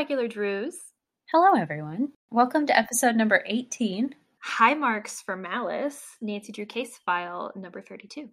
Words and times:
regular 0.00 0.28
Drews. 0.28 0.78
Hello, 1.30 1.60
everyone. 1.60 2.08
Welcome 2.30 2.66
to 2.68 2.78
episode 2.78 3.16
number 3.16 3.44
18. 3.44 4.14
High 4.38 4.72
marks 4.72 5.20
for 5.20 5.36
Malice, 5.36 6.16
Nancy 6.22 6.52
Drew 6.52 6.64
case 6.64 6.98
file 7.04 7.52
number 7.54 7.82
32. 7.82 8.30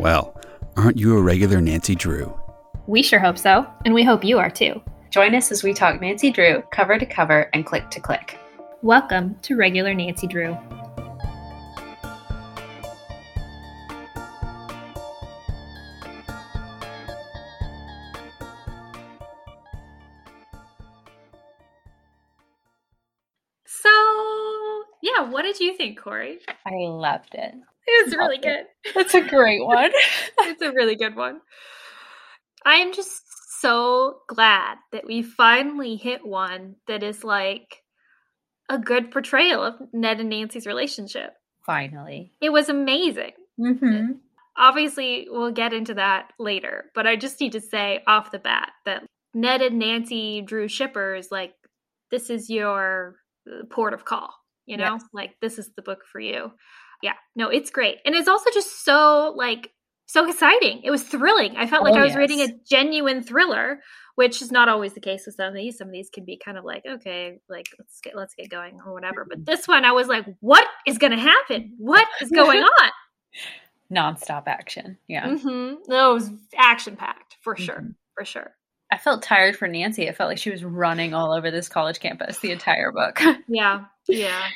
Well, 0.00 0.36
aren't 0.76 0.98
you 0.98 1.16
a 1.16 1.22
regular 1.22 1.60
Nancy 1.60 1.94
Drew? 1.94 2.36
We 2.88 3.00
sure 3.00 3.20
hope 3.20 3.38
so, 3.38 3.64
and 3.84 3.94
we 3.94 4.02
hope 4.02 4.24
you 4.24 4.40
are 4.40 4.50
too. 4.50 4.82
Join 5.10 5.32
us 5.36 5.52
as 5.52 5.62
we 5.62 5.72
talk 5.72 6.00
Nancy 6.00 6.32
Drew 6.32 6.60
cover 6.72 6.98
to 6.98 7.06
cover 7.06 7.48
and 7.52 7.64
click 7.64 7.88
to 7.90 8.00
click. 8.00 8.36
Welcome 8.82 9.36
to 9.42 9.54
Regular 9.54 9.94
Nancy 9.94 10.26
Drew. 10.26 10.58
Think, 25.88 26.02
Corey? 26.02 26.38
I 26.66 26.74
loved 26.86 27.34
it. 27.34 27.54
It 27.86 28.06
was 28.06 28.16
really 28.16 28.36
it. 28.36 28.42
good. 28.42 28.96
It's 28.96 29.14
a 29.14 29.22
great 29.22 29.64
one. 29.64 29.90
it's 30.40 30.62
a 30.62 30.72
really 30.72 30.96
good 30.96 31.16
one. 31.16 31.40
I 32.64 32.76
am 32.76 32.92
just 32.92 33.22
so 33.60 34.18
glad 34.28 34.76
that 34.92 35.06
we 35.06 35.22
finally 35.22 35.96
hit 35.96 36.26
one 36.26 36.76
that 36.86 37.02
is 37.02 37.24
like 37.24 37.82
a 38.68 38.78
good 38.78 39.10
portrayal 39.10 39.62
of 39.62 39.74
Ned 39.92 40.20
and 40.20 40.28
Nancy's 40.28 40.66
relationship. 40.66 41.34
Finally. 41.64 42.32
It 42.40 42.50
was 42.50 42.68
amazing. 42.68 43.32
Mm-hmm. 43.58 44.12
Obviously, 44.56 45.28
we'll 45.30 45.52
get 45.52 45.72
into 45.72 45.94
that 45.94 46.32
later, 46.38 46.86
but 46.94 47.06
I 47.06 47.16
just 47.16 47.40
need 47.40 47.52
to 47.52 47.60
say 47.60 48.02
off 48.06 48.32
the 48.32 48.38
bat 48.38 48.70
that 48.84 49.04
Ned 49.34 49.62
and 49.62 49.78
Nancy 49.78 50.42
Drew 50.42 50.68
shippers 50.68 51.28
like 51.30 51.54
this 52.10 52.30
is 52.30 52.50
your 52.50 53.16
uh, 53.46 53.64
port 53.70 53.94
of 53.94 54.04
call, 54.04 54.34
you 54.68 54.76
know? 54.76 54.94
Yes. 54.94 55.04
Like 55.12 55.34
this 55.40 55.58
is 55.58 55.70
the 55.76 55.82
book 55.82 56.04
for 56.10 56.20
you. 56.20 56.52
Yeah. 57.02 57.14
No, 57.36 57.48
it's 57.48 57.70
great. 57.70 57.98
And 58.04 58.14
it's 58.14 58.28
also 58.28 58.50
just 58.52 58.84
so 58.84 59.32
like 59.36 59.70
so 60.06 60.26
exciting. 60.28 60.80
It 60.84 60.90
was 60.90 61.02
thrilling. 61.02 61.56
I 61.56 61.66
felt 61.66 61.84
like 61.84 61.94
Oh, 61.94 61.98
I 61.98 62.04
was 62.04 62.16
reading 62.16 62.40
a 62.40 62.48
genuine 62.68 63.22
thriller, 63.22 63.80
which 64.14 64.40
is 64.40 64.50
not 64.50 64.68
always 64.68 64.94
the 64.94 65.00
case 65.00 65.24
with 65.26 65.34
some 65.34 65.48
of 65.48 65.54
these. 65.54 65.76
Some 65.78 65.88
of 65.88 65.92
these 65.92 66.08
can 66.10 66.24
be 66.24 66.38
kind 66.42 66.56
of 66.56 66.64
like, 66.64 66.84
okay, 66.86 67.40
like 67.48 67.66
let's 67.78 68.00
get 68.00 68.16
let's 68.16 68.34
get 68.34 68.48
going 68.50 68.80
or 68.86 68.92
whatever. 68.94 69.26
But 69.28 69.44
this 69.44 69.68
one 69.68 69.84
I 69.84 69.92
was 69.92 70.08
like, 70.08 70.24
what 70.40 70.66
is 70.86 70.98
going 70.98 71.12
to 71.12 71.18
happen? 71.18 71.74
What 71.78 72.06
is 72.20 72.30
going 72.30 72.62
on? 72.62 72.90
Nonstop 73.92 74.44
action. 74.46 74.98
Yeah. 75.08 75.26
mm-hmm. 75.28 75.74
No, 75.88 76.10
it 76.10 76.14
was 76.14 76.30
action 76.56 76.96
packed 76.96 77.36
for 77.42 77.56
sure, 77.56 77.76
Mhm. 77.80 77.94
for 78.16 78.24
sure. 78.24 78.50
I 78.90 78.96
felt 78.98 79.22
tired 79.22 79.56
for 79.56 79.68
Nancy. 79.68 80.04
It 80.06 80.16
felt 80.16 80.28
like 80.30 80.38
she 80.38 80.50
was 80.50 80.64
running 80.64 81.12
all 81.14 81.32
over 81.32 81.50
this 81.50 81.68
college 81.68 82.00
campus 82.00 82.38
the 82.40 82.50
entire 82.52 82.90
book. 82.92 83.20
Yeah, 83.46 83.84
yeah, 84.08 84.48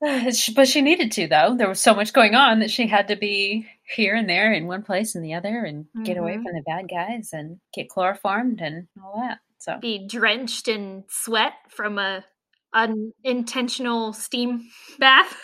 but 0.00 0.68
she 0.68 0.82
needed 0.82 1.12
to, 1.12 1.26
though. 1.26 1.54
There 1.56 1.68
was 1.68 1.80
so 1.80 1.94
much 1.94 2.12
going 2.12 2.34
on 2.34 2.60
that 2.60 2.70
she 2.70 2.86
had 2.86 3.08
to 3.08 3.16
be 3.16 3.66
here 3.94 4.14
and 4.14 4.28
there 4.28 4.52
in 4.52 4.66
one 4.66 4.82
place 4.82 5.14
and 5.14 5.24
the 5.24 5.34
other 5.34 5.64
and 5.64 5.86
get 6.04 6.16
away 6.18 6.36
Mhm. 6.36 6.42
from 6.44 6.54
the 6.54 6.62
bad 6.66 6.88
guys 6.88 7.30
and 7.32 7.60
get 7.74 7.88
chloroformed 7.88 8.60
and 8.60 8.88
all 9.02 9.20
that. 9.20 9.38
So, 9.58 9.78
be 9.78 10.06
drenched 10.06 10.68
in 10.68 11.04
sweat 11.08 11.54
from 11.68 11.98
a 11.98 12.24
unintentional 12.72 14.12
steam 14.12 14.68
bath. 14.98 15.34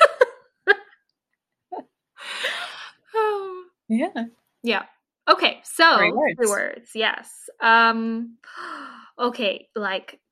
Oh. 3.15 3.65
yeah. 3.89 4.25
yeah. 4.63 4.83
Okay, 5.31 5.61
so 5.65 5.97
Three 5.99 6.13
words. 6.13 6.35
three 6.37 6.49
words, 6.51 6.91
yes. 6.95 7.31
Um 7.61 8.37
okay, 9.19 9.69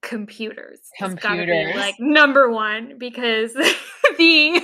computers. 0.02 0.80
Computers. 0.98 1.74
like 1.74 1.96
number 1.98 2.50
one 2.50 2.96
because 2.98 3.52
the 4.18 4.60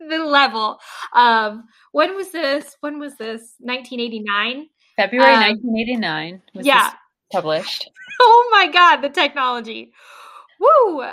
the 0.00 0.18
level 0.18 0.78
of 1.14 1.60
when 1.92 2.14
was 2.16 2.30
this? 2.30 2.76
When 2.80 2.98
was 2.98 3.16
this? 3.16 3.54
1989? 3.60 4.68
February 4.96 5.34
Um, 5.34 5.40
1989 5.40 6.42
was 6.54 6.66
yeah. 6.66 6.84
this 6.84 6.94
published. 7.32 7.90
Oh 8.18 8.48
my 8.50 8.68
god, 8.68 9.02
the 9.02 9.10
technology. 9.10 9.92
Woo! 10.58 11.04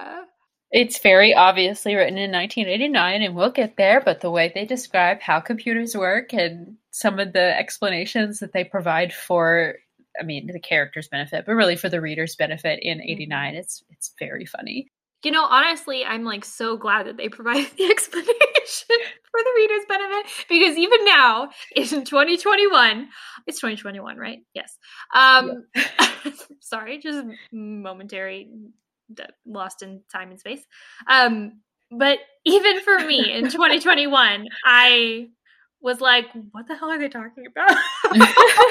It's 0.72 1.00
very 1.00 1.34
obviously 1.34 1.96
written 1.96 2.18
in 2.18 2.32
1989, 2.32 3.22
and 3.22 3.36
we'll 3.36 3.52
get 3.52 3.76
there. 3.76 4.00
But 4.00 4.22
the 4.22 4.32
way 4.32 4.50
they 4.54 4.66
describe 4.66 5.20
how 5.20 5.42
computers 5.42 5.98
work 5.98 6.34
and 6.34 6.78
some 6.92 7.20
of 7.20 7.34
the 7.34 7.60
explanations 7.60 8.40
that 8.40 8.54
they 8.54 8.64
provide 8.64 9.14
for, 9.14 9.76
I 10.20 10.24
mean, 10.24 10.48
the 10.48 10.60
characters' 10.60 11.08
benefit, 11.08 11.46
but 11.46 11.54
really 11.54 11.76
for 11.76 11.90
the 11.90 12.02
reader's 12.02 12.36
benefit 12.36 12.80
in 12.82 13.00
Mm-hmm. 13.00 13.12
89, 13.12 13.56
it's 13.56 13.84
it's 13.90 14.14
very 14.20 14.46
funny. 14.46 14.88
You 15.24 15.32
know, 15.32 15.46
honestly, 15.46 16.04
I'm 16.04 16.26
like 16.26 16.44
so 16.44 16.76
glad 16.76 17.08
that 17.08 17.16
they 17.16 17.30
provided 17.30 17.72
the 17.78 17.86
explanation 17.92 18.98
for 19.32 19.40
the 19.40 19.54
reader's 19.56 19.86
benefit 19.88 20.32
because 20.50 20.78
even 20.78 21.06
now, 21.06 21.50
in 21.76 22.04
2021, 22.04 23.08
it's 23.48 23.60
2021, 23.60 24.18
right? 24.18 24.40
Yes. 24.54 24.78
Um, 25.16 25.66
sorry, 26.60 27.00
just 27.00 27.26
momentary 27.52 28.50
lost 29.46 29.82
in 29.82 30.02
time 30.12 30.32
and 30.32 30.40
space. 30.40 30.64
Um, 31.08 31.62
but 31.90 32.20
even 32.46 32.82
for 32.82 33.00
me 33.00 33.32
in 33.32 33.44
2021, 33.50 34.48
I 34.66 35.28
was 35.84 36.02
like, 36.02 36.26
what 36.52 36.68
the 36.68 36.76
hell 36.76 36.90
are 36.90 36.98
they 36.98 37.10
talking 37.10 37.46
about? 37.46 37.70
and 38.14 38.24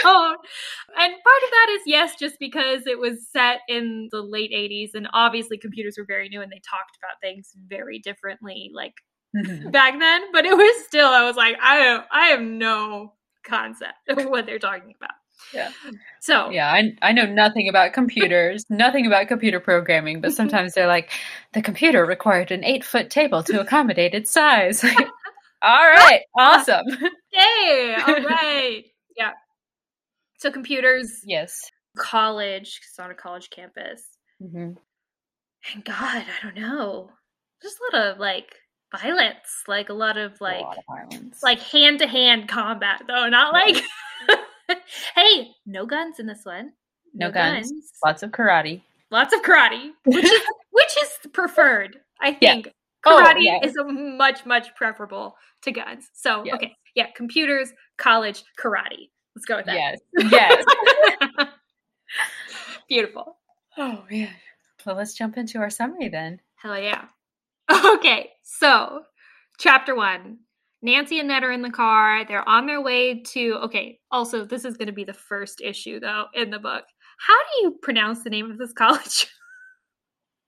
part 0.03 1.43
of 1.43 1.51
that 1.51 1.69
is 1.73 1.83
yes, 1.87 2.15
just 2.19 2.39
because 2.41 2.87
it 2.87 2.99
was 2.99 3.29
set 3.31 3.61
in 3.69 4.09
the 4.11 4.23
late 4.23 4.51
80s 4.53 4.95
and 4.95 5.09
obviously 5.13 5.59
computers 5.59 5.97
were 5.99 6.07
very 6.07 6.29
new 6.29 6.41
and 6.41 6.51
they 6.51 6.61
talked 6.69 6.97
about 6.99 7.21
things 7.21 7.53
very 7.69 7.99
differently 7.99 8.71
like 8.75 8.95
Mhm. 9.35 9.73
back 9.73 9.99
then, 9.99 10.31
but 10.33 10.45
it 10.45 10.55
was 10.55 10.85
still 10.87 11.09
I 11.09 11.25
was 11.25 11.37
like, 11.37 11.57
I 11.63 11.77
have, 11.77 12.05
I 12.13 12.27
have 12.27 12.43
no 12.43 13.15
concept 13.45 13.95
of 14.09 14.25
what 14.29 14.45
they're 14.45 14.59
talking 14.59 14.95
about. 15.01 15.15
Yeah. 15.55 15.71
So 16.21 16.51
Yeah, 16.51 16.71
I, 16.71 16.93
I 17.01 17.13
know 17.13 17.25
nothing 17.27 17.69
about 17.69 17.95
computers, 17.95 18.67
nothing 18.69 19.07
about 19.07 19.29
computer 19.29 19.59
programming, 19.59 20.21
but 20.21 20.35
sometimes 20.35 20.75
they're 20.75 20.87
like, 20.87 21.11
the 21.53 21.63
computer 21.63 22.05
required 22.05 22.51
an 22.51 22.63
eight 22.63 22.85
foot 22.85 23.09
table 23.11 23.43
to 23.45 23.61
accommodate 23.61 24.15
its 24.15 24.31
size. 24.31 24.85
All 25.63 25.87
right, 25.87 26.21
awesome. 26.37 26.85
Yay! 27.33 27.97
All 28.07 28.15
right. 28.25 28.85
yeah. 29.17 29.33
So 30.39 30.51
computers, 30.51 31.21
yes. 31.25 31.57
college, 31.97 32.81
it's 32.89 32.99
on 32.99 33.11
a 33.11 33.15
college 33.15 33.49
campus. 33.51 34.03
hmm 34.41 34.73
And 35.73 35.85
God, 35.85 35.95
I 36.25 36.25
don't 36.43 36.57
know. 36.57 37.11
Just 37.63 37.79
a 37.93 37.97
lot 37.97 38.07
of 38.09 38.19
like 38.19 38.55
violence, 38.97 39.63
like 39.69 39.89
a 39.89 39.93
lot 39.95 40.19
of 40.19 40.41
like 40.41 40.63
lot 40.63 40.79
of 40.79 40.85
violence. 40.89 41.43
like 41.43 41.61
hand 41.61 42.01
to 42.01 42.07
hand 42.09 42.49
combat 42.49 43.03
though, 43.07 43.29
not 43.29 43.53
like 43.53 43.83
Hey, 45.15 45.49
no 45.67 45.87
guns 45.87 46.19
in 46.19 46.27
this 46.27 46.41
one. 46.45 46.73
no, 47.15 47.31
guns, 47.31 47.71
lots 48.05 48.23
of 48.25 48.31
karate. 48.33 48.83
Lots 49.11 49.33
of 49.35 49.43
karate, 49.43 49.91
which 50.07 50.25
is 50.25 50.43
which 50.71 50.97
is 51.03 51.31
preferred. 51.33 51.99
I 52.21 52.37
Yeah. 52.41 52.63
Oh, 53.05 53.21
karate 53.23 53.43
yeah. 53.45 53.59
is 53.65 53.77
a 53.77 53.85
much 53.85 54.47
much 54.47 54.75
preferable 54.77 55.35
to 55.63 55.73
guns. 55.73 56.09
So 56.13 56.45
Yes. 56.45 56.55
okay, 56.57 56.77
yeah, 56.95 57.07
computers, 57.17 57.73
college, 57.99 58.45
karate. 58.59 59.11
Let's 59.35 59.47
go 59.47 59.57
with 59.57 59.67
that. 59.67 59.75
Yes, 59.75 59.99
yes. 60.31 61.49
Beautiful. 62.89 63.39
oh 63.79 64.05
yeah. 64.11 64.31
Well, 64.85 64.97
let's 64.97 65.15
jump 65.15 65.37
into 65.37 65.59
our 65.59 65.71
summary 65.71 66.09
then. 66.09 66.41
Hell 66.57 66.79
yeah. 66.79 67.07
Okay, 67.95 68.31
so 68.43 69.03
chapter 69.59 69.95
one. 69.95 70.39
Nancy 70.85 71.21
and 71.21 71.29
Ned 71.29 71.45
are 71.45 71.53
in 71.53 71.63
the 71.63 71.71
car. 71.71 72.25
They're 72.27 72.47
on 72.49 72.67
their 72.67 72.81
way 72.83 73.21
to. 73.23 73.55
Okay, 73.65 74.01
also, 74.11 74.45
this 74.45 74.65
is 74.65 74.77
going 74.77 74.89
to 74.89 74.93
be 74.93 75.05
the 75.05 75.13
first 75.15 75.61
issue, 75.61 76.01
though, 76.01 76.25
in 76.35 76.51
the 76.51 76.59
book. 76.59 76.85
How 77.19 77.35
do 77.39 77.63
you 77.63 77.79
pronounce 77.81 78.25
the 78.25 78.31
name 78.31 78.51
of 78.51 78.59
this 78.59 78.73
college? 78.77 79.29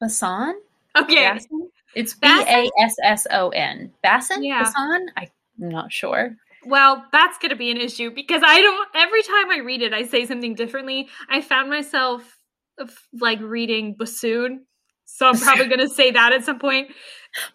Bason. 0.02 0.54
okay. 0.98 1.24
Basson? 1.30 1.68
It's 1.94 2.14
Basson? 2.14 2.46
A 2.46 2.70
S 2.82 2.96
S 3.02 3.26
O 3.30 3.48
N. 3.50 3.92
Basson. 4.04 4.38
Yeah. 4.44 4.64
Basson. 4.64 5.06
I'm 5.16 5.28
not 5.68 5.92
sure. 5.92 6.36
Well, 6.66 7.04
that's 7.12 7.38
going 7.38 7.50
to 7.50 7.56
be 7.56 7.70
an 7.70 7.76
issue 7.76 8.10
because 8.10 8.42
I 8.44 8.60
don't. 8.60 8.88
Every 8.94 9.22
time 9.22 9.50
I 9.50 9.58
read 9.58 9.82
it, 9.82 9.92
I 9.92 10.04
say 10.06 10.26
something 10.26 10.54
differently. 10.54 11.08
I 11.28 11.40
found 11.40 11.68
myself 11.70 12.38
uh, 12.80 12.86
like 13.20 13.40
reading 13.40 13.94
bassoon. 13.98 14.64
So 15.04 15.28
I'm 15.28 15.38
probably 15.38 15.66
going 15.66 15.80
to 15.80 15.88
say 15.88 16.10
that 16.10 16.32
at 16.32 16.44
some 16.44 16.58
point. 16.58 16.88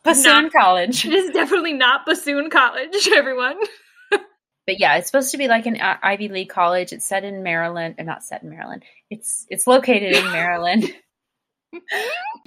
Bassoon 0.04 0.44
Not- 0.44 0.52
College. 0.54 1.06
It 1.06 1.14
is 1.14 1.32
definitely 1.32 1.74
not 1.74 2.06
bassoon 2.06 2.50
college, 2.50 3.08
everyone. 3.16 3.58
But 4.12 4.80
yeah, 4.80 4.98
it's 4.98 5.08
supposed 5.08 5.32
to 5.32 5.38
be 5.40 5.48
like 5.48 5.66
an 5.66 5.78
Ivy 5.82 6.28
League 6.28 6.50
college. 6.50 6.94
It's 6.94 7.04
set 7.04 7.24
in 7.24 7.42
Maryland, 7.42 7.96
or 7.98 8.04
not 8.04 8.24
set 8.24 8.44
in 8.44 8.52
Maryland. 8.52 8.84
It's 9.10 9.48
it's 9.50 9.66
located 9.66 10.16
in 10.16 10.24
Maryland. 10.32 10.94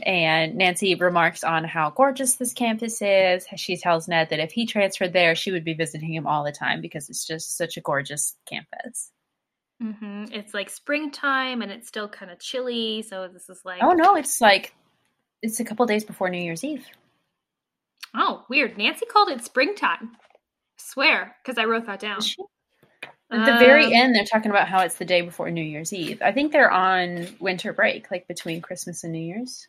And 0.04 0.54
Nancy 0.54 0.94
remarks 0.94 1.44
on 1.44 1.64
how 1.64 1.90
gorgeous 1.90 2.34
this 2.36 2.52
campus 2.52 3.00
is. 3.02 3.46
She 3.56 3.76
tells 3.76 4.08
Ned 4.08 4.30
that 4.30 4.40
if 4.40 4.52
he 4.52 4.66
transferred 4.66 5.12
there, 5.12 5.34
she 5.34 5.52
would 5.52 5.64
be 5.64 5.74
visiting 5.74 6.12
him 6.12 6.26
all 6.26 6.44
the 6.44 6.52
time 6.52 6.80
because 6.80 7.08
it's 7.08 7.26
just 7.26 7.56
such 7.56 7.76
a 7.76 7.80
gorgeous 7.80 8.36
campus. 8.46 9.10
Mm-hmm. 9.82 10.26
It's 10.32 10.54
like 10.54 10.70
springtime 10.70 11.62
and 11.62 11.72
it's 11.72 11.88
still 11.88 12.08
kind 12.08 12.30
of 12.30 12.38
chilly. 12.38 13.02
So 13.02 13.28
this 13.28 13.48
is 13.48 13.60
like, 13.64 13.82
Oh 13.82 13.92
no, 13.92 14.14
it's 14.16 14.40
like 14.40 14.74
it's 15.42 15.60
a 15.60 15.64
couple 15.64 15.86
days 15.86 16.04
before 16.04 16.30
New 16.30 16.42
Year's 16.42 16.62
Eve. 16.64 16.86
oh, 18.14 18.44
weird. 18.48 18.78
Nancy 18.78 19.06
called 19.06 19.28
it 19.28 19.44
springtime. 19.44 20.12
swear, 20.78 21.34
because 21.42 21.58
I 21.58 21.64
wrote 21.64 21.86
that 21.86 22.00
down. 22.00 22.20
She? 22.20 22.36
At 23.32 23.46
the 23.46 23.58
very 23.58 23.87
Um, 23.87 23.93
end, 23.94 24.14
they're 24.14 24.25
talking 24.25 24.50
about 24.50 24.69
how 24.69 24.81
it's 24.81 24.96
the 24.96 25.05
day 25.05 25.23
before 25.23 25.50
New 25.50 25.62
Year's 25.64 25.93
Eve. 25.93 26.20
I 26.23 26.32
think 26.32 26.52
they're 26.52 26.70
on 26.70 27.26
winter 27.40 27.73
break, 27.73 28.11
like 28.11 28.29
between 28.29 28.61
Christmas 28.61 29.05
and 29.05 29.12
New 29.12 29.20
Year's. 29.23 29.67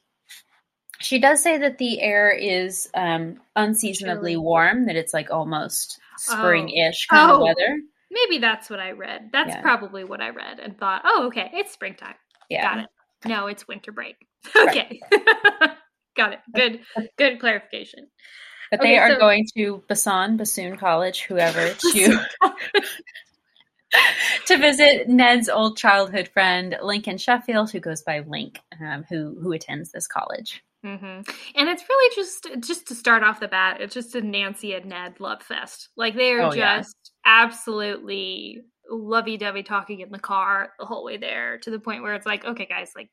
She 1.00 1.20
does 1.20 1.42
say 1.42 1.58
that 1.58 1.78
the 1.80 2.02
air 2.02 2.30
is 2.32 2.90
um, 2.94 3.40
unseasonably 3.56 4.38
warm, 4.38 4.86
that 4.86 4.96
it's 4.96 5.14
like 5.14 5.32
almost 5.32 6.00
spring-ish 6.18 7.08
kind 7.08 7.32
Oh. 7.32 7.36
of 7.36 7.42
weather. 7.42 7.78
Maybe 8.12 8.38
that's 8.38 8.70
what 8.70 8.80
I 8.80 8.92
read. 8.92 9.30
That's 9.34 9.50
Yeah. 9.50 9.62
probably 9.62 10.04
what 10.04 10.22
I 10.22 10.30
read 10.30 10.60
and 10.60 10.78
thought, 10.78 11.02
oh, 11.04 11.26
okay, 11.28 11.50
it's 11.54 11.74
springtime. 11.74 12.16
Yeah. 12.50 12.62
Got 12.76 12.84
it. 12.84 12.90
No, 13.30 13.48
it's 13.48 13.68
winter 13.68 13.92
break. 13.92 14.16
Okay. 14.56 15.00
Got 16.16 16.34
it. 16.34 16.40
Good 16.54 16.82
good 17.18 17.40
clarification. 17.40 18.08
But 18.70 18.82
Okay, 18.82 18.90
they 18.92 18.98
are 19.00 19.12
so- 19.14 19.20
going 19.20 19.48
to 19.58 19.84
Bassan, 19.88 20.38
Bassoon 20.38 20.78
College, 20.78 21.24
whoever, 21.24 21.74
to 21.94 22.26
to 24.48 24.58
visit 24.58 25.08
Ned's 25.08 25.50
old 25.50 25.78
childhood 25.78 26.28
friend 26.30 26.76
Lincoln 26.82 27.18
Sheffield, 27.18 27.72
who 27.72 27.80
goes 27.80 28.02
by 28.02 28.20
Link, 28.22 28.60
um, 28.82 29.04
who 29.10 29.38
who 29.42 29.52
attends 29.52 29.92
this 29.92 30.08
college. 30.08 30.64
hmm 30.84 31.22
And 31.56 31.70
it's 31.70 31.84
really 31.90 32.16
just 32.16 32.48
just 32.60 32.88
to 32.88 32.96
start 32.96 33.24
off 33.24 33.40
the 33.40 33.48
bat, 33.48 33.80
it's 33.82 33.94
just 33.94 34.16
a 34.16 34.22
Nancy 34.22 34.74
and 34.74 34.86
Ned 34.88 35.20
love 35.20 35.42
fest. 35.42 35.90
Like 35.96 36.16
they 36.16 36.32
are 36.34 36.44
Oh, 36.44 36.54
yeah. 36.54 36.80
just 36.80 37.12
absolutely 37.26 38.62
lovey-dovey 38.90 39.64
talking 39.64 40.02
in 40.02 40.12
the 40.12 40.20
car 40.20 40.74
the 40.78 40.86
whole 40.86 41.06
way 41.06 41.18
there 41.18 41.58
to 41.60 41.72
the 41.72 41.80
point 41.80 42.04
where 42.04 42.16
it's 42.16 42.26
like, 42.26 42.44
okay, 42.46 42.66
guys, 42.66 42.92
like 42.96 43.10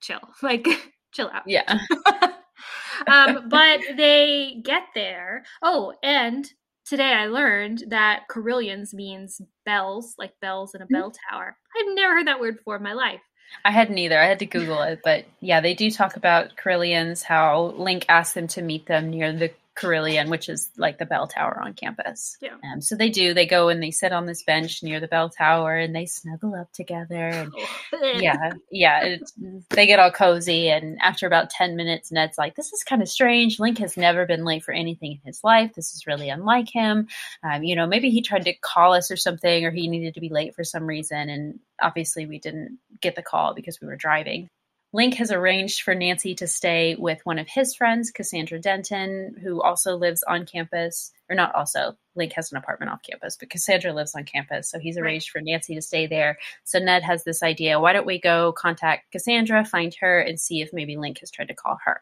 chill, 0.00 0.20
like 0.42 0.66
chill 1.12 1.30
out. 1.32 1.44
Yeah, 1.46 1.78
um, 3.06 3.48
but 3.48 3.80
they 3.96 4.60
get 4.62 4.84
there. 4.94 5.44
Oh, 5.62 5.94
and 6.02 6.46
today 6.90 7.12
I 7.12 7.26
learned 7.26 7.84
that 7.86 8.24
Carillions 8.28 8.92
means 8.92 9.40
bells, 9.64 10.16
like 10.18 10.32
bells 10.40 10.74
in 10.74 10.82
a 10.82 10.84
mm-hmm. 10.84 10.94
bell 10.94 11.12
tower. 11.30 11.56
I've 11.78 11.94
never 11.94 12.14
heard 12.14 12.26
that 12.26 12.40
word 12.40 12.56
before 12.56 12.76
in 12.76 12.82
my 12.82 12.94
life. 12.94 13.20
I 13.64 13.70
hadn't 13.70 13.98
either. 13.98 14.18
I 14.18 14.26
had 14.26 14.40
to 14.40 14.46
Google 14.46 14.82
it, 14.82 15.00
but 15.04 15.24
yeah, 15.40 15.60
they 15.60 15.74
do 15.74 15.90
talk 15.90 16.16
about 16.16 16.56
Carillions. 16.56 17.22
How 17.22 17.74
Link 17.76 18.06
asked 18.08 18.34
them 18.34 18.48
to 18.48 18.62
meet 18.62 18.86
them 18.86 19.10
near 19.10 19.32
the 19.32 19.52
Carillion, 19.80 20.28
which 20.28 20.48
is 20.50 20.70
like 20.76 20.98
the 20.98 21.06
bell 21.06 21.26
tower 21.26 21.58
on 21.64 21.72
campus. 21.72 22.36
Yeah. 22.42 22.56
Um, 22.70 22.82
so 22.82 22.96
they 22.96 23.08
do. 23.08 23.32
They 23.32 23.46
go 23.46 23.70
and 23.70 23.82
they 23.82 23.90
sit 23.90 24.12
on 24.12 24.26
this 24.26 24.42
bench 24.42 24.82
near 24.82 25.00
the 25.00 25.08
bell 25.08 25.30
tower, 25.30 25.76
and 25.76 25.96
they 25.96 26.04
snuggle 26.04 26.54
up 26.54 26.70
together. 26.72 27.28
And 27.28 27.52
yeah, 28.20 28.52
yeah, 28.70 29.04
it, 29.04 29.30
they 29.70 29.86
get 29.86 29.98
all 29.98 30.10
cozy. 30.10 30.68
And 30.68 30.98
after 31.00 31.26
about 31.26 31.48
10 31.48 31.76
minutes, 31.76 32.12
Ned's 32.12 32.36
like, 32.36 32.56
This 32.56 32.72
is 32.72 32.84
kind 32.84 33.00
of 33.00 33.08
strange. 33.08 33.58
Link 33.58 33.78
has 33.78 33.96
never 33.96 34.26
been 34.26 34.44
late 34.44 34.64
for 34.64 34.72
anything 34.72 35.12
in 35.12 35.20
his 35.24 35.42
life. 35.42 35.72
This 35.74 35.94
is 35.94 36.06
really 36.06 36.28
unlike 36.28 36.68
him. 36.68 37.08
Um, 37.42 37.62
you 37.62 37.74
know, 37.74 37.86
maybe 37.86 38.10
he 38.10 38.20
tried 38.20 38.44
to 38.44 38.54
call 38.54 38.92
us 38.92 39.10
or 39.10 39.16
something, 39.16 39.64
or 39.64 39.70
he 39.70 39.88
needed 39.88 40.14
to 40.14 40.20
be 40.20 40.28
late 40.28 40.54
for 40.54 40.64
some 40.64 40.86
reason. 40.86 41.30
And 41.30 41.60
obviously, 41.80 42.26
we 42.26 42.38
didn't 42.38 42.78
get 43.00 43.16
the 43.16 43.22
call 43.22 43.54
because 43.54 43.80
we 43.80 43.86
were 43.86 43.96
driving. 43.96 44.50
Link 44.92 45.14
has 45.14 45.30
arranged 45.30 45.82
for 45.82 45.94
Nancy 45.94 46.34
to 46.34 46.48
stay 46.48 46.96
with 46.98 47.20
one 47.24 47.38
of 47.38 47.46
his 47.48 47.74
friends, 47.76 48.10
Cassandra 48.10 48.58
Denton, 48.58 49.36
who 49.40 49.62
also 49.62 49.96
lives 49.96 50.24
on 50.24 50.46
campus. 50.46 51.12
Or 51.28 51.36
not 51.36 51.54
also, 51.54 51.96
Link 52.16 52.32
has 52.32 52.50
an 52.50 52.58
apartment 52.58 52.90
off 52.90 53.02
campus, 53.08 53.36
but 53.38 53.50
Cassandra 53.50 53.92
lives 53.92 54.16
on 54.16 54.24
campus. 54.24 54.68
So 54.68 54.80
he's 54.80 54.96
Right. 54.96 55.04
arranged 55.04 55.30
for 55.30 55.40
Nancy 55.40 55.76
to 55.76 55.82
stay 55.82 56.08
there. 56.08 56.38
So 56.64 56.80
Ned 56.80 57.04
has 57.04 57.22
this 57.22 57.40
idea 57.42 57.78
why 57.78 57.92
don't 57.92 58.06
we 58.06 58.18
go 58.20 58.52
contact 58.52 59.12
Cassandra, 59.12 59.64
find 59.64 59.94
her, 60.00 60.20
and 60.20 60.40
see 60.40 60.60
if 60.60 60.72
maybe 60.72 60.96
Link 60.96 61.20
has 61.20 61.30
tried 61.30 61.48
to 61.48 61.54
call 61.54 61.78
her? 61.84 62.00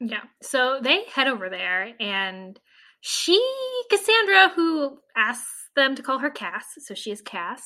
Yeah. 0.00 0.24
So 0.42 0.80
they 0.82 1.04
head 1.04 1.28
over 1.28 1.48
there 1.48 1.94
and 2.00 2.58
she 3.00 3.40
Cassandra 3.88 4.48
who 4.48 4.98
asks 5.16 5.65
them 5.76 5.94
to 5.94 6.02
call 6.02 6.18
her 6.18 6.30
Cass, 6.30 6.64
so 6.78 6.94
she 6.94 7.12
is 7.12 7.20
Cass, 7.22 7.62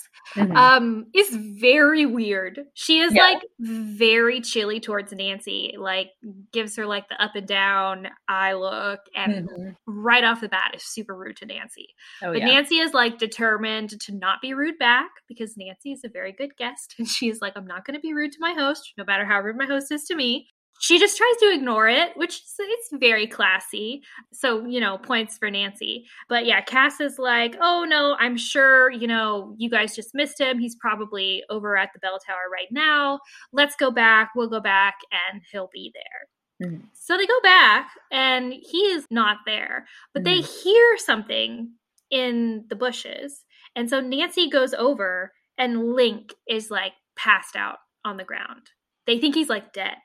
um 0.54 1.06
is 1.14 1.34
very 1.34 2.04
weird. 2.04 2.60
She 2.74 3.00
is 3.00 3.14
Yeah. 3.14 3.22
like 3.22 3.42
very 3.58 4.42
chilly 4.42 4.80
towards 4.80 5.12
Nancy, 5.12 5.74
like 5.78 6.10
gives 6.52 6.76
her 6.76 6.84
like 6.86 7.08
the 7.08 7.22
up 7.22 7.34
and 7.36 7.46
down 7.48 8.08
eye 8.28 8.52
look 8.52 9.00
and 9.14 9.48
Mhm. 9.48 9.76
right 9.86 10.24
off 10.24 10.42
the 10.42 10.48
bat 10.48 10.72
is 10.74 10.82
super 10.84 11.14
rude 11.16 11.36
to 11.38 11.46
Nancy. 11.46 11.94
Oh, 12.22 12.32
But 12.32 12.40
yeah. 12.40 12.46
Nancy 12.46 12.78
is 12.80 12.92
like 12.92 13.18
determined 13.18 13.98
to 14.02 14.12
not 14.14 14.42
be 14.42 14.52
rude 14.52 14.76
back 14.78 15.10
because 15.26 15.56
Nancy 15.56 15.92
is 15.92 16.04
a 16.04 16.08
very 16.10 16.32
good 16.32 16.56
guest. 16.58 16.96
And 16.98 17.08
she 17.08 17.28
is 17.30 17.40
like, 17.40 17.54
I'm 17.56 17.66
not 17.66 17.84
going 17.86 17.94
to 17.94 18.00
be 18.00 18.12
rude 18.12 18.32
to 18.32 18.38
my 18.40 18.52
host, 18.52 18.92
no 18.98 19.04
matter 19.06 19.24
how 19.24 19.40
rude 19.40 19.56
my 19.56 19.64
host 19.66 19.90
is 19.90 20.04
to 20.04 20.14
me. 20.14 20.48
She 20.82 20.98
just 20.98 21.16
tries 21.18 21.36
to 21.42 21.52
ignore 21.52 21.88
it, 21.88 22.16
which 22.16 22.36
is 22.36 22.54
it's 22.58 22.88
very 22.94 23.26
classy. 23.26 24.02
So, 24.32 24.64
you 24.64 24.80
know, 24.80 24.96
points 24.96 25.36
for 25.36 25.50
Nancy. 25.50 26.06
But 26.28 26.46
yeah, 26.46 26.62
Cass 26.62 27.00
is 27.00 27.18
like, 27.18 27.54
oh 27.60 27.84
no, 27.86 28.16
I'm 28.18 28.36
sure, 28.38 28.90
you 28.90 29.06
know, 29.06 29.54
you 29.58 29.68
guys 29.68 29.94
just 29.94 30.14
missed 30.14 30.40
him. 30.40 30.58
He's 30.58 30.74
probably 30.76 31.44
over 31.50 31.76
at 31.76 31.90
the 31.92 31.98
bell 31.98 32.18
tower 32.26 32.48
right 32.50 32.68
now. 32.70 33.20
Let's 33.52 33.76
go 33.76 33.90
back. 33.90 34.30
We'll 34.34 34.48
go 34.48 34.60
back 34.60 34.94
and 35.32 35.42
he'll 35.52 35.68
be 35.72 35.92
there. 35.94 36.68
Mhm. 36.70 36.82
So 36.94 37.16
they 37.18 37.26
go 37.26 37.40
back 37.42 37.90
and 38.10 38.52
he 38.52 38.78
is 38.78 39.06
not 39.10 39.38
there, 39.46 39.86
but 40.14 40.24
they 40.24 40.38
Mm-hmm. 40.40 40.62
hear 40.62 40.96
something 40.98 41.72
in 42.10 42.64
the 42.70 42.76
bushes. 42.76 43.44
And 43.76 43.88
so 43.90 44.00
Nancy 44.00 44.48
goes 44.48 44.72
over 44.74 45.32
and 45.58 45.92
Link 45.94 46.32
is 46.48 46.70
like 46.70 46.94
passed 47.16 47.54
out 47.54 47.78
on 48.04 48.16
the 48.16 48.24
ground. 48.24 48.62
They 49.06 49.18
think 49.18 49.34
he's 49.34 49.48
like 49.50 49.72
dead. 49.74 49.96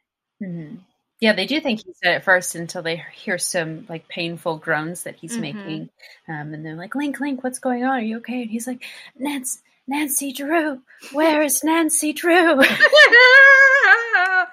Mhm. 0.45 0.77
Yeah, 1.21 1.33
they 1.33 1.45
do 1.47 1.59
think 1.61 1.83
he's 1.83 1.97
dead 2.03 2.15
at 2.15 2.23
first 2.23 2.55
until 2.55 2.81
they 2.83 3.01
hear 3.13 3.37
some 3.37 3.85
like 3.89 4.07
painful 4.07 4.57
groans 4.57 5.03
that 5.03 5.15
he's 5.15 5.37
Mhm. 5.37 5.41
making. 5.41 5.89
Um, 6.27 6.53
and 6.53 6.65
they're 6.65 6.75
like, 6.75 6.93
Link, 6.93 7.19
Link, 7.19 7.43
what's 7.43 7.59
going 7.59 7.83
on? 7.83 7.97
Are 7.97 8.01
you 8.01 8.17
okay? 8.17 8.41
And 8.41 8.51
he's 8.51 8.67
like, 8.67 8.83
Nancy, 9.17 9.59
Nancy 9.87 10.33
Drew, 10.33 10.81
where 11.13 11.41
is 11.41 11.63
Nancy 11.63 12.13
Drew? 12.13 12.59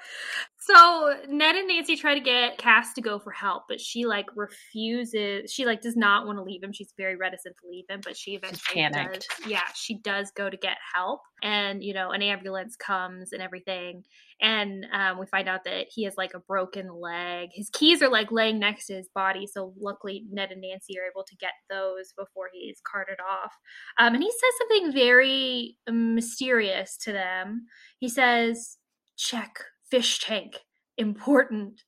so 0.65 1.13
Ned 1.27 1.55
and 1.55 1.67
Nancy 1.67 1.97
try 1.97 2.13
to 2.13 2.21
get 2.21 2.57
Cass 2.57 2.93
to 2.93 3.01
go 3.01 3.19
for 3.19 3.31
help, 3.31 3.63
but 3.67 3.81
she 3.81 4.05
like 4.05 4.27
refuses. 4.35 5.51
She 5.51 5.65
like 5.65 5.81
does 5.81 5.97
not 5.97 6.25
want 6.25 6.37
to 6.37 6.43
leave 6.43 6.63
him. 6.63 6.71
She's 6.71 6.93
very 6.95 7.17
reticent 7.17 7.55
to 7.61 7.69
leave 7.69 7.83
him, 7.89 7.99
but 8.01 8.15
she 8.15 8.31
eventually 8.35 8.87
does. 8.89 9.25
Yeah, 9.45 9.67
she 9.75 9.99
does 9.99 10.31
go 10.31 10.49
to 10.49 10.55
get 10.55 10.77
help, 10.95 11.19
and 11.41 11.83
you 11.83 11.93
know 11.93 12.11
an 12.11 12.21
ambulance 12.21 12.77
comes 12.77 13.33
and 13.33 13.41
everything, 13.41 14.03
and 14.39 14.85
um, 14.93 15.19
we 15.19 15.25
find 15.25 15.49
out 15.49 15.65
that 15.65 15.87
he 15.89 16.05
has 16.05 16.15
like 16.17 16.33
a 16.33 16.39
broken 16.39 16.89
leg. 16.93 17.49
His 17.51 17.69
keys 17.69 18.01
are 18.01 18.09
like 18.09 18.31
laying 18.31 18.59
next 18.59 18.87
to 18.87 18.93
his 18.93 19.09
body, 19.13 19.47
so 19.47 19.73
luckily 19.79 20.23
Ned 20.31 20.51
and 20.51 20.61
Nancy 20.61 20.97
are 20.97 21.09
able 21.09 21.25
to 21.27 21.35
get 21.35 21.53
those 21.69 22.13
before 22.17 22.47
he's 22.53 22.79
carted 22.89 23.17
off. 23.19 23.51
Um, 23.99 24.13
and 24.13 24.23
he 24.23 24.31
says 24.31 24.57
something 24.59 24.93
very 24.93 25.77
mysterious 25.89 26.95
to 27.03 27.11
them. 27.11 27.65
He 27.99 28.07
says, 28.07 28.77
check 29.17 29.59
fish 29.89 30.19
tank. 30.19 30.57
Important. 30.97 31.81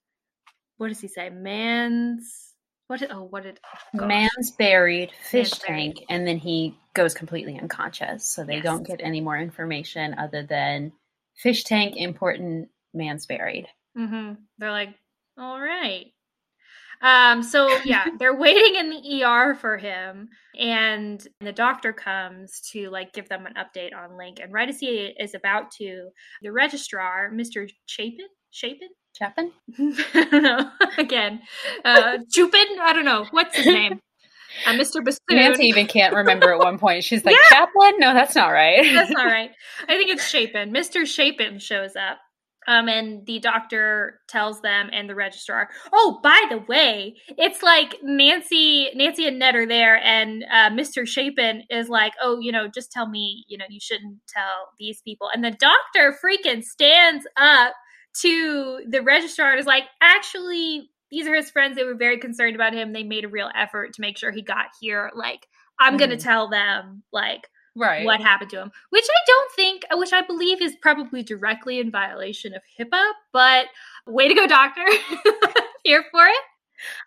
What 0.78 0.90
does 0.90 1.00
he 1.00 1.08
say? 1.08 1.30
Man's. 1.30 2.54
What 2.88 3.00
did. 3.00 3.12
Oh, 3.12 3.24
what 3.24 3.44
did. 3.44 3.60
oh. 4.00 4.06
Man's 4.06 4.52
buried, 4.58 5.12
fish 5.12 5.52
Man's 5.52 5.60
buried. 5.60 5.96
tank, 5.96 6.06
and 6.10 6.28
then 6.28 6.38
he 6.38 6.78
goes 6.94 7.14
completely 7.14 7.58
unconscious. 7.60 8.24
So 8.30 8.44
they 8.44 8.56
Yes. 8.56 8.64
don't 8.64 8.84
get 8.84 9.02
any 9.02 9.22
more 9.22 9.38
information 9.38 10.14
other 10.20 10.44
than 10.44 10.92
fish 11.36 11.64
tank, 11.64 11.96
important, 11.98 12.70
man's 12.94 13.26
buried. 13.26 13.68
hmm 13.96 14.34
They're 14.58 14.72
like, 14.72 14.96
all 15.38 15.60
right. 15.60 16.06
Um, 17.06 17.44
so 17.44 17.70
yeah, 17.86 18.08
they're 18.18 18.36
waiting 18.36 18.76
in 18.76 18.90
the 18.90 19.24
ER 19.24 19.56
for 19.56 19.78
him, 19.78 20.30
and 20.60 21.26
the 21.40 21.52
doctor 21.52 21.94
comes 21.94 22.62
to 22.72 22.90
like 22.90 23.14
give 23.14 23.30
them 23.30 23.46
an 23.46 23.54
update 23.54 23.96
on 23.96 24.18
Link. 24.18 24.40
And 24.42 24.52
right 24.52 24.68
as 24.68 24.80
he 24.80 25.14
is 25.20 25.36
about 25.36 25.72
to, 25.78 26.10
the 26.42 26.52
registrar, 26.52 27.30
Mr. 27.32 27.70
Chapin, 27.86 28.28
Chapin, 28.50 28.90
Chapin? 29.18 29.52
I 30.14 30.28
don't 30.32 30.44
know. 30.44 30.72
Again, 30.98 31.42
uh, 31.84 32.18
Chupin. 32.36 32.80
I 32.82 32.94
don't 32.94 33.06
know 33.06 33.28
what's 33.30 33.56
his 33.56 33.68
name. 33.68 34.00
Uh, 34.66 34.72
Mr. 34.72 35.04
Bassoon. 35.04 35.20
Nancy 35.32 35.66
even 35.66 35.86
can't 35.86 36.16
remember 36.16 36.54
at 36.54 36.60
one 36.60 36.80
point. 36.80 37.04
She's 37.04 37.26
like, 37.26 37.36
Yeah. 37.36 37.58
Chaplin? 37.58 38.00
No, 38.00 38.14
that's 38.14 38.36
not 38.36 38.48
right. 38.48 38.86
That's 38.94 39.12
not 39.12 39.26
right. 39.26 39.52
I 39.88 39.98
think 39.98 40.10
it's 40.10 40.28
Chapin. 40.28 40.72
Mr. 40.72 41.06
Chapin 41.06 41.60
shows 41.60 41.96
up. 41.96 42.20
Um, 42.68 42.88
and 42.88 43.26
the 43.26 43.40
doctor 43.40 44.20
tells 44.28 44.62
them 44.62 44.90
and 44.92 45.10
the 45.10 45.16
registrar, 45.16 45.70
oh, 45.94 46.20
by 46.24 46.42
the 46.50 46.58
way, 46.58 47.16
it's 47.30 47.62
like 47.62 47.96
Nancy, 48.02 48.90
Nancy 48.96 49.28
and 49.28 49.40
Ned 49.40 49.56
are 49.56 49.68
there, 49.68 49.98
and 50.04 50.44
uh, 50.52 50.70
Mr. 50.72 51.08
Chapin 51.08 51.64
is 51.70 51.90
like, 51.90 52.14
oh, 52.22 52.40
you 52.40 52.52
know, 52.52 52.68
just 52.68 52.92
tell 52.92 53.08
me, 53.08 53.46
you 53.48 53.58
know, 53.58 53.66
you 53.70 53.80
shouldn't 53.80 54.18
tell 54.28 54.70
these 54.80 55.02
people. 55.02 55.30
And 55.34 55.44
the 55.44 55.52
doctor 55.52 56.18
freaking 56.24 56.64
stands 56.64 57.26
up 57.38 57.74
to 58.22 58.82
the 58.88 59.02
registrar 59.02 59.52
and 59.52 59.60
is 59.60 59.66
like, 59.66 59.84
actually, 60.02 60.90
these 61.12 61.28
are 61.28 61.36
his 61.36 61.50
friends. 61.52 61.76
They 61.76 61.84
were 61.84 61.96
very 61.96 62.18
concerned 62.20 62.56
about 62.56 62.74
him. 62.74 62.94
They 62.94 63.04
made 63.04 63.26
a 63.26 63.30
real 63.30 63.50
effort 63.56 63.94
to 63.94 64.02
make 64.02 64.18
sure 64.18 64.32
he 64.32 64.42
got 64.42 64.68
here. 64.82 65.12
Like, 65.16 65.48
I'm 65.80 65.98
going 65.98 66.10
to 66.12 66.16
Mhm. 66.18 66.24
tell 66.24 66.50
them, 66.50 67.04
like, 67.12 67.48
Right. 67.76 68.06
what 68.06 68.22
happened 68.22 68.50
to 68.52 68.62
him, 68.62 68.72
which 68.90 69.04
I 69.10 69.20
don't 69.28 69.52
think, 69.56 69.84
which 69.94 70.14
I 70.14 70.22
believe 70.22 70.62
is 70.62 70.76
probably 70.82 71.24
directly 71.24 71.80
in 71.80 71.92
violation 71.92 72.54
of 72.54 72.62
HIPAA, 72.80 73.12
but 73.34 73.66
way 74.08 74.28
to 74.30 74.34
go, 74.34 74.48
doctor. 74.48 74.86
Here 75.84 76.04
for 76.12 76.26
it. 76.26 76.38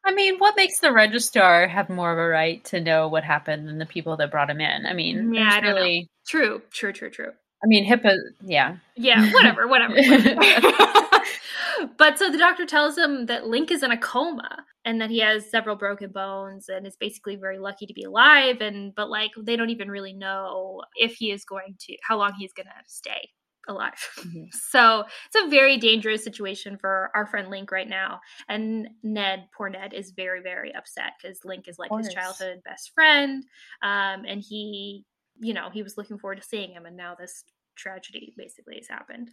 I 0.05 0.13
mean, 0.13 0.39
what 0.39 0.57
makes 0.57 0.81
the 0.81 0.93
registrar 0.93 1.69
have 1.69 1.89
more 1.89 2.13
of 2.13 2.19
a 2.19 2.27
right 2.29 2.65
to 2.67 2.81
know 2.81 3.09
what 3.09 3.25
happened 3.25 3.69
than 3.69 3.79
the 3.79 3.87
people 3.87 4.17
that 4.19 4.31
brought 4.31 4.51
him 4.51 4.61
in? 4.61 4.87
I 4.87 4.93
mean, 4.95 5.33
Yeah, 5.35 5.49
I 5.53 5.61
don't 5.61 5.71
know. 5.75 5.81
really. 5.81 6.09
True, 6.27 6.63
true, 6.73 6.93
true, 6.93 7.11
true. 7.11 7.31
I 7.63 7.67
mean, 7.67 7.85
HIPAA. 7.89 8.15
Yeah. 8.43 8.77
Yeah, 8.97 9.33
whatever, 9.33 9.67
whatever. 9.69 9.95
whatever. 9.95 10.41
but 11.99 12.19
so 12.19 12.31
the 12.31 12.39
doctor 12.39 12.67
tells 12.67 12.97
him 12.97 13.27
that 13.27 13.47
Link 13.47 13.71
is 13.71 13.83
in 13.83 13.91
a 13.91 13.97
coma 13.99 14.65
and 14.85 15.01
that 15.01 15.11
he 15.11 15.19
has 15.21 15.51
several 15.51 15.77
broken 15.77 16.11
bones 16.11 16.69
and 16.69 16.87
is 16.87 16.97
basically 16.97 17.37
very 17.37 17.59
lucky 17.59 17.87
to 17.87 17.93
be 17.95 18.05
alive. 18.05 18.61
And 18.61 18.95
but 18.95 19.11
like 19.11 19.31
they 19.41 19.57
don't 19.57 19.71
even 19.71 19.91
really 19.91 20.13
know 20.13 20.83
if 20.97 21.15
he 21.15 21.31
is 21.31 21.45
going 21.45 21.77
to 21.81 21.97
how 22.03 22.19
long 22.19 22.35
he's 22.39 22.53
going 22.53 22.67
to 22.67 22.73
stay 22.87 23.29
alive. 23.69 23.93
Mhm. 24.19 24.49
So 24.71 25.05
it's 25.27 25.45
a 25.47 25.49
very 25.51 25.77
dangerous 25.79 26.25
situation 26.25 26.79
for 26.79 27.11
our 27.15 27.27
friend 27.27 27.49
Link 27.49 27.71
right 27.71 27.89
now. 27.89 28.21
And 28.49 28.89
Ned, 29.03 29.49
poor 29.57 29.69
Ned, 29.69 29.93
is 29.95 30.11
very 30.13 30.41
very 30.43 30.75
upset 30.75 31.13
because 31.23 31.45
Link 31.45 31.69
is 31.69 31.79
like 31.79 31.91
his 31.97 32.09
childhood 32.15 32.63
best 32.65 32.93
friend, 32.95 33.45
um, 33.83 34.25
and 34.27 34.41
he, 34.41 35.05
you 35.39 35.55
know, 35.55 35.69
he 35.71 35.83
was 35.83 35.97
looking 35.99 36.19
forward 36.19 36.41
to 36.41 36.47
seeing 36.47 36.71
him, 36.73 36.87
and 36.87 36.97
now 36.97 37.15
this 37.15 37.45
tragedy 37.77 38.35
basically 38.37 38.77
has 38.77 38.89
happened. 38.89 39.31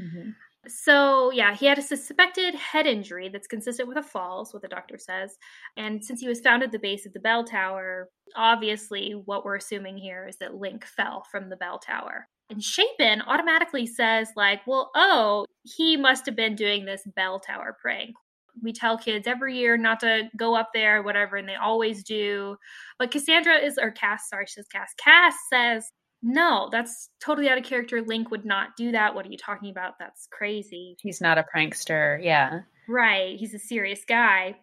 Mhm. 0.00 0.34
So, 0.68 1.30
yeah, 1.30 1.54
he 1.54 1.66
had 1.66 1.78
a 1.78 1.82
suspected 1.82 2.54
head 2.54 2.86
injury 2.86 3.28
that's 3.28 3.46
consistent 3.46 3.88
with 3.88 3.98
a 3.98 4.02
fall, 4.02 4.42
is 4.42 4.52
what 4.52 4.62
the 4.62 4.68
doctor 4.68 4.98
says. 4.98 5.36
And 5.76 6.04
since 6.04 6.20
he 6.20 6.28
was 6.28 6.40
found 6.40 6.62
at 6.62 6.72
the 6.72 6.78
base 6.78 7.06
of 7.06 7.12
the 7.12 7.20
bell 7.20 7.44
tower, 7.44 8.08
obviously 8.36 9.12
what 9.12 9.44
we're 9.44 9.56
assuming 9.56 9.98
here 9.98 10.26
is 10.26 10.36
that 10.38 10.54
Link 10.54 10.84
fell 10.84 11.24
from 11.30 11.48
the 11.48 11.56
bell 11.56 11.78
tower. 11.78 12.28
And 12.50 12.62
Chapin 12.62 13.22
automatically 13.22 13.86
says, 13.86 14.28
like, 14.36 14.60
well, 14.66 14.90
oh, 14.94 15.46
he 15.62 15.96
must 15.96 16.26
have 16.26 16.36
been 16.36 16.54
doing 16.54 16.84
this 16.84 17.02
bell 17.16 17.40
tower 17.40 17.76
prank. 17.80 18.14
We 18.62 18.72
tell 18.72 18.96
kids 18.98 19.26
every 19.26 19.56
year 19.56 19.76
not 19.76 20.00
to 20.00 20.28
go 20.36 20.54
up 20.54 20.70
there, 20.74 21.02
whatever, 21.02 21.36
and 21.36 21.48
they 21.48 21.56
always 21.56 22.04
do. 22.04 22.56
But 22.98 23.10
Cassandra 23.10 23.56
is, 23.56 23.78
or 23.78 23.90
Cass, 23.90 24.28
sorry, 24.28 24.46
she 24.46 24.54
says 24.54 24.68
Cass. 24.70 24.94
Cass 25.02 25.34
says, 25.50 25.90
no, 26.26 26.68
that's 26.72 27.10
totally 27.20 27.48
out 27.50 27.58
of 27.58 27.64
character. 27.64 28.00
Link 28.02 28.30
would 28.30 28.44
not 28.46 28.76
do 28.76 28.92
that. 28.92 29.14
What 29.14 29.26
are 29.26 29.30
you 29.30 29.36
talking 29.36 29.70
about? 29.70 29.98
That's 29.98 30.26
crazy. 30.32 30.96
He's 31.00 31.20
not 31.20 31.36
a 31.38 31.44
prankster. 31.54 32.18
Yeah. 32.24 32.62
Right. 32.88 33.36
He's 33.38 33.52
a 33.54 33.58
serious 33.58 34.04
guy. 34.08 34.56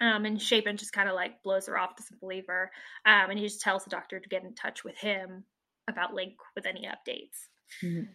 Um, 0.00 0.24
and 0.24 0.40
Chapin 0.40 0.76
just 0.76 0.92
kind 0.92 1.08
of 1.08 1.14
like 1.16 1.42
blows 1.42 1.66
her 1.66 1.76
off, 1.76 1.96
doesn't 1.96 2.20
believe 2.20 2.44
her. 2.46 2.70
Um, 3.04 3.30
and 3.30 3.38
he 3.38 3.44
just 3.44 3.60
tells 3.60 3.82
the 3.84 3.90
doctor 3.90 4.20
to 4.20 4.28
get 4.28 4.44
in 4.44 4.54
touch 4.54 4.84
with 4.84 4.96
him 4.96 5.44
about 5.88 6.14
Link 6.14 6.34
with 6.54 6.64
any 6.64 6.86
updates. 6.88 7.48
Mhm. 7.84 8.08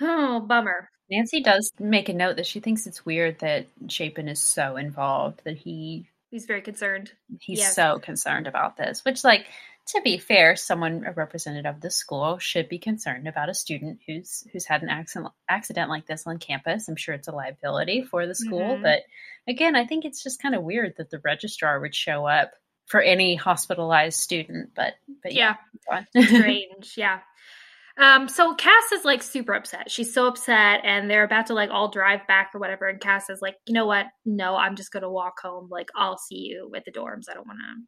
Oh, 0.00 0.40
bummer. 0.40 0.88
Nancy 1.10 1.40
does 1.42 1.72
make 1.78 2.08
a 2.08 2.12
note 2.14 2.36
that 2.36 2.46
she 2.46 2.60
thinks 2.60 2.86
it's 2.86 3.04
weird 3.04 3.38
that 3.40 3.66
Chapin 3.88 4.26
is 4.28 4.40
so 4.40 4.76
involved 4.76 5.42
that 5.44 5.56
he 5.58 6.08
He's 6.30 6.44
very 6.46 6.60
concerned. 6.62 7.12
he's 7.40 7.60
Yes. 7.60 7.74
so 7.74 7.98
concerned 7.98 8.46
about 8.46 8.76
this. 8.76 9.04
Which, 9.04 9.24
like, 9.24 9.46
to 9.88 10.00
be 10.02 10.18
fair, 10.18 10.54
someone 10.56 11.04
a 11.06 11.12
representative 11.12 11.74
of 11.76 11.80
the 11.80 11.90
school 11.90 12.38
should 12.38 12.68
be 12.68 12.78
concerned 12.78 13.26
about 13.28 13.48
a 13.48 13.54
student 13.54 14.00
who's 14.06 14.46
who's 14.52 14.64
had 14.66 14.82
an 14.82 14.88
accident 14.88 15.32
accident 15.48 15.90
like 15.90 16.06
this 16.06 16.26
on 16.26 16.38
campus. 16.38 16.88
I'm 16.88 16.96
sure 16.96 17.14
it's 17.14 17.28
a 17.28 17.32
liability 17.32 18.02
for 18.02 18.26
the 18.26 18.34
school, 18.34 18.76
Mhm. 18.78 18.82
but 18.82 19.02
again, 19.46 19.74
I 19.76 19.86
think 19.86 20.04
it's 20.04 20.22
just 20.22 20.42
kind 20.42 20.54
of 20.54 20.62
weird 20.62 20.94
that 20.98 21.10
the 21.10 21.20
registrar 21.20 21.80
would 21.80 21.94
show 21.94 22.26
up 22.26 22.52
for 22.86 23.00
any 23.00 23.34
hospitalized 23.34 24.18
student. 24.18 24.74
But 24.74 24.94
but 25.22 25.32
Yeah. 25.32 25.56
yeah, 25.90 26.04
strange 26.26 26.94
yeah 26.96 27.20
um 27.98 28.28
so 28.28 28.54
cass 28.54 28.92
is 28.92 29.04
like 29.04 29.22
super 29.22 29.54
upset 29.54 29.90
she's 29.90 30.12
so 30.14 30.26
upset 30.26 30.80
and 30.84 31.10
they're 31.10 31.24
about 31.24 31.46
to 31.46 31.54
like 31.54 31.70
all 31.70 31.88
drive 31.90 32.26
back 32.28 32.50
or 32.54 32.60
whatever 32.60 32.86
and 32.86 33.00
cass 33.00 33.28
is 33.30 33.40
like 33.42 33.56
you 33.66 33.74
know 33.74 33.86
what 33.86 34.06
no 34.24 34.54
i'm 34.56 34.76
just 34.76 34.92
gonna 34.92 35.10
walk 35.10 35.40
home 35.42 35.68
like 35.70 35.88
i'll 35.96 36.18
see 36.18 36.36
you 36.36 36.70
at 36.76 36.84
the 36.84 36.92
dorms 36.92 37.24
i 37.30 37.34
don't 37.34 37.46
want 37.46 37.58
to 37.58 37.82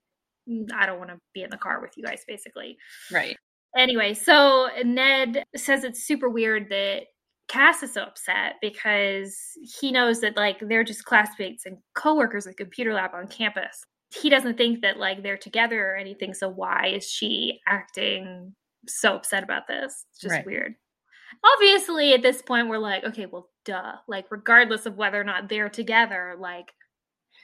Mm, 0.48 0.72
i 0.74 0.86
don't 0.86 0.98
want 0.98 1.10
to 1.10 1.18
be 1.34 1.42
in 1.42 1.50
the 1.50 1.56
car 1.58 1.80
with 1.80 1.92
you 1.96 2.04
guys 2.04 2.22
basically. 2.26 2.76
Right. 3.12 3.36
anyway 3.76 4.14
so 4.14 4.68
ned 4.84 5.44
says 5.56 5.84
it's 5.84 6.02
super 6.02 6.28
weird 6.28 6.68
that 6.70 7.02
cass 7.48 7.82
is 7.82 7.92
so 7.94 8.02
upset 8.02 8.54
because 8.62 9.36
he 9.80 9.90
knows 9.90 10.20
that 10.20 10.36
like 10.36 10.58
they're 10.68 10.84
just 10.84 11.04
classmates 11.04 11.66
and 11.66 11.78
coworkers 11.94 12.46
at 12.46 12.56
the 12.56 12.64
computer 12.64 12.94
lab 12.94 13.10
on 13.12 13.26
campus. 13.26 13.82
He 14.14 14.30
doesn't 14.30 14.56
think 14.56 14.82
that 14.82 14.98
like 14.98 15.22
they're 15.24 15.36
together 15.36 15.90
or 15.90 15.96
anything 15.96 16.32
so 16.32 16.48
why 16.48 16.92
is 16.94 17.08
she 17.10 17.58
acting 17.66 18.54
so 18.86 19.16
upset 19.16 19.42
about 19.42 19.66
this? 19.66 20.04
It's 20.12 20.20
just 20.20 20.32
Right. 20.32 20.46
weird. 20.46 20.74
Obviously 21.44 22.12
at 22.14 22.22
this 22.22 22.40
point 22.40 22.68
we're 22.68 22.78
like 22.78 23.02
okay 23.04 23.26
well 23.26 23.48
duh. 23.64 23.94
Like 24.06 24.26
regardless 24.30 24.86
of 24.86 24.96
whether 24.96 25.20
or 25.20 25.24
not 25.24 25.48
they're 25.48 25.68
together 25.68 26.36
like 26.38 26.72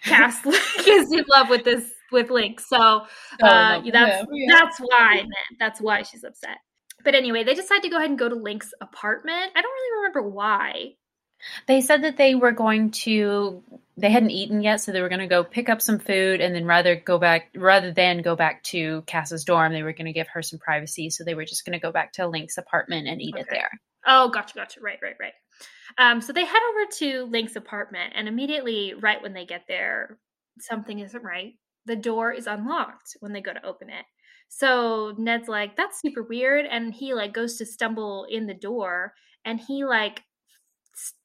cass 0.05 0.45
is 0.87 1.13
in 1.13 1.25
love 1.29 1.51
with 1.51 1.65
this 1.65 1.85
with 2.13 2.31
link 2.31 2.61
so 2.61 3.07
uh, 3.43 3.81
no, 3.83 3.91
that's 3.91 4.27
yeah. 4.33 4.47
that's 4.49 4.79
why 4.79 5.15
man. 5.17 5.59
that's 5.59 5.81
why 5.81 6.03
she's 6.03 6.25
upset 6.25 6.59
but 7.05 7.15
anyway 7.15 7.45
they 7.45 7.55
decide 7.55 7.83
to 7.83 7.89
go 7.89 7.97
ahead 7.97 8.11
and 8.11 8.19
go 8.19 8.29
to 8.29 8.35
link's 8.35 8.73
apartment 8.81 9.53
i 9.55 9.63
don't 9.63 9.73
really 9.73 9.99
remember 9.99 10.23
why 10.23 10.95
They 11.67 11.81
said 11.81 12.03
that 12.03 12.17
they 12.17 12.35
were 12.35 12.53
going 12.53 12.91
to 13.03 13.63
they 13.97 14.11
hadn't 14.11 14.31
eaten 14.31 14.61
yet, 14.61 14.81
so 14.81 14.93
they 14.93 15.01
were 15.01 15.09
going 15.09 15.21
to 15.21 15.27
go 15.27 15.43
pick 15.43 15.69
up 15.69 15.81
some 15.81 15.99
food 15.99 16.41
and 16.41 16.55
then 16.55 16.67
rather 16.67 16.97
go 16.97 17.19
back 17.19 17.49
rather 17.55 17.93
than 17.93 18.21
go 18.21 18.37
back 18.37 18.63
to 18.65 19.03
Cass's 19.07 19.45
dorm, 19.45 19.73
they 19.73 19.83
were 19.83 19.95
going 19.95 20.07
to 20.07 20.13
give 20.13 20.29
her 20.29 20.43
some 20.43 20.59
privacy, 20.59 21.09
so 21.09 21.25
they 21.25 21.35
were 21.35 21.47
just 21.47 21.65
going 21.65 21.79
to 21.79 21.83
go 21.83 21.93
back 21.93 22.13
to 22.15 22.27
Link's 22.27 22.59
apartment 22.59 23.09
and 23.09 23.23
eat 23.23 23.37
it 23.37 23.47
there. 23.51 23.71
Oh, 24.07 24.29
gotcha, 24.29 24.55
gotcha. 24.55 24.81
Right, 24.81 24.99
right, 25.03 25.17
right. 25.19 25.33
Um, 25.99 26.21
so 26.21 26.33
they 26.33 26.45
head 26.45 26.61
over 26.71 26.91
to 26.99 27.25
Link's 27.25 27.57
apartment, 27.57 28.13
and 28.15 28.29
immediately, 28.29 28.93
right 28.95 29.23
when 29.23 29.33
they 29.33 29.47
get 29.47 29.65
there, 29.67 30.19
something 30.61 30.99
isn't 30.99 31.25
right. 31.25 31.55
The 31.87 31.97
door 31.97 32.33
is 32.33 32.47
unlocked 32.47 33.17
when 33.21 33.33
they 33.33 33.41
go 33.41 33.53
to 33.53 33.65
open 33.65 33.91
it. 33.91 34.05
So 34.49 35.15
Ned's 35.19 35.49
like, 35.49 35.77
"That's 35.77 36.01
super 36.01 36.23
weird," 36.23 36.67
and 36.67 36.93
he 36.95 37.15
like 37.15 37.33
goes 37.33 37.57
to 37.59 37.67
stumble 37.67 38.27
in 38.29 38.47
the 38.47 38.55
door, 38.55 39.15
and 39.45 39.61
he 39.61 39.85
like, 39.85 40.23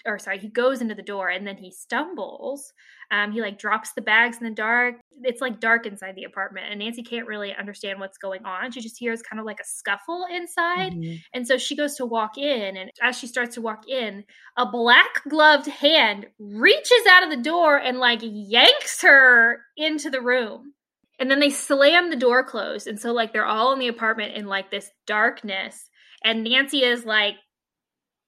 or 0.05 0.19
sorry, 0.19 0.39
he 0.39 0.47
goes 0.49 0.81
into 0.81 0.95
the 0.95 1.01
door, 1.01 1.29
and 1.29 1.45
then 1.45 1.57
he 1.57 1.71
stumbles. 1.71 2.73
Um, 3.11 3.31
he 3.31 3.41
like 3.41 3.59
drops 3.59 3.91
the 3.91 4.01
bags 4.01 4.37
in 4.37 4.45
the 4.45 4.53
dark. 4.53 4.95
It's 5.23 5.41
like 5.41 5.59
dark 5.59 5.85
inside 5.85 6.15
the 6.15 6.23
apartment, 6.23 6.67
and 6.69 6.79
Nancy 6.79 7.03
can't 7.03 7.27
really 7.27 7.53
understand 7.53 7.99
what's 7.99 8.17
going 8.17 8.45
on. 8.45 8.71
She 8.71 8.81
just 8.81 8.97
hears 8.97 9.21
kind 9.21 9.39
of 9.39 9.45
like 9.45 9.59
a 9.59 9.65
scuffle 9.65 10.25
inside. 10.31 10.93
Mhm. 10.93 11.19
And 11.33 11.47
so 11.47 11.57
she 11.57 11.75
goes 11.75 11.95
to 11.95 12.05
walk 12.05 12.37
in, 12.37 12.77
and 12.77 12.91
as 13.01 13.17
she 13.17 13.27
starts 13.27 13.55
to 13.55 13.61
walk 13.61 13.87
in, 13.87 14.23
a 14.57 14.65
black 14.65 15.23
gloved 15.27 15.67
hand 15.67 16.27
reaches 16.39 17.05
out 17.09 17.23
of 17.23 17.29
the 17.29 17.43
door 17.43 17.77
and 17.77 17.99
like 17.99 18.19
yanks 18.21 19.01
her 19.01 19.61
into 19.77 20.09
the 20.09 20.21
room. 20.21 20.73
And 21.19 21.29
then 21.29 21.39
they 21.39 21.51
slam 21.51 22.09
the 22.09 22.15
door 22.15 22.43
closed. 22.43 22.87
And 22.87 22.99
so, 22.99 23.13
like, 23.13 23.31
they're 23.31 23.45
all 23.45 23.73
in 23.73 23.79
the 23.79 23.89
apartment 23.89 24.35
in 24.35 24.47
like 24.47 24.71
this 24.71 24.89
darkness. 25.05 25.87
And 26.23 26.43
Nancy 26.43 26.83
is 26.83 27.05
like 27.05 27.35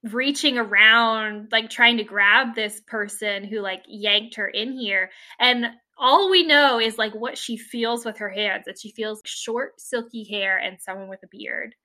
reaching 0.03 0.57
around, 0.57 1.49
like 1.51 1.69
trying 1.69 1.97
to 1.97 2.03
grab 2.03 2.55
this 2.55 2.81
person 2.87 3.43
who 3.45 3.61
like 3.61 3.83
yanked 3.87 4.35
her 4.35 4.47
in 4.47 4.73
here. 4.73 5.09
And 5.39 5.67
all 5.97 6.29
we 6.29 6.45
know 6.45 6.79
is 6.79 6.97
like 6.97 7.13
what 7.13 7.37
she 7.37 7.57
feels 7.57 8.05
with 8.05 8.17
her 8.17 8.29
hands 8.29 8.65
that 8.65 8.79
she 8.79 8.91
feels 8.91 9.21
short, 9.25 9.79
silky 9.79 10.23
hair 10.29 10.57
and 10.57 10.81
someone 10.81 11.07
with 11.07 11.23
a 11.23 11.27
beard. 11.31 11.75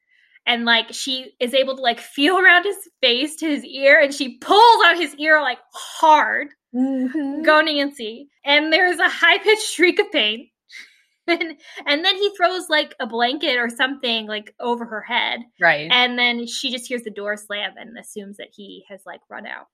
And 0.46 0.64
like 0.64 0.92
she 0.92 1.32
is 1.38 1.54
able 1.54 1.76
to 1.76 1.82
like 1.82 2.00
feel 2.00 2.38
around 2.38 2.64
his 2.64 2.76
face 3.02 3.36
to 3.36 3.46
his 3.46 3.64
ear 3.64 4.00
and 4.00 4.12
she 4.12 4.38
pulls 4.38 4.84
on 4.86 4.96
his 4.96 5.14
ear 5.16 5.40
like 5.40 5.58
hard 5.74 6.48
mm-hmm. 6.74 7.42
go 7.42 7.60
nancy 7.60 8.28
and 8.44 8.72
there's 8.72 8.98
a 8.98 9.08
high-pitched 9.08 9.62
shriek 9.62 9.98
of 9.98 10.10
pain 10.10 10.48
and, 11.28 11.56
and 11.86 12.04
then 12.04 12.16
he 12.16 12.30
throws 12.36 12.68
like 12.68 12.94
a 13.00 13.06
blanket 13.06 13.56
or 13.56 13.68
something 13.68 14.26
like 14.26 14.54
over 14.60 14.84
her 14.84 15.02
head 15.02 15.40
Right. 15.60 15.88
and 15.90 16.18
then 16.18 16.46
she 16.46 16.70
just 16.70 16.86
hears 16.86 17.02
the 17.02 17.10
door 17.10 17.36
slam 17.36 17.72
and 17.76 17.96
assumes 17.98 18.36
that 18.38 18.48
he 18.52 18.84
has 18.88 19.02
like 19.06 19.20
run 19.28 19.46
out 19.46 19.66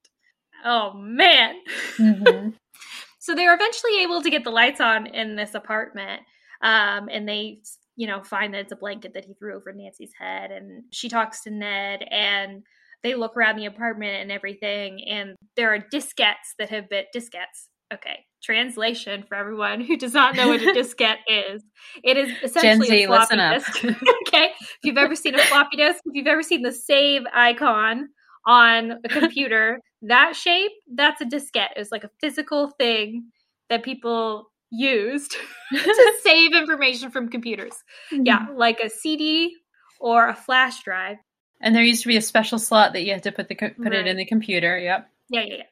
oh 0.65 0.93
man 0.95 1.57
Mhm. 1.99 2.55
so 3.19 3.35
they're 3.35 3.55
eventually 3.55 4.03
able 4.03 4.23
to 4.23 4.31
get 4.31 4.45
the 4.45 4.51
lights 4.51 4.81
on 4.81 5.07
in 5.07 5.37
this 5.37 5.55
apartment 5.55 6.23
um, 6.63 7.09
and 7.11 7.29
they 7.29 7.61
you 7.97 8.07
know 8.07 8.23
find 8.23 8.53
that 8.55 8.61
it's 8.61 8.73
a 8.73 8.77
blanket 8.77 9.15
that 9.15 9.25
he 9.25 9.35
threw 9.35 9.55
over 9.55 9.73
nancy's 9.73 10.13
head 10.19 10.51
and 10.51 10.85
she 10.91 11.09
talks 11.09 11.43
to 11.43 11.51
ned 11.51 12.03
and 12.11 12.63
they 13.03 13.15
look 13.15 13.37
around 13.37 13.57
the 13.57 13.67
apartment 13.67 14.23
and 14.23 14.33
everything 14.33 15.01
and 15.09 15.37
there 15.57 15.73
are 15.75 15.79
diskettes 15.79 16.55
that 16.59 16.71
have 16.71 16.89
been 16.89 17.05
diskettes 17.15 17.69
okay 17.95 18.25
translation 18.43 19.25
for 19.27 19.37
everyone 19.37 19.81
who 19.81 19.97
does 19.97 20.13
not 20.13 20.37
know 20.37 20.49
what 20.49 20.61
a 20.61 20.65
diskette 20.77 21.17
is 21.27 21.63
it 22.03 22.19
is 22.19 22.31
essentially 22.43 22.87
Z, 22.87 23.03
a 23.05 23.07
floppy 23.07 23.37
disk 23.37 23.85
okay 23.85 24.51
if 24.61 24.79
you've 24.83 24.99
ever 24.99 25.17
seen 25.17 25.35
a 25.35 25.39
floppy 25.39 25.79
disk 25.79 26.03
if 26.05 26.15
you've 26.15 26.27
ever 26.27 26.43
seen 26.43 26.63
the 26.63 26.73
save 26.73 27.23
icon 27.33 28.09
on 28.47 28.93
a 29.05 29.09
computer. 29.09 29.81
that 30.03 30.37
shape, 30.37 30.73
that's 30.93 31.21
a 31.21 31.25
diskette. 31.25 31.71
It's 31.77 31.91
like 31.91 32.05
a 32.05 32.11
physical 32.21 32.71
thing 32.79 33.31
that 33.71 33.83
people 33.83 34.51
used 34.71 35.37
to 35.73 36.13
save 36.23 36.55
information 36.55 37.11
from 37.11 37.29
computers. 37.29 37.75
Yeah, 38.11 38.41
mm-hmm. 38.41 38.57
like 38.57 38.81
a 38.81 38.91
CD 38.91 39.57
or 40.01 40.29
a 40.29 40.35
flash 40.35 40.83
drive. 40.83 41.17
And 41.61 41.75
there 41.75 41.83
used 41.83 42.03
to 42.03 42.09
be 42.09 42.17
a 42.17 42.23
special 42.23 42.59
slot 42.59 42.93
that 42.93 43.05
you 43.05 43.13
had 43.13 43.23
to 43.23 43.33
put 43.33 43.49
the 43.49 43.55
co- 43.55 43.71
put 43.71 43.95
it 43.95 44.07
in 44.07 44.17
the 44.17 44.27
computer. 44.27 44.79
Yep. 44.79 45.09
Yeah, 45.31 45.41
yeah, 45.43 45.55
yeah. 45.57 45.63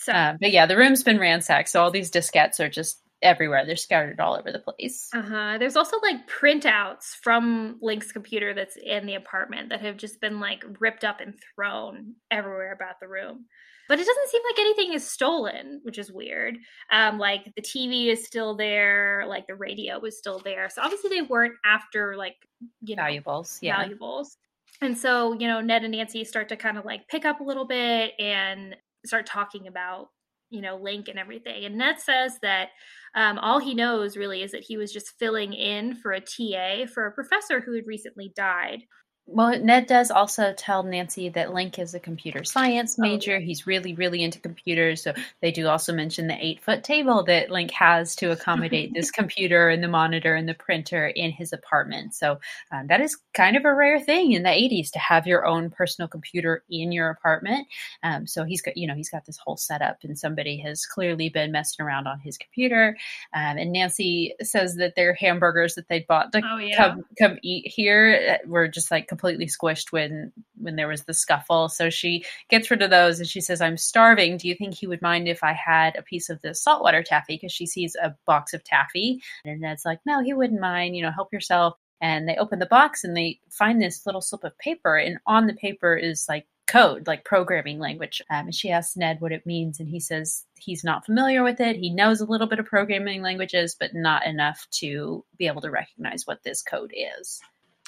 So, 0.00 0.12
Uh, 0.12 0.34
but 0.40 0.50
yeah, 0.50 0.66
the 0.66 0.76
room's 0.76 1.02
been 1.02 1.18
ransacked, 1.18 1.68
so 1.68 1.82
all 1.82 1.90
these 1.90 2.10
diskettes 2.10 2.58
are 2.60 2.68
just 2.70 3.02
everywhere. 3.22 3.66
They're 3.66 3.76
scattered 3.76 4.18
all 4.18 4.34
over 4.34 4.50
the 4.50 4.58
place. 4.58 5.08
uh-huh. 5.14 5.58
There's 5.58 5.76
also 5.76 5.98
like 6.02 6.26
printouts 6.26 7.14
from 7.22 7.76
Link's 7.82 8.12
computer 8.12 8.54
that's 8.54 8.76
in 8.76 9.04
the 9.06 9.14
apartment 9.14 9.68
that 9.68 9.82
have 9.82 9.98
just 9.98 10.20
been 10.20 10.40
like 10.40 10.64
ripped 10.80 11.04
up 11.04 11.20
and 11.20 11.34
thrown 11.54 12.14
everywhere 12.30 12.72
about 12.72 12.94
the 13.00 13.08
room. 13.08 13.44
But 13.90 13.98
it 13.98 14.06
doesn't 14.06 14.28
seem 14.30 14.42
like 14.48 14.58
anything 14.60 14.92
is 14.94 15.10
stolen, 15.10 15.80
which 15.82 15.98
is 15.98 16.12
weird. 16.12 16.56
Um, 16.92 17.18
like 17.18 17.40
the 17.56 17.62
TV 17.62 18.06
is 18.06 18.24
still 18.24 18.56
there, 18.56 19.24
like 19.28 19.48
the 19.48 19.56
radio 19.56 19.98
was 19.98 20.16
still 20.16 20.38
there. 20.38 20.70
So 20.70 20.80
obviously 20.80 21.10
they 21.10 21.22
weren't 21.22 21.54
after 21.64 22.16
like 22.16 22.36
you 22.82 22.94
know 22.96 23.02
Valuables. 23.02 23.58
Yeah. 23.60 23.76
valuables. 23.78 24.36
And 24.80 24.96
so, 24.96 25.34
you 25.34 25.46
know, 25.48 25.60
Ned 25.60 25.82
and 25.82 25.92
Nancy 25.92 26.24
start 26.24 26.48
to 26.50 26.56
kind 26.56 26.78
of 26.78 26.84
like 26.86 27.06
pick 27.08 27.24
up 27.26 27.40
a 27.40 27.44
little 27.44 27.66
bit 27.66 28.12
and 28.18 28.76
start 29.04 29.26
talking 29.26 29.66
about, 29.66 30.08
you 30.50 30.60
know, 30.60 30.76
Link 30.76 31.08
and 31.08 31.18
everything. 31.18 31.64
And 31.64 31.76
Ned 31.76 32.00
says 32.00 32.38
that 32.42 32.68
um, 33.14 33.38
all 33.38 33.58
he 33.58 33.74
knows 33.74 34.16
really 34.16 34.42
is 34.42 34.52
that 34.52 34.64
he 34.64 34.76
was 34.76 34.92
just 34.92 35.18
filling 35.18 35.52
in 35.52 35.94
for 35.96 36.12
a 36.12 36.20
TA 36.20 36.86
for 36.92 37.06
a 37.06 37.12
professor 37.12 37.60
who 37.60 37.74
had 37.74 37.86
recently 37.86 38.32
died. 38.36 38.80
Well, 39.26 39.56
Ned 39.60 39.86
does 39.86 40.10
also 40.10 40.52
tell 40.56 40.82
Nancy 40.82 41.28
that 41.28 41.54
Link 41.54 41.78
is 41.78 41.94
a 41.94 42.00
computer 42.00 42.42
science 42.42 42.96
Oh, 42.98 43.02
major. 43.02 43.38
He's 43.38 43.64
really, 43.64 43.94
really 43.94 44.24
into 44.24 44.40
computers. 44.40 45.04
So 45.04 45.12
they 45.40 45.52
do 45.52 45.68
also 45.68 45.92
mention 45.92 46.26
the 46.26 46.44
eight 46.44 46.60
foot 46.64 46.82
table 46.82 47.22
that 47.24 47.48
Link 47.48 47.70
has 47.70 48.16
to 48.16 48.32
accommodate 48.32 48.92
this 48.92 49.10
computer 49.12 49.68
and 49.68 49.84
the 49.84 49.88
monitor 49.88 50.34
and 50.34 50.48
the 50.48 50.54
printer 50.54 51.06
in 51.06 51.30
his 51.30 51.52
apartment. 51.52 52.12
So 52.14 52.40
um, 52.72 52.88
that 52.88 53.00
is 53.00 53.18
kind 53.32 53.56
of 53.56 53.64
a 53.64 53.72
rare 53.72 54.00
thing 54.00 54.32
in 54.32 54.42
the 54.42 54.48
80s 54.48 54.90
to 54.92 54.98
have 54.98 55.28
your 55.28 55.46
own 55.46 55.70
personal 55.70 56.08
computer 56.08 56.64
in 56.68 56.90
your 56.90 57.10
apartment. 57.10 57.68
Um, 58.02 58.26
so 58.26 58.42
he's 58.42 58.62
got, 58.62 58.76
you 58.76 58.88
know, 58.88 58.94
he's 58.94 59.10
got 59.10 59.26
this 59.26 59.38
whole 59.38 59.56
setup, 59.56 59.98
and 60.02 60.18
somebody 60.18 60.56
has 60.58 60.86
clearly 60.86 61.28
been 61.28 61.52
messing 61.52 61.84
around 61.86 62.08
on 62.08 62.18
his 62.18 62.36
computer. 62.36 62.96
Um, 63.32 63.58
and 63.58 63.70
Nancy 63.72 64.34
says 64.42 64.74
that 64.76 64.96
their 64.96 65.14
hamburgers 65.14 65.76
that 65.76 65.86
they 65.86 66.00
bought 66.00 66.32
to 66.32 66.42
Oh, 66.44 66.56
yeah. 66.56 66.76
come 66.76 67.04
come 67.16 67.38
eat 67.42 67.68
here 67.68 68.38
uh, 68.42 68.48
were 68.48 68.66
just 68.66 68.90
like 68.90 69.06
completely 69.10 69.46
squished 69.46 69.90
when 69.90 70.32
when 70.56 70.76
there 70.76 70.88
was 70.88 71.04
the 71.04 71.12
scuffle. 71.12 71.68
So 71.68 71.90
she 71.90 72.24
gets 72.48 72.70
rid 72.70 72.80
of 72.80 72.90
those 72.90 73.18
and 73.18 73.28
she 73.28 73.40
says 73.40 73.60
i'm 73.60 73.76
starving. 73.76 74.38
Do 74.38 74.48
you 74.48 74.54
think 74.54 74.72
he 74.72 74.86
would 74.86 75.02
mind 75.02 75.28
if 75.28 75.42
i 75.42 75.52
had 75.52 75.96
a 75.96 76.02
piece 76.02 76.30
of 76.30 76.40
this 76.40 76.62
saltwater 76.62 77.02
taffy? 77.02 77.34
Because 77.34 77.52
she 77.52 77.66
sees 77.66 77.96
a 77.96 78.14
box 78.26 78.54
of 78.54 78.64
taffy 78.64 79.20
and 79.44 79.60
ned's 79.60 79.84
like 79.84 79.98
no 80.06 80.22
he 80.22 80.32
wouldn't 80.32 80.60
mind. 80.60 80.96
You 80.96 81.02
know 81.02 81.10
help 81.10 81.32
yourself. 81.32 81.74
And 82.00 82.26
they 82.26 82.36
open 82.36 82.60
the 82.60 82.66
box 82.66 83.04
and 83.04 83.14
they 83.14 83.40
find 83.50 83.82
this 83.82 84.06
little 84.06 84.22
slip 84.22 84.44
of 84.44 84.56
paper 84.58 84.96
and 84.96 85.18
on 85.26 85.46
the 85.46 85.52
paper 85.52 85.94
is 85.96 86.24
like 86.28 86.46
code 86.68 87.08
like 87.08 87.24
programming 87.24 87.80
language. 87.80 88.22
Um, 88.30 88.46
and 88.46 88.54
she 88.54 88.70
asks 88.70 88.96
ned 88.96 89.20
what 89.20 89.32
it 89.32 89.44
means 89.44 89.80
and 89.80 89.88
he 89.88 89.98
says 89.98 90.46
he's 90.56 90.84
not 90.84 91.04
familiar 91.04 91.42
with 91.42 91.60
it. 91.60 91.76
He 91.76 91.92
knows 91.92 92.20
a 92.20 92.26
little 92.26 92.46
bit 92.46 92.60
of 92.60 92.66
programming 92.66 93.22
languages 93.22 93.76
but 93.78 93.90
not 93.92 94.24
enough 94.24 94.66
to 94.78 95.24
be 95.36 95.48
able 95.48 95.62
to 95.62 95.70
recognize 95.70 96.26
what 96.26 96.44
this 96.44 96.62
code 96.62 96.94
is 97.18 97.40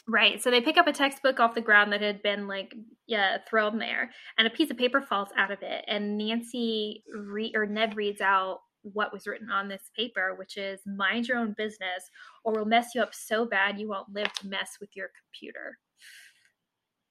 Right. 0.08 0.42
So 0.42 0.50
they 0.50 0.60
pick 0.60 0.76
up 0.76 0.88
a 0.88 0.92
textbook 0.92 1.38
off 1.38 1.54
the 1.54 1.60
ground 1.60 1.92
that 1.92 2.00
had 2.02 2.22
been 2.22 2.48
like 2.48 2.74
yeah 3.06 3.38
thrown 3.48 3.78
there, 3.78 4.10
and 4.36 4.46
a 4.46 4.50
piece 4.50 4.70
of 4.70 4.76
paper 4.76 5.00
falls 5.00 5.28
out 5.36 5.52
of 5.52 5.62
it. 5.62 5.84
And 5.86 6.18
Nancy 6.18 7.04
re- 7.14 7.52
or 7.54 7.66
Ned 7.66 7.96
reads 7.96 8.20
out 8.20 8.60
what 8.82 9.12
was 9.12 9.28
written 9.28 9.48
on 9.48 9.68
this 9.68 9.90
paper, 9.96 10.34
which 10.36 10.56
is 10.56 10.80
"Mind 10.86 11.28
your 11.28 11.38
own 11.38 11.54
business, 11.56 12.10
or 12.44 12.52
we'll 12.52 12.64
mess 12.64 12.88
you 12.94 13.00
up 13.00 13.14
so 13.14 13.46
bad 13.46 13.78
you 13.78 13.88
won't 13.88 14.12
live 14.12 14.32
to 14.34 14.48
mess 14.48 14.76
with 14.80 14.90
your 14.96 15.10
computer." 15.22 15.78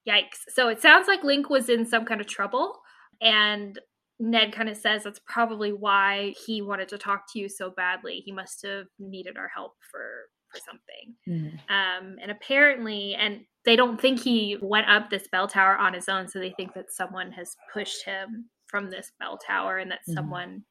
Yikes! 0.08 0.50
So 0.50 0.68
it 0.68 0.82
sounds 0.82 1.08
like 1.08 1.24
Link 1.24 1.50
was 1.50 1.70
in 1.70 1.86
some 1.86 2.06
kind 2.06 2.20
of 2.20 2.28
trouble, 2.28 2.82
and 3.22 3.80
Ned 4.20 4.54
kind 4.54 4.68
of 4.68 4.76
says 4.76 5.04
that's 5.04 5.22
probably 5.26 5.72
why 5.72 6.34
he 6.46 6.62
wanted 6.62 6.90
to 6.90 6.98
talk 6.98 7.32
to 7.32 7.40
you 7.40 7.48
so 7.48 7.70
badly. 7.72 8.22
He 8.26 8.34
must 8.34 8.64
have 8.66 8.88
needed 9.00 9.38
our 9.38 9.48
help 9.48 9.74
for 9.90 10.26
for 10.52 10.60
something. 10.60 11.16
Um, 11.70 12.18
and 12.22 12.32
apparently 12.32 13.16
and 13.16 13.42
they 13.66 13.76
don't 13.76 14.00
think 14.02 14.20
he 14.20 14.58
went 14.62 14.90
up 14.90 15.10
this 15.10 15.28
bell 15.32 15.48
tower 15.48 15.78
on 15.78 15.94
his 15.94 16.10
own 16.10 16.28
so 16.28 16.40
they 16.40 16.52
think 16.58 16.74
that 16.74 16.92
someone 16.92 17.32
has 17.32 17.56
pushed 17.74 18.04
him 18.06 18.50
from 18.68 18.90
this 18.90 19.12
bell 19.20 19.38
tower 19.38 19.78
and 19.78 19.92
that 19.92 20.00
Mhm. 20.10 20.14
someone 20.16 20.64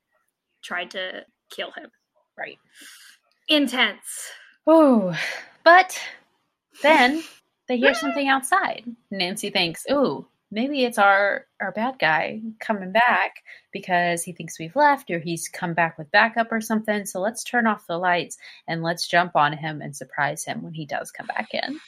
tried 0.62 0.90
to 0.92 1.24
kill 1.50 1.70
him. 1.72 1.90
Right. 2.36 2.58
Intense. 3.48 4.32
Oh 4.66 5.16
but 5.64 5.98
then 6.82 7.22
they 7.68 7.76
hear 7.78 7.94
something 7.94 8.28
outside. 8.28 8.84
Nancy 9.10 9.50
thinks 9.50 9.84
ooh 9.90 10.26
maybe 10.50 10.84
it's 10.84 10.98
our 10.98 11.46
our 11.60 11.72
bad 11.72 11.98
guy 11.98 12.40
coming 12.58 12.92
back 12.92 13.36
because 13.72 14.22
he 14.22 14.32
thinks 14.32 14.58
we've 14.58 14.76
left 14.76 15.10
or 15.10 15.18
he's 15.18 15.48
come 15.48 15.74
back 15.74 15.98
with 15.98 16.10
backup 16.10 16.50
or 16.50 16.60
something. 16.60 17.06
So 17.06 17.20
let's 17.20 17.44
turn 17.44 17.66
off 17.66 17.86
the 17.86 17.98
lights 17.98 18.36
and 18.66 18.82
let's 18.82 19.06
jump 19.06 19.36
on 19.36 19.52
him 19.52 19.80
and 19.80 19.94
surprise 19.94 20.44
him 20.44 20.62
when 20.62 20.74
he 20.74 20.86
does 20.86 21.10
come 21.10 21.26
back 21.26 21.48
in. 21.52 21.78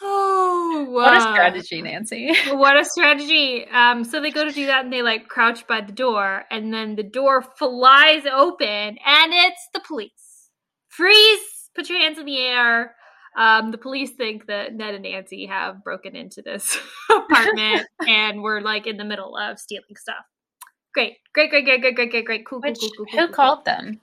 Oh 0.00 0.86
what 0.90 1.16
a 1.16 1.20
strategy 1.20 1.82
nancy. 1.82 2.32
What 2.50 2.78
a 2.78 2.84
strategy. 2.84 3.66
Um 3.66 4.04
so 4.04 4.20
they 4.20 4.30
go 4.30 4.44
to 4.44 4.52
do 4.52 4.66
that 4.66 4.84
and 4.84 4.92
they 4.92 5.02
like 5.02 5.28
crouch 5.28 5.66
by 5.66 5.80
the 5.80 5.92
door 5.92 6.44
and 6.50 6.72
then 6.72 6.96
the 6.96 7.02
door 7.02 7.42
flies 7.42 8.24
open 8.26 8.66
and 8.68 9.32
it's 9.32 9.68
the 9.74 9.80
police. 9.80 10.50
Freeze! 10.88 11.70
Put 11.74 11.88
your 11.88 12.00
hands 12.00 12.18
in 12.18 12.26
the 12.26 12.38
air 12.38 12.94
um, 13.38 13.70
the 13.70 13.78
police 13.78 14.10
think 14.10 14.46
that 14.46 14.74
Ned 14.74 14.94
and 14.94 15.04
Nancy 15.04 15.46
have 15.46 15.82
broken 15.84 16.16
into 16.16 16.42
this 16.42 16.78
apartment 17.10 17.86
and 18.08 18.42
we're 18.42 18.60
like 18.60 18.86
in 18.86 18.96
the 18.96 19.04
middle 19.04 19.36
of 19.36 19.58
stealing 19.58 19.96
stuff. 19.96 20.24
Great, 20.92 21.18
great, 21.32 21.50
great, 21.50 21.64
great, 21.64 21.80
great, 21.80 21.94
great, 21.94 22.10
great, 22.10 22.24
great, 22.26 22.46
cool, 22.46 22.60
cool, 22.60 22.70
Which, 22.70 22.80
cool, 22.80 22.90
cool, 22.96 23.06
cool, 23.06 23.20
who 23.20 23.26
cool, 23.28 23.34
called 23.34 23.64
them 23.64 24.00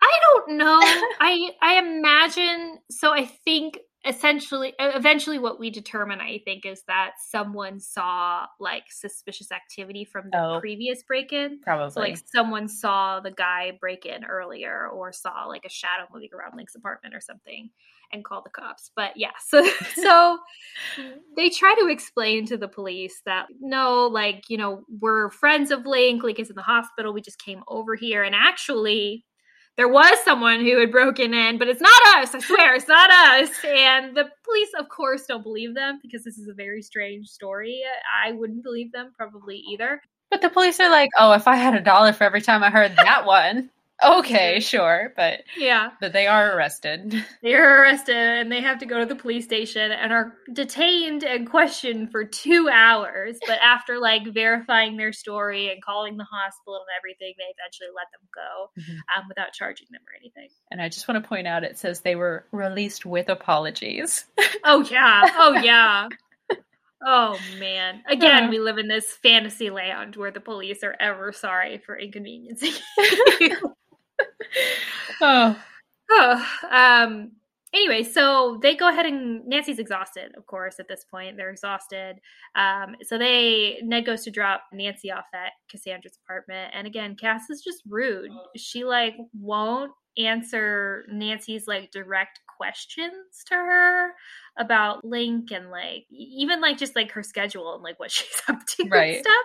I 0.00 0.18
don't 0.22 0.56
know. 0.58 0.80
I 1.20 1.50
I 1.62 1.78
imagine 1.78 2.78
so. 2.90 3.12
I 3.12 3.24
think 3.24 3.78
essentially, 4.06 4.74
eventually, 4.78 5.38
what 5.38 5.58
we 5.58 5.70
determine, 5.70 6.20
I 6.20 6.40
think, 6.44 6.66
is 6.66 6.82
that 6.88 7.12
someone 7.30 7.80
saw 7.80 8.46
like 8.60 8.84
suspicious 8.90 9.50
activity 9.50 10.04
from 10.04 10.30
the 10.30 10.38
Oh. 10.38 10.60
previous 10.60 11.02
break-in. 11.02 11.60
probably 11.62 11.90
So, 11.90 12.00
like, 12.00 12.18
someone 12.32 12.68
saw 12.68 13.20
the 13.20 13.30
guy 13.30 13.78
break 13.80 14.04
in 14.04 14.24
earlier, 14.24 14.88
or 14.88 15.12
saw 15.12 15.46
like 15.46 15.64
a 15.64 15.70
shadow 15.70 16.06
moving 16.12 16.30
around 16.34 16.56
Link's 16.56 16.74
apartment 16.74 17.14
or 17.14 17.20
something, 17.20 17.70
and 18.12 18.24
call 18.24 18.42
the 18.42 18.50
cops. 18.50 18.90
But 18.94 19.12
yeah, 19.16 19.30
so 19.46 19.66
so 19.94 20.38
they 21.36 21.48
try 21.48 21.74
to 21.80 21.88
explain 21.88 22.46
to 22.46 22.56
the 22.56 22.68
police 22.68 23.22
that 23.26 23.46
no, 23.60 24.06
like 24.06 24.44
you 24.48 24.56
know, 24.56 24.84
we're 25.00 25.30
friends 25.30 25.70
of 25.70 25.86
Link. 25.86 26.22
Link 26.22 26.38
is 26.38 26.50
in 26.50 26.56
the 26.56 26.62
hospital. 26.62 27.12
We 27.12 27.20
just 27.20 27.38
came 27.38 27.62
over 27.68 27.94
here, 27.94 28.22
and 28.22 28.34
actually, 28.34 29.24
there 29.76 29.88
was 29.88 30.16
someone 30.24 30.60
who 30.60 30.78
had 30.78 30.92
broken 30.92 31.34
in, 31.34 31.58
but 31.58 31.68
it's 31.68 31.80
not 31.80 32.16
us. 32.16 32.34
I 32.34 32.38
swear, 32.38 32.74
it's 32.74 32.88
not 32.88 33.10
us. 33.10 33.50
And 33.64 34.16
the 34.16 34.30
police, 34.44 34.70
of 34.78 34.88
course, 34.88 35.26
don't 35.26 35.42
believe 35.42 35.74
them 35.74 35.98
because 36.00 36.22
this 36.22 36.38
is 36.38 36.48
a 36.48 36.54
very 36.54 36.82
strange 36.82 37.28
story. 37.28 37.82
I 38.24 38.32
wouldn't 38.32 38.62
believe 38.62 38.92
them 38.92 39.12
probably 39.16 39.56
either. 39.56 40.00
But 40.30 40.42
the 40.42 40.50
police 40.50 40.80
are 40.80 40.90
like, 40.90 41.10
oh, 41.18 41.32
if 41.32 41.46
I 41.46 41.56
had 41.56 41.74
a 41.74 41.80
dollar 41.80 42.12
for 42.12 42.24
every 42.24 42.40
time 42.40 42.62
I 42.62 42.70
heard 42.70 42.96
that 42.96 43.24
one, 43.26 43.70
okay, 44.02 44.60
sure. 44.60 45.12
But 45.16 45.40
Yeah. 45.56 45.90
but 46.00 46.12
they 46.12 46.26
are 46.26 46.56
arrested. 46.56 47.14
They're 47.42 47.82
arrested 47.82 48.16
and 48.16 48.50
they 48.50 48.60
have 48.60 48.78
to 48.80 48.86
go 48.86 48.98
to 49.00 49.06
the 49.06 49.14
police 49.14 49.44
station 49.44 49.92
and 49.92 50.12
are 50.12 50.36
detained 50.52 51.22
and 51.24 51.48
questioned 51.48 52.10
for 52.10 52.24
two 52.24 52.68
hours. 52.72 53.38
But 53.46 53.58
after 53.62 53.98
like 53.98 54.26
verifying 54.32 54.96
their 54.96 55.12
story 55.12 55.70
and 55.70 55.82
calling 55.82 56.16
the 56.16 56.24
hospital 56.24 56.76
and 56.76 56.86
everything, 56.98 57.34
they 57.38 57.44
eventually 57.58 57.88
let 57.94 58.06
them 58.12 58.28
go 58.34 58.70
Mhm. 58.80 58.98
um, 59.16 59.28
without 59.28 59.52
charging 59.52 59.86
them 59.90 60.00
or 60.08 60.16
anything. 60.18 60.48
And 60.70 60.80
I 60.82 60.88
just 60.88 61.06
want 61.08 61.22
to 61.22 61.28
point 61.28 61.46
out 61.46 61.64
it 61.64 61.78
says 61.78 62.00
they 62.00 62.16
were 62.16 62.46
released 62.52 63.06
with 63.06 63.28
apologies. 63.28 64.24
Oh, 64.66 64.82
yeah. 64.90 65.22
Oh, 65.36 65.52
yeah. 65.62 66.08
Oh, 67.06 67.38
man. 67.58 68.02
Again, 68.08 68.44
Uh. 68.44 68.48
we 68.48 68.58
live 68.58 68.78
in 68.78 68.88
this 68.88 69.06
fantasy 69.22 69.68
land 69.68 70.16
where 70.16 70.30
the 70.30 70.40
police 70.40 70.82
are 70.82 70.96
ever 70.98 71.32
sorry 71.32 71.76
for 71.84 71.98
inconveniencing 71.98 72.72
you. 73.40 73.74
Oh. 75.20 75.56
Oh, 76.10 76.46
um 76.70 77.32
anyway 77.74 78.02
so 78.02 78.58
they 78.62 78.76
go 78.76 78.88
ahead 78.88 79.06
and 79.06 79.44
nancy's 79.46 79.78
exhausted 79.78 80.32
of 80.36 80.46
course 80.46 80.76
at 80.78 80.86
this 80.86 81.04
point. 81.10 81.36
They're 81.36 81.50
exhausted. 81.50 82.16
Um 82.54 82.94
so 83.02 83.18
they 83.18 83.78
ned 83.82 84.06
goes 84.06 84.22
to 84.24 84.30
drop 84.30 84.64
nancy 84.72 85.10
off 85.10 85.24
at 85.34 85.52
cassandra's 85.70 86.18
apartment. 86.24 86.72
And 86.74 86.86
again 86.86 87.16
cass 87.16 87.48
is 87.50 87.62
just 87.62 87.82
rude. 87.88 88.30
She 88.56 88.84
like 88.84 89.14
won't 89.32 89.92
answer 90.18 91.04
nancy's 91.10 91.66
like 91.66 91.90
direct 91.90 92.38
questions 92.56 93.14
to 93.46 93.54
her 93.54 94.12
about 94.58 95.04
Link 95.04 95.50
and 95.52 95.70
like 95.70 96.06
even 96.10 96.60
like 96.60 96.78
just 96.78 96.94
like 96.96 97.12
her 97.12 97.22
schedule 97.22 97.74
and 97.74 97.82
like 97.82 97.98
what 97.98 98.10
she's 98.12 98.42
up 98.48 98.64
to 98.66 98.88
Right. 98.88 99.16
and 99.16 99.24
stuff. 99.24 99.44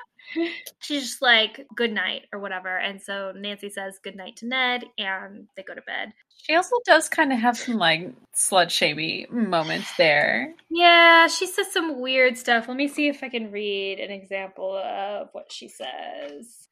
She's 0.81 1.03
just 1.03 1.21
like 1.21 1.65
good 1.75 1.91
night 1.91 2.23
or 2.31 2.39
whatever. 2.39 2.77
And 2.77 3.01
so 3.01 3.31
Nancy 3.35 3.69
says 3.69 3.99
good 4.03 4.15
night 4.15 4.35
to 4.37 4.47
Ned 4.47 4.83
and 4.97 5.47
they 5.55 5.63
go 5.63 5.73
to 5.73 5.81
bed. 5.81 6.13
She 6.43 6.55
also 6.55 6.75
does 6.85 7.09
kind 7.09 7.33
of 7.33 7.39
have 7.39 7.57
some 7.57 7.75
like 7.75 8.13
slut 8.35 8.69
shamey 8.69 9.25
moments 9.31 9.89
there. 9.97 10.53
Yeah, 10.69 11.27
she 11.27 11.47
says 11.47 11.71
some 11.73 11.99
weird 11.99 12.37
stuff. 12.37 12.67
Let 12.67 12.77
me 12.77 12.87
see 12.87 13.07
if 13.07 13.23
I 13.23 13.29
can 13.29 13.51
read 13.51 13.99
an 13.99 14.11
example 14.11 14.77
of 14.77 15.29
what 15.33 15.51
she 15.51 15.67
says. 15.67 16.68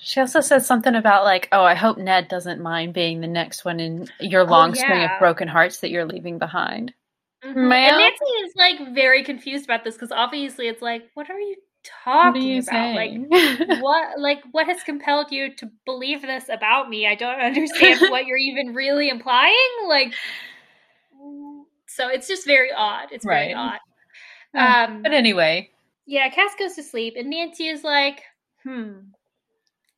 She 0.00 0.20
also 0.20 0.40
says 0.40 0.66
something 0.66 0.94
about 0.94 1.24
like, 1.24 1.48
"Oh, 1.52 1.64
I 1.64 1.74
hope 1.74 1.98
Ned 1.98 2.28
doesn't 2.28 2.60
mind 2.60 2.94
being 2.94 3.20
the 3.20 3.26
next 3.26 3.64
one 3.64 3.80
in 3.80 4.08
your 4.20 4.44
long 4.44 4.74
string 4.74 5.00
yeah. 5.00 5.14
of 5.14 5.20
broken 5.20 5.48
hearts 5.48 5.80
that 5.80 5.90
you're 5.90 6.04
leaving 6.06 6.38
behind." 6.38 6.94
Mhm. 7.44 7.72
And 7.72 7.98
Nancy 7.98 8.24
is 8.24 8.52
like 8.56 8.94
very 8.94 9.22
confused 9.22 9.64
about 9.66 9.84
this 9.84 9.94
because 9.94 10.10
obviously 10.12 10.66
it's 10.68 10.80
like, 10.80 11.10
what 11.12 11.28
are 11.28 11.38
you 11.38 11.56
What 12.04 12.14
are 12.14 12.32
talking 12.32 12.42
you 12.42 12.60
about? 12.60 12.94
Like 12.94 13.12
what 13.82 14.18
like 14.18 14.42
what 14.52 14.66
has 14.66 14.82
compelled 14.82 15.30
you 15.30 15.54
to 15.56 15.70
believe 15.84 16.22
this 16.22 16.48
about 16.48 16.88
me? 16.88 17.06
I 17.06 17.14
don't 17.14 17.38
understand 17.40 18.00
what 18.10 18.24
you're 18.26 18.38
even 18.38 18.74
really 18.74 19.10
implying. 19.10 19.54
Like 19.86 20.14
so 21.86 22.08
it's 22.08 22.26
just 22.26 22.46
very 22.46 22.72
odd. 22.72 23.08
It's 23.12 23.24
very 23.26 23.52
Right. 23.54 23.78
odd. 24.54 24.88
Um 24.88 25.02
but 25.02 25.12
anyway, 25.12 25.70
yeah, 26.06 26.30
Cass 26.30 26.52
goes 26.58 26.74
to 26.76 26.82
sleep 26.82 27.14
and 27.18 27.28
Nancy 27.28 27.68
is 27.68 27.84
like, 27.84 28.22
hmm. 28.62 28.92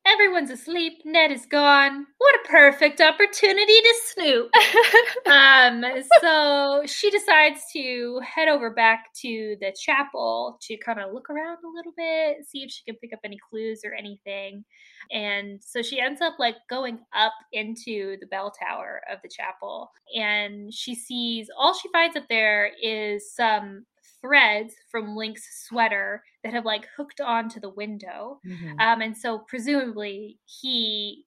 Everyone's 0.07 0.51
asleep. 0.51 1.03
Ned 1.05 1.33
is 1.33 1.47
gone. 1.47 2.07
What 2.19 2.35
a 2.37 2.49
perfect 2.49 3.01
opportunity 3.01 3.81
to 3.81 3.95
snoop. 4.05 4.51
um, 5.27 5.85
so 6.21 6.83
she 6.87 7.11
decides 7.11 7.63
to 7.73 8.21
head 8.25 8.47
over 8.47 8.71
back 8.71 9.13
to 9.23 9.57
the 9.61 9.75
chapel 9.77 10.59
to 10.63 10.77
kind 10.77 11.01
of 11.01 11.13
look 11.13 11.29
around 11.29 11.59
a 11.65 11.75
little 11.75 11.93
bit, 11.97 12.47
see 12.47 12.63
if 12.63 12.71
she 12.71 12.85
can 12.85 12.95
pick 12.97 13.13
up 13.13 13.19
any 13.25 13.37
clues 13.51 13.81
or 13.85 13.95
anything. 13.95 14.65
And 15.11 15.61
so 15.61 15.83
she 15.83 16.01
ends 16.01 16.21
up 16.21 16.35
like 16.39 16.57
going 16.71 17.01
up 17.13 17.35
into 17.53 18.17
the 18.21 18.27
bell 18.27 18.53
tower 18.53 19.03
of 19.13 19.19
the 19.23 19.29
chapel, 19.29 19.91
and 20.15 20.73
she 20.73 20.95
sees 20.95 21.49
all 21.59 21.75
she 21.75 21.89
finds 21.93 22.17
up 22.17 22.25
there 22.29 22.71
is 22.81 23.35
some 23.35 23.87
threads 24.21 24.75
from 24.91 25.17
Link's 25.17 25.67
sweater 25.67 26.23
that 26.47 26.55
have 26.55 26.65
like 26.65 26.87
hooked 26.97 27.21
onto 27.21 27.61
the 27.61 27.69
window. 27.71 28.41
Mhm. 28.47 28.81
Um, 28.81 29.01
and 29.01 29.17
so 29.17 29.39
presumably 29.41 30.39
he, 30.45 31.25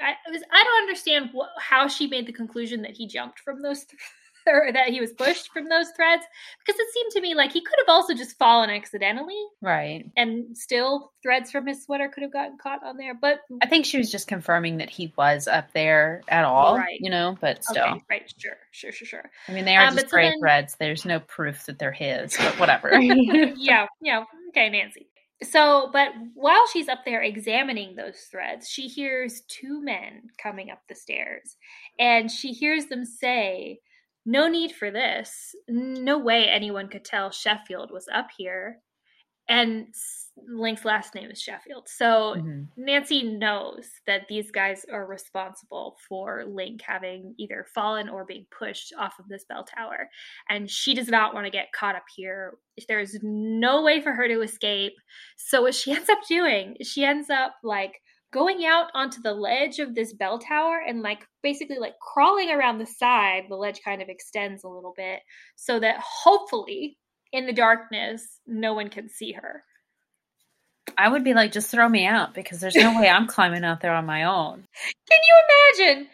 I, 0.00 0.14
was, 0.30 0.42
I 0.52 0.62
don't 0.62 0.82
understand 0.82 1.30
how 1.58 1.88
she 1.88 2.06
made 2.06 2.26
the 2.26 2.32
conclusion 2.32 2.82
that 2.82 2.92
he 2.92 3.06
jumped 3.08 3.40
from 3.40 3.62
those, 3.62 3.84
th- 3.84 4.00
or 4.46 4.70
that 4.72 4.88
he 4.88 5.00
was 5.00 5.12
pushed 5.12 5.50
from 5.52 5.68
those 5.68 5.90
threads, 5.90 6.22
because 6.64 6.78
it 6.80 6.86
seemed 6.94 7.10
to 7.12 7.20
me 7.20 7.34
like 7.34 7.52
he 7.52 7.60
could 7.60 7.74
have 7.80 7.92
also 7.94 8.14
just 8.14 8.38
fallen 8.38 8.70
accidentally, 8.70 9.36
right. 9.60 10.06
and 10.16 10.56
still 10.56 11.12
threads 11.22 11.50
from 11.50 11.66
his 11.66 11.82
sweater 11.84 12.08
could 12.08 12.22
have 12.22 12.32
gotten 12.32 12.56
caught 12.56 12.82
on 12.82 12.96
there. 12.96 13.12
But 13.14 13.40
I 13.60 13.66
think 13.66 13.84
she 13.84 13.98
was 13.98 14.10
just 14.10 14.26
confirming 14.28 14.78
that 14.78 14.88
he 14.88 15.12
was 15.18 15.48
up 15.48 15.72
there 15.74 16.22
at 16.28 16.44
all, 16.44 16.76
Right. 16.78 16.98
you 17.00 17.10
know. 17.10 17.36
But 17.40 17.62
still, 17.64 17.84
okay, 17.84 18.02
right, 18.08 18.32
sure, 18.38 18.56
sure, 18.70 18.92
sure, 18.92 19.06
sure. 19.06 19.30
I 19.48 19.52
mean, 19.52 19.64
they 19.66 19.76
are 19.76 19.88
Um, 19.88 19.94
just 19.96 20.08
so 20.10 20.16
then- 20.16 20.38
threads. 20.40 20.76
There's 20.78 21.04
no 21.04 21.20
proof 21.20 21.66
that 21.66 21.78
they're 21.78 21.92
his, 21.92 22.34
but 22.38 22.58
whatever. 22.58 22.92
yeah, 23.00 23.86
yeah. 24.00 24.24
Okay, 24.48 24.70
Nancy. 24.70 25.08
So, 25.42 25.90
but 25.92 26.08
while 26.34 26.66
she's 26.72 26.88
up 26.88 27.00
there 27.04 27.22
examining 27.22 27.94
those 27.94 28.26
threads, 28.30 28.68
she 28.68 28.88
hears 28.88 29.42
two 29.48 29.80
men 29.82 30.30
coming 30.42 30.70
up 30.70 30.82
the 30.88 30.96
stairs 30.96 31.56
and 31.98 32.30
she 32.30 32.52
hears 32.52 32.86
them 32.86 33.04
say, 33.04 33.78
No 34.26 34.48
need 34.48 34.72
for 34.72 34.90
this. 34.90 35.54
No 35.68 36.18
way 36.18 36.48
anyone 36.48 36.88
could 36.88 37.04
tell 37.04 37.30
Sheffield 37.30 37.90
was 37.92 38.08
up 38.12 38.28
here. 38.36 38.80
And 39.48 39.94
Link's 40.46 40.84
last 40.84 41.14
name 41.16 41.30
is 41.30 41.40
Sheffield. 41.40 41.88
So 41.88 42.36
Mhm. 42.36 42.68
Nancy 42.76 43.22
knows 43.24 43.90
that 44.06 44.28
these 44.28 44.50
guys 44.52 44.84
are 44.84 45.04
responsible 45.06 45.96
for 46.08 46.44
Link 46.46 46.80
having 46.82 47.34
either 47.38 47.64
fallen 47.74 48.08
or 48.08 48.24
being 48.24 48.46
pushed 48.56 48.92
off 48.96 49.18
of 49.18 49.26
this 49.28 49.44
bell 49.46 49.64
tower. 49.64 50.08
And 50.48 50.70
she 50.70 50.94
does 50.94 51.08
not 51.08 51.34
want 51.34 51.46
to 51.46 51.50
get 51.50 51.72
caught 51.72 51.96
up 51.96 52.04
here. 52.14 52.58
There's 52.86 53.18
no 53.22 53.82
way 53.82 54.00
for 54.00 54.12
her 54.12 54.28
to 54.28 54.42
escape. 54.42 54.94
So, 55.36 55.62
what 55.62 55.74
she 55.74 55.90
ends 55.96 56.08
up 56.08 56.20
doing, 56.28 56.76
is 56.78 56.86
she 56.88 57.04
ends 57.04 57.30
up 57.30 57.56
like 57.64 58.00
going 58.30 58.64
out 58.66 58.90
onto 58.94 59.20
the 59.22 59.32
ledge 59.34 59.78
of 59.78 59.94
this 59.94 60.12
bell 60.12 60.38
tower 60.38 60.80
and 60.86 61.00
like 61.02 61.26
basically 61.42 61.78
like 61.78 61.98
crawling 61.98 62.50
around 62.50 62.78
the 62.78 62.86
side. 62.86 63.44
The 63.48 63.56
ledge 63.56 63.80
kind 63.84 64.02
of 64.02 64.08
extends 64.08 64.62
a 64.64 64.68
little 64.68 64.92
bit 64.96 65.20
so 65.56 65.80
that 65.80 65.98
hopefully 66.00 66.98
in 67.32 67.46
the 67.46 67.52
darkness, 67.52 68.22
no 68.46 68.74
one 68.74 68.88
can 68.88 69.08
see 69.08 69.32
her. 69.32 69.62
I 70.96 71.08
would 71.08 71.24
be 71.24 71.34
like, 71.34 71.52
just 71.52 71.70
throw 71.70 71.88
me 71.88 72.06
out 72.06 72.34
because 72.34 72.60
there's 72.60 72.74
no 72.74 72.98
way 72.98 73.08
I'm 73.08 73.26
climbing 73.28 73.64
out 73.64 73.80
there 73.80 73.94
on 73.94 74.06
my 74.06 74.24
own. 74.24 74.64
Can 75.08 75.18
you 75.28 75.84
imagine? 75.86 76.08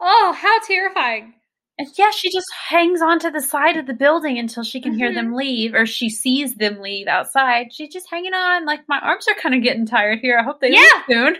Oh, 0.00 0.34
how 0.36 0.60
terrifying. 0.60 1.34
And 1.78 1.88
yeah, 1.96 2.10
she 2.10 2.30
just 2.30 2.46
hangs 2.68 3.00
onto 3.00 3.30
the 3.30 3.40
side 3.40 3.78
of 3.78 3.86
the 3.86 3.94
building 3.94 4.38
until 4.38 4.62
she 4.62 4.82
can 4.82 4.92
hear 4.92 5.14
them 5.14 5.28
mm-hmm. 5.28 5.36
leave, 5.36 5.74
or 5.74 5.86
she 5.86 6.10
sees 6.10 6.56
them 6.56 6.80
leave 6.80 7.06
outside. 7.06 7.72
She's 7.72 7.90
just 7.90 8.10
hanging 8.10 8.34
on. 8.34 8.66
Like 8.66 8.80
my 8.86 8.98
arms 9.00 9.26
are 9.28 9.40
kind 9.40 9.54
of 9.54 9.62
getting 9.62 9.86
tired 9.86 10.18
here. 10.20 10.38
I 10.38 10.42
hope 10.42 10.60
they 10.60 10.72
Yeah. 10.72 10.80
leave 10.80 11.04
soon. 11.08 11.36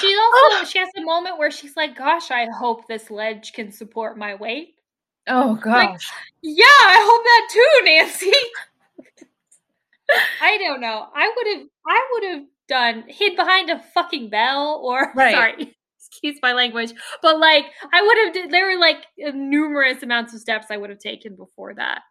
She 0.00 0.06
oh. 0.18 0.50
also 0.54 0.70
she 0.70 0.78
has 0.78 0.88
a 0.96 1.02
moment 1.02 1.38
where 1.38 1.50
she's 1.50 1.76
like, 1.76 1.96
"Gosh, 1.96 2.30
I 2.30 2.46
hope 2.46 2.88
this 2.88 3.10
ledge 3.10 3.52
can 3.52 3.72
support 3.72 4.16
my 4.16 4.34
weight." 4.34 4.74
Oh 5.26 5.54
gosh. 5.56 6.10
Yeah, 6.42 6.64
I 6.64 6.98
hope 7.00 7.24
that 7.24 7.48
too, 7.50 7.84
Nancy. 7.84 8.32
I 10.42 10.58
don't 10.58 10.80
know. 10.80 11.06
I 11.14 11.32
would 11.34 11.46
have 11.56 11.66
I 11.86 12.08
would 12.12 12.24
have 12.30 12.42
done 12.68 13.04
hid 13.08 13.36
behind 13.36 13.70
a 13.70 13.78
fucking 13.94 14.30
bell 14.30 14.80
or 14.84 15.12
Right. 15.16 15.34
sorry. 15.34 15.76
Excuse 16.10 16.38
my 16.42 16.52
language, 16.52 16.92
but 17.22 17.38
like 17.40 17.64
I 17.92 18.02
would 18.02 18.18
have. 18.24 18.32
did- 18.34 18.50
There 18.50 18.66
were 18.66 18.78
like 18.80 18.98
numerous 19.18 20.02
amounts 20.02 20.32
of 20.34 20.40
steps 20.40 20.66
I 20.70 20.76
would 20.76 20.90
have 20.90 21.00
taken 21.00 21.34
before 21.34 21.74
that. 21.74 22.02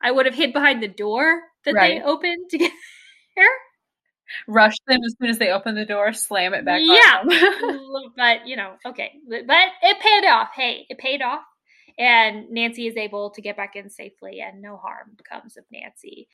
I 0.00 0.10
would 0.12 0.24
have 0.26 0.34
hid 0.34 0.52
behind 0.54 0.82
the 0.82 0.88
door 0.88 1.42
that 1.66 1.74
Right. 1.74 2.00
they 2.00 2.04
opened 2.04 2.48
to 2.50 2.58
get 2.58 2.72
there. 3.36 3.46
Rush 4.46 4.76
them 4.86 5.00
as 5.04 5.14
soon 5.20 5.28
as 5.28 5.38
they 5.38 5.50
open 5.50 5.74
the 5.74 5.84
door, 5.84 6.12
slam 6.14 6.54
it 6.54 6.64
back 6.64 6.80
Yeah. 6.82 7.18
on 7.20 7.26
them. 7.28 8.12
but 8.16 8.46
you 8.46 8.56
know, 8.56 8.76
okay, 8.86 9.12
but 9.28 9.44
it 9.82 10.00
paid 10.00 10.24
off. 10.26 10.50
Hey, 10.54 10.86
it 10.88 10.96
paid 10.98 11.20
off, 11.20 11.42
and 12.00 12.50
Nancy 12.50 12.88
is 12.88 12.96
able 12.98 13.30
to 13.32 13.42
get 13.42 13.56
back 13.58 13.76
in 13.76 13.90
safely, 13.90 14.40
and 14.42 14.62
no 14.62 14.78
harm 14.78 15.16
comes 15.30 15.58
of 15.58 15.66
Nancy. 15.72 16.28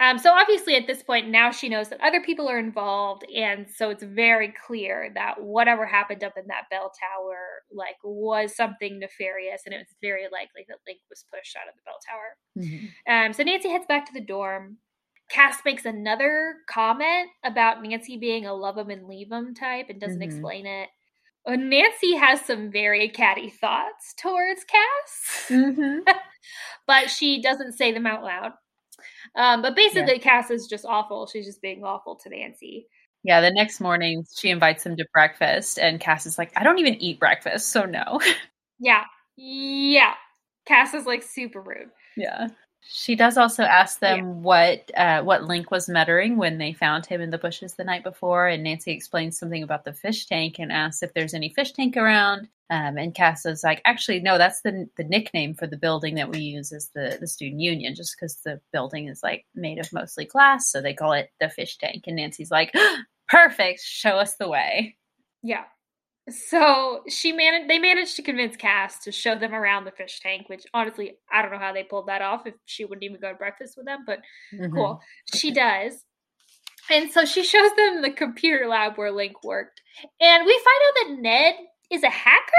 Um, 0.00 0.18
so 0.18 0.32
obviously, 0.32 0.76
at 0.76 0.86
this 0.88 1.02
point, 1.04 1.28
now 1.28 1.50
she 1.52 1.68
knows 1.70 1.88
that 1.90 2.00
other 2.02 2.22
people 2.22 2.48
are 2.48 2.58
involved, 2.58 3.24
and 3.34 3.68
so 3.70 3.90
it's 3.90 4.02
very 4.04 4.52
clear 4.66 5.12
that 5.14 5.42
whatever 5.42 5.86
happened 5.86 6.24
up 6.24 6.36
in 6.38 6.46
that 6.48 6.70
bell 6.70 6.92
tower, 7.00 7.62
like, 7.72 7.96
was 8.04 8.56
something 8.56 8.98
nefarious, 9.00 9.62
and 9.66 9.74
it 9.74 9.78
was 9.78 9.96
very 10.02 10.24
likely 10.32 10.64
that 10.68 10.78
Link 10.88 11.00
was 11.10 11.26
pushed 11.34 11.56
out 11.56 11.68
of 11.68 11.74
the 11.76 11.82
bell 11.84 11.98
tower. 12.08 12.36
Mhm. 12.54 12.94
Um, 13.08 13.32
so 13.34 13.42
Nancy 13.44 13.70
heads 13.70 13.86
back 13.86 14.06
to 14.06 14.12
the 14.14 14.20
dorm. 14.20 14.78
Cass 15.30 15.64
makes 15.64 15.84
another 15.86 16.56
comment 16.68 17.30
about 17.44 17.82
Nancy 17.82 18.16
being 18.18 18.46
a 18.46 18.54
love 18.54 18.78
'em 18.78 18.90
and 18.90 19.08
leave 19.08 19.32
'em 19.32 19.54
type 19.54 19.90
and 19.90 20.00
doesn't 20.00 20.22
Mhm. 20.22 20.22
explain 20.22 20.66
it. 20.66 20.90
Nancy 21.56 22.14
has 22.16 22.40
some 22.42 22.70
very 22.70 23.08
catty 23.08 23.50
thoughts 23.50 24.14
towards 24.20 24.64
Cass, 24.64 25.46
Mhm. 25.48 26.00
but 26.86 27.10
she 27.10 27.40
doesn't 27.42 27.72
say 27.72 27.92
them 27.92 28.06
out 28.06 28.22
loud. 28.22 28.52
Um, 29.36 29.62
but 29.62 29.76
basically, 29.76 30.18
Cass 30.18 30.50
is 30.50 30.66
just 30.66 30.84
awful. 30.84 31.26
She's 31.26 31.46
just 31.46 31.62
being 31.62 31.84
awful 31.84 32.16
to 32.16 32.28
Nancy. 32.28 32.86
Yeah, 33.24 33.40
the 33.40 33.50
next 33.50 33.80
morning 33.80 34.24
she 34.36 34.48
invites 34.50 34.84
him 34.86 34.96
to 34.96 35.04
breakfast, 35.12 35.78
and 35.78 36.00
Cass 36.00 36.24
is 36.26 36.38
like, 36.38 36.52
I 36.56 36.64
don't 36.64 36.78
even 36.78 36.94
eat 37.02 37.18
breakfast, 37.20 37.70
so 37.70 37.84
no. 37.84 38.20
Yeah, 38.80 39.02
yeah. 39.36 40.14
Cass 40.66 40.94
is 40.94 41.04
like 41.04 41.22
super 41.24 41.60
rude. 41.60 41.88
yeah. 42.16 42.48
She 42.90 43.16
does 43.16 43.36
also 43.36 43.64
ask 43.64 43.98
them 44.00 44.42
what 44.42 44.90
uh, 44.96 45.22
what 45.22 45.44
Link 45.44 45.70
was 45.70 45.90
muttering 45.90 46.38
when 46.38 46.56
they 46.56 46.72
found 46.72 47.04
him 47.04 47.20
in 47.20 47.28
the 47.28 47.36
bushes 47.36 47.74
the 47.74 47.84
night 47.84 48.02
before, 48.02 48.48
and 48.48 48.64
Nancy 48.64 48.92
explains 48.92 49.38
something 49.38 49.62
about 49.62 49.84
the 49.84 49.92
fish 49.92 50.24
tank 50.24 50.58
and 50.58 50.72
asks 50.72 51.02
if 51.02 51.12
there's 51.12 51.34
any 51.34 51.50
fish 51.50 51.72
tank 51.72 51.98
around. 51.98 52.48
Um, 52.70 52.96
and 52.96 53.14
Cass 53.14 53.44
is 53.44 53.62
like, 53.62 53.82
actually, 53.84 54.20
no, 54.20 54.38
that's 54.38 54.62
the 54.62 54.88
the 54.96 55.04
nickname 55.04 55.52
for 55.52 55.66
the 55.66 55.76
building 55.76 56.14
that 56.14 56.30
we 56.30 56.38
use 56.38 56.72
as 56.72 56.88
the 56.94 57.18
the 57.20 57.26
student 57.26 57.60
union, 57.60 57.94
just 57.94 58.16
because 58.16 58.36
the 58.36 58.58
building 58.72 59.08
is 59.08 59.22
like 59.22 59.44
made 59.54 59.78
of 59.78 59.92
mostly 59.92 60.24
glass, 60.24 60.70
so 60.70 60.80
they 60.80 60.94
call 60.94 61.12
it 61.12 61.30
the 61.40 61.50
fish 61.50 61.76
tank. 61.76 62.04
And 62.06 62.16
Nancy's 62.16 62.50
like, 62.50 62.72
perfect, 63.28 63.80
show 63.82 64.12
us 64.12 64.36
the 64.36 64.48
way. 64.48 64.96
Yeah. 65.42 65.64
So 66.30 67.02
she 67.08 67.32
managed. 67.32 67.70
They 67.70 67.78
managed 67.78 68.16
to 68.16 68.22
convince 68.22 68.56
Cass 68.56 68.98
to 69.04 69.12
show 69.12 69.34
them 69.38 69.54
around 69.54 69.84
the 69.84 69.90
fish 69.92 70.20
tank, 70.20 70.48
which 70.48 70.64
honestly, 70.74 71.16
I 71.30 71.42
don't 71.42 71.50
know 71.50 71.58
how 71.58 71.72
they 71.72 71.84
pulled 71.84 72.08
that 72.08 72.22
off. 72.22 72.46
If 72.46 72.54
she 72.66 72.84
wouldn't 72.84 73.04
even 73.04 73.20
go 73.20 73.30
to 73.30 73.34
breakfast 73.38 73.76
with 73.76 73.86
them, 73.86 74.04
but 74.06 74.20
Mm-hmm. 74.52 74.74
cool, 74.74 75.00
she 75.34 75.50
does. 75.50 76.04
And 76.90 77.10
so 77.10 77.24
she 77.24 77.42
shows 77.42 77.70
them 77.76 78.02
the 78.02 78.10
computer 78.10 78.66
lab 78.66 78.96
where 78.96 79.12
Link 79.12 79.44
worked, 79.44 79.80
and 80.20 80.44
we 80.46 80.52
find 80.52 80.82
out 80.86 80.94
that 81.16 81.22
Ned 81.22 81.54
is 81.90 82.02
a 82.02 82.10
hacker. 82.10 82.52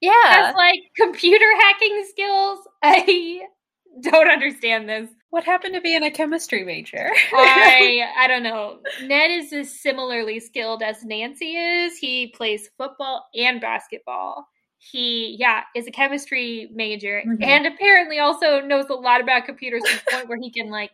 Yeah. 0.00 0.12
Has 0.24 0.54
like 0.56 0.80
computer 0.96 1.46
hacking 1.60 2.04
skills. 2.08 2.58
I 2.82 3.42
don't 4.02 4.28
understand 4.30 4.88
this. 4.88 5.08
What 5.30 5.44
happened 5.44 5.74
to 5.74 5.80
being 5.80 6.02
a 6.02 6.10
chemistry 6.10 6.64
major? 6.64 7.10
I 7.32 8.04
I 8.18 8.26
don't 8.26 8.42
know. 8.42 8.78
Ned 9.04 9.30
is 9.30 9.52
as 9.52 9.80
similarly 9.80 10.40
skilled 10.40 10.82
as 10.82 11.04
Nancy 11.04 11.54
is. 11.56 11.96
He 11.98 12.28
plays 12.36 12.68
football 12.78 13.26
and 13.34 13.60
basketball. 13.60 14.46
He 14.78 15.36
yeah 15.38 15.62
is 15.76 15.86
a 15.86 15.90
chemistry 15.92 16.68
major 16.72 17.22
Mhm. 17.26 17.44
and 17.44 17.66
apparently 17.66 18.18
also 18.18 18.60
knows 18.60 18.86
a 18.88 18.94
lot 18.94 19.20
about 19.20 19.44
computers 19.44 19.82
to 19.84 19.96
the 19.96 20.10
point 20.10 20.28
where 20.28 20.38
he 20.40 20.50
can 20.50 20.70
like 20.70 20.90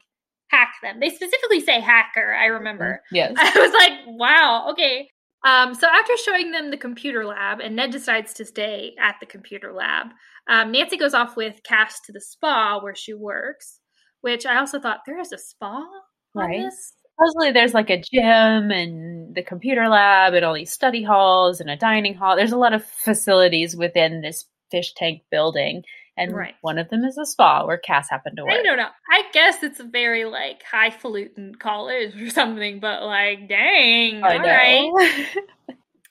hack 0.48 0.74
them. 0.82 1.00
They 1.00 1.10
specifically 1.10 1.60
say 1.60 1.80
hacker. 1.80 2.34
I 2.34 2.46
remember. 2.46 3.02
yes. 3.12 3.32
I 3.38 3.52
was 3.58 3.72
like, 3.72 3.92
wow, 4.06 4.68
okay. 4.72 5.08
Um, 5.46 5.74
so 5.74 5.86
after 5.86 6.16
showing 6.16 6.50
them 6.50 6.70
the 6.70 6.76
computer 6.76 7.24
lab, 7.24 7.60
and 7.60 7.76
Ned 7.76 7.92
decides 7.92 8.34
to 8.34 8.44
stay 8.44 8.94
at 9.00 9.14
the 9.20 9.26
computer 9.26 9.72
lab, 9.72 10.08
um, 10.48 10.72
Nancy 10.72 10.96
goes 10.96 11.14
off 11.14 11.36
with 11.36 11.62
Cass 11.62 12.00
to 12.06 12.12
the 12.12 12.20
spa 12.20 12.80
where 12.82 12.96
she 12.96 13.14
works. 13.14 13.78
Which 14.22 14.44
I 14.44 14.58
also 14.58 14.80
thought 14.80 15.02
there 15.06 15.20
is 15.20 15.32
a 15.32 15.38
spa 15.38 15.86
Right. 16.34 16.62
this. 16.62 16.92
Supposedly 17.18 17.52
there's 17.52 17.74
like 17.74 17.90
a 17.90 18.02
gym 18.02 18.70
and 18.70 19.34
the 19.34 19.42
computer 19.42 19.88
lab 19.88 20.34
and 20.34 20.44
all 20.44 20.52
these 20.54 20.72
study 20.72 21.02
halls 21.02 21.60
and 21.60 21.70
a 21.70 21.76
dining 21.76 22.14
hall. 22.14 22.36
There's 22.36 22.52
a 22.52 22.58
lot 22.58 22.74
of 22.74 22.84
facilities 22.84 23.76
within 23.76 24.20
this 24.20 24.44
fish 24.70 24.94
tank 24.94 25.22
building. 25.30 25.82
And 26.16 26.34
Right. 26.34 26.54
one 26.62 26.78
of 26.78 26.88
them 26.88 27.04
is 27.04 27.18
a 27.18 27.26
spa 27.26 27.66
where 27.66 27.78
Cass 27.78 28.08
happened 28.10 28.36
to 28.38 28.44
work. 28.44 28.54
I 28.58 28.62
don't 28.62 28.76
know. 28.78 28.88
I 29.10 29.22
guess 29.32 29.62
it's 29.62 29.80
a 29.80 29.84
very 29.84 30.24
like 30.24 30.62
highfalutin 30.62 31.54
college 31.56 32.20
or 32.20 32.30
something, 32.40 32.80
but 32.80 33.02
like, 33.02 33.48
dang, 33.48 34.22
I 34.24 34.36
all 34.36 34.42
right. 34.44 34.90
know. 34.90 35.32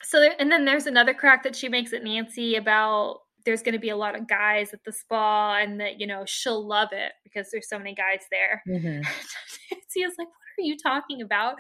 So, 0.03 0.19
there, 0.19 0.35
and 0.39 0.51
then 0.51 0.65
there's 0.65 0.85
another 0.85 1.13
crack 1.13 1.43
that 1.43 1.55
she 1.55 1.67
makes 1.67 1.91
at 1.91 2.03
Nancy 2.03 2.55
about 2.55 3.21
there's 3.45 3.63
going 3.63 3.73
to 3.73 3.79
be 3.79 3.89
a 3.89 3.97
lot 3.97 4.15
of 4.15 4.27
guys 4.27 4.73
at 4.73 4.83
the 4.85 4.91
spa, 4.91 5.57
and 5.57 5.79
that 5.79 5.99
you 5.99 6.07
know 6.07 6.23
she'll 6.27 6.65
love 6.67 6.89
it 6.91 7.13
because 7.23 7.49
there's 7.51 7.67
so 7.69 7.77
many 7.77 7.95
guys 7.95 8.21
there. 8.31 8.61
Mhm. 8.67 9.01
Nancy 9.71 10.01
is 10.01 10.13
like, 10.17 10.27
"What 10.27 10.63
are 10.63 10.67
you 10.67 10.77
talking 10.77 11.21
about?" 11.21 11.55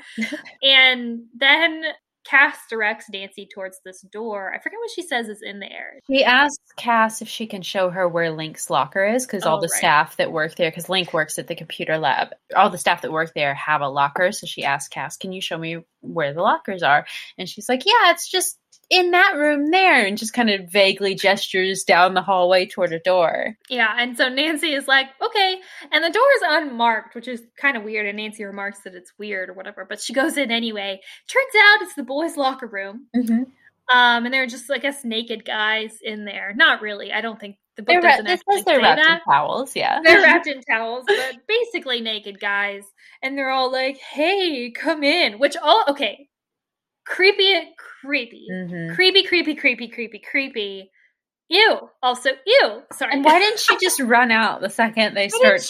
and 0.61 1.23
then 1.35 1.83
Cass 2.25 2.57
directs 2.69 3.05
Nancy 3.09 3.47
towards 3.53 3.79
this 3.85 4.01
door. 4.01 4.51
I 4.53 4.59
forget 4.59 4.79
what 4.79 4.89
she 4.89 5.03
says 5.03 5.29
is 5.29 5.41
in 5.41 5.59
there. 5.59 5.99
She 6.11 6.23
asks 6.23 6.63
Cass 6.75 7.21
if 7.21 7.27
she 7.27 7.45
can 7.47 7.61
show 7.61 7.89
her 7.89 8.07
where 8.07 8.31
Link's 8.31 8.69
locker 8.69 9.05
is 9.05 9.25
because 9.25 9.43
all 9.43 9.57
Oh, 9.57 9.61
the 9.61 9.67
right. 9.71 9.77
staff 9.77 10.17
that 10.17 10.31
work 10.31 10.55
there, 10.55 10.69
because 10.71 10.89
Link 10.89 11.13
works 11.13 11.37
at 11.37 11.47
the 11.47 11.55
computer 11.55 11.97
lab, 11.97 12.29
all 12.55 12.69
the 12.69 12.77
staff 12.77 13.03
that 13.03 13.11
work 13.11 13.31
there 13.35 13.53
have 13.53 13.81
a 13.81 13.87
locker. 13.89 14.31
So 14.31 14.47
she 14.47 14.63
asks 14.63 14.89
Cass, 14.89 15.17
Can 15.17 15.31
you 15.31 15.41
show 15.41 15.57
me 15.57 15.83
where 16.01 16.33
the 16.33 16.41
lockers 16.41 16.83
are? 16.83 17.05
And 17.37 17.47
she's 17.47 17.69
like, 17.69 17.85
Yeah, 17.85 18.11
it's 18.11 18.27
just 18.29 18.57
in 18.89 19.11
that 19.11 19.35
room 19.35 19.71
there. 19.71 20.05
And 20.05 20.17
just 20.17 20.33
kind 20.33 20.49
of 20.49 20.69
vaguely 20.69 21.15
gestures 21.15 21.83
down 21.83 22.13
the 22.13 22.21
hallway 22.21 22.65
toward 22.65 22.93
a 22.93 22.99
door. 22.99 23.55
Yeah, 23.69 23.93
and 23.97 24.17
so 24.17 24.29
Nancy 24.29 24.73
is 24.73 24.87
like, 24.87 25.07
"Okay," 25.21 25.59
and 25.91 26.03
the 26.03 26.09
door 26.09 26.27
is 26.35 26.41
unmarked, 26.45 27.15
which 27.15 27.27
is 27.27 27.43
kind 27.59 27.77
of 27.77 27.83
weird. 27.83 28.07
And 28.07 28.17
Nancy 28.17 28.43
remarks 28.43 28.79
that 28.81 28.95
it's 28.95 29.13
weird 29.17 29.49
or 29.49 29.53
whatever, 29.53 29.85
but 29.87 30.01
she 30.01 30.13
goes 30.13 30.37
in 30.37 30.51
anyway. 30.51 30.99
Turns 31.27 31.55
out 31.55 31.81
it's 31.81 31.95
the 31.95 32.03
boys' 32.03 32.37
locker 32.37 32.67
room. 32.67 33.07
Mm-hmm. 33.15 33.43
Um, 33.87 34.25
and 34.25 34.33
there 34.33 34.41
are 34.43 34.47
just, 34.47 34.69
I 34.71 34.79
guess, 34.79 35.05
naked 35.05 35.45
guys 35.45 35.99
in 36.01 36.25
there. 36.25 36.53
Not 36.55 36.81
really. 36.81 37.13
I 37.13 37.21
don't 37.21 37.39
think 37.39 37.57
the 37.75 37.83
book 37.83 37.93
They're, 37.93 38.01
doesn't 38.01 38.27
it 38.27 38.31
actually 38.31 38.61
they're 38.63 38.75
say 38.77 38.81
wrapped 38.81 39.03
that. 39.03 39.21
in 39.27 39.31
towels, 39.33 39.75
yeah. 39.75 39.99
They're 40.03 40.21
wrapped 40.21 40.47
in 40.47 40.61
towels, 40.61 41.03
but 41.05 41.35
basically 41.47 42.01
naked 42.01 42.39
guys. 42.39 42.83
And 43.21 43.37
they're 43.37 43.51
all 43.51 43.71
like, 43.71 43.97
hey, 43.97 44.71
come 44.71 45.03
in. 45.03 45.39
Which 45.39 45.55
all, 45.57 45.83
okay. 45.89 46.29
Creepy, 47.05 47.73
creepy. 48.01 48.47
Mhm. 48.51 48.95
Creepy, 48.95 49.23
creepy, 49.23 49.55
creepy, 49.55 49.87
creepy, 49.87 50.19
creepy. 50.19 50.91
Ew. 51.49 51.89
Also, 52.01 52.31
ew. 52.45 52.83
Sorry. 52.91 53.13
And 53.13 53.23
why 53.23 53.39
didn't 53.39 53.59
she 53.59 53.77
just 53.81 53.99
run 53.99 54.31
out 54.31 54.61
the 54.61 54.69
second 54.69 55.15
they 55.15 55.29
start 55.29 55.61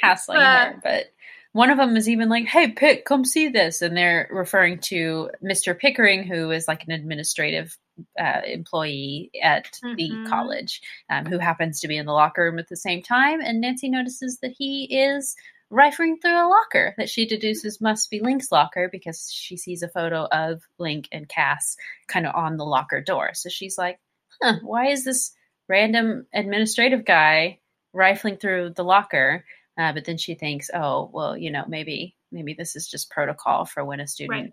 hassling 0.00 0.38
uh, 0.40 0.70
her? 0.72 0.80
But 0.82 1.12
one 1.52 1.68
of 1.70 1.78
them 1.78 1.96
is 1.96 2.08
even 2.08 2.28
like, 2.28 2.46
"Hey, 2.46 2.70
Pick, 2.70 3.04
come 3.04 3.24
see 3.24 3.48
this," 3.48 3.82
and 3.82 3.96
they're 3.96 4.28
referring 4.30 4.78
to 4.80 5.30
Mr. 5.42 5.78
Pickering, 5.78 6.22
who 6.22 6.50
is 6.50 6.66
like 6.68 6.84
an 6.84 6.92
administrative 6.92 7.76
uh, 8.18 8.40
employee 8.46 9.30
at 9.42 9.78
the 9.82 10.10
Mhm. 10.10 10.26
college, 10.26 10.80
um, 11.10 11.26
who 11.26 11.38
happens 11.38 11.80
to 11.80 11.88
be 11.88 11.98
in 11.98 12.06
the 12.06 12.12
locker 12.12 12.44
room 12.44 12.58
at 12.58 12.68
the 12.68 12.76
same 12.76 13.02
time. 13.02 13.42
And 13.42 13.60
Nancy 13.60 13.90
notices 13.90 14.38
that 14.38 14.52
he 14.56 14.84
is 14.84 15.36
rifling 15.70 16.18
through 16.18 16.36
a 16.36 16.48
locker 16.48 16.94
that 16.98 17.08
she 17.08 17.26
deduces 17.26 17.80
must 17.80 18.10
be 18.10 18.20
Link's 18.20 18.50
locker 18.50 18.88
because 18.90 19.30
she 19.32 19.56
sees 19.56 19.82
a 19.82 19.88
photo 19.88 20.26
of 20.26 20.62
Link 20.78 21.08
and 21.12 21.28
Cass 21.28 21.76
kind 22.08 22.26
of 22.26 22.34
on 22.34 22.56
the 22.56 22.64
locker 22.64 23.00
door. 23.00 23.30
So 23.34 23.48
she's 23.48 23.78
like, 23.78 24.00
huh, 24.42 24.56
why 24.62 24.88
is 24.88 25.04
this 25.04 25.32
random 25.68 26.26
administrative 26.34 27.04
guy 27.04 27.60
rifling 27.92 28.36
through 28.36 28.70
the 28.70 28.84
locker? 28.84 29.44
Uh, 29.78 29.92
but 29.92 30.04
then 30.04 30.18
she 30.18 30.34
thinks, 30.34 30.70
oh, 30.74 31.08
well, 31.12 31.36
you 31.36 31.50
know, 31.50 31.64
maybe 31.68 32.16
maybe 32.32 32.54
this 32.54 32.76
is 32.76 32.88
just 32.88 33.10
protocol 33.10 33.64
for 33.64 33.84
when 33.84 34.00
a 34.00 34.06
student, 34.06 34.30
Right. 34.42 34.52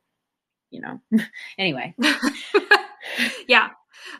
you 0.71 0.81
know. 0.81 0.99
anyway, 1.57 1.93
yeah. 3.47 3.69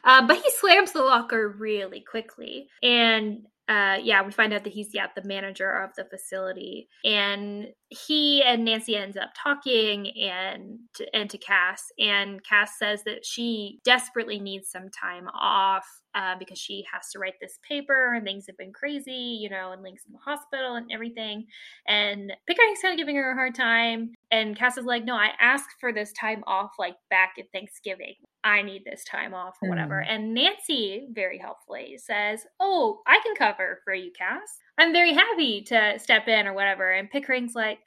Uh, 0.04 0.26
but 0.28 0.38
he 0.38 0.50
slams 0.52 0.92
the 0.92 1.02
locker 1.02 1.48
really 1.50 2.02
quickly. 2.02 2.68
And 2.84 3.46
uh, 3.70 3.98
yeah, 4.02 4.24
we 4.24 4.32
find 4.32 4.54
out 4.54 4.64
that 4.64 4.74
he's, 4.74 4.94
yeah, 4.94 5.08
the 5.16 5.28
manager 5.28 5.70
of 5.70 5.92
the 5.98 6.06
facility. 6.06 6.88
And 7.04 7.68
he 7.90 8.42
and 8.42 8.64
Nancy 8.64 8.96
ends 8.96 9.18
up 9.18 9.30
talking 9.42 10.12
and 10.18 10.80
to, 10.96 11.16
and 11.16 11.30
to 11.30 11.38
Cass. 11.38 11.84
And 12.00 12.44
Cass 12.46 12.80
says 12.80 13.04
that 13.04 13.26
she 13.26 13.80
desperately 13.84 14.40
needs 14.40 14.70
some 14.70 14.90
time 14.90 15.28
off 15.28 15.86
uh, 16.16 16.36
because 16.40 16.58
she 16.58 16.86
has 16.94 17.10
to 17.12 17.20
write 17.20 17.36
this 17.42 17.60
paper 17.68 18.14
and 18.14 18.26
things 18.26 18.46
have 18.48 18.58
been 18.58 18.72
crazy, 18.72 19.38
you 19.42 19.50
know, 19.50 19.72
and 19.74 19.84
Link's 19.84 20.06
in 20.06 20.14
the 20.14 20.20
hospital 20.20 20.76
and 20.76 20.90
everything. 20.92 21.46
And 21.88 22.32
Pickering's 22.48 22.80
kind 22.82 22.94
of 22.94 22.98
giving 22.98 23.18
her 23.18 23.32
a 23.32 23.36
hard 23.36 23.54
time. 23.54 24.14
And 24.32 24.58
Cass 24.58 24.78
is 24.78 24.86
like, 24.86 25.04
no, 25.04 25.16
I 25.16 25.32
asked 25.42 25.76
for 25.80 25.92
this 25.92 26.14
time 26.14 26.44
off 26.48 26.72
like 26.80 26.96
back 27.10 27.34
at 27.38 27.46
Thanksgiving. 27.54 28.16
I 28.44 28.62
need 28.62 28.84
this 28.86 29.04
time 29.04 29.34
off 29.34 29.58
or 29.62 29.70
whatever. 29.70 30.00
And 30.00 30.34
Nancy 30.34 31.08
very 31.12 31.38
helpfully 31.38 31.98
says, 31.98 32.46
Oh, 32.60 33.02
I 33.06 33.20
can 33.24 33.36
cover 33.36 33.80
for 33.84 33.94
you, 33.94 34.12
Cass. 34.18 34.60
I'm 34.78 34.94
very 34.94 35.14
happy 35.14 35.64
to 35.68 36.00
step 36.00 36.28
in 36.28 36.48
or 36.48 36.54
whatever. 36.54 36.90
And 36.92 37.10
Pickering's 37.10 37.56
like, 37.56 37.80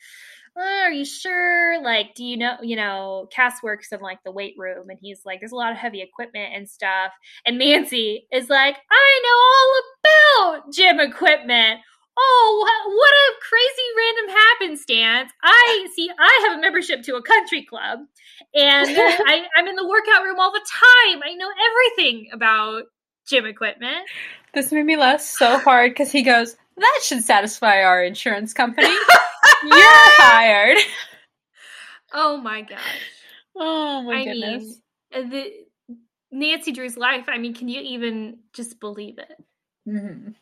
"Uh, 0.57 0.61
Are 0.85 0.93
you 0.93 1.05
sure? 1.05 1.81
Like, 1.83 2.15
do 2.15 2.25
you 2.25 2.37
know, 2.37 2.57
you 2.63 2.77
know, 2.77 3.29
Cass 3.33 3.63
works 3.63 3.93
in 3.93 4.01
like 4.01 4.19
the 4.25 4.33
weight 4.33 4.55
room 4.59 4.91
and 4.91 4.99
he's 5.01 5.23
like, 5.25 5.41
There's 5.41 5.53
a 5.53 5.57
lot 5.57 5.73
of 5.73 5.79
heavy 5.79 6.03
equipment 6.03 6.53
and 6.55 6.69
stuff. 6.69 7.13
And 7.47 7.59
Nancy 7.59 8.27
is 8.33 8.49
like, 8.51 8.77
I 8.91 9.21
know 9.25 10.51
all 10.53 10.61
about 10.63 10.73
gym 10.73 11.01
equipment. 11.01 11.81
Oh, 12.17 12.67
what 12.87 13.13
a 13.13 13.41
crazy 13.49 13.89
random 13.97 14.37
happenstance. 14.37 15.33
I 15.43 15.89
see, 15.95 16.11
I 16.19 16.47
have 16.49 16.59
a 16.59 16.61
membership 16.61 17.03
to 17.05 17.17
a 17.17 17.23
country 17.23 17.65
club 17.65 18.01
and 18.55 18.89
I, 18.99 19.47
I'm 19.57 19.67
in 19.69 19.77
the 19.77 19.87
workout 19.89 20.25
room 20.25 20.39
all 20.39 20.53
the 20.53 20.67
time. 20.69 21.23
I 21.25 21.35
know 21.35 21.49
everything 21.71 22.29
about 22.33 22.85
gym 23.29 23.47
equipment. 23.47 24.09
this 24.55 24.73
made 24.73 24.85
me 24.87 24.97
laugh 24.97 25.21
so 25.21 25.59
hard 25.59 25.93
because 25.93 26.11
he 26.11 26.23
goes, 26.23 26.57
"That 26.77 27.01
should 27.03 27.23
satisfy 27.23 27.83
our 27.83 28.03
insurance 28.03 28.53
company. 28.53 28.89
You're 29.65 30.17
hired." 30.19 30.79
Oh 32.13 32.39
my 32.39 32.63
gosh. 32.63 32.79
Oh 33.57 34.03
my 34.03 34.21
I 34.21 34.25
goodness. 34.25 34.81
mean, 35.13 35.27
uh, 35.27 35.29
the 35.31 35.53
Nancy 36.33 36.73
Drew's 36.73 36.97
life. 36.97 37.27
I 37.29 37.39
mean, 37.39 37.55
can 37.55 37.69
you 37.69 37.81
even 37.81 38.39
just 38.53 38.81
believe 38.81 39.19
it? 39.19 39.37
Mhm. 39.89 40.35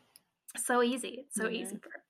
So 0.57 0.83
easy. 0.83 1.25
It's 1.27 1.37
so 1.37 1.49
easy 1.49 1.77
for 1.77 1.91
her. 1.91 2.03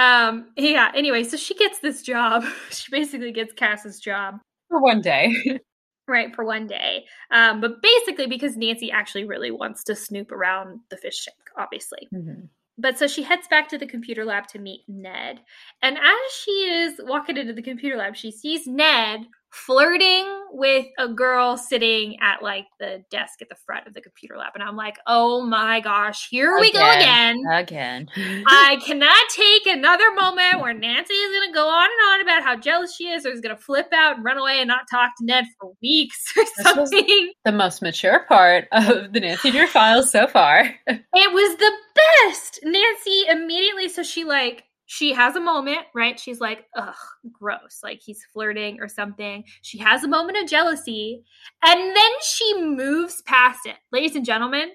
Um, 0.00 0.52
yeah, 0.56 0.92
anyway, 0.94 1.24
so 1.24 1.36
she 1.36 1.54
gets 1.54 1.80
this 1.80 2.02
job. 2.02 2.44
she 2.70 2.90
basically 2.90 3.32
gets 3.32 3.52
Cass's 3.52 3.98
job. 4.00 4.38
For 4.68 4.80
one 4.80 5.00
day. 5.00 5.34
right 6.08 6.34
for 6.34 6.42
one 6.42 6.66
day 6.66 7.04
um, 7.30 7.60
but 7.60 7.82
basically 7.82 8.26
because 8.26 8.56
nancy 8.56 8.90
actually 8.90 9.24
really 9.26 9.50
wants 9.50 9.84
to 9.84 9.94
snoop 9.94 10.32
around 10.32 10.80
the 10.88 10.96
fish 10.96 11.22
tank 11.26 11.36
obviously 11.58 12.08
Mhm. 12.14 12.48
but 12.78 12.98
so 12.98 13.06
she 13.06 13.22
heads 13.22 13.46
back 13.46 13.68
to 13.68 13.76
the 13.76 13.86
computer 13.86 14.24
lab 14.24 14.46
to 14.46 14.58
meet 14.58 14.84
ned 14.88 15.40
and 15.82 15.98
as 15.98 16.32
she 16.42 16.50
is 16.50 16.94
walking 17.04 17.36
into 17.36 17.52
the 17.52 17.60
computer 17.60 17.98
lab 17.98 18.16
she 18.16 18.30
sees 18.32 18.66
ned 18.66 19.26
flirting 19.50 20.26
with 20.50 20.86
a 20.98 21.08
girl 21.08 21.56
sitting 21.56 22.16
at 22.20 22.42
like 22.42 22.66
the 22.80 23.02
desk 23.10 23.42
at 23.42 23.48
the 23.48 23.54
front 23.66 23.86
of 23.86 23.94
the 23.94 24.00
computer 24.00 24.36
lab 24.36 24.52
and 24.54 24.62
i'm 24.62 24.76
like 24.76 24.96
oh 25.06 25.42
my 25.44 25.80
gosh 25.80 26.28
here 26.30 26.58
we 26.58 26.72
go 26.72 26.78
again 26.90 27.36
Again. 27.52 28.08
I 28.16 28.78
cannot 28.84 29.16
take 29.30 29.66
another 29.66 30.12
moment 30.14 30.60
where 30.60 30.72
Nancy 30.72 31.12
is 31.14 31.32
going 31.32 31.48
to 31.50 31.54
go 31.54 31.68
on 31.68 31.84
and 31.84 32.12
on 32.12 32.20
about 32.22 32.42
how 32.42 32.56
jealous 32.56 32.94
she 32.94 33.08
is 33.08 33.26
or 33.26 33.30
is 33.30 33.40
going 33.40 33.54
to 33.56 33.60
flip 33.60 33.88
out 33.92 34.16
and 34.16 34.24
run 34.24 34.38
away 34.38 34.58
and 34.60 34.68
not 34.68 34.82
talk 34.90 35.10
to 35.18 35.24
Ned 35.24 35.44
for 35.60 35.72
weeks 35.82 36.32
or 36.36 36.44
This 36.44 36.76
was- 36.76 36.90
something. 36.90 37.32
the 37.44 37.52
most 37.52 37.82
mature 37.82 38.20
part 38.28 38.68
of 38.72 39.12
the 39.12 39.20
Nancy 39.20 39.50
Drew 39.50 39.66
files 39.66 40.10
so 40.10 40.26
far. 40.26 40.64
It 40.88 41.32
was 41.32 41.56
the 41.56 41.72
best. 41.94 42.60
Nancy 42.64 43.24
immediately, 43.28 43.88
so 43.88 44.02
she 44.02 44.24
like, 44.24 44.64
she 44.88 45.12
has 45.12 45.36
a 45.36 45.40
moment, 45.40 45.80
right? 45.94 46.18
She's 46.18 46.40
like, 46.40 46.64
ugh, 46.76 46.94
gross. 47.30 47.80
Like 47.82 48.00
he's 48.02 48.24
flirting 48.32 48.80
or 48.80 48.88
something. 48.88 49.44
She 49.62 49.78
has 49.78 50.02
a 50.02 50.08
moment 50.08 50.38
of 50.38 50.48
jealousy 50.48 51.22
and 51.64 51.80
then 51.80 52.12
she 52.22 52.62
moves 52.62 53.22
past 53.22 53.60
it. 53.66 53.76
Ladies 53.92 54.16
and 54.16 54.24
gentlemen, 54.24 54.70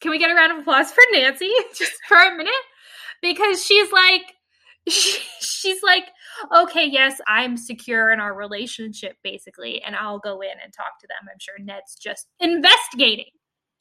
can 0.00 0.10
we 0.10 0.18
get 0.18 0.30
a 0.30 0.34
round 0.34 0.52
of 0.52 0.58
applause 0.58 0.90
for 0.90 1.02
Nancy 1.12 1.52
just 1.74 1.92
for 2.08 2.16
a 2.16 2.36
minute? 2.36 2.52
because 3.22 3.64
she's 3.64 3.90
like 3.92 4.34
she, 4.88 5.18
she's 5.40 5.82
like 5.82 6.04
okay 6.54 6.84
yes 6.84 7.20
i'm 7.28 7.56
secure 7.56 8.10
in 8.10 8.18
our 8.20 8.34
relationship 8.34 9.16
basically 9.22 9.80
and 9.82 9.94
i'll 9.94 10.18
go 10.18 10.40
in 10.40 10.50
and 10.62 10.72
talk 10.72 10.98
to 11.00 11.06
them 11.06 11.28
i'm 11.30 11.38
sure 11.38 11.54
ned's 11.60 11.94
just 11.94 12.26
investigating 12.40 13.30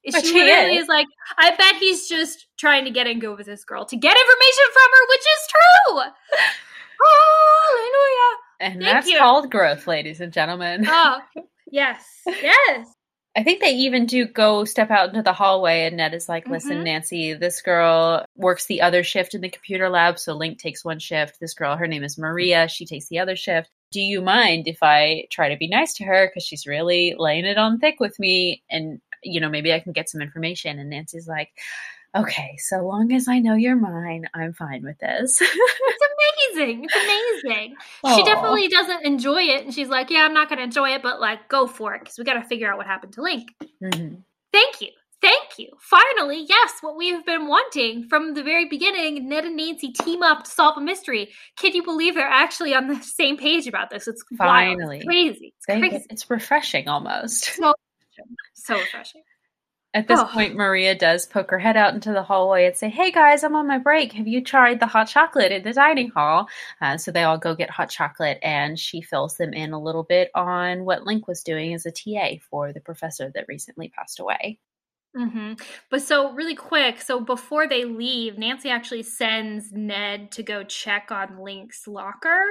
Which 0.06 0.24
she 0.26 0.34
he 0.34 0.44
literally 0.44 0.78
is. 0.78 0.84
is 0.84 0.90
like 0.90 1.08
i 1.38 1.56
bet 1.56 1.76
he's 1.76 2.08
just 2.10 2.48
trying 2.58 2.86
to 2.86 2.92
get 2.92 3.08
and 3.08 3.22
go 3.22 3.36
with 3.36 3.46
this 3.46 3.64
girl 3.64 3.86
to 3.86 3.96
get 3.96 4.18
information 4.18 4.66
from 4.74 4.90
her 4.94 5.08
which 5.10 5.20
is 5.20 5.48
true 5.50 6.02
hallelujah 7.02 8.38
And 8.60 8.74
Thank 8.82 8.82
that's 8.96 9.08
you. 9.08 9.18
called 9.18 9.50
growth, 9.52 9.88
ladies 9.88 10.22
and 10.22 10.32
gentlemen. 10.34 10.86
oh 10.88 11.20
yes 11.72 12.04
yes 12.28 12.88
I 13.34 13.44
think 13.44 13.62
they 13.62 13.72
even 13.72 14.08
do 14.08 14.26
go 14.26 14.66
step 14.66 14.92
out 14.92 15.08
into 15.08 15.22
the 15.22 15.32
hallway, 15.32 15.86
and 15.86 15.96
Ned 15.96 16.14
is 16.14 16.28
like, 16.28 16.50
Listen, 16.50 16.80
Mhm. 16.80 16.84
Nancy, 16.84 17.34
this 17.34 17.62
girl 17.62 18.26
works 18.36 18.66
the 18.66 18.82
other 18.82 19.04
shift 19.06 19.34
in 19.34 19.40
the 19.40 19.48
computer 19.48 19.88
lab. 19.88 20.20
So 20.20 20.34
Link 20.34 20.60
takes 20.60 20.84
one 20.84 21.00
shift. 21.00 21.40
This 21.40 21.54
girl, 21.54 21.78
her 21.78 21.88
name 21.88 22.04
is 22.04 22.18
Maria. 22.18 22.68
She 22.68 22.86
takes 22.86 23.08
the 23.08 23.20
other 23.20 23.38
shift. 23.38 23.70
Do 23.94 24.02
you 24.02 24.22
mind 24.22 24.68
if 24.68 24.80
I 24.82 25.28
try 25.32 25.48
to 25.48 25.56
be 25.56 25.70
nice 25.70 25.94
to 25.94 26.04
her? 26.04 26.28
Because 26.28 26.44
she's 26.44 26.68
really 26.68 27.16
laying 27.18 27.46
it 27.46 27.58
on 27.58 27.80
thick 27.80 28.02
with 28.02 28.20
me. 28.20 28.64
And, 28.70 29.00
you 29.24 29.40
know, 29.40 29.50
maybe 29.50 29.74
I 29.74 29.80
can 29.80 29.92
get 29.92 30.10
some 30.10 30.22
information. 30.22 30.80
And 30.80 30.90
Nancy's 30.90 31.28
like, 31.28 31.50
Okay, 32.14 32.58
so 32.58 32.86
long 32.86 33.14
as 33.14 33.30
I 33.30 33.40
know 33.40 33.56
you're 33.56 33.76
mine, 33.78 34.28
I'm 34.34 34.52
fine 34.52 34.84
with 34.84 35.00
this. 35.00 35.38
it's 35.42 36.52
amazing 36.54 36.84
it's 36.84 36.96
amazing 36.96 37.76
she 38.16 38.24
definitely 38.24 38.68
doesn't 38.68 39.06
enjoy 39.06 39.42
it 39.42 39.64
and 39.64 39.74
she's 39.74 39.88
like 39.88 40.10
yeah 40.10 40.26
i'm 40.26 40.34
not 40.34 40.50
going 40.50 40.58
to 40.58 40.64
enjoy 40.64 40.90
it 40.90 41.02
but 41.02 41.22
like 41.22 41.48
go 41.48 41.66
for 41.68 41.96
it 41.96 42.00
because 42.00 42.18
we 42.18 42.24
got 42.24 42.34
to 42.34 42.44
figure 42.44 42.70
out 42.70 42.78
what 42.78 42.86
happened 42.86 43.14
to 43.14 43.22
link 43.22 43.54
Mhm. 43.82 44.24
Thank 44.52 44.82
you. 44.82 44.90
Thank 45.22 45.60
you. 45.60 45.70
Finally, 45.80 46.46
yes, 46.50 46.74
what 46.82 46.98
we 46.98 47.10
have 47.10 47.26
been 47.26 47.48
wanting 47.48 48.08
from 48.10 48.34
the 48.34 48.42
very 48.42 48.68
beginning, 48.68 49.30
Ned 49.30 49.46
and 49.46 49.56
Nancy 49.56 49.92
team 49.92 50.24
up 50.24 50.46
to 50.46 50.50
solve 50.52 50.78
a 50.78 50.82
mystery. 50.82 51.30
Can 51.58 51.74
you 51.74 51.84
believe 51.84 52.16
they're 52.16 52.28
actually 52.28 52.74
on 52.74 52.88
the 52.88 52.96
same 53.02 53.38
page 53.38 53.68
about 53.68 53.92
this? 53.92 54.08
It's 54.08 54.24
wild. 54.32 54.80
Finally. 54.80 54.98
It's 54.98 55.06
crazy. 55.06 55.54
It's 55.58 55.66
crazy. 55.66 56.06
It's 56.10 56.30
refreshing 56.30 56.88
almost. 56.88 57.46
So, 57.56 57.74
so 58.54 58.80
refreshing. 58.80 59.24
At 59.94 60.08
this 60.08 60.20
Oh. 60.20 60.26
point, 60.26 60.56
Maria 60.56 60.96
does 60.96 61.26
poke 61.26 61.52
her 61.52 61.60
head 61.60 61.76
out 61.78 61.94
into 61.94 62.12
the 62.14 62.24
hallway 62.24 62.66
and 62.66 62.76
say, 62.78 62.90
Hey 62.90 63.12
guys, 63.12 63.44
I'm 63.44 63.56
on 63.56 63.68
my 63.68 63.78
break. 63.78 64.14
Have 64.14 64.28
you 64.28 64.42
tried 64.44 64.80
the 64.80 64.86
hot 64.88 65.08
chocolate 65.10 65.52
in 65.52 65.64
the 65.64 65.74
dining 65.74 66.10
hall? 66.12 66.48
Uh, 66.82 66.98
so 66.98 67.12
they 67.12 67.24
all 67.24 67.38
go 67.38 67.56
get 67.56 67.70
hot 67.70 67.90
chocolate, 67.90 68.40
and 68.42 68.78
she 68.80 69.02
fills 69.02 69.36
them 69.38 69.54
in 69.54 69.74
a 69.74 69.82
little 69.82 70.04
bit 70.04 70.30
on 70.36 70.86
what 70.86 71.06
Link 71.06 71.28
was 71.28 71.44
doing 71.44 71.74
as 71.74 71.86
a 71.86 71.92
TA 71.92 72.38
for 72.50 72.72
the 72.74 72.80
professor 72.82 73.32
that 73.36 73.46
recently 73.50 73.90
passed 73.90 74.20
away. 74.20 74.60
hmm 75.16 75.54
But 75.90 76.02
so 76.04 76.32
really 76.32 76.56
quick, 76.56 77.02
so 77.02 77.20
before 77.20 77.68
they 77.68 77.84
leave, 77.84 78.38
Nancy 78.38 78.70
actually 78.70 79.04
sends 79.04 79.72
Ned 79.74 80.32
to 80.34 80.44
go 80.44 80.64
check 80.64 81.12
on 81.12 81.40
Link's 81.44 81.86
locker 81.86 82.46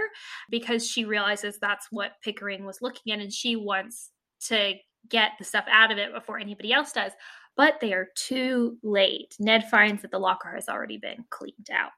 because 0.50 0.86
she 0.86 1.06
realizes 1.06 1.58
that's 1.58 1.86
what 1.90 2.20
Pickering 2.22 2.66
was 2.66 2.82
looking 2.82 3.14
at, 3.14 3.20
and 3.20 3.32
she 3.32 3.56
wants 3.56 4.10
to 4.48 4.74
get 5.08 5.32
the 5.38 5.44
stuff 5.44 5.64
out 5.70 5.90
of 5.90 5.98
it 5.98 6.12
before 6.12 6.38
anybody 6.38 6.72
else 6.72 6.92
does. 6.92 7.12
But 7.56 7.80
they 7.80 7.92
are 7.92 8.08
too 8.14 8.78
late. 8.82 9.34
Ned 9.40 9.68
finds 9.70 10.02
that 10.02 10.10
the 10.10 10.18
locker 10.18 10.50
has 10.54 10.68
already 10.68 10.98
been 10.98 11.24
cleaned 11.30 11.68
out. 11.72 11.90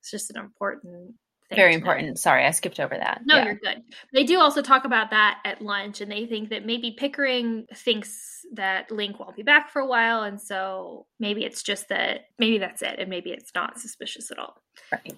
It's 0.00 0.10
just 0.10 0.30
an 0.30 0.36
important 0.38 1.14
thing. 1.48 1.56
Very 1.56 1.72
to 1.72 1.78
know. 1.78 1.82
important. 1.82 2.18
Sorry, 2.18 2.44
I 2.46 2.50
skipped 2.52 2.80
over 2.80 2.96
that. 2.96 3.22
No, 3.26 3.36
Yeah. 3.36 3.44
you're 3.46 3.54
good. 3.56 3.82
They 4.12 4.24
do 4.24 4.38
also 4.38 4.62
talk 4.62 4.84
about 4.84 5.10
that 5.10 5.40
at 5.44 5.60
lunch, 5.60 6.00
and 6.00 6.10
they 6.10 6.26
think 6.26 6.48
that 6.50 6.64
maybe 6.64 6.92
Pickering 6.92 7.66
thinks 7.74 8.46
that 8.52 8.90
Link 8.90 9.18
won't 9.18 9.36
be 9.36 9.42
back 9.42 9.68
for 9.70 9.80
a 9.80 9.86
while, 9.86 10.22
and 10.22 10.40
so 10.40 11.06
maybe 11.18 11.44
it's 11.44 11.62
just 11.62 11.88
that 11.88 12.26
maybe 12.38 12.56
that's 12.58 12.80
it, 12.82 12.98
and 12.98 13.10
maybe 13.10 13.30
it's 13.30 13.52
not 13.54 13.78
suspicious 13.78 14.30
at 14.30 14.38
all. 14.38 14.62
Right. 14.92 15.14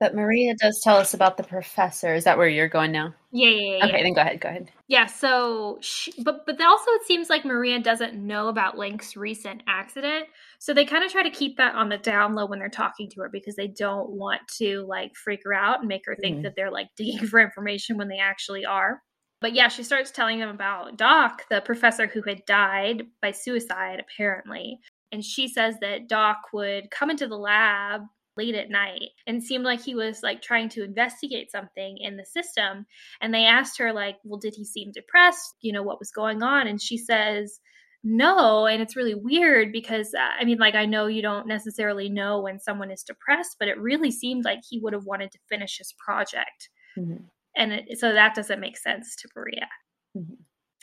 But 0.00 0.14
Maria 0.14 0.54
does 0.54 0.80
tell 0.84 0.96
us 0.96 1.12
about 1.12 1.36
the 1.36 1.42
professor. 1.42 2.14
Is 2.14 2.22
that 2.22 2.38
where 2.38 2.46
you're 2.46 2.68
going 2.68 2.92
now? 2.92 3.14
Yeah, 3.32 3.48
yeah, 3.48 3.76
yeah. 3.78 3.86
Okay, 3.86 4.02
then 4.04 4.14
go 4.14 4.20
ahead. 4.20 4.40
Go 4.40 4.48
ahead. 4.48 4.70
Yeah, 4.86 5.06
so 5.06 5.78
she, 5.80 6.12
but 6.22 6.46
but 6.46 6.60
also 6.60 6.90
it 6.92 7.04
seems 7.04 7.28
like 7.28 7.44
Maria 7.44 7.80
doesn't 7.80 8.14
know 8.14 8.46
about 8.46 8.78
Link's 8.78 9.16
recent 9.16 9.62
accident. 9.66 10.26
So 10.60 10.72
they 10.72 10.84
kind 10.84 11.02
of 11.02 11.10
try 11.10 11.24
to 11.24 11.30
keep 11.30 11.56
that 11.56 11.74
on 11.74 11.88
the 11.88 11.98
down 11.98 12.36
low 12.36 12.46
when 12.46 12.60
they're 12.60 12.68
talking 12.68 13.10
to 13.10 13.20
her 13.22 13.28
because 13.28 13.56
they 13.56 13.66
don't 13.66 14.10
want 14.10 14.40
to 14.58 14.86
like 14.86 15.16
freak 15.16 15.40
her 15.44 15.52
out 15.52 15.80
and 15.80 15.88
make 15.88 16.02
her 16.06 16.14
think 16.14 16.38
Mhm. 16.38 16.42
that 16.44 16.54
they're 16.54 16.70
like 16.70 16.88
digging 16.96 17.26
for 17.26 17.40
information 17.40 17.96
when 17.96 18.08
they 18.08 18.18
actually 18.18 18.64
are. 18.64 19.02
But 19.40 19.52
yeah, 19.52 19.66
she 19.68 19.82
starts 19.82 20.10
telling 20.12 20.38
them 20.38 20.48
about 20.48 20.96
Doc, 20.96 21.42
the 21.50 21.60
professor 21.60 22.06
who 22.06 22.22
had 22.22 22.44
died 22.46 23.02
by 23.20 23.32
suicide 23.32 24.00
apparently. 24.00 24.78
And 25.10 25.24
she 25.24 25.48
says 25.48 25.74
that 25.80 26.08
Doc 26.08 26.38
would 26.52 26.90
come 26.90 27.10
into 27.10 27.26
the 27.26 27.36
lab 27.38 28.02
late 28.38 28.54
at 28.54 28.70
night 28.70 29.10
and 29.26 29.42
seemed 29.44 29.64
like 29.64 29.82
he 29.82 29.94
was 29.94 30.22
like 30.22 30.40
trying 30.40 30.68
to 30.70 30.84
investigate 30.84 31.50
something 31.50 31.98
in 32.00 32.16
the 32.16 32.24
system. 32.24 32.86
And 33.20 33.34
they 33.34 33.44
asked 33.44 33.78
her 33.78 33.92
like 33.92 34.16
well 34.24 34.38
did 34.38 34.54
he 34.56 34.64
seem 34.64 34.92
depressed? 34.92 35.54
You 35.60 35.72
know 35.74 35.82
what 35.82 35.98
was 35.98 36.10
going 36.12 36.42
on? 36.42 36.66
And 36.68 36.80
she 36.80 36.96
says 36.96 37.60
no. 38.04 38.66
And 38.66 38.80
it's 38.80 38.96
really 38.96 39.14
weird 39.14 39.72
because 39.72 40.14
uh, 40.14 40.40
i 40.40 40.44
mean 40.44 40.58
like 40.58 40.76
i 40.76 40.86
know 40.86 41.06
you 41.08 41.20
don't 41.20 41.48
necessarily 41.48 42.08
know 42.08 42.40
when 42.40 42.60
someone 42.60 42.90
is 42.92 43.02
depressed 43.02 43.56
but 43.58 43.68
it 43.68 43.78
really 43.90 44.12
seemed 44.12 44.44
like 44.44 44.60
he 44.68 44.78
would 44.80 44.92
have 44.92 45.04
wanted 45.04 45.30
to 45.32 45.38
finish 45.50 45.78
his 45.78 45.92
project. 46.04 46.70
Mhm. 46.96 47.24
and 47.56 47.72
it, 47.72 47.98
so 47.98 48.12
that 48.12 48.34
doesn't 48.34 48.60
make 48.60 48.76
sense 48.78 49.16
to 49.16 49.28
maria. 49.36 49.68
Mhm. 50.16 50.36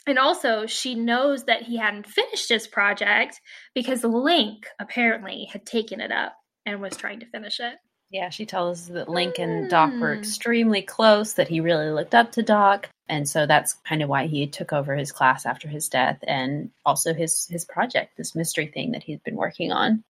and 0.06 0.18
also 0.18 0.66
she 0.66 0.94
knows 0.94 1.44
that 1.44 1.62
he 1.62 1.76
hadn't 1.78 2.06
finished 2.06 2.48
his 2.50 2.66
project 2.68 3.40
because 3.74 4.04
link 4.04 4.66
apparently 4.78 5.48
had 5.52 5.64
taken 5.66 6.00
it 6.00 6.12
up 6.12 6.36
and 6.66 6.80
was 6.80 6.96
trying 6.96 7.20
to 7.20 7.26
finish 7.26 7.60
it 7.60 7.76
Yeah, 8.10 8.28
she 8.30 8.44
tells 8.46 8.82
us 8.82 8.88
that 8.88 9.08
Link 9.08 9.38
and 9.38 9.68
Doc 9.70 9.90
were 10.00 10.14
Hmm. 10.14 10.20
extremely 10.20 10.82
close, 10.82 11.32
that 11.34 11.48
he 11.48 11.60
really 11.60 11.90
looked 11.90 12.14
up 12.14 12.30
to 12.32 12.42
Doc, 12.42 12.88
and 13.08 13.28
so 13.28 13.46
that's 13.46 13.72
kind 13.88 14.00
of 14.02 14.08
why 14.08 14.26
he 14.28 14.46
took 14.46 14.72
over 14.72 14.94
his 14.94 15.10
class 15.10 15.44
after 15.46 15.66
his 15.68 15.88
death, 15.88 16.18
and 16.26 16.70
also 16.84 17.14
his 17.14 17.46
his 17.48 17.64
project, 17.64 18.16
this 18.16 18.34
mystery 18.36 18.66
thing 18.68 18.92
that 18.92 19.02
he's 19.02 19.18
been 19.20 19.34
working 19.36 19.72
on. 19.72 20.04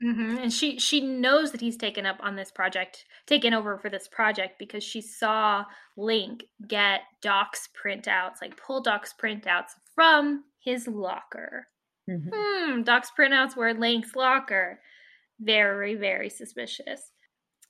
hmm 0.00 0.36
And 0.38 0.52
she 0.52 0.78
she 0.78 1.00
knows 1.00 1.52
that 1.52 1.60
he's 1.60 1.76
taken 1.76 2.06
up 2.06 2.18
on 2.20 2.36
this 2.36 2.50
project, 2.50 3.04
taken 3.26 3.52
over 3.54 3.76
for 3.78 3.90
this 3.90 4.08
project 4.08 4.58
because 4.58 4.82
she 4.84 5.00
saw 5.02 5.64
Link 5.96 6.44
get 6.66 7.02
Doc's 7.22 7.68
printouts, 7.82 8.40
like 8.40 8.56
pull 8.56 8.80
Doc's 8.82 9.12
printouts 9.12 9.72
from 9.94 10.44
his 10.58 10.86
locker. 10.88 11.68
Mhm. 12.08 12.30
Hmm, 12.32 12.82
Doc's 12.82 13.10
printouts 13.18 13.56
were 13.56 13.74
Link's 13.74 14.14
locker. 14.16 14.80
Very 15.40 15.94
very 15.94 16.30
suspicious. 16.30 17.00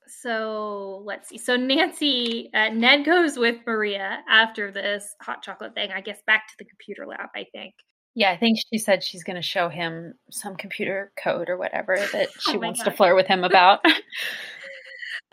So 0.09 1.03
let's 1.05 1.29
see. 1.29 1.39
So 1.39 1.57
Nancy, 1.57 2.51
uh, 2.55 2.69
Ned 2.69 3.05
goes 3.05 3.37
with 3.37 3.57
Maria 3.67 4.23
after 4.29 4.71
this 4.71 5.15
hot 5.21 5.43
chocolate 5.43 5.75
thing. 5.75 5.91
I 5.91 6.01
guess 6.01 6.23
back 6.27 6.47
to 6.49 6.55
the 6.59 6.65
computer 6.65 7.07
lab. 7.07 7.29
I 7.35 7.47
think. 7.53 7.75
Yeah, 8.15 8.31
I 8.31 8.39
think 8.39 8.59
she 8.73 8.79
said 8.79 9.05
she's 9.05 9.25
going 9.25 9.37
to 9.37 9.43
show 9.43 9.69
him 9.69 10.15
some 10.31 10.57
computer 10.57 11.13
code 11.23 11.51
or 11.51 11.59
whatever 11.59 11.97
that 12.13 12.31
she 12.41 12.57
Oh 12.57 12.61
wants 12.61 12.83
to 12.83 12.91
flirt 12.91 13.15
with 13.15 13.27
him 13.27 13.45
about. 13.45 13.85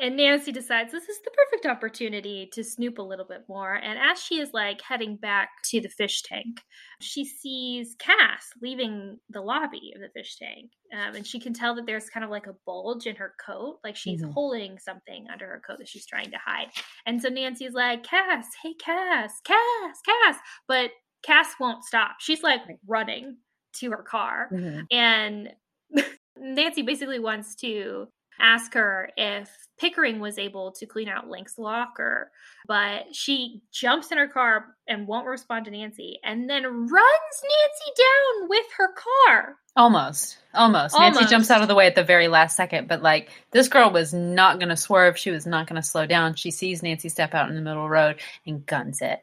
And 0.03 0.17
Nancy 0.17 0.51
decides 0.51 0.91
this 0.91 1.07
is 1.07 1.21
the 1.23 1.31
perfect 1.31 1.65
opportunity 1.65 2.49
to 2.51 2.61
snoop 2.61 2.97
a 2.97 3.01
little 3.01 3.23
bit 3.25 3.43
more. 3.47 3.73
And 3.75 3.97
as 3.97 4.21
she 4.21 4.39
is 4.41 4.49
like 4.53 4.81
heading 4.81 5.15
back 5.15 5.49
to 5.69 5.79
the 5.79 5.87
fish 5.87 6.23
tank, 6.23 6.59
she 6.99 7.23
sees 7.23 7.95
Cass 7.99 8.49
leaving 8.61 9.17
the 9.29 9.39
lobby 9.39 9.93
of 9.95 10.01
the 10.01 10.09
fish 10.09 10.35
tank. 10.35 10.71
Um, 10.93 11.15
and 11.15 11.25
she 11.25 11.39
can 11.39 11.53
tell 11.53 11.73
that 11.75 11.85
there's 11.85 12.09
kind 12.09 12.25
of 12.25 12.29
like 12.29 12.47
a 12.47 12.55
bulge 12.65 13.07
in 13.07 13.15
her 13.15 13.33
coat, 13.45 13.79
like 13.85 13.95
she's 13.95 14.21
Mhm. 14.21 14.33
holding 14.33 14.77
something 14.77 15.29
under 15.31 15.47
her 15.47 15.61
coat 15.65 15.77
that 15.79 15.87
she's 15.87 16.05
trying 16.05 16.31
to 16.31 16.37
hide. 16.37 16.69
And 17.05 17.21
so 17.21 17.29
Nancy's 17.29 17.73
like, 17.73 18.03
Cass, 18.03 18.47
hey, 18.61 18.73
Cass, 18.73 19.39
Cass, 19.45 20.01
Cass. 20.05 20.37
But 20.67 20.91
Cass 21.23 21.55
won't 21.61 21.85
stop. 21.85 22.17
She's 22.19 22.43
like 22.43 22.61
running 22.85 23.37
to 23.77 23.89
her 23.91 24.03
car. 24.03 24.49
Mhm. 24.51 24.85
And 24.91 25.55
Nancy 26.37 26.81
basically 26.81 27.19
wants 27.19 27.55
to 27.55 28.09
ask 28.39 28.73
her 28.73 29.09
if 29.15 29.62
Pickering 29.79 30.19
was 30.19 30.38
able 30.38 30.71
to 30.73 30.86
clean 30.86 31.09
out 31.09 31.29
Link's 31.29 31.57
locker, 31.57 32.31
but 32.67 33.13
she 33.15 33.62
jumps 33.71 34.12
in 34.12 34.17
her 34.17 34.27
car 34.27 34.75
and 34.88 35.07
won't 35.07 35.25
respond 35.27 35.65
to 35.65 35.71
Nancy 35.71 36.19
and 36.23 36.49
then 36.49 36.63
runs 36.63 36.89
Nancy 36.91 37.91
down 37.97 38.49
with 38.49 38.65
her 38.77 38.89
car. 38.93 39.55
Almost. 39.75 40.38
Almost. 40.54 40.95
Nancy 40.98 41.25
jumps 41.25 41.50
out 41.50 41.63
of 41.63 41.67
the 41.67 41.75
way 41.75 41.87
at 41.87 41.95
the 41.95 42.04
very 42.04 42.27
last 42.27 42.56
second, 42.56 42.87
but 42.87 43.02
like 43.02 43.29
this 43.52 43.67
girl 43.67 43.89
was 43.89 44.13
not 44.13 44.60
going 44.60 44.69
to 44.69 44.77
swerve. 44.77 45.17
She 45.17 45.31
was 45.31 45.48
not 45.48 45.67
going 45.67 45.81
to 45.81 45.87
slow 45.87 46.06
down. 46.06 46.35
She 46.35 46.52
sees 46.52 46.83
Nancy 46.83 47.10
step 47.10 47.33
out 47.33 47.50
in 47.50 47.56
the 47.56 47.62
middle 47.62 47.83
of 47.83 47.87
the 47.89 47.93
road 47.93 48.19
and 48.45 48.65
guns 48.65 49.02
it. 49.02 49.19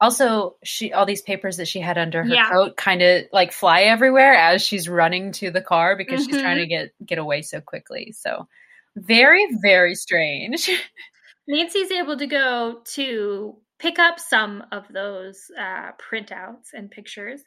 Also, 0.00 0.56
she 0.64 0.94
all 0.94 1.04
these 1.04 1.20
papers 1.20 1.58
that 1.58 1.68
she 1.68 1.78
had 1.80 1.98
under 1.98 2.22
her 2.24 2.28
Yeah. 2.34 2.48
coat 2.50 2.74
kind 2.78 3.02
of 3.02 3.24
like 3.34 3.52
fly 3.52 3.82
everywhere 3.82 4.32
as 4.34 4.62
she's 4.62 4.88
running 4.88 5.32
to 5.32 5.50
the 5.50 5.60
car 5.60 5.94
because 5.94 6.24
she's 6.24 6.40
trying 6.40 6.56
Mhm. 6.56 6.62
to 6.62 6.66
get 6.66 6.90
get 7.04 7.18
away 7.18 7.42
so 7.42 7.60
quickly. 7.60 8.12
So 8.12 8.48
very 8.96 9.46
very 9.62 9.94
strange. 9.94 10.68
Nancy's 11.48 11.90
able 11.90 12.16
to 12.16 12.26
go 12.26 12.80
to 12.94 13.56
pick 13.78 13.98
up 13.98 14.20
some 14.20 14.62
of 14.72 14.84
those 14.92 15.50
uh, 15.58 15.90
printouts 15.98 16.68
and 16.74 16.90
pictures. 16.90 17.40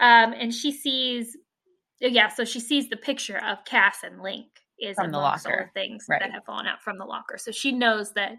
Um, 0.00 0.32
and 0.34 0.52
she 0.52 0.72
sees, 0.72 1.36
yeah, 2.00 2.28
so 2.28 2.44
she 2.44 2.60
sees 2.60 2.88
the 2.90 2.96
picture 2.96 3.38
of 3.38 3.64
Cass 3.64 3.98
and 4.02 4.20
Link 4.20 4.46
is 4.80 4.96
From 4.96 5.12
the 5.12 5.18
locker. 5.18 5.70
things 5.74 6.04
Right. 6.08 6.20
that 6.20 6.32
have 6.32 6.44
fallen 6.44 6.66
out 6.66 6.82
from 6.82 6.98
the 6.98 7.04
locker. 7.04 7.38
So 7.38 7.50
she 7.52 7.72
knows 7.72 8.12
that 8.14 8.32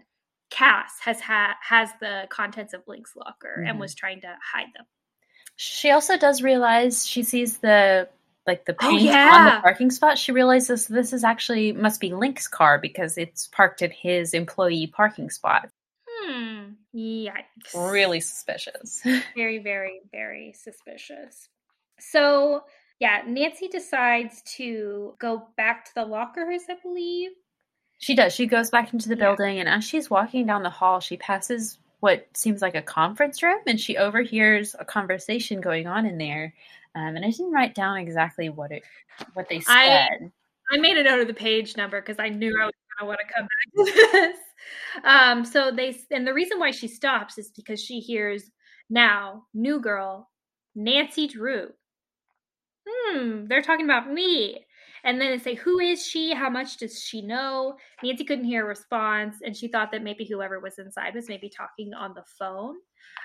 Cass 0.50 0.92
has 1.02 1.20
had 1.20 1.54
has 1.62 1.90
the 2.00 2.26
contents 2.30 2.74
of 2.74 2.82
Link's 2.86 3.16
locker 3.16 3.64
and 3.66 3.76
Mhm. 3.76 3.80
was 3.80 3.94
trying 3.94 4.20
to 4.20 4.36
hide 4.52 4.68
them. 4.76 4.84
She 5.56 5.90
also 5.90 6.16
does 6.16 6.42
realize 6.42 7.06
she 7.06 7.22
sees 7.24 7.58
the 7.58 8.08
like 8.48 8.64
the 8.64 8.74
Oh, 8.80 8.90
paint 8.90 9.08
on 9.14 9.44
the 9.44 9.60
parking 9.62 9.92
spot. 9.92 10.18
She 10.18 10.32
realizes 10.32 10.88
this 10.88 11.12
is 11.12 11.22
actually 11.22 11.70
must 11.72 12.00
be 12.00 12.12
Link's 12.12 12.48
car 12.48 12.78
because 12.80 13.16
it's 13.16 13.46
parked 13.46 13.80
in 13.82 13.92
his 13.92 14.34
employee 14.34 14.88
parking 14.88 15.30
spot. 15.30 15.68
Hmm. 16.08 16.70
Yikes. 16.94 17.32
Really 17.74 18.18
suspicious. 18.20 19.00
very, 19.36 19.58
very, 19.58 20.00
very 20.10 20.52
suspicious. 20.56 21.48
So 22.00 22.64
yeah, 22.98 23.22
Nancy 23.26 23.68
decides 23.68 24.42
to 24.56 25.14
go 25.20 25.46
back 25.56 25.84
to 25.84 25.94
the 25.94 26.04
lockers, 26.04 26.62
I 26.68 26.74
believe. 26.82 27.30
She 27.98 28.14
does. 28.16 28.34
She 28.34 28.46
goes 28.46 28.70
back 28.70 28.92
into 28.92 29.08
the 29.08 29.16
Yeah. 29.16 29.26
building, 29.34 29.60
and 29.60 29.68
as 29.68 29.84
she's 29.84 30.10
walking 30.10 30.46
down 30.46 30.62
the 30.64 30.70
hall, 30.70 30.98
she 31.00 31.16
passes 31.16 31.78
what 32.00 32.28
seems 32.34 32.62
like 32.62 32.76
a 32.76 32.82
conference 32.82 33.42
room, 33.42 33.58
and 33.66 33.80
she 33.80 33.96
overhears 33.96 34.74
a 34.78 34.84
conversation 34.84 35.60
going 35.60 35.86
on 35.88 36.06
in 36.06 36.16
there. 36.18 36.54
Um, 36.94 37.16
and 37.16 37.24
I 37.24 37.30
didn't 37.30 37.52
write 37.52 37.74
down 37.74 37.96
exactly 37.98 38.48
what 38.48 38.72
it 38.72 38.82
what 39.34 39.48
they 39.48 39.62
I- 39.68 40.08
said. 40.08 40.32
I 40.70 40.76
made 40.76 40.98
a 40.98 41.02
note 41.02 41.20
of 41.20 41.28
the 41.28 41.34
page 41.34 41.76
number 41.78 41.98
because 42.00 42.18
I 42.18 42.28
knew 42.28 42.54
I 42.60 42.66
was 42.66 42.74
going 42.74 43.00
to 43.00 43.04
want 43.06 43.20
to 43.26 43.34
come 43.34 43.46
back 43.46 43.86
to 43.94 44.12
this. 44.12 44.38
Um, 45.02 45.44
so 45.44 45.70
they, 45.70 45.98
and 46.10 46.26
the 46.26 46.34
reason 46.34 46.58
why 46.58 46.72
she 46.72 46.88
stops 46.88 47.38
is 47.38 47.50
because 47.56 47.82
she 47.82 48.00
hears 48.00 48.50
now, 48.90 49.44
new 49.54 49.80
girl, 49.80 50.28
Nancy 50.74 51.26
Drew. 51.26 51.68
Hmm, 52.86 53.46
they're 53.46 53.62
talking 53.62 53.86
about 53.86 54.12
me. 54.12 54.64
And 55.04 55.20
then 55.20 55.30
they 55.30 55.38
say, 55.38 55.54
Who 55.54 55.78
is 55.78 56.04
she? 56.04 56.34
How 56.34 56.50
much 56.50 56.78
does 56.78 57.00
she 57.02 57.22
know? 57.22 57.76
Nancy 58.02 58.24
couldn't 58.24 58.44
hear 58.44 58.64
a 58.64 58.68
response, 58.68 59.36
and 59.44 59.56
she 59.56 59.68
thought 59.68 59.92
that 59.92 60.02
maybe 60.02 60.24
whoever 60.24 60.60
was 60.60 60.78
inside 60.78 61.14
was 61.14 61.28
maybe 61.28 61.48
talking 61.48 61.94
on 61.94 62.14
the 62.14 62.24
phone. 62.38 62.74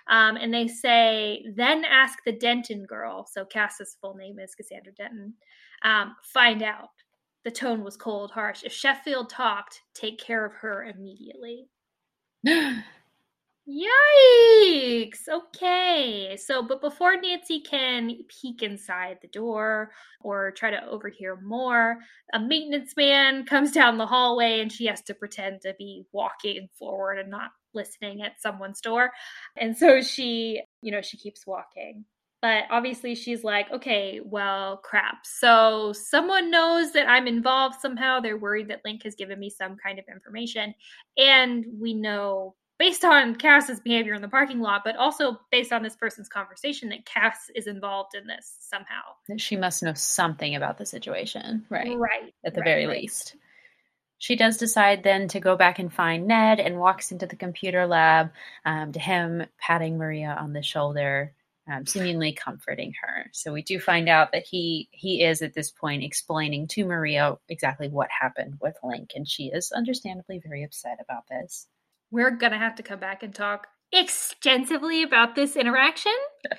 Um, 0.10 0.36
and 0.36 0.54
they 0.54 0.68
say, 0.68 1.46
Then 1.56 1.86
ask 1.86 2.20
the 2.26 2.32
Denton 2.32 2.86
girl. 2.86 3.28
So 3.32 3.46
Cass's 3.46 3.98
full 4.02 4.16
name 4.16 4.40
is 4.40 4.56
Cassandra 4.56 4.94
Denton. 4.94 5.34
Um, 5.84 6.16
find 6.34 6.64
out. 6.64 6.90
The 7.44 7.52
tone 7.52 7.84
was 7.84 7.98
cold, 7.98 8.32
harsh. 8.32 8.64
If 8.64 8.72
Sheffield 8.72 9.30
talked, 9.30 9.82
take 9.94 10.18
care 10.18 10.46
of 10.46 10.54
her 10.54 10.86
immediately. 10.86 11.68
Yikes! 13.68 15.30
Okay. 15.30 16.38
So, 16.38 16.62
but 16.64 16.82
before 16.82 17.16
Nancy 17.16 17.62
can 17.62 18.12
peek 18.28 18.62
inside 18.62 19.20
the 19.22 19.30
door 19.30 19.92
or 20.22 20.52
try 20.52 20.70
to 20.70 20.86
overhear 20.86 21.40
more, 21.42 21.98
a 22.34 22.40
maintenance 22.40 22.94
man 22.98 23.46
comes 23.46 23.72
down 23.72 23.98
the 23.98 24.06
hallway 24.06 24.60
and 24.60 24.72
she 24.72 24.86
has 24.86 25.02
to 25.04 25.14
pretend 25.14 25.62
to 25.62 25.74
be 25.78 26.04
walking 26.12 26.68
forward 26.78 27.20
and 27.20 27.30
not 27.30 27.52
listening 27.74 28.22
at 28.22 28.42
someone's 28.42 28.82
door. 28.82 29.12
And 29.58 29.78
so 29.78 30.02
she, 30.02 30.62
you 30.82 30.92
know, 30.92 31.02
she 31.02 31.18
keeps 31.18 31.46
walking. 31.48 32.06
But 32.42 32.66
obviously, 32.70 33.16
she's 33.16 33.46
like, 33.46 33.72
okay, 33.72 34.20
well, 34.22 34.76
crap. 34.84 35.26
So 35.26 35.94
someone 35.94 36.52
knows 36.52 36.92
that 36.92 37.08
I'm 37.08 37.26
involved 37.26 37.80
somehow. 37.80 38.20
They're 38.20 38.38
worried 38.38 38.68
that 38.68 38.82
Link 38.84 39.04
has 39.04 39.16
given 39.16 39.40
me 39.40 39.50
some 39.50 39.78
kind 39.78 39.98
of 39.98 40.04
information. 40.14 40.76
And 41.18 41.66
we 41.80 41.94
know, 41.94 42.56
based 42.78 43.06
on 43.06 43.36
Cass's 43.36 43.80
behavior 43.80 44.14
in 44.14 44.22
the 44.22 44.28
parking 44.28 44.60
lot, 44.60 44.82
but 44.84 44.98
also 44.98 45.40
based 45.52 45.72
on 45.72 45.84
this 45.84 45.96
person's 45.96 46.28
conversation, 46.28 46.90
that 46.90 47.06
Cass 47.06 47.50
is 47.56 47.66
involved 47.66 48.14
in 48.14 48.28
this 48.28 48.58
somehow. 48.60 49.04
That 49.30 49.40
she 49.40 49.56
must 49.56 49.82
know 49.82 49.94
something 49.94 50.54
about 50.54 50.78
the 50.78 50.86
situation, 50.86 51.66
right? 51.70 51.98
Right. 51.98 52.34
At 52.44 52.56
the 52.56 52.60
right, 52.60 52.66
very 52.66 52.86
right. 52.88 53.00
least. 53.04 53.38
She 54.24 54.38
does 54.38 54.56
decide 54.56 55.04
then 55.04 55.28
to 55.28 55.42
go 55.42 55.58
back 55.58 55.80
and 55.80 55.94
find 55.94 56.28
Ned 56.28 56.62
and 56.62 56.80
walks 56.80 57.12
into 57.12 57.26
the 57.26 57.36
computer 57.36 57.86
lab 57.86 58.32
um, 58.64 58.94
to 58.94 59.00
him 59.00 59.46
patting 59.60 59.98
Maria 59.98 60.38
on 60.40 60.54
the 60.54 60.64
shoulder, 60.64 61.34
um, 61.70 61.86
seemingly 61.86 62.32
comforting 62.32 62.94
her. 63.02 63.30
So 63.34 63.52
we 63.52 63.64
do 63.64 63.82
find 63.82 64.08
out 64.08 64.32
that 64.32 64.46
he 64.50 64.88
he 64.92 65.26
is 65.26 65.42
at 65.42 65.54
this 65.54 65.72
point 65.72 66.06
explaining 66.06 66.70
to 66.70 66.86
Maria 66.86 67.36
exactly 67.50 67.90
what 67.90 68.08
happened 68.18 68.60
with 68.62 68.78
Link, 68.82 69.12
and 69.14 69.28
she 69.28 69.48
is 69.48 69.74
understandably 69.74 70.40
very 70.40 70.64
upset 70.64 71.00
about 71.02 71.28
this. 71.30 71.68
We're 72.10 72.32
going 72.32 72.54
to 72.54 72.58
have 72.58 72.76
to 72.76 72.84
come 72.84 73.00
back 73.00 73.24
and 73.24 73.36
talk 73.36 73.68
extensively 73.92 75.04
about 75.04 75.36
this 75.36 75.58
interaction 75.58 76.16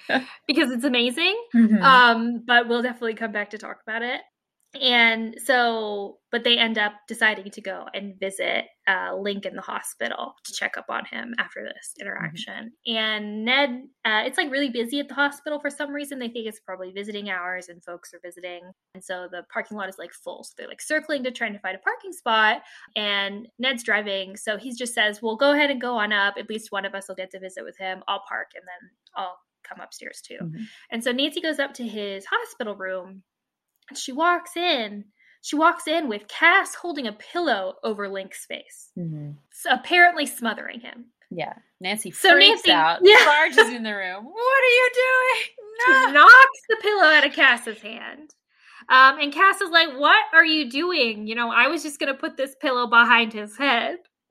because 0.47 0.71
it's 0.71 0.85
amazing. 0.85 1.35
Mhm. 1.55 1.83
Um, 1.83 2.43
but 2.47 2.69
we'll 2.69 2.83
definitely 2.83 3.15
come 3.15 3.33
back 3.33 3.49
to 3.51 3.59
talk 3.59 3.81
about 3.87 4.03
it. 4.03 4.21
And 4.81 5.37
so, 5.45 6.19
but 6.31 6.45
they 6.45 6.59
end 6.59 6.79
up 6.79 6.93
deciding 7.07 7.51
to 7.51 7.61
go 7.61 7.87
and 7.95 8.19
visit 8.19 8.65
uh, 8.87 9.15
Link 9.17 9.47
in 9.47 9.55
the 9.55 9.63
hospital 9.63 10.35
to 10.45 10.53
check 10.53 10.77
up 10.77 10.87
on 10.89 11.05
him 11.05 11.35
after 11.39 11.63
this 11.63 11.95
interaction. 12.01 12.73
And 12.87 13.45
Ned, 13.45 13.85
uh, 14.05 14.23
it's 14.25 14.37
like 14.37 14.51
really 14.51 14.71
busy 14.71 15.01
at 15.01 15.09
the 15.09 15.15
hospital 15.15 15.61
for 15.61 15.71
some 15.71 15.93
reason. 15.93 16.19
They 16.19 16.29
think 16.29 16.47
it's 16.47 16.61
probably 16.61 16.93
visiting 16.93 17.31
hours 17.31 17.69
and 17.69 17.83
folks 17.85 18.13
are 18.13 18.21
visiting. 18.23 18.63
And 18.95 19.03
so 19.03 19.29
the 19.31 19.43
parking 19.53 19.77
lot 19.77 19.89
is 19.89 19.99
like 19.99 20.13
full. 20.13 20.45
So 20.45 20.53
they're 20.59 20.69
like 20.69 20.83
circling 20.83 21.25
to 21.25 21.31
trying 21.31 21.53
to 21.53 21.61
find 21.61 21.77
a 21.77 21.81
parking 21.81 22.13
spot. 22.13 22.63
And 22.97 23.49
Ned's 23.59 23.85
driving. 23.85 24.37
So 24.37 24.57
he 24.57 24.75
just 24.75 24.95
says, 24.95 25.21
well, 25.23 25.37
go 25.37 25.53
ahead 25.53 25.71
and 25.71 25.81
go 25.81 25.97
on 25.97 26.13
up. 26.13 26.35
At 26.39 26.51
least 26.51 26.73
one 26.73 26.85
of 26.85 26.95
us 26.95 27.09
will 27.09 27.15
get 27.15 27.31
to 27.31 27.41
visit 27.41 27.65
with 27.65 27.79
him. 27.79 28.03
I'll 28.09 28.23
park 28.29 28.49
and 28.55 28.65
then 28.67 28.91
I'll 29.17 29.39
come 29.63 29.81
upstairs 29.81 30.21
too. 30.21 30.39
Mhm. 30.43 30.67
And 30.91 31.03
so 31.03 31.11
Nancy 31.11 31.41
goes 31.41 31.59
up 31.59 31.73
to 31.75 31.87
his 31.87 32.27
hospital 32.27 32.77
room 32.77 33.23
and 33.89 33.99
she 33.99 34.13
walks 34.13 34.57
in. 34.57 35.05
She 35.43 35.57
walks 35.57 35.87
in 35.87 36.09
with 36.09 36.27
Cass 36.29 36.75
holding 36.75 37.07
a 37.07 37.13
pillow 37.13 37.75
over 37.85 38.09
Link's 38.09 38.47
face, 38.47 38.91
Mhm. 38.99 39.37
s- 39.53 39.67
apparently 39.71 40.25
smothering 40.27 40.81
him. 40.81 41.07
Yeah, 41.31 41.55
Nancy 41.81 42.11
So 42.13 42.31
freaks 42.31 42.67
Nancy- 42.67 42.71
out, 42.73 43.01
yeah. 43.03 43.47
in 43.77 43.83
the 43.83 43.95
room. 43.95 44.25
What 44.25 44.63
are 44.65 44.75
you 44.75 44.91
doing? 44.95 45.43
She 45.87 46.13
knocks 46.13 46.61
the 46.69 46.77
pillow 46.81 47.05
out 47.05 47.27
of 47.27 47.33
Cass's 47.33 47.81
hand. 47.83 48.35
Um, 48.89 49.19
and 49.19 49.33
Cass 49.33 49.61
is 49.61 49.71
like, 49.71 49.93
What 49.99 50.25
are 50.33 50.45
you 50.45 50.71
doing? 50.71 51.27
You 51.27 51.35
know, 51.35 51.51
I 51.51 51.67
was 51.69 51.83
just 51.83 51.99
going 51.99 52.13
to 52.13 52.19
put 52.19 52.37
this 52.37 52.55
pillow 52.61 52.87
behind 52.87 53.33
his 53.33 53.57
head. 53.57 53.99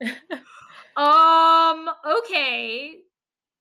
um, 0.96 1.88
okay. 2.06 2.96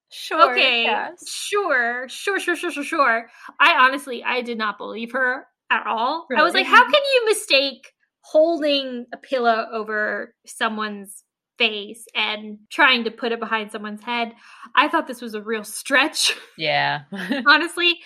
Sure. 0.10 0.52
okay. 0.52 0.86
Cass. 0.86 1.28
Sure. 1.28 2.08
Sure, 2.08 2.40
sure, 2.40 2.56
sure, 2.56 2.72
sure, 2.72 2.84
sure. 2.84 3.30
I 3.60 3.74
honestly, 3.86 4.24
I 4.24 4.42
did 4.42 4.58
not 4.58 4.78
believe 4.78 5.12
her 5.14 5.48
at 5.74 5.88
all. 5.88 6.28
I 6.36 6.44
was 6.44 6.54
like, 6.54 6.66
How 6.66 6.84
can 6.84 7.02
you 7.14 7.26
mistake 7.26 7.92
holding 8.22 9.06
a 9.14 9.18
pillow 9.18 9.66
over 9.72 10.34
someone's 10.46 11.24
face 11.58 12.06
and 12.16 12.58
trying 12.72 13.04
to 13.04 13.12
put 13.12 13.32
it 13.32 13.40
behind 13.40 13.72
someone's 13.72 14.04
head? 14.04 14.34
I 14.76 14.88
thought 14.88 15.08
this 15.08 15.22
was 15.22 15.34
a 15.34 15.42
real 15.42 15.64
stretch. 15.64 16.36
Yeah. 16.56 17.02
honestly. 17.48 17.98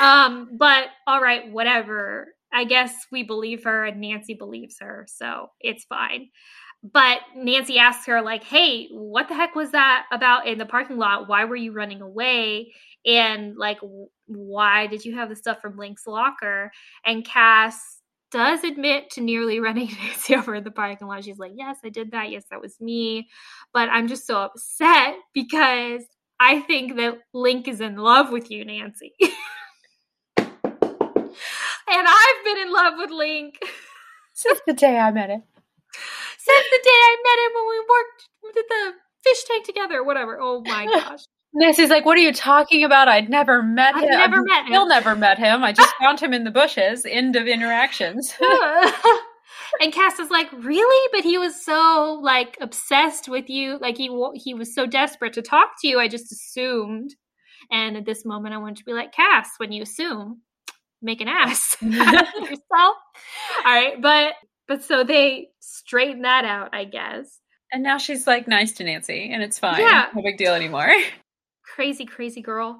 Um, 0.00 0.50
but 0.56 0.84
all 1.08 1.20
right, 1.20 1.50
whatever. 1.50 2.28
I 2.52 2.64
guess 2.64 2.94
we 3.10 3.24
believe 3.24 3.64
her 3.64 3.84
and 3.84 4.00
Nancy 4.00 4.34
believes 4.34 4.76
her, 4.80 5.06
so 5.08 5.48
it's 5.60 5.84
fine. 5.84 6.28
But 6.82 7.18
Nancy 7.34 7.78
asks 7.78 8.06
her, 8.06 8.22
like, 8.22 8.44
hey, 8.44 8.86
what 8.92 9.28
the 9.28 9.34
heck 9.34 9.56
was 9.56 9.72
that 9.72 10.04
about 10.12 10.46
in 10.46 10.58
the 10.58 10.66
parking 10.66 10.98
lot? 10.98 11.28
Why 11.28 11.44
were 11.44 11.56
you 11.56 11.72
running 11.72 12.00
away? 12.00 12.72
And 13.06 13.56
like, 13.56 13.78
why 14.26 14.86
did 14.88 15.04
you 15.04 15.14
have 15.14 15.28
the 15.28 15.36
stuff 15.36 15.60
from 15.60 15.78
Link's 15.78 16.06
locker? 16.06 16.72
And 17.04 17.24
Cass 17.24 18.00
does 18.32 18.64
admit 18.64 19.10
to 19.12 19.20
nearly 19.20 19.60
running 19.66 19.88
Nancy 20.02 20.34
over 20.34 20.56
in 20.56 20.64
the 20.64 20.70
parking 20.70 21.06
lot. 21.06 21.24
She's 21.24 21.38
like, 21.38 21.52
yes, 21.54 21.78
I 21.84 21.88
did 21.88 22.10
that. 22.10 22.30
Yes, 22.30 22.44
that 22.50 22.60
was 22.60 22.80
me. 22.80 23.28
But 23.72 23.88
I'm 23.88 24.08
just 24.08 24.26
so 24.26 24.38
upset 24.40 25.14
because 25.32 26.02
I 26.40 26.60
think 26.60 26.96
that 26.96 27.18
Link 27.32 27.68
is 27.68 27.80
in 27.80 27.96
love 27.96 28.30
with 28.30 28.50
you, 28.50 28.64
Nancy. 28.64 29.12
and 30.38 30.48
I've 31.88 32.44
been 32.44 32.58
in 32.58 32.72
love 32.72 32.94
with 32.98 33.10
Link 33.10 33.54
Since 34.34 34.60
the 34.66 34.74
day 34.74 34.98
I 34.98 35.10
met 35.12 35.30
him. 35.30 35.42
since 36.38 36.66
the 36.70 36.80
day 36.84 36.90
I 36.90 37.16
met 37.24 37.46
him 37.46 37.52
when 37.54 37.68
we 37.70 37.78
worked 37.88 38.58
at 38.58 38.68
the 38.68 38.92
fish 39.24 39.44
tank 39.44 39.64
together, 39.64 40.04
whatever. 40.04 40.38
Oh 40.40 40.60
my 40.60 40.84
gosh. 40.84 41.24
Nancy's 41.54 41.90
like, 41.90 42.04
"What 42.04 42.18
are 42.18 42.22
you 42.22 42.32
talking 42.32 42.84
about? 42.84 43.08
I'd 43.08 43.30
never 43.30 43.62
met 43.62 43.94
him. 43.94 44.04
I've 44.04 44.04
him. 44.04 44.10
never 44.18 44.42
met 44.42 44.60
him." 44.66 44.72
Still 44.72 44.86
never 44.88 45.16
met 45.16 45.38
him. 45.38 45.64
I 45.64 45.72
just 45.72 45.94
found 46.00 46.20
him 46.20 46.32
in 46.34 46.44
the 46.44 46.50
bushes. 46.50 47.06
End 47.06 47.36
of 47.36 47.46
interactions." 47.46 48.34
and 49.80 49.92
Cass 49.92 50.18
is 50.18 50.30
like, 50.30 50.50
"Really? 50.52 51.08
But 51.12 51.24
he 51.24 51.38
was 51.38 51.64
so 51.64 52.18
like 52.22 52.56
obsessed 52.60 53.28
with 53.28 53.48
you. 53.48 53.78
Like 53.80 53.96
he 53.96 54.10
he 54.34 54.54
was 54.54 54.74
so 54.74 54.86
desperate 54.86 55.32
to 55.34 55.42
talk 55.42 55.70
to 55.80 55.88
you. 55.88 55.98
I 55.98 56.08
just 56.08 56.32
assumed." 56.32 57.14
And 57.70 57.96
at 57.96 58.04
this 58.06 58.24
moment, 58.24 58.54
I 58.54 58.58
wanted 58.58 58.76
to 58.78 58.84
be 58.84 58.92
like, 58.92 59.12
"Cass, 59.12 59.48
when 59.58 59.72
you 59.72 59.82
assume, 59.82 60.42
make 61.02 61.20
an 61.20 61.28
ass 61.28 61.76
of 61.80 61.88
yourself." 61.92 62.60
All 62.72 62.94
right, 63.64 64.00
but 64.00 64.34
but 64.68 64.84
so 64.84 65.04
they 65.04 65.48
straighten 65.60 66.22
that 66.22 66.44
out, 66.44 66.70
I 66.74 66.84
guess. 66.84 67.40
and 67.72 67.82
now 67.82 67.98
she's 67.98 68.26
like 68.26 68.46
nice 68.46 68.72
to 68.72 68.84
Nancy, 68.84 69.30
and 69.32 69.42
it's 69.42 69.58
fine. 69.58 69.80
Yeah. 69.80 70.08
No 70.14 70.22
big 70.22 70.36
deal 70.36 70.52
anymore. 70.54 70.92
Crazy, 71.76 72.06
crazy 72.06 72.40
girl. 72.40 72.78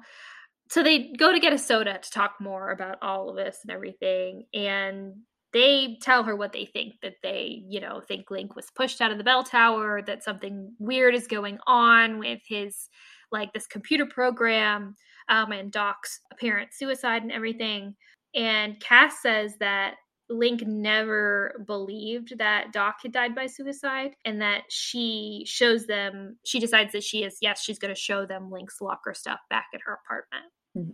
So 0.69 0.83
they 0.83 1.13
go 1.17 1.31
to 1.31 1.39
get 1.39 1.53
a 1.53 1.57
soda 1.57 1.99
to 2.01 2.11
talk 2.11 2.33
more 2.41 2.71
about 2.71 2.97
all 3.01 3.29
of 3.29 3.37
this 3.37 3.59
and 3.63 3.71
everything. 3.71 4.43
And 4.53 5.13
they 5.53 5.97
tell 6.01 6.23
her 6.23 6.35
what 6.35 6.51
they 6.51 6.65
think 6.65 6.95
that 7.03 7.13
they, 7.23 7.63
you 7.69 7.79
know, 7.79 8.01
think 8.01 8.29
Link 8.29 8.55
was 8.55 8.71
pushed 8.75 8.99
out 8.99 9.11
of 9.11 9.17
the 9.17 9.23
bell 9.23 9.43
tower, 9.43 10.01
that 10.01 10.23
something 10.23 10.73
weird 10.79 11.15
is 11.15 11.27
going 11.27 11.59
on 11.67 12.19
with 12.19 12.39
his 12.45 12.89
like 13.31 13.53
this 13.53 13.67
computer 13.67 14.05
program 14.05 14.95
um, 15.29 15.51
and 15.51 15.71
Doc's 15.71 16.19
apparent 16.31 16.73
suicide 16.73 17.21
and 17.21 17.31
everything. 17.31 17.95
And 18.35 18.79
Cass 18.81 19.21
says 19.21 19.53
that 19.59 19.95
Link 20.29 20.65
never 20.67 21.63
believed 21.65 22.37
that 22.37 22.73
Doc 22.73 22.97
had 23.03 23.11
died 23.11 23.33
by 23.33 23.47
suicide 23.47 24.15
and 24.25 24.41
that 24.41 24.63
she 24.69 25.43
shows 25.45 25.85
them, 25.85 26.37
she 26.43 26.59
decides 26.59 26.91
that 26.93 27.03
she 27.03 27.23
is, 27.23 27.37
yes, 27.41 27.61
she's 27.61 27.79
going 27.79 27.93
to 27.93 27.99
show 27.99 28.25
them 28.25 28.51
Link's 28.51 28.81
locker 28.81 29.13
stuff 29.13 29.39
back 29.49 29.67
at 29.73 29.81
her 29.85 29.99
apartment. 30.05 30.45
Mm-hmm. 30.77 30.91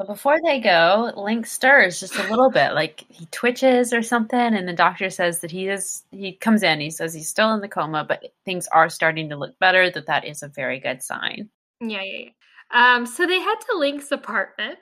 But 0.00 0.06
before 0.06 0.38
they 0.42 0.60
go, 0.60 1.12
Link 1.14 1.46
stirs 1.46 2.00
just 2.00 2.16
a 2.16 2.22
little 2.30 2.50
bit, 2.50 2.72
like 2.72 3.04
he 3.10 3.26
twitches 3.26 3.92
or 3.92 4.00
something, 4.00 4.40
and 4.40 4.66
the 4.66 4.72
doctor 4.72 5.10
says 5.10 5.40
that 5.40 5.50
he 5.50 5.68
is. 5.68 6.04
He 6.10 6.32
comes 6.32 6.62
in. 6.62 6.80
He 6.80 6.88
says 6.88 7.12
he's 7.12 7.28
still 7.28 7.52
in 7.52 7.60
the 7.60 7.68
coma, 7.68 8.06
but 8.08 8.32
things 8.46 8.66
are 8.68 8.88
starting 8.88 9.28
to 9.28 9.36
look 9.36 9.58
better. 9.58 9.90
That 9.90 10.06
that 10.06 10.24
is 10.24 10.42
a 10.42 10.48
very 10.48 10.80
good 10.80 11.02
sign. 11.02 11.50
Yeah, 11.82 12.00
yeah, 12.00 12.30
yeah. 12.72 12.94
Um, 12.94 13.04
so 13.04 13.26
they 13.26 13.40
head 13.40 13.58
to 13.68 13.76
Link's 13.76 14.10
apartment. 14.10 14.78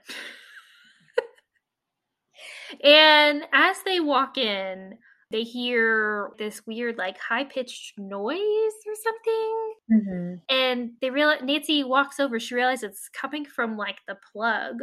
And 2.83 3.43
as 3.53 3.77
they 3.85 4.01
walk 4.01 4.39
in, 4.39 4.99
they 5.31 5.43
hear 5.43 6.31
this 6.39 6.67
weird, 6.67 6.97
like 6.97 7.19
high 7.19 7.45
pitched 7.45 7.99
noise 7.99 8.39
or 8.39 8.95
something. 9.03 9.75
Mm-hmm. 9.93 10.35
And 10.49 10.91
they 11.01 11.11
realize 11.11 11.41
Nancy 11.43 11.85
walks 11.85 12.19
over. 12.19 12.41
She 12.41 12.55
realizes 12.55 12.85
it's 12.85 13.09
coming 13.11 13.45
from 13.45 13.77
like 13.77 13.99
the 14.07 14.17
plug 14.33 14.77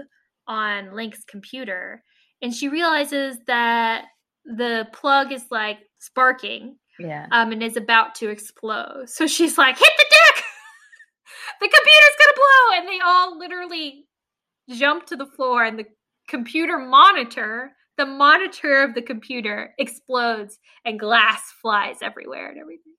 on 0.48 0.96
Link's 0.96 1.24
computer. 1.24 2.04
And 2.42 2.54
she 2.54 2.70
realizes 2.70 3.38
that 3.48 4.06
the 4.46 4.88
plug 4.94 5.32
is 5.32 5.46
like 5.50 5.80
sparking. 6.00 6.78
Yeah. 7.00 7.28
Um, 7.32 7.52
and 7.52 7.64
is 7.64 7.76
about 7.76 8.16
to 8.16 8.30
explode. 8.30 9.10
So 9.10 9.28
she's 9.28 9.58
like, 9.58 9.78
hit 9.78 9.94
the 9.98 10.06
deck! 10.10 10.44
the 11.60 11.68
computer's 11.68 12.16
gonna 12.20 12.36
blow! 12.36 12.78
And 12.78 12.88
they 12.88 13.00
all 13.04 13.38
literally 13.38 14.06
jump 14.70 15.06
to 15.08 15.18
the 15.18 15.26
floor, 15.26 15.66
and 15.66 15.78
the 15.78 15.86
computer 16.28 16.78
monitor, 16.78 17.72
the 17.98 18.06
monitor 18.06 18.84
of 18.84 18.94
the 18.94 19.02
computer 19.02 19.74
explodes, 19.78 20.60
and 20.84 21.00
glass 21.00 21.42
flies 21.62 21.98
everywhere 22.02 22.50
and 22.50 22.60
everything. 22.60 22.94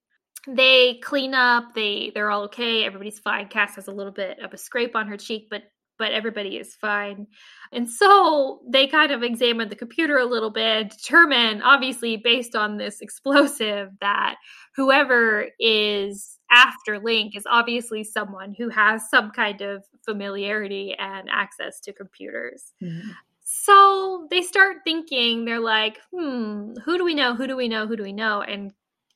They 0.49 1.01
clean 1.03 1.35
up, 1.35 1.75
they 1.75 2.13
they're 2.15 2.31
all 2.31 2.45
okay, 2.45 2.85
everybody's 2.85 3.19
fine. 3.19 3.49
Cass 3.49 3.75
has 3.77 3.89
a 3.89 3.93
little 3.93 4.13
bit 4.13 4.39
of 4.39 4.53
a 4.55 4.59
scrape 4.59 4.95
on 4.95 5.09
her 5.09 5.17
cheek, 5.17 5.49
but 5.51 5.65
but 5.99 6.13
everybody 6.13 6.57
is 6.57 6.75
fine. 6.75 7.27
And 7.73 7.89
so 7.89 8.61
they 8.69 8.87
kind 8.87 9.13
of 9.13 9.23
examine 9.23 9.69
the 9.69 9.77
computer 9.77 10.19
a 10.19 10.27
little 10.27 10.51
bit, 10.51 10.91
determine, 10.91 11.63
obviously, 11.63 12.17
based 12.17 12.55
on 12.55 12.77
this 12.77 13.01
explosive, 13.03 13.91
that 14.01 14.37
whoever 14.75 15.49
is 15.59 16.36
after 16.51 16.99
Link 16.99 17.37
is 17.37 17.47
obviously 17.49 18.05
someone 18.05 18.55
who 18.57 18.69
has 18.69 19.09
some 19.11 19.31
kind 19.31 19.61
of 19.61 19.85
familiarity 20.05 20.95
and 20.99 21.29
access 21.31 21.81
to 21.81 21.93
computers. 21.93 22.73
Mm-hmm. 22.83 23.11
So 23.49 24.27
they 24.31 24.43
start 24.43 24.79
thinking, 24.85 25.45
they're 25.45 25.61
like, 25.61 25.99
hmm, 26.13 26.75
who 26.85 26.99
do 26.99 27.05
we 27.05 27.15
know? 27.15 27.35
Who 27.35 27.47
do 27.47 27.57
we 27.57 27.69
know? 27.69 27.87
Who 27.87 27.97
do 27.97 28.03
we 28.03 28.13
know? 28.13 28.43
And 28.43 28.73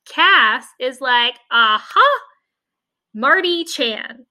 Cass 0.09 0.67
is 0.79 1.01
like, 1.01 1.35
aha, 1.51 2.19
Marty 3.15 3.65
Chan. 3.65 4.27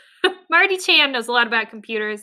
Marty 0.50 0.76
Chan 0.76 1.12
knows 1.12 1.28
a 1.28 1.32
lot 1.32 1.46
about 1.46 1.70
computers. 1.70 2.22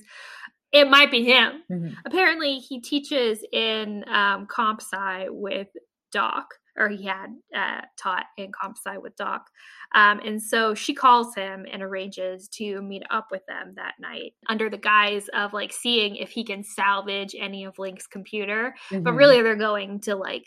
It 0.72 0.89
might 0.89 1.11
be 1.11 1.24
him. 1.24 1.63
Mm-hmm. 1.72 1.93
Apparently, 2.05 2.59
he 2.59 2.82
teaches 2.82 3.43
in 3.51 4.03
um, 4.07 4.45
comp 4.47 4.82
sci 4.82 5.28
with 5.30 5.70
Doc, 6.11 6.53
or 6.78 6.90
he 6.90 7.06
had 7.06 7.28
uh, 7.56 7.82
taught 7.98 8.26
in 8.38 8.52
comp 8.52 8.78
sci 8.78 8.98
with 8.98 9.16
Doc. 9.16 9.48
Um, 9.96 10.20
and 10.26 10.42
so 10.42 10.76
she 10.76 10.94
calls 10.94 11.34
him 11.36 11.66
and 11.72 11.82
arranges 11.82 12.48
to 12.50 12.82
meet 12.82 13.04
up 13.10 13.28
with 13.32 13.46
them 13.48 13.74
that 13.76 13.96
night 14.00 14.34
under 14.48 14.70
the 14.70 14.78
guise 14.78 15.28
of 15.30 15.54
like 15.54 15.74
seeing 15.74 16.16
if 16.16 16.30
he 16.30 16.44
can 16.44 16.64
salvage 16.64 17.36
any 17.38 17.66
of 17.66 17.80
Link's 17.80 18.08
computer. 18.08 18.76
Mm-hmm. 18.92 19.04
But 19.04 19.14
really, 19.14 19.42
they're 19.42 19.56
going 19.56 20.02
to 20.02 20.16
like 20.16 20.46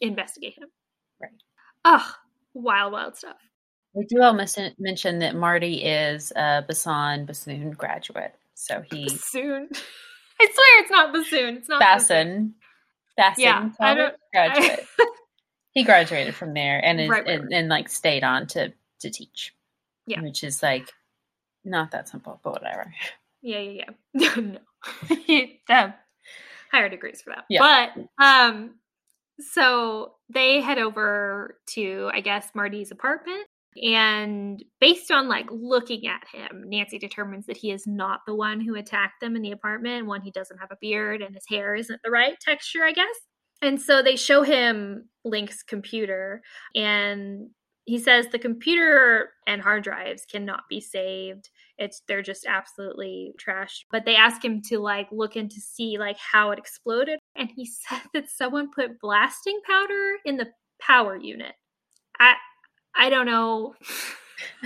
investigate 0.00 0.56
him. 0.58 0.68
Right. 1.20 1.30
Ugh, 1.84 2.14
wild, 2.54 2.92
wild 2.92 3.16
stuff. 3.16 3.36
We 3.94 4.06
do 4.06 4.22
almost 4.22 4.58
mention 4.78 5.18
that 5.18 5.34
Marty 5.34 5.82
is 5.82 6.32
a 6.36 6.64
Basson 6.68 7.26
Bassoon 7.26 7.72
graduate. 7.72 8.34
So 8.54 8.82
he 8.90 9.08
Bassoon. 9.08 9.68
I 10.40 10.48
swear 10.54 10.82
it's 10.82 10.90
not 10.90 11.12
Bassoon. 11.12 11.56
It's 11.56 11.68
not 11.68 11.82
Basson. 11.82 12.52
Basson. 13.18 13.34
Yeah, 13.38 13.68
I 13.80 13.94
don't, 13.94 14.14
graduate. 14.32 14.86
I, 14.98 15.06
he 15.80 15.84
graduated 15.84 16.34
from 16.34 16.52
there 16.52 16.84
and 16.84 17.00
is, 17.00 17.08
right, 17.08 17.24
right, 17.24 17.40
and, 17.40 17.52
and, 17.52 17.68
like 17.70 17.88
stayed 17.88 18.22
on 18.22 18.46
to 18.48 18.70
to 19.00 19.10
teach. 19.10 19.54
Yeah, 20.06 20.20
which 20.20 20.44
is 20.44 20.62
like 20.62 20.92
not 21.64 21.90
that 21.92 22.08
simple, 22.08 22.38
but 22.44 22.52
whatever. 22.52 22.92
Yeah, 23.40 23.60
yeah, 23.60 23.84
yeah. 24.12 24.34
no, 24.36 24.58
he 25.26 25.62
have 25.68 25.94
higher 26.70 26.90
degrees 26.90 27.22
for 27.22 27.30
that. 27.30 27.44
Yeah. 27.48 27.60
But 27.60 28.24
um, 28.24 28.74
so 29.38 30.16
they 30.28 30.60
head 30.60 30.78
over 30.78 31.58
to 31.68 32.10
I 32.12 32.20
guess 32.20 32.50
Marty's 32.54 32.90
apartment 32.90 33.46
and 33.82 34.62
based 34.80 35.10
on 35.10 35.28
like 35.28 35.46
looking 35.50 36.06
at 36.06 36.26
him, 36.30 36.64
Nancy 36.66 36.98
determines 36.98 37.46
that 37.46 37.56
he 37.56 37.70
is 37.70 37.86
not 37.86 38.20
the 38.26 38.34
one 38.34 38.60
who 38.60 38.74
attacked 38.74 39.20
them 39.20 39.36
in 39.36 39.42
the 39.42 39.52
apartment. 39.52 40.06
One, 40.06 40.20
he 40.20 40.30
doesn't 40.30 40.58
have 40.58 40.72
a 40.72 40.78
beard 40.80 41.22
and 41.22 41.34
his 41.34 41.44
hair 41.48 41.74
isn't 41.74 42.00
the 42.04 42.10
right 42.10 42.34
texture, 42.40 42.84
I 42.84 42.92
guess. 42.92 43.16
And 43.62 43.80
so 43.80 44.02
they 44.02 44.16
show 44.16 44.42
him 44.42 45.08
Link's 45.24 45.62
computer 45.62 46.42
and 46.74 47.50
he 47.84 47.98
says 47.98 48.28
the 48.28 48.38
computer 48.38 49.30
and 49.46 49.60
hard 49.60 49.82
drives 49.82 50.24
cannot 50.24 50.62
be 50.68 50.80
saved. 50.80 51.50
It's 51.76 52.02
they're 52.06 52.22
just 52.22 52.46
absolutely 52.46 53.32
trashed. 53.38 53.84
But 53.90 54.04
they 54.04 54.16
ask 54.16 54.44
him 54.44 54.62
to 54.68 54.78
like 54.78 55.08
look 55.10 55.36
in 55.36 55.48
to 55.48 55.60
see 55.60 55.98
like 55.98 56.18
how 56.18 56.52
it 56.52 56.58
exploded 56.58 57.18
and 57.36 57.50
he 57.54 57.66
said 57.88 58.02
that 58.14 58.30
someone 58.30 58.70
put 58.70 59.00
blasting 59.00 59.60
powder 59.66 60.16
in 60.24 60.36
the 60.36 60.48
power 60.80 61.16
unit. 61.16 61.54
I 62.18 62.34
I 62.94 63.10
don't 63.10 63.26
know 63.26 63.74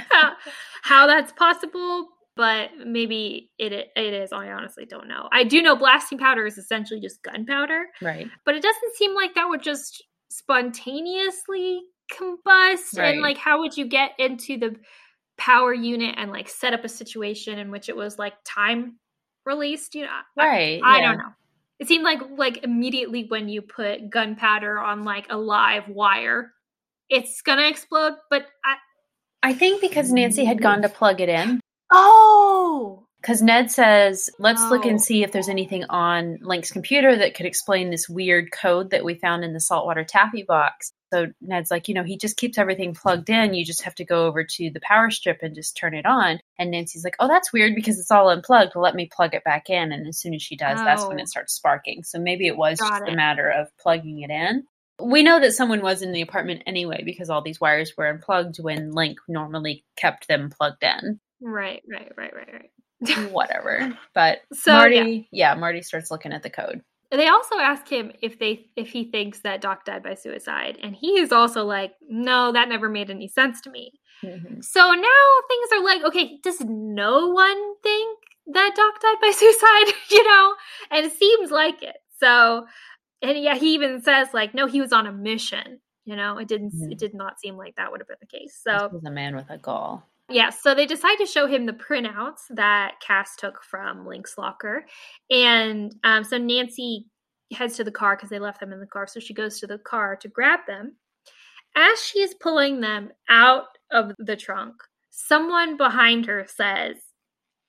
how, 0.83 1.07
that's 1.07 1.33
possible, 1.33 2.09
but 2.37 2.71
maybe 2.85 3.51
it 3.59 3.73
it 3.73 4.15
is. 4.15 4.33
I 4.33 4.51
honestly 4.51 4.87
don't 4.87 5.09
know. 5.09 5.29
I 5.33 5.45
do 5.45 5.63
know 5.63 5.77
blasting 5.77 6.19
powder 6.19 6.47
is 6.47 6.59
essentially 6.59 7.01
just 7.01 7.23
gunpowder, 7.23 7.87
right? 8.03 8.29
But 8.45 8.55
it 8.55 8.63
doesn't 8.63 8.97
seem 8.97 9.15
like 9.15 9.35
that 9.35 9.49
would 9.49 9.63
just 9.63 10.03
spontaneously 10.31 11.83
combust. 12.13 12.99
Right. 12.99 13.13
And 13.13 13.21
like, 13.21 13.39
how 13.39 13.61
would 13.61 13.77
you 13.77 13.87
get 13.87 14.13
into 14.19 14.59
the 14.59 14.77
power 15.37 15.73
unit 15.73 16.15
and 16.19 16.31
like 16.31 16.49
set 16.49 16.75
up 16.75 16.85
a 16.85 16.89
situation 16.89 17.59
in 17.59 17.71
which 17.71 17.89
it 17.89 17.97
was 17.97 18.19
like 18.19 18.35
time 18.45 18.99
released? 19.47 19.95
You 19.95 20.05
know, 20.05 20.21
right? 20.37 20.81
I, 20.85 20.97
I 20.97 21.01
yeah. 21.01 21.09
don't 21.09 21.19
know. 21.19 21.33
It 21.79 21.89
seemed 21.89 22.05
like 22.05 22.21
like 22.37 22.65
immediately 22.65 23.27
when 23.29 23.49
you 23.49 23.63
put 23.63 24.11
gunpowder 24.11 24.79
on 24.79 25.05
like 25.05 25.27
a 25.31 25.37
live 25.37 25.89
wire, 25.89 26.53
it's 27.09 27.43
gonna 27.43 27.69
explode. 27.69 28.15
But 28.31 28.47
I, 28.65 28.77
I 29.43 29.55
think 29.55 29.81
because 29.81 30.11
Nancy 30.13 30.45
had 30.45 30.61
gone 30.61 30.83
to 30.83 30.89
plug 30.89 31.21
it 31.21 31.29
in. 31.29 31.61
Oh, 31.91 33.05
because 33.25 33.41
Ned 33.41 33.71
says, 33.71 34.29
let's 34.39 34.61
oh. 34.61 34.69
look 34.69 34.85
and 34.85 34.97
oh. 34.97 35.03
see 35.03 35.23
if 35.23 35.33
there's 35.33 35.49
anything 35.49 35.85
on 35.85 36.39
Link's 36.43 36.71
computer 36.71 37.17
that 37.17 37.35
could 37.35 37.47
explain 37.47 37.89
this 37.89 38.07
weird 38.07 38.53
code 38.53 38.91
that 38.91 39.03
we 39.03 39.15
found 39.15 39.45
in 39.45 39.55
the 39.55 39.61
saltwater 39.61 40.05
taffy 40.05 40.43
box. 40.43 40.93
So 41.11 41.29
Ned's 41.41 41.71
like, 41.71 41.89
you 41.89 41.95
know, 41.95 42.03
he 42.03 42.19
just 42.19 42.37
keeps 42.37 42.59
everything 42.59 42.93
plugged 42.93 43.31
in. 43.31 43.55
You 43.55 43.65
just 43.65 43.81
have 43.81 43.95
to 43.95 44.05
go 44.05 44.27
over 44.27 44.45
to 44.45 44.71
the 44.71 44.81
power 44.81 45.11
strip 45.11 45.39
and 45.43 45.55
just 45.55 45.75
turn 45.75 45.95
it 45.95 46.05
on. 46.05 46.39
And 46.59 46.71
Nancy's 46.71 47.03
like, 47.03 47.17
oh, 47.19 47.27
that's 47.27 47.51
weird 47.51 47.75
because 47.75 47.99
it's 47.99 48.11
all 48.11 48.29
unplugged. 48.29 48.73
let 48.77 48.95
me 48.95 49.09
plug 49.11 49.33
it 49.33 49.45
back 49.45 49.71
in. 49.71 49.91
And 49.91 50.07
as 50.07 50.19
soon 50.19 50.35
as 50.35 50.43
she 50.43 50.55
does, 50.55 50.79
oh. 50.79 50.85
that's 50.85 51.07
when 51.07 51.19
it 51.19 51.23
oh. 51.23 51.27
starts 51.27 51.55
sparking. 51.55 52.03
So 52.03 52.19
maybe 52.19 52.47
it 52.47 52.59
was 52.59 52.79
Got 52.79 52.91
just 52.91 53.03
it. 53.05 53.13
a 53.15 53.17
matter 53.17 53.49
of 53.49 53.69
plugging 53.79 54.21
it 54.21 54.31
in. 54.31 54.65
We 55.01 55.23
know 55.23 55.41
that 55.41 55.55
someone 55.55 55.81
was 55.81 56.03
in 56.03 56.13
the 56.13 56.21
apartment 56.21 56.65
anyway 56.67 57.03
because 57.05 57.31
all 57.31 57.41
these 57.41 57.61
wires 57.61 57.95
were 57.97 58.07
unplugged 58.07 58.59
when 58.59 58.93
Link 58.93 59.19
normally 59.29 59.83
kept 59.97 60.29
them 60.29 60.51
plugged 60.51 60.83
in. 60.83 61.21
Right, 61.45 61.83
right, 61.91 62.11
right, 62.17 62.33
right, 62.35 62.49
right. 62.53 63.31
Whatever. 63.31 63.97
But 64.15 64.39
so, 64.53 64.73
Marty, 64.73 65.29
yeah. 65.31 65.53
yeah, 65.53 65.55
Marty 65.55 65.83
starts 65.83 66.11
looking 66.11 66.33
at 66.33 66.43
the 66.43 66.51
code. 66.51 66.81
They 67.11 67.29
also 67.29 67.59
ask 67.59 67.87
him 67.87 68.13
if 68.23 68.39
they 68.39 68.67
if 68.77 68.89
he 68.89 69.11
thinks 69.11 69.41
that 69.41 69.61
Doc 69.61 69.85
died 69.85 70.03
by 70.03 70.15
suicide, 70.15 70.79
and 70.83 70.97
he 70.97 71.19
is 71.19 71.31
also 71.31 71.65
like, 71.65 71.93
"No, 72.09 72.51
that 72.53 72.69
never 72.69 72.89
made 72.89 73.11
any 73.11 73.29
sense 73.29 73.61
to 73.63 73.71
me." 73.71 73.93
Mm-hmm. 74.25 74.61
So 74.63 74.81
now 74.81 75.25
things 75.49 75.69
are 75.73 75.85
like, 75.85 76.03
okay, 76.05 76.39
does 76.43 76.61
no 76.61 77.29
one 77.29 77.75
think 77.83 78.19
that 78.47 78.73
Doc 78.75 79.01
died 79.01 79.21
by 79.21 79.31
suicide? 79.37 79.95
you 80.11 80.25
know, 80.25 80.55
and 80.91 81.07
it 81.07 81.13
seems 81.13 81.51
like 81.51 81.83
it. 81.83 81.97
So 82.19 82.67
and 83.23 83.39
yeah, 83.39 83.57
he 83.57 83.75
even 83.75 84.03
says 84.03 84.29
like, 84.33 84.55
no, 84.55 84.67
he 84.67 84.81
was 84.81 84.93
on 84.93 85.07
a 85.07 85.13
mission. 85.13 85.81
You 86.05 86.17
know, 86.17 86.39
it 86.39 86.49
didn't. 86.49 86.73
Mm-hmm. 86.73 86.93
It 86.93 86.99
did 86.99 87.15
not 87.15 87.41
seem 87.41 87.57
like 87.57 87.77
that 87.77 87.91
would 87.91 88.01
have 88.01 88.09
been 88.09 88.17
the 88.21 88.39
case. 88.39 88.61
So 88.63 88.73
this 88.73 88.93
was 88.93 89.05
a 89.07 89.11
man 89.11 89.35
with 89.37 89.51
a 89.51 89.59
goal. 89.59 90.03
Yeah, 90.31 90.51
so 90.51 90.75
they 90.75 90.87
decide 90.87 91.17
to 91.17 91.27
show 91.27 91.47
him 91.47 91.67
the 91.67 91.73
printouts 91.75 92.43
that 92.51 92.95
Cass 93.07 93.37
took 93.37 93.63
from 93.63 94.07
Link's 94.07 94.39
locker, 94.39 94.87
and 95.31 95.95
um, 96.03 96.25
so 96.25 96.39
Nancy 96.39 97.07
heads 97.53 97.77
to 97.77 97.85
the 97.85 97.91
car 97.93 98.17
because 98.17 98.31
they 98.31 98.39
left 98.39 98.61
them 98.61 98.73
in 98.73 98.81
the 98.81 98.87
car. 98.87 99.07
So 99.07 99.21
she 99.21 99.35
goes 99.35 99.61
to 99.61 99.67
the 99.67 99.79
car 99.79 100.17
to 100.17 100.29
grab 100.29 100.61
them. 100.67 100.97
As 101.77 102.01
she's 102.03 102.35
pulling 102.35 102.81
them 102.81 103.11
out 103.29 103.67
of 103.91 104.13
the 104.19 104.37
trunk, 104.37 104.75
someone 105.11 105.77
behind 105.77 106.27
her 106.27 106.47
says, 106.49 106.97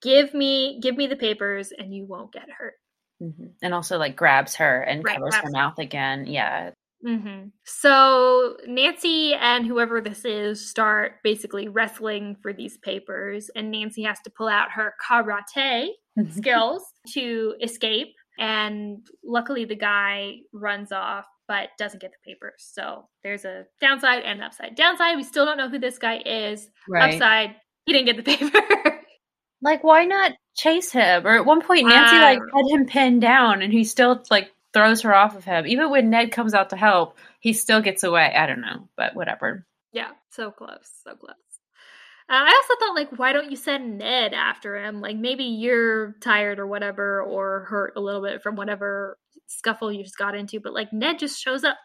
"Give 0.01 0.33
me, 0.33 0.79
give 0.81 0.95
me 0.97 1.07
the 1.07 1.15
papers, 1.17 1.71
and 1.77 1.93
you 1.93 2.05
won't 2.05 2.31
get 2.33 2.49
hurt." 2.49 2.75
hmm 3.19 3.47
And 3.61 3.73
also 3.73 3.97
like 3.97 4.15
grabs 4.15 4.55
her 4.55 4.81
and 4.81 5.03
Right, 5.03 5.15
covers 5.15 5.35
her 5.41 5.49
grabs 5.49 5.53
her. 5.55 5.61
mouth 5.61 5.79
again. 5.79 6.25
Yeah. 6.27 6.71
Hmm 7.05 7.47
So 7.63 8.57
Nancy 8.67 9.33
and 9.33 9.65
whoever 9.65 10.01
this 10.01 10.25
is 10.25 10.69
start 10.69 11.13
basically 11.23 11.67
wrestling 11.67 12.35
for 12.41 12.51
these 12.51 12.77
papers, 12.77 13.49
and 13.55 13.71
Nancy 13.71 14.03
has 14.03 14.19
to 14.21 14.31
pull 14.31 14.47
out 14.47 14.71
her 14.71 14.95
karate 15.07 15.89
skills 16.31 16.83
to 17.13 17.55
escape. 17.61 18.13
And 18.39 19.07
luckily, 19.23 19.65
the 19.65 19.75
guy 19.75 20.37
runs 20.51 20.91
off 20.91 21.25
but 21.47 21.69
doesn't 21.77 22.01
get 22.01 22.11
the 22.11 22.31
papers. 22.31 22.55
So 22.57 23.07
there's 23.23 23.45
a 23.45 23.65
downside 23.79 24.23
and 24.23 24.41
upside. 24.41 24.75
Downside, 24.75 25.15
we 25.15 25.23
still 25.23 25.45
don't 25.45 25.57
know 25.57 25.69
who 25.69 25.79
this 25.79 25.99
guy 25.99 26.21
is. 26.25 26.67
Right. 26.89 27.13
Upside, 27.13 27.55
he 27.85 27.93
didn't 27.93 28.07
get 28.07 28.17
the 28.17 28.23
paper. 28.23 29.01
Like, 29.61 29.83
why 29.83 30.05
not 30.05 30.33
chase 30.55 30.91
him? 30.91 31.25
Or 31.25 31.35
at 31.37 31.45
one 31.45 31.59
point, 31.61 31.87
Nancy 31.87 32.15
I 32.17 32.33
like 32.33 32.39
had 32.53 32.65
him 32.69 32.85
pinned 32.85 33.21
down, 33.21 33.63
and 33.63 33.73
he 33.73 33.83
still 33.83 34.23
like 34.29 34.51
throws 34.75 35.01
her 35.01 35.15
off 35.15 35.35
of 35.35 35.43
him. 35.43 35.65
Even 35.65 35.89
when 35.89 36.11
Ned 36.11 36.31
comes 36.31 36.53
out 36.53 36.69
to 36.69 36.75
help, 36.75 37.17
he 37.39 37.53
still 37.53 37.81
gets 37.81 38.03
away. 38.03 38.31
I 38.35 38.45
don't 38.45 38.61
know, 38.61 38.89
but 38.95 39.15
whatever. 39.15 39.65
yeah, 39.91 40.11
so 40.29 40.51
close, 40.51 40.91
so 41.03 41.15
close. 41.15 41.33
Uh, 42.27 42.33
I 42.33 42.61
also 42.63 42.79
thought, 42.79 42.95
like, 42.95 43.17
why 43.17 43.33
don't 43.33 43.49
you 43.51 43.57
send 43.57 43.97
Ned 43.99 44.33
after 44.33 44.77
him? 44.77 44.99
Like, 44.99 45.15
maybe 45.15 45.43
you're 45.45 46.15
tired 46.21 46.59
or 46.59 46.67
whatever, 46.67 47.21
or 47.21 47.65
hurt 47.69 47.93
a 47.95 48.01
little 48.01 48.21
bit 48.21 48.41
from 48.43 48.55
whatever 48.55 49.17
scuffle 49.47 49.91
you 49.91 50.03
just 50.03 50.17
got 50.17 50.35
into. 50.35 50.59
But 50.59 50.73
like, 50.73 50.91
Ned 50.91 51.19
just 51.19 51.41
shows 51.41 51.63
up. 51.63 51.77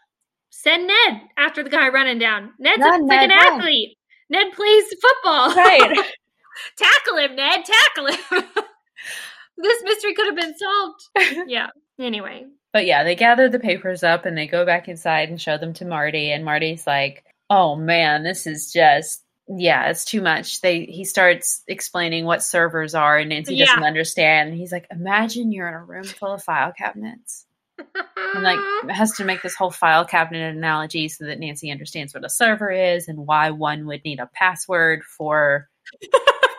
Send 0.49 0.87
Ned 0.87 1.21
after 1.37 1.63
the 1.63 1.69
guy 1.69 1.87
running 1.89 2.19
down. 2.19 2.51
Ned's 2.59 2.81
Run, 2.81 3.03
a 3.03 3.05
Ned, 3.05 3.29
freaking 3.29 3.35
run. 3.35 3.61
athlete. 3.61 3.97
Ned 4.29 4.51
plays 4.53 4.83
football. 5.01 5.55
Right. 5.55 5.97
tackle 6.77 7.17
him, 7.17 7.35
Ned. 7.35 7.63
Tackle 7.63 8.07
him. 8.07 8.43
this 9.57 9.83
mystery 9.83 10.13
could 10.13 10.25
have 10.27 10.35
been 10.35 10.57
solved. 10.57 11.47
Yeah. 11.47 11.67
Anyway. 12.01 12.45
But 12.73 12.85
yeah, 12.85 13.03
they 13.03 13.15
gather 13.15 13.49
the 13.49 13.59
papers 13.59 14.03
up 14.03 14.25
and 14.25 14.37
they 14.37 14.47
go 14.47 14.65
back 14.65 14.87
inside 14.87 15.29
and 15.29 15.41
show 15.41 15.57
them 15.57 15.73
to 15.73 15.85
Marty. 15.85 16.31
And 16.31 16.45
Marty's 16.45 16.87
like, 16.87 17.25
"Oh 17.49 17.75
man, 17.75 18.23
this 18.23 18.47
is 18.47 18.71
just 18.71 19.23
yeah, 19.47 19.89
it's 19.89 20.05
too 20.05 20.21
much." 20.21 20.61
They 20.61 20.85
he 20.85 21.03
starts 21.03 21.63
explaining 21.67 22.25
what 22.25 22.43
servers 22.43 22.95
are, 22.95 23.17
and 23.17 23.29
Nancy 23.29 23.55
Yeah. 23.55 23.65
doesn't 23.65 23.83
understand. 23.83 24.53
He's 24.53 24.71
like, 24.71 24.87
"Imagine 24.89 25.51
you're 25.51 25.67
in 25.67 25.73
a 25.73 25.83
room 25.83 26.05
full 26.05 26.33
of 26.33 26.43
file 26.43 26.71
cabinets." 26.71 27.45
And 27.77 28.43
like 28.43 28.59
has 28.89 29.11
to 29.17 29.25
make 29.25 29.41
this 29.41 29.55
whole 29.55 29.71
file 29.71 30.05
cabinet 30.05 30.55
analogy 30.55 31.09
so 31.09 31.25
that 31.25 31.39
Nancy 31.39 31.71
understands 31.71 32.13
what 32.13 32.23
a 32.23 32.29
server 32.29 32.71
is 32.71 33.07
and 33.07 33.25
why 33.27 33.49
one 33.49 33.85
would 33.87 34.05
need 34.05 34.19
a 34.19 34.29
password 34.33 35.03
for 35.03 35.67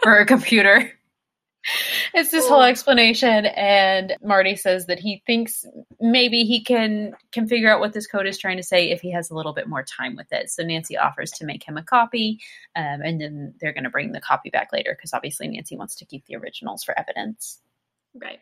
for 0.02 0.18
a 0.18 0.26
computer. 0.26 0.92
It's 2.14 2.30
this 2.30 2.46
whole 2.46 2.62
explanation, 2.62 3.46
and 3.46 4.16
Marty 4.22 4.54
says 4.54 4.86
that 4.86 4.98
he 4.98 5.22
thinks 5.26 5.64
maybe 5.98 6.44
he 6.44 6.62
can 6.62 7.14
can 7.30 7.48
figure 7.48 7.72
out 7.72 7.80
what 7.80 7.94
this 7.94 8.06
code 8.06 8.26
is 8.26 8.36
trying 8.36 8.58
to 8.58 8.62
say 8.62 8.90
if 8.90 9.00
he 9.00 9.10
has 9.12 9.30
a 9.30 9.34
little 9.34 9.54
bit 9.54 9.68
more 9.68 9.82
time 9.82 10.14
with 10.14 10.26
it. 10.30 10.50
So 10.50 10.62
Nancy 10.62 10.98
offers 10.98 11.30
to 11.32 11.46
make 11.46 11.66
him 11.66 11.78
a 11.78 11.82
copy, 11.82 12.38
um, 12.76 13.00
and 13.02 13.20
then 13.20 13.54
they're 13.60 13.72
going 13.72 13.84
to 13.84 13.90
bring 13.90 14.12
the 14.12 14.20
copy 14.20 14.50
back 14.50 14.72
later 14.72 14.94
because 14.94 15.14
obviously 15.14 15.48
Nancy 15.48 15.76
wants 15.76 15.94
to 15.96 16.04
keep 16.04 16.26
the 16.26 16.36
originals 16.36 16.84
for 16.84 16.98
evidence. 16.98 17.60
Right. 18.14 18.40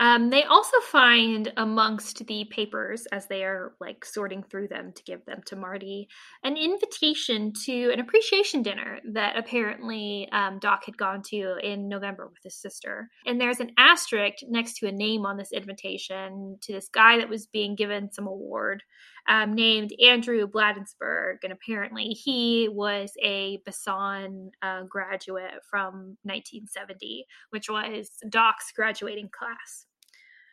Um, 0.00 0.28
they 0.30 0.42
also 0.42 0.78
find 0.80 1.52
amongst 1.56 2.26
the 2.26 2.46
papers, 2.50 3.06
as 3.12 3.26
they 3.26 3.44
are 3.44 3.74
like 3.80 4.04
sorting 4.04 4.42
through 4.42 4.68
them 4.68 4.92
to 4.92 5.02
give 5.04 5.24
them 5.24 5.40
to 5.46 5.56
Marty, 5.56 6.08
an 6.42 6.56
invitation 6.56 7.52
to 7.64 7.90
an 7.92 8.00
appreciation 8.00 8.62
dinner 8.62 8.98
that 9.12 9.36
apparently 9.36 10.28
um, 10.32 10.58
Doc 10.58 10.84
had 10.84 10.98
gone 10.98 11.22
to 11.30 11.56
in 11.62 11.88
November 11.88 12.26
with 12.26 12.42
his 12.42 12.56
sister. 12.56 13.08
And 13.24 13.40
there's 13.40 13.60
an 13.60 13.70
asterisk 13.78 14.38
next 14.48 14.78
to 14.78 14.88
a 14.88 14.92
name 14.92 15.24
on 15.24 15.36
this 15.36 15.52
invitation 15.52 16.58
to 16.62 16.72
this 16.72 16.88
guy 16.88 17.18
that 17.18 17.28
was 17.28 17.46
being 17.46 17.76
given 17.76 18.12
some 18.12 18.26
award 18.26 18.82
um, 19.28 19.54
named 19.54 19.92
Andrew 20.02 20.46
Bladensburg. 20.46 21.38
And 21.44 21.52
apparently 21.52 22.08
he 22.08 22.68
was 22.70 23.12
a 23.22 23.58
Basson 23.66 24.50
uh, 24.62 24.82
graduate 24.84 25.62
from 25.68 26.16
1970 26.22 27.26
which 27.50 27.68
was 27.68 28.10
Doc's 28.28 28.72
graduating 28.72 29.30
class. 29.30 29.86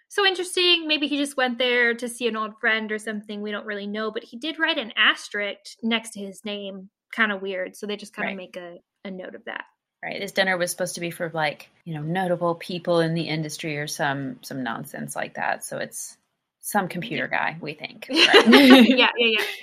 So 0.07 0.25
interesting. 0.25 0.87
Maybe 0.87 1.07
he 1.07 1.17
just 1.17 1.37
went 1.37 1.57
there 1.57 1.93
to 1.93 2.09
see 2.09 2.27
an 2.27 2.35
old 2.35 2.59
friend 2.59 2.91
or 2.91 2.99
something. 2.99 3.41
We 3.41 3.51
don't 3.51 3.65
really 3.65 3.87
know, 3.87 4.11
but 4.11 4.23
he 4.23 4.37
did 4.37 4.59
write 4.59 4.77
an 4.77 4.91
asterisk 4.97 5.77
next 5.81 6.11
to 6.11 6.19
his 6.19 6.43
name. 6.43 6.89
Kind 7.15 7.31
of 7.31 7.41
weird. 7.41 7.75
So 7.75 7.87
they 7.87 7.95
just 7.95 8.13
kind 8.13 8.27
of 8.29 8.37
Right. 8.37 8.37
make 8.37 8.57
a, 8.57 8.77
a 9.05 9.11
note 9.11 9.35
of 9.35 9.45
that. 9.45 9.65
Right. 10.03 10.19
This 10.19 10.31
dinner 10.31 10.57
was 10.57 10.71
supposed 10.71 10.95
to 10.95 11.01
be 11.01 11.11
for 11.11 11.29
like, 11.33 11.69
you 11.85 11.93
know, 11.93 12.01
notable 12.01 12.55
people 12.55 12.99
in 12.99 13.13
the 13.13 13.27
industry 13.27 13.77
or 13.77 13.87
some 13.87 14.39
some 14.41 14.63
nonsense 14.63 15.15
like 15.15 15.35
that. 15.35 15.63
So 15.63 15.77
it's 15.77 16.17
some 16.61 16.87
computer 16.87 17.27
guy, 17.27 17.57
we 17.59 17.73
think. 17.73 18.07
Right? 18.09 18.47
yeah, 18.47 19.09
yeah, 19.17 19.39
yeah. 19.39 19.43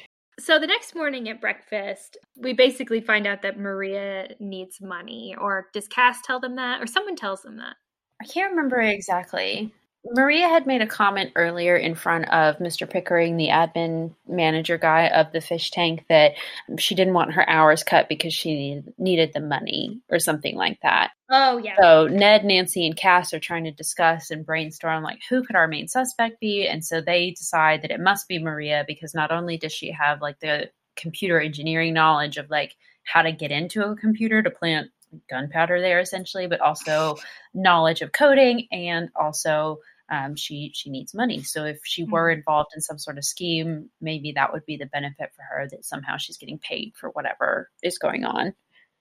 So 0.41 0.61
the 0.61 0.69
next 0.69 0.95
morning 0.95 1.29
at 1.29 1.41
breakfast, 1.41 2.17
we 2.37 2.53
basically 2.53 3.01
find 3.01 3.27
out 3.27 3.43
that 3.43 3.59
Maria 3.59 4.37
needs 4.39 4.81
money. 4.81 5.35
Or 5.37 5.67
does 5.73 5.89
Cass 5.89 6.21
tell 6.23 6.39
them 6.39 6.55
that? 6.55 6.81
Or 6.81 6.87
someone 6.87 7.17
tells 7.17 7.43
them 7.43 7.57
that. 7.57 7.75
I 8.23 8.25
can't 8.25 8.53
remember 8.53 8.81
exactly. 8.81 9.75
Maria 10.05 10.49
had 10.49 10.67
made 10.67 10.81
a 10.81 10.87
comment 10.87 11.33
earlier 11.35 11.77
in 11.77 11.95
front 11.95 12.29
of 12.31 12.59
Mr. 12.59 12.89
Pickering, 12.89 13.37
the 13.37 13.49
admin 13.49 14.15
manager 14.27 14.79
guy 14.79 15.09
of 15.09 15.33
the 15.33 15.41
fish 15.41 15.71
tank, 15.71 16.05
that 16.09 16.33
she 16.79 16.95
didn't 16.95 17.15
want 17.15 17.33
her 17.33 17.49
hours 17.49 17.83
cut 17.83 18.09
because 18.09 18.33
she 18.33 18.83
needed, 18.97 19.33
the 19.35 19.41
money 19.41 20.01
or 20.09 20.19
something 20.19 20.57
like 20.57 20.79
that. 20.83 21.11
Oh, 21.31 21.59
yeah. 21.59 21.75
So 21.81 22.07
Ned, 22.07 22.45
Nancy, 22.45 22.87
and 22.87 22.97
Cass 22.97 23.35
are 23.35 23.41
trying 23.41 23.65
to 23.65 23.73
discuss 23.73 24.31
and 24.31 24.47
brainstorm 24.47 25.03
like 25.03 25.19
who 25.29 25.45
could 25.45 25.57
our 25.57 25.69
main 25.69 25.89
suspect 25.89 26.41
be, 26.41 26.67
and 26.67 26.85
so 26.85 27.01
they 27.01 27.33
decide 27.33 27.83
that 27.83 27.91
it 27.91 28.01
must 28.01 28.29
be 28.29 28.39
Maria 28.39 28.85
because 28.87 29.15
not 29.15 29.31
only 29.31 29.59
does 29.59 29.73
she 29.73 29.91
have 29.91 30.23
like 30.23 30.41
the 30.41 30.71
computer 30.97 31.41
engineering 31.41 31.95
knowledge 31.95 32.37
of 32.37 32.51
like 32.51 32.77
how 33.05 33.23
to 33.23 33.33
get 33.33 33.51
into 33.51 33.83
a 33.83 33.97
computer 33.97 34.43
to 34.43 34.51
plant 34.51 34.91
gunpowder 35.29 35.81
there 35.81 36.01
essentially, 36.01 36.47
but 36.47 36.61
also 36.61 37.17
knowledge 37.55 38.03
of 38.03 38.13
coding 38.13 38.69
and 38.71 39.11
also 39.17 39.79
um, 40.11 40.37
she 40.37 40.71
she 40.75 40.91
needs 40.91 41.15
money. 41.15 41.43
So 41.43 41.65
if 41.65 41.81
she 41.85 42.05
were 42.05 42.31
involved 42.31 42.71
in 42.75 42.81
some 42.81 42.99
sort 42.99 43.19
of 43.19 43.25
scheme, 43.25 43.91
maybe 44.01 44.33
that 44.33 44.53
would 44.53 44.65
be 44.65 44.77
the 44.77 44.87
benefit 44.87 45.31
for 45.37 45.43
her 45.43 45.69
that 45.71 45.85
somehow 45.85 46.17
she's 46.17 46.39
getting 46.39 46.59
paid 46.59 46.95
for 46.97 47.11
whatever 47.11 47.71
is 47.83 47.99
going 47.99 48.25
on. 48.25 48.55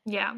Yeah. 0.05 0.35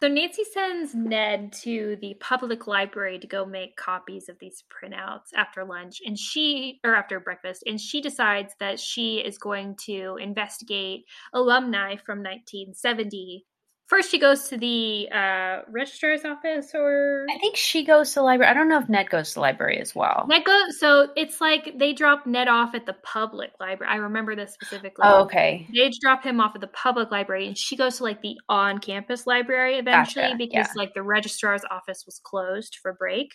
So 0.00 0.06
Nancy 0.06 0.44
sends 0.44 0.94
Ned 0.94 1.52
to 1.64 1.98
the 2.00 2.14
public 2.20 2.68
library 2.68 3.18
to 3.18 3.26
go 3.26 3.44
make 3.44 3.76
copies 3.76 4.28
of 4.28 4.38
these 4.38 4.62
printouts 4.70 5.34
after 5.34 5.64
lunch 5.64 6.00
and 6.06 6.16
she 6.16 6.78
or 6.84 6.94
after 6.94 7.18
breakfast 7.18 7.64
and 7.66 7.80
she 7.80 8.00
decides 8.00 8.54
that 8.60 8.78
she 8.78 9.16
is 9.18 9.38
going 9.38 9.74
to 9.86 10.16
investigate 10.20 11.04
alumni 11.32 11.96
from 11.96 12.18
1970. 12.18 13.44
First 13.88 14.10
she 14.10 14.18
goes 14.18 14.48
to 14.48 14.58
the 14.58 15.08
uh 15.10 15.62
registrar's 15.70 16.24
office 16.24 16.72
or 16.74 17.26
I 17.30 17.38
think 17.38 17.56
she 17.56 17.84
goes 17.84 18.10
to 18.10 18.20
the 18.20 18.22
library. 18.22 18.50
I 18.50 18.54
don't 18.54 18.68
know 18.68 18.78
if 18.78 18.88
Ned 18.88 19.08
goes 19.08 19.30
to 19.30 19.34
the 19.34 19.40
library 19.40 19.80
as 19.80 19.94
well. 19.94 20.26
Ned 20.28 20.44
goes 20.44 20.78
so 20.78 21.08
it's 21.16 21.40
like 21.40 21.78
they 21.78 21.94
drop 21.94 22.26
Ned 22.26 22.48
off 22.48 22.74
at 22.74 22.84
the 22.84 22.92
public 23.02 23.52
library. 23.58 23.90
I 23.90 23.96
remember 23.96 24.36
this 24.36 24.52
specifically. 24.52 25.04
Oh, 25.04 25.22
okay. 25.22 25.66
they 25.74 25.90
drop 26.02 26.22
him 26.22 26.38
off 26.38 26.52
at 26.54 26.60
the 26.60 26.66
public 26.68 27.10
library 27.10 27.46
and 27.46 27.56
she 27.56 27.76
goes 27.76 27.96
to 27.96 28.02
like 28.02 28.20
the 28.20 28.36
on-campus 28.48 29.26
library 29.26 29.76
eventually 29.78 30.26
Gotcha, 30.26 30.36
because 30.36 30.68
yeah. 30.68 30.72
like 30.76 30.92
the 30.94 31.02
registrar's 31.02 31.62
office 31.70 32.04
was 32.04 32.20
closed 32.22 32.76
for 32.82 32.92
break 32.92 33.34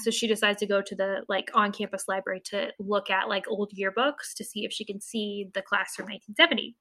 so 0.00 0.10
she 0.10 0.26
decides 0.26 0.58
to 0.60 0.66
go 0.66 0.82
to 0.82 0.94
the 0.94 1.22
like 1.28 1.50
on-campus 1.54 2.04
library 2.08 2.42
to 2.50 2.68
look 2.78 3.10
at 3.10 3.28
like 3.28 3.46
old 3.48 3.72
yearbooks 3.78 4.34
to 4.36 4.44
see 4.44 4.64
if 4.64 4.72
she 4.72 4.84
can 4.84 5.00
see 5.00 5.48
the 5.54 5.62
class 5.62 5.94
from 5.94 6.04
1970 6.06 6.76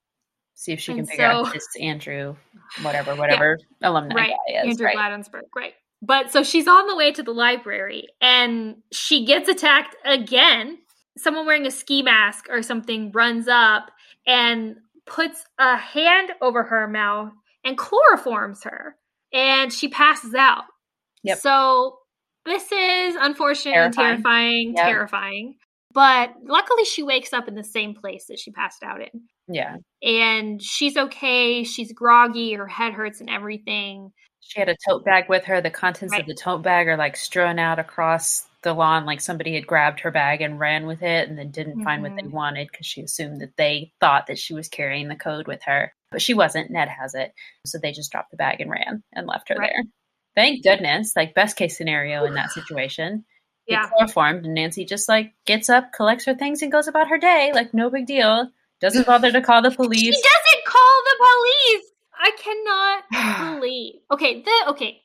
See 0.56 0.72
if 0.72 0.80
she 0.80 0.92
And 0.92 1.00
can 1.00 1.06
figure 1.08 1.26
out 1.26 1.52
this 1.54 1.68
Andrew, 1.80 2.36
whatever, 2.84 3.16
whatever 3.16 3.58
alumni 3.82 4.14
right 4.16 4.34
is. 4.48 4.70
andrew 4.72 4.86
right. 4.88 4.96
Bladensburg, 4.96 5.44
right 5.56 5.74
but 6.02 6.32
so 6.32 6.44
she's 6.44 6.68
on 6.68 6.88
the 6.88 6.96
way 6.96 7.12
to 7.12 7.24
the 7.24 7.32
library 7.34 8.08
and 8.22 8.76
she 8.92 9.26
gets 9.26 9.48
attacked 9.50 9.96
again 10.06 10.78
someone 11.18 11.46
wearing 11.46 11.66
a 11.66 11.72
ski 11.72 12.02
mask 12.02 12.48
or 12.50 12.62
something 12.62 13.12
runs 13.12 13.48
up 13.48 13.90
and 14.28 14.76
puts 15.06 15.44
a 15.60 15.78
hand 15.78 16.32
over 16.42 16.64
her 16.64 16.88
mouth 16.88 17.32
and 17.64 17.78
chloroforms 17.78 18.64
her 18.64 18.96
and 19.34 19.72
she 19.74 19.88
passes 19.88 20.34
out 20.36 20.64
Yep. 21.24 21.38
so 21.40 21.98
this 22.46 22.70
is 22.72 23.16
unfortunate 23.16 23.76
and 23.76 23.94
Terrifying. 23.94 24.16
terrifying 24.24 24.74
Yep. 24.76 24.86
terrifying 24.86 25.56
but 25.94 26.32
luckily 26.44 26.86
she 26.86 27.04
wakes 27.04 27.34
up 27.34 27.48
in 27.48 27.56
the 27.56 27.64
same 27.64 27.94
place 27.96 28.26
that 28.28 28.40
she 28.40 28.52
passed 28.52 28.84
out 28.84 29.02
in 29.02 29.22
Yeah. 29.48 29.78
and 30.02 30.62
she's 30.62 30.98
okay. 30.98 31.64
She's 31.64 31.92
groggy. 31.94 32.54
Her 32.54 32.68
head 32.68 32.94
hurts 32.94 33.20
and 33.22 33.30
everything. 33.30 34.12
She 34.42 34.60
had 34.60 34.70
a 34.70 34.76
tote 34.88 35.06
bag 35.06 35.26
with 35.30 35.46
her. 35.46 35.62
The 35.62 35.70
contents 35.70 36.12
Right. 36.12 36.22
of 36.22 36.28
the 36.28 36.36
tote 36.36 36.64
bag 36.64 36.88
are 36.88 36.98
like 36.98 37.16
strewn 37.16 37.60
out 37.60 37.80
across 37.80 38.46
the 38.62 38.74
lawn, 38.74 39.06
like 39.06 39.20
somebody 39.22 39.56
had 39.56 39.68
grabbed 39.68 40.00
her 40.02 40.12
bag 40.12 40.42
and 40.42 40.60
ran 40.60 40.86
with 40.86 41.02
it 41.02 41.28
and 41.30 41.38
then 41.38 41.52
didn't 41.52 41.84
find 41.84 42.02
what 42.02 42.16
they 42.16 42.22
Mhm. 42.24 42.32
wanted 42.32 42.70
because 42.72 42.86
she 42.86 43.02
assumed 43.02 43.42
that 43.42 43.58
they 43.58 43.92
thought 44.00 44.28
that 44.28 44.40
she 44.40 44.54
was 44.54 44.70
carrying 44.70 45.08
the 45.10 45.16
code 45.18 45.48
with 45.48 45.62
her. 45.64 45.94
But 46.12 46.22
she 46.22 46.34
wasn't. 46.34 46.72
Ned 46.72 46.88
has 46.88 47.14
it. 47.14 47.34
So 47.66 47.78
they 47.78 47.92
just 47.92 48.12
dropped 48.12 48.32
the 48.32 48.38
bag 48.38 48.62
and 48.62 48.70
ran 48.72 49.04
and 49.14 49.28
left 49.28 49.50
her 49.50 49.56
Right. 49.56 49.72
there. 49.76 49.84
Thank 50.36 50.64
goodness. 50.64 51.14
Like, 51.16 51.34
best 51.34 51.58
case 51.58 51.78
scenario 51.78 52.24
in 52.26 52.34
that 52.36 52.52
situation. 52.52 53.26
Yeah. 53.68 53.88
chloroformed 53.88 54.46
and 54.46 54.56
Nancy 54.56 54.86
just 54.86 55.08
like 55.08 55.34
gets 55.46 55.70
up, 55.70 55.94
collects 55.94 56.26
her 56.26 56.36
things, 56.36 56.62
and 56.62 56.72
goes 56.72 56.88
about 56.88 57.08
her 57.08 57.18
day. 57.18 57.52
Like, 57.54 57.74
no 57.74 57.90
big 57.90 58.06
deal. 58.06 58.50
Doesn't 58.82 59.06
bother 59.06 59.32
to 59.32 59.42
call 59.42 59.62
the 59.62 59.72
police. 59.76 60.00
She 60.00 60.12
doesn't 60.12 60.66
call 60.66 61.02
the 61.06 61.26
police. 61.26 61.92
I 62.20 62.32
cannot 63.10 63.60
believe. 63.60 63.96
Okay, 64.12 64.42
the 64.42 64.72
okay. 64.72 65.02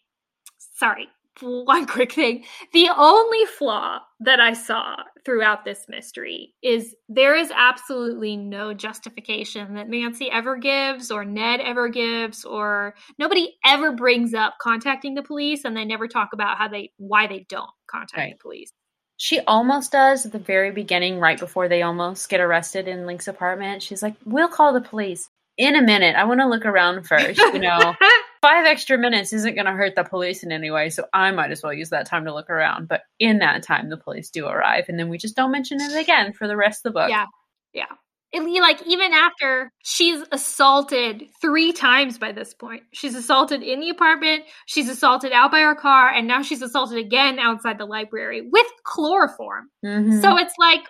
Sorry. 0.77 1.09
One 1.65 1.87
quick 1.87 2.13
thing. 2.13 2.45
The 2.73 2.89
only 2.97 3.45
flaw 3.47 4.01
that 4.21 4.41
I 4.41 4.53
saw 4.53 4.97
throughout 5.25 5.65
this 5.65 5.87
mystery 5.89 6.55
is 6.63 6.95
there 7.09 7.37
is 7.37 7.53
absolutely 7.55 8.37
no 8.37 8.75
justification 8.75 9.75
that 9.75 9.89
Nancy 9.89 10.31
ever 10.31 10.57
gives 10.57 11.11
or 11.11 11.25
Ned 11.25 11.61
ever 11.61 11.89
gives 11.89 12.45
or 12.45 12.95
nobody 13.19 13.55
ever 13.65 13.93
brings 13.93 14.35
up 14.35 14.55
contacting 14.61 15.15
the 15.15 15.23
police 15.23 15.65
and 15.65 15.77
they 15.77 15.85
never 15.85 16.09
talk 16.09 16.31
about 16.33 16.59
how 16.59 16.69
they 16.69 16.93
why 16.97 17.27
they 17.27 17.47
don't 17.49 17.71
contact 17.91 18.17
Right. 18.19 18.33
the 18.33 18.43
police. 18.43 18.73
She 19.17 19.41
almost 19.41 19.93
does 19.93 20.25
at 20.27 20.33
the 20.33 20.39
very 20.39 20.71
beginning, 20.71 21.19
right 21.19 21.39
before 21.39 21.69
they 21.69 21.83
almost 21.83 22.29
get 22.29 22.41
arrested 22.41 22.87
in 22.87 23.05
Link's 23.05 23.27
apartment. 23.29 23.83
She's 23.83 24.03
like, 24.03 24.15
We'll 24.25 24.49
call 24.49 24.73
the 24.73 24.81
police 24.81 25.29
in 25.57 25.75
a 25.75 25.83
minute. 25.83 26.15
I 26.15 26.25
want 26.25 26.41
to 26.41 26.47
look 26.49 26.65
around 26.65 27.05
first. 27.07 27.37
You 27.39 27.59
know, 27.59 27.95
five 28.41 28.67
extra 28.67 28.99
minutes 28.99 29.33
isn't 29.33 29.55
going 29.55 29.67
to 29.67 29.73
hurt 29.73 29.95
the 29.95 30.05
police 30.05 30.43
in 30.43 30.53
any 30.53 30.71
way. 30.71 30.91
So 30.91 31.07
I 31.13 31.31
might 31.31 31.51
as 31.51 31.63
well 31.63 31.73
use 31.73 31.91
that 31.91 32.07
time 32.07 32.25
to 32.25 32.35
look 32.35 32.51
around. 32.51 32.89
But 32.89 33.03
in 33.19 33.39
that 33.39 33.63
time, 33.63 33.89
the 33.89 33.97
police 33.97 34.31
do 34.31 34.47
arrive. 34.47 34.87
And 34.89 34.99
then 34.99 35.09
we 35.09 35.19
just 35.19 35.37
don't 35.37 35.51
mention 35.51 35.81
it 35.81 35.95
again 35.99 36.33
for 36.33 36.47
the 36.47 36.57
rest 36.57 36.85
of 36.85 36.93
the 36.93 37.01
book. 37.01 37.11
Yeah. 37.11 37.27
Yeah. 37.73 37.87
It, 38.31 38.43
like 38.61 38.87
even 38.87 39.13
after 39.13 39.73
she's 39.83 40.23
assaulted 40.33 41.25
three 41.41 41.73
times 41.73 42.19
by 42.19 42.33
this 42.33 42.53
point. 42.53 42.83
She's 42.93 43.15
assaulted 43.15 43.63
in 43.63 43.81
the 43.81 43.89
apartment, 43.89 44.45
she's 44.67 44.91
assaulted 44.91 45.33
out 45.33 45.51
by 45.51 45.61
her 45.61 45.75
car, 45.75 46.11
and 46.11 46.29
now 46.29 46.43
she's 46.43 46.61
assaulted 46.61 46.99
again 46.99 47.39
outside 47.39 47.79
the 47.79 47.87
library 47.87 48.43
with 48.43 48.67
chloroform. 48.85 49.71
Mhm. 49.83 50.21
So 50.21 50.37
it's 50.37 50.53
like, 50.59 50.83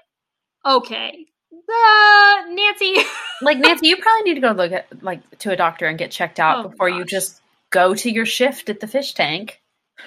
okay, 0.67 1.27
uh, 1.69 2.43
Nancy. 2.51 2.97
like, 3.43 3.59
Nancy, 3.59 3.89
you 3.89 3.97
probably 3.97 4.23
need 4.31 4.35
to 4.35 4.41
go 4.41 4.53
look 4.53 4.73
at, 4.73 4.87
like, 5.03 5.39
to 5.41 5.51
a 5.51 5.57
doctor 5.57 5.87
and 5.87 5.99
get 5.99 6.11
checked 6.11 6.41
out 6.41 6.65
Oh, 6.65 6.69
before 6.69 6.89
you 6.89 7.05
just 7.05 7.41
go 7.71 7.95
to 7.95 8.11
your 8.11 8.27
shift 8.27 8.69
at 8.71 8.81
the 8.81 8.87
fish 8.87 9.15
tank. 9.15 9.61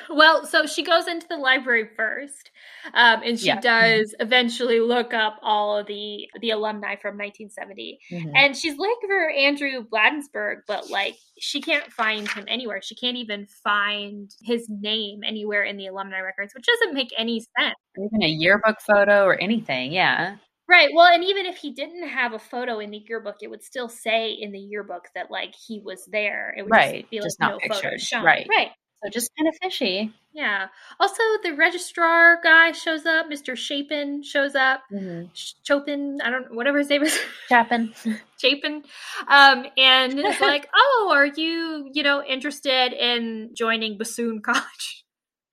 well, 0.09 0.45
so 0.45 0.66
she 0.66 0.84
goes 0.84 1.05
into 1.07 1.28
the 1.28 1.36
library 1.38 1.89
first, 1.97 2.49
um, 2.93 3.22
and 3.26 3.38
she 3.38 3.47
Yeah. 3.47 3.59
does 3.59 4.16
eventually 4.22 4.80
look 4.80 5.14
up 5.14 5.38
all 5.41 5.78
of 5.78 5.86
the 5.86 6.30
the 6.39 6.51
alumni 6.51 6.95
from 6.95 7.18
1970. 7.18 7.99
Mhm. 8.09 8.32
And 8.34 8.55
she's 8.55 8.78
looking 8.78 9.09
for 9.09 9.30
Andrew 9.30 9.84
Bladensburg, 9.84 10.59
but 10.66 10.89
like 10.89 11.18
she 11.39 11.59
can't 11.62 11.91
find 11.91 12.26
him 12.32 12.45
anywhere. 12.47 12.82
She 12.82 12.95
can't 12.95 13.18
even 13.18 13.47
find 13.66 14.32
his 14.41 14.66
name 14.70 15.24
anywhere 15.26 15.64
in 15.66 15.76
the 15.76 15.88
alumni 15.88 16.22
records, 16.22 16.53
which 16.55 16.66
doesn't 16.66 16.93
make 16.93 17.09
any 17.18 17.41
sense. 17.59 17.76
Even 17.97 18.24
a 18.24 18.28
yearbook 18.30 18.80
photo 18.80 19.26
or 19.26 19.36
anything. 19.36 19.91
Yeah. 19.91 20.38
Right. 20.72 20.89
Well, 20.95 21.07
and 21.07 21.22
even 21.26 21.45
if 21.45 21.57
he 21.57 21.72
didn't 21.72 22.07
have 22.07 22.32
a 22.32 22.39
photo 22.39 22.80
in 22.80 22.91
the 22.91 23.03
yearbook, 23.05 23.38
it 23.41 23.49
would 23.49 23.61
still 23.61 23.89
say 23.89 24.32
in 24.32 24.53
the 24.53 24.59
yearbook 24.59 25.09
that 25.15 25.30
like 25.30 25.53
he 25.53 25.82
was 25.84 26.07
there. 26.09 26.55
It 26.57 26.61
would 26.61 26.72
Right, 26.72 27.01
just 27.01 27.11
be 27.11 27.17
like 27.17 27.26
just 27.26 27.39
no 27.41 27.59
photo 27.67 27.97
shown. 27.97 28.24
Right. 28.24 28.47
Right. 28.49 28.69
So 29.03 29.09
just 29.09 29.32
kind 29.38 29.49
of 29.49 29.55
fishy. 29.61 30.13
Yeah. 30.32 30.67
Also, 30.97 31.22
the 31.43 31.55
registrar 31.57 32.39
guy 32.41 32.72
shows 32.72 33.05
up. 33.05 33.26
Mr. 33.30 33.57
Chapin 33.57 34.24
shows 34.24 34.55
up. 34.55 34.84
Mm-hmm. 34.93 35.26
Chopin, 35.63 36.19
I 36.24 36.30
don't 36.30 36.43
know, 36.43 36.55
whatever 36.55 36.78
his 36.78 36.88
name 36.88 37.03
is. 37.03 37.19
Chapin. 37.49 37.93
Chapin, 38.38 38.84
um, 39.28 39.65
and 39.78 40.17
it's 40.19 40.39
like, 40.39 40.69
oh, 40.76 41.09
are 41.13 41.26
you, 41.26 41.89
you 41.93 42.01
know, 42.01 42.24
interested 42.24 42.93
in 42.93 43.49
joining 43.55 43.97
Bassoon 43.97 44.41
College? 44.45 45.03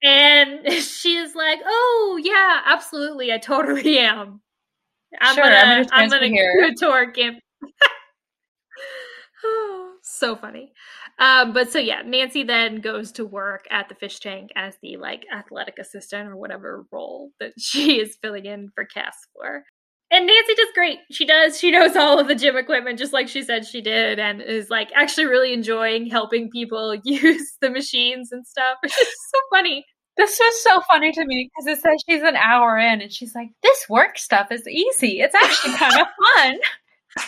And 0.01 0.71
she 0.71 1.17
is 1.17 1.35
like, 1.35 1.59
oh 1.65 2.21
yeah, 2.23 2.61
absolutely, 2.65 3.33
I 3.33 3.37
totally 3.37 3.99
am. 3.99 4.39
I'm 5.19 5.35
Sure, 5.35 5.43
gonna, 5.43 5.55
I'm 5.55 5.77
gonna 5.85 5.87
I'm 5.91 6.09
gonna 6.09 6.27
here." 6.27 6.61
go 6.61 6.73
to 6.87 6.91
our 6.91 7.11
camp. 7.11 7.39
so 10.03 10.35
funny. 10.35 10.71
Um, 11.19 11.53
but 11.53 11.71
so 11.71 11.79
yeah, 11.79 12.01
Nancy 12.05 12.43
then 12.43 12.81
goes 12.81 13.11
to 13.13 13.25
work 13.25 13.65
at 13.71 13.89
the 13.89 13.95
fish 13.95 14.19
tank 14.19 14.51
as 14.55 14.75
the 14.81 14.97
like 14.97 15.25
athletic 15.33 15.77
assistant 15.79 16.29
or 16.29 16.35
whatever 16.37 16.85
role 16.91 17.31
that 17.39 17.53
she 17.59 17.99
is 17.99 18.17
filling 18.21 18.45
in 18.45 18.69
for 18.75 18.85
Cass 18.85 19.15
for. 19.35 19.63
And 20.11 20.25
Nancy 20.25 20.55
does 20.55 20.69
great. 20.73 20.97
She 21.11 21.23
does. 21.25 21.59
She 21.59 21.69
knows 21.69 21.95
all 21.95 22.19
of 22.19 22.27
the 22.27 22.33
gym 22.33 22.57
equipment, 22.57 22.97
just 22.97 23.13
like 23.13 23.27
she 23.27 23.43
said 23.43 23.63
she 23.65 23.79
did, 23.79 24.17
and 24.17 24.41
is 24.41 24.69
like 24.71 24.89
actually 24.95 25.25
really 25.25 25.53
enjoying 25.53 26.07
helping 26.09 26.49
people 26.49 26.95
use 27.03 27.57
the 27.61 27.69
machines 27.69 28.31
and 28.31 28.45
stuff. 28.47 28.77
It's 28.83 28.97
just 28.97 29.11
so 29.31 29.39
funny. 29.53 29.85
This 30.19 30.37
was 30.37 30.63
so 30.63 30.81
funny 30.91 31.13
to 31.13 31.25
me 31.25 31.49
because 31.49 31.77
it 31.77 31.81
says 31.81 32.03
she's 32.07 32.21
an 32.23 32.35
hour 32.35 32.77
in 32.77 32.99
and 32.99 33.09
she's 33.09 33.33
like, 33.33 33.47
this 33.63 33.87
work 33.87 34.17
stuff 34.17 34.51
is 34.51 34.67
easy. 34.67 35.21
It's 35.21 35.33
actually 35.33 35.75
kind 35.75 35.93
of 35.93 36.07
fun. 36.35 36.57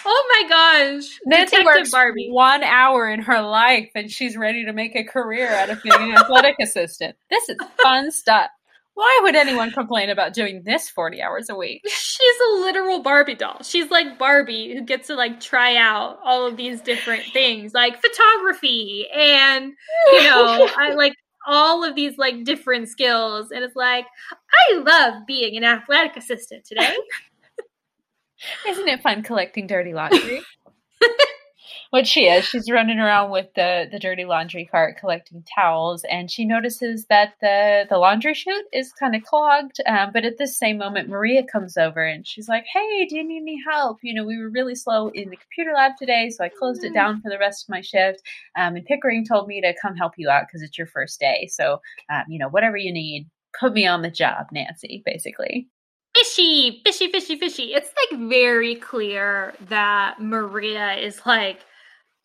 Oh 0.06 0.42
my 0.44 0.50
gosh, 0.50 1.20
Nancy 1.26 1.56
Detective 1.56 1.66
works 1.66 1.92
Barbie. 1.92 2.28
one 2.30 2.64
hour 2.64 3.10
in 3.10 3.22
her 3.22 3.42
life 3.42 3.90
and 3.96 4.12
she's 4.12 4.36
ready 4.36 4.66
to 4.66 4.74
make 4.74 4.94
a 4.98 5.06
career 5.06 5.50
out 5.52 5.70
of 5.70 5.82
being 5.82 5.96
an 5.96 6.18
athletic 6.18 6.56
assistant. 6.62 7.16
This 7.30 7.48
is 7.48 7.56
fun 7.82 8.12
stuff. 8.12 8.50
Why 8.94 9.20
would 9.24 9.36
anyone 9.36 9.72
complain 9.72 10.10
about 10.10 10.34
doing 10.34 10.64
this 10.66 10.90
40 10.90 11.22
hours 11.22 11.50
a 11.50 11.56
week? 11.56 11.82
She's 11.88 12.36
a 12.50 12.56
literal 12.60 13.02
Barbie 13.02 13.36
doll. 13.36 13.64
She's 13.64 13.90
like 13.90 14.20
Barbie 14.20 14.76
who 14.76 14.82
gets 14.82 15.08
to 15.08 15.16
like 15.16 15.40
try 15.40 15.78
out 15.78 16.20
all 16.26 16.46
of 16.46 16.58
these 16.58 16.82
different 16.82 17.24
things, 17.32 17.74
like 17.74 18.02
photography 18.02 19.08
and 19.16 19.72
you 20.12 20.24
know, 20.24 20.70
I 20.78 20.94
like 20.94 21.14
all 21.48 21.84
of 21.84 21.96
these 21.96 22.18
like 22.18 22.44
different 22.44 22.90
skills. 22.90 23.52
And 23.52 23.64
it's 23.64 23.76
like, 23.76 24.06
I 24.72 24.78
love 24.78 25.26
being 25.26 25.58
an 25.58 25.64
athletic 25.64 26.18
assistant 26.18 26.66
today. 26.66 26.96
Isn't 28.68 28.88
it 28.88 29.02
fun 29.02 29.24
collecting 29.24 29.68
dirty 29.68 29.94
laundry? 29.94 30.42
what 31.92 32.08
she 32.08 32.22
is, 32.28 32.46
she's 32.46 32.72
running 32.72 33.00
around 33.00 33.32
with 33.32 33.48
the, 33.54 33.88
the 33.92 34.00
dirty 34.00 34.24
laundry 34.26 34.66
cart 34.66 34.98
collecting 34.98 35.44
towels, 35.56 36.04
and 36.10 36.32
she 36.32 36.46
notices 36.46 37.06
that 37.10 37.34
the, 37.42 37.86
the 37.90 37.98
laundry 37.98 38.34
chute 38.34 38.66
is 38.74 38.94
kind 38.94 39.14
of 39.14 39.24
clogged. 39.24 39.80
Um, 39.86 40.12
but 40.14 40.24
at 40.26 40.38
this 40.38 40.58
same 40.58 40.78
moment, 40.78 41.10
Maria 41.10 41.44
comes 41.44 41.76
over 41.78 42.02
and 42.02 42.26
she's 42.26 42.48
like, 42.48 42.66
Hey, 42.74 43.06
do 43.08 43.18
you 43.18 43.28
need 43.28 43.42
any 43.42 43.58
help? 43.70 43.98
You 44.04 44.14
know, 44.14 44.24
we 44.26 44.38
were 44.38 44.50
really 44.50 44.74
slow 44.76 45.10
in 45.10 45.30
the 45.30 45.38
computer 45.38 45.74
lab 45.76 45.94
today, 46.00 46.30
so 46.30 46.44
I 46.46 46.50
closed 46.50 46.84
it 46.86 46.94
down 46.94 47.22
for 47.22 47.30
the 47.30 47.38
rest 47.38 47.66
of 47.66 47.70
my 47.70 47.82
shift. 47.82 48.22
Um, 48.58 48.76
and 48.78 48.86
Pickering 48.86 49.26
told 49.26 49.48
me 49.48 49.62
to 49.62 49.74
come 49.82 49.96
help 49.96 50.14
you 50.18 50.30
out 50.30 50.46
because 50.48 50.62
it's 50.62 50.78
your 50.78 50.88
first 50.88 51.20
day. 51.20 51.48
So, 51.52 51.82
um, 52.10 52.24
you 52.30 52.40
know, 52.40 52.50
whatever 52.50 52.78
you 52.78 52.94
need, 52.94 53.30
put 53.60 53.74
me 53.74 53.86
on 53.86 54.02
the 54.02 54.10
job, 54.12 54.48
Nancy, 54.54 55.04
basically. 55.06 55.68
fishy, 56.16 56.82
fishy, 56.86 57.08
fishy, 57.12 57.38
fishy. 57.38 57.74
It's 57.74 57.92
like 58.12 58.20
very 58.30 58.76
clear 58.76 59.54
that 59.70 60.22
Maria 60.22 60.94
is 60.96 61.22
like 61.26 61.60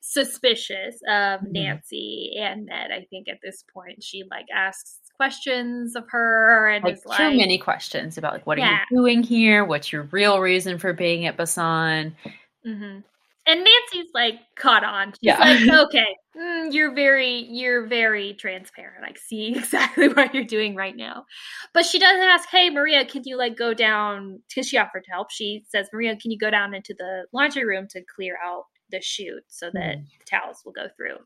suspicious 0.09 1.01
of 1.09 1.41
Mhm. 1.41 1.51
Nancy 1.53 2.37
and 2.39 2.67
Ned. 2.67 2.93
I 2.93 3.07
think 3.11 3.29
at 3.29 3.39
this 3.43 3.65
point 3.75 4.03
she 4.03 4.23
like 4.31 4.47
asks 4.55 5.01
questions 5.17 5.97
of 5.97 6.05
her 6.11 6.69
and 6.69 6.85
like 6.85 6.95
is 6.95 7.03
too 7.03 7.37
many 7.37 7.59
questions 7.59 8.17
about 8.17 8.33
like 8.35 8.47
what 8.47 8.59
Yeah. 8.59 8.77
are 8.77 8.87
you 8.91 8.97
doing 8.99 9.23
here? 9.23 9.65
What's 9.65 9.91
your 9.93 10.03
real 10.13 10.41
reason 10.41 10.79
for 10.79 10.93
being 10.93 11.27
at 11.27 11.37
Basan? 11.37 12.15
hmm 12.65 12.99
And 13.49 13.65
Nancy's 13.65 14.11
like 14.15 14.41
caught 14.57 14.85
on. 14.85 15.13
She's 15.13 15.19
Yeah. 15.23 15.39
like, 15.39 15.59
okay, 15.87 16.17
mm, 16.37 16.73
you're 16.73 16.93
very, 16.95 17.47
you're 17.49 17.87
very 17.87 18.35
transparent. 18.35 19.05
I 19.05 19.15
see 19.17 19.53
exactly 19.57 20.09
what 20.09 20.35
you're 20.35 20.45
doing 20.45 20.75
right 20.77 20.97
now. 20.97 21.25
But 21.73 21.85
she 21.87 21.99
does 21.99 22.17
ask, 22.19 22.49
hey, 22.49 22.71
Maria, 22.71 23.05
can 23.07 23.23
you 23.25 23.37
like 23.37 23.57
go 23.57 23.73
down? 23.75 24.43
Because 24.49 24.69
she 24.69 24.79
offered 24.79 25.05
to 25.05 25.11
help. 25.11 25.31
She 25.31 25.65
says, 25.69 25.89
Maria, 25.93 26.17
can 26.17 26.31
you 26.31 26.39
go 26.39 26.51
down 26.51 26.75
into 26.75 26.95
the 26.99 27.27
laundry 27.33 27.65
room 27.65 27.87
to 27.91 28.03
clear 28.15 28.37
out 28.45 28.65
the 28.91 29.01
chute 29.01 29.45
so 29.49 29.71
that 29.73 29.99
the 30.19 30.25
towels 30.25 30.63
will 30.65 30.73
go 30.73 30.89
through? 30.97 31.17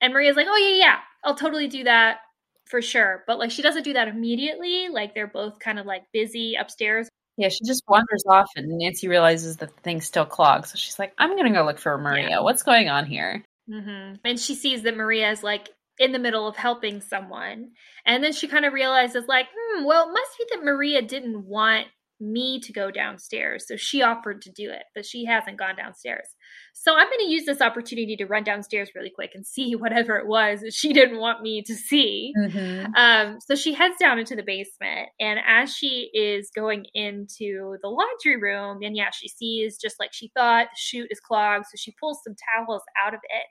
And 0.00 0.12
Maria's 0.12 0.36
like, 0.36 0.46
oh 0.48 0.56
yeah, 0.56 0.76
yeah, 0.76 0.98
I'll 1.24 1.34
totally 1.34 1.68
do 1.68 1.84
that 1.84 2.18
for 2.66 2.82
sure. 2.82 3.24
But 3.26 3.38
like, 3.38 3.50
she 3.50 3.62
doesn't 3.62 3.84
do 3.84 3.94
that 3.94 4.08
immediately. 4.08 4.88
Like, 4.88 5.14
they're 5.14 5.26
both 5.26 5.58
kind 5.58 5.78
of 5.78 5.86
like 5.86 6.02
busy 6.12 6.54
upstairs 6.56 7.08
Yeah, 7.36 7.48
she 7.50 7.58
just 7.66 7.82
wanders 7.88 8.24
off, 8.30 8.48
and 8.56 8.66
Nancy 8.78 9.08
realizes 9.08 9.56
that 9.58 9.74
the 9.74 9.82
thing's 9.82 10.06
still 10.06 10.24
clogged. 10.26 10.66
So 10.68 10.76
she's 10.76 10.98
like, 10.98 11.12
"I'm 11.18 11.36
gonna 11.36 11.52
go 11.52 11.64
look 11.64 11.78
for 11.78 11.96
Maria. 11.98 12.42
What's 12.42 12.62
going 12.62 12.88
on 12.88 13.06
here?" 13.06 13.44
hmm 13.68 14.14
And 14.24 14.38
she 14.40 14.54
sees 14.54 14.82
that 14.82 14.96
Maria 14.96 15.30
is 15.30 15.42
like 15.42 15.68
in 15.98 16.12
the 16.12 16.18
middle 16.18 16.46
of 16.46 16.56
helping 16.56 17.00
someone. 17.00 17.72
And 18.04 18.22
then 18.22 18.32
she 18.32 18.48
kind 18.48 18.64
of 18.64 18.72
realizes, 18.72 19.26
like, 19.28 19.48
hmm, 19.54 19.84
well, 19.84 20.08
it 20.08 20.12
must 20.12 20.38
be 20.38 20.44
that 20.52 20.64
Maria 20.64 21.02
didn't 21.02 21.44
want 21.46 21.88
me 22.20 22.60
to 22.60 22.72
go 22.72 22.90
downstairs. 22.90 23.66
So 23.66 23.76
she 23.76 24.02
offered 24.02 24.42
to 24.42 24.50
do 24.50 24.70
it, 24.70 24.84
but 24.94 25.04
she 25.04 25.24
hasn't 25.24 25.58
gone 25.58 25.76
downstairs. 25.76 26.26
So 26.72 26.94
I'm 26.94 27.06
going 27.06 27.20
to 27.20 27.30
use 27.30 27.44
this 27.44 27.60
opportunity 27.60 28.16
to 28.16 28.26
run 28.26 28.44
downstairs 28.44 28.90
really 28.94 29.10
quick 29.10 29.32
and 29.34 29.46
see 29.46 29.74
whatever 29.76 30.16
it 30.16 30.26
was 30.26 30.60
that 30.60 30.72
she 30.74 30.92
didn't 30.92 31.18
want 31.18 31.42
me 31.42 31.62
to 31.62 31.74
see. 31.74 32.32
Mm-hmm. 32.38 32.94
Um, 32.94 33.38
so 33.40 33.54
she 33.54 33.74
heads 33.74 33.96
down 34.00 34.18
into 34.18 34.36
the 34.36 34.42
basement, 34.42 35.08
and 35.20 35.38
as 35.46 35.74
she 35.74 36.10
is 36.14 36.50
going 36.54 36.86
into 36.94 37.76
the 37.82 37.88
laundry 37.88 38.40
room, 38.40 38.78
and 38.82 38.96
yeah, 38.96 39.10
she 39.12 39.28
sees 39.28 39.78
just 39.78 39.96
like 40.00 40.12
she 40.12 40.30
thought 40.36 40.66
the 40.66 40.76
chute 40.76 41.08
is 41.10 41.20
clogged, 41.20 41.66
so 41.66 41.74
she 41.76 41.94
pulls 42.00 42.20
some 42.24 42.34
towels 42.54 42.82
out 43.04 43.14
of 43.14 43.20
it 43.24 43.46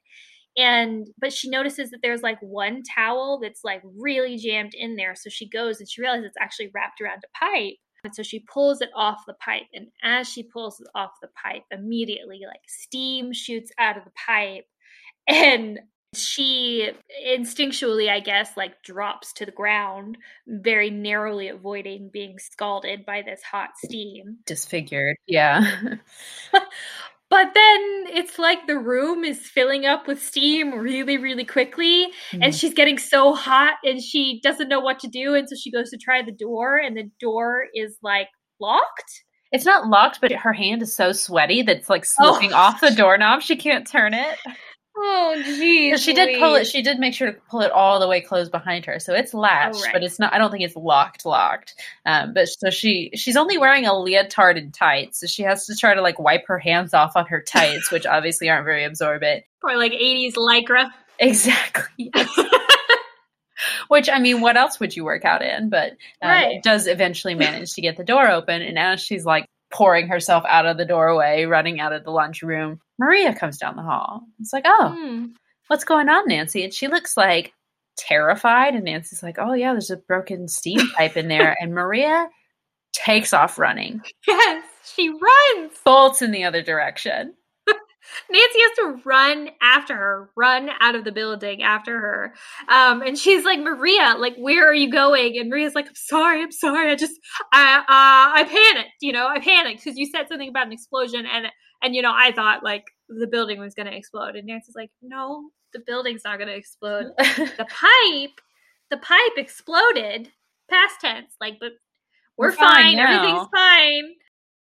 and 0.58 1.08
but 1.20 1.34
she 1.34 1.50
notices 1.50 1.92
that 1.92 2.00
there's 2.02 2.22
like 2.22 2.40
one 2.42 2.82
towel 2.96 3.40
that's 3.42 3.62
like 3.64 3.82
really 3.98 4.38
jammed 4.38 4.74
in 4.74 4.96
there 4.96 5.16
so 5.16 5.30
she 5.30 5.48
goes 5.50 5.80
and 5.80 5.90
she 5.90 6.02
realizes 6.02 6.26
it's 6.26 6.38
actually 6.40 6.72
wrapped 6.74 7.02
around 7.02 7.22
a 7.24 7.38
pipe 7.38 7.76
and 8.06 8.16
so 8.16 8.24
she 8.24 8.40
pulls 8.40 8.82
it 8.82 8.90
off 8.96 9.26
the 9.28 9.34
pipe 9.34 9.64
and 9.74 9.88
as 10.04 10.30
she 10.30 10.44
pulls 10.44 10.80
it 10.80 10.88
off 10.96 11.12
the 11.22 11.30
pipe 11.30 11.64
immediately 11.72 12.42
like 12.48 12.62
steam 12.68 13.34
shoots 13.34 13.72
out 13.78 13.98
of 13.98 14.04
the 14.06 14.12
pipe 14.12 14.66
and 15.28 15.80
she 16.14 16.90
instinctually 17.28 18.10
i 18.10 18.22
guess 18.22 18.56
like 18.56 18.82
drops 18.84 19.34
to 19.34 19.46
the 19.46 19.52
ground 19.52 20.18
very 20.48 20.90
narrowly 20.90 21.50
avoiding 21.50 22.10
being 22.14 22.40
scalded 22.40 23.06
by 23.06 23.22
this 23.22 23.42
hot 23.44 23.72
steam 23.84 24.38
Disfigured. 24.46 25.18
Yeah. 25.28 25.98
But 27.30 27.54
then 27.56 28.06
it's 28.08 28.38
like 28.38 28.68
the 28.68 28.78
room 28.78 29.24
is 29.24 29.40
filling 29.40 29.86
up 29.86 30.08
with 30.08 30.22
steam 30.22 30.72
really, 30.78 31.18
really 31.18 31.44
quickly. 31.46 32.08
And 32.32 32.54
Mhm. 32.54 32.60
she's 32.60 32.74
getting 32.74 32.98
so 33.00 33.34
hot 33.34 33.76
and 33.84 34.02
she 34.02 34.40
doesn't 34.44 34.70
know 34.70 34.80
what 34.80 35.00
to 35.00 35.08
do. 35.08 35.34
And 35.34 35.50
so 35.50 35.56
she 35.56 35.72
goes 35.72 35.90
to 35.90 35.98
try 35.98 36.22
the 36.22 36.32
door, 36.32 36.78
and 36.78 36.96
the 36.96 37.10
door 37.20 37.66
is 37.74 37.98
like 38.04 38.28
locked. 38.60 39.24
It's 39.52 39.66
not 39.66 39.88
locked, 39.88 40.22
but 40.22 40.32
her 40.32 40.54
hand 40.54 40.82
is 40.82 40.96
so 40.96 41.12
sweaty 41.14 41.62
that 41.64 41.78
it's 41.78 41.90
like 41.90 42.06
Oh. 42.20 42.32
slipping 42.34 42.54
off 42.54 42.82
the 42.82 42.92
doorknob. 42.92 43.42
She 43.42 43.56
can't 43.56 43.88
turn 43.88 44.14
it. 44.14 44.38
Oh, 44.98 45.42
geez. 45.44 46.02
she 46.02 46.14
did 46.14 46.40
pull 46.40 46.56
it. 46.56 46.66
She 46.68 46.82
did 46.82 47.00
make 47.00 47.14
sure 47.14 47.32
to 47.32 47.38
pull 47.50 47.62
it 47.62 47.72
all 47.72 48.00
the 48.00 48.08
way 48.08 48.22
closed 48.22 48.52
behind 48.52 48.86
her, 48.86 49.00
so 49.00 49.14
it's 49.14 49.34
latched, 49.34 49.84
right. 49.84 49.94
but 49.94 50.04
it's 50.04 50.20
not. 50.20 50.34
I 50.34 50.38
don't 50.38 50.52
think 50.52 50.64
it's 50.64 50.76
locked. 50.76 51.26
Locked. 51.26 51.76
Um, 52.06 52.34
but 52.34 52.48
so 52.48 52.70
she 52.70 53.12
she's 53.16 53.36
only 53.36 53.58
wearing 53.58 53.86
a 53.86 53.94
leotard 53.98 54.58
and 54.58 54.74
tights, 54.74 55.20
so 55.20 55.28
she 55.28 55.44
has 55.44 55.66
to 55.66 55.76
try 55.76 55.94
to 55.96 56.02
like 56.02 56.18
wipe 56.18 56.48
her 56.48 56.60
hands 56.60 56.94
off 56.94 57.16
on 57.16 57.26
her 57.28 57.42
tights, 57.42 57.92
which 57.92 58.06
obviously 58.06 58.50
aren't 58.50 58.66
very 58.66 58.84
absorbent. 58.86 59.44
Or 59.64 59.76
like 59.78 59.94
80s 59.94 60.36
lycra. 60.36 60.92
Exactly. 61.20 62.12
yes. 62.14 62.30
Which 63.88 64.10
I 64.10 64.20
mean, 64.20 64.42
what 64.42 64.58
else 64.58 64.80
would 64.80 64.96
you 64.96 65.04
work 65.04 65.26
out 65.26 65.42
in? 65.42 65.70
But 65.70 65.92
um, 66.22 66.30
Right. 66.30 66.62
does 66.64 66.86
eventually 66.88 67.36
manage 67.36 67.74
to 67.74 67.82
get 67.82 67.98
the 67.98 68.04
door 68.04 68.30
open, 68.30 68.62
and 68.62 68.78
as 68.78 69.02
she's 69.02 69.26
like 69.26 69.48
pouring 69.74 70.08
herself 70.08 70.44
out 70.48 70.66
of 70.66 70.78
the 70.78 70.86
doorway, 70.86 71.46
running 71.46 71.80
out 71.80 71.94
of 71.94 72.04
the 72.04 72.12
lunchroom, 72.12 72.80
Maria 73.00 73.34
comes 73.36 73.58
down 73.58 73.76
the 73.76 73.82
hall. 73.84 74.24
It's 74.40 74.54
like, 74.54 74.66
oh, 74.68 74.90
Hmm. 74.98 75.26
what's 75.68 75.84
going 75.84 76.08
on, 76.10 76.28
Nancy? 76.28 76.64
And 76.64 76.74
she 76.74 76.88
looks 76.88 77.18
like 77.18 77.54
terrified, 77.98 78.76
and 78.76 78.86
Nancy's 78.86 79.24
like, 79.24 79.38
oh 79.40 79.54
yeah, 79.54 79.72
there's 79.74 79.90
a 79.92 79.98
broken 79.98 80.48
steam 80.48 80.80
pipe 80.98 81.18
in 81.18 81.28
there, 81.28 81.56
and 81.60 81.74
Maria 81.74 82.30
takes 82.94 83.34
off 83.34 83.60
running, 83.60 84.02
Yes, 84.28 84.64
she 84.96 85.10
runs. 85.10 85.74
bolts 85.84 86.22
in 86.22 86.32
the 86.32 86.44
other 86.46 86.62
direction. 86.62 87.34
Nancy 88.30 88.60
has 88.60 88.72
to 88.78 89.02
run 89.06 89.50
after 89.62 89.96
her, 89.96 90.30
run 90.36 90.70
out 90.80 90.96
of 90.96 91.04
the 91.04 91.12
building 91.12 91.64
after 91.64 92.00
her. 92.00 92.34
Um, 92.70 93.02
and 93.02 93.18
she's 93.18 93.44
like, 93.44 93.60
Maria, 93.60 94.16
like, 94.18 94.36
where 94.38 94.68
are 94.70 94.74
you 94.74 94.92
going? 94.92 95.38
And 95.38 95.50
Maria's 95.50 95.76
like, 95.76 95.88
I'm 95.88 95.96
sorry, 95.96 96.42
I'm 96.42 96.52
sorry. 96.52 96.92
I 96.92 96.96
just, 96.96 97.20
I, 97.52 97.78
uh, 97.80 97.84
I 97.88 98.44
panicked, 98.44 98.96
you 99.02 99.12
know, 99.12 99.28
I 99.28 99.40
panicked 99.40 99.84
because 99.84 99.98
you 99.98 100.06
said 100.08 100.28
something 100.28 100.50
about 100.50 100.68
an 100.68 100.74
explosion. 100.74 101.26
And, 101.26 101.48
and, 101.82 101.96
you 101.96 102.02
know, 102.02 102.14
I 102.16 102.32
thought 102.32 102.64
like 102.64 102.86
the 103.10 103.28
building 103.28 103.60
was 103.60 103.74
going 103.76 103.88
to 103.88 103.96
explode. 103.96 104.36
And 104.36 104.48
Nancy's 104.48 104.76
like, 104.76 104.92
no, 105.02 105.50
the 105.74 105.82
building's 105.86 106.22
not 106.26 106.38
going 106.38 106.50
to 106.50 106.56
explode. 106.56 107.12
the 107.18 107.68
pipe, 107.70 108.42
the 108.90 108.98
pipe 108.98 109.38
exploded, 109.38 110.32
past 110.70 110.96
tense, 111.02 111.34
like, 111.40 111.58
but 111.60 111.74
we're, 112.38 112.48
We're 112.48 112.54
fine 112.54 112.98
fine, 112.98 113.00
everything's 113.00 113.48
fine. 113.54 114.14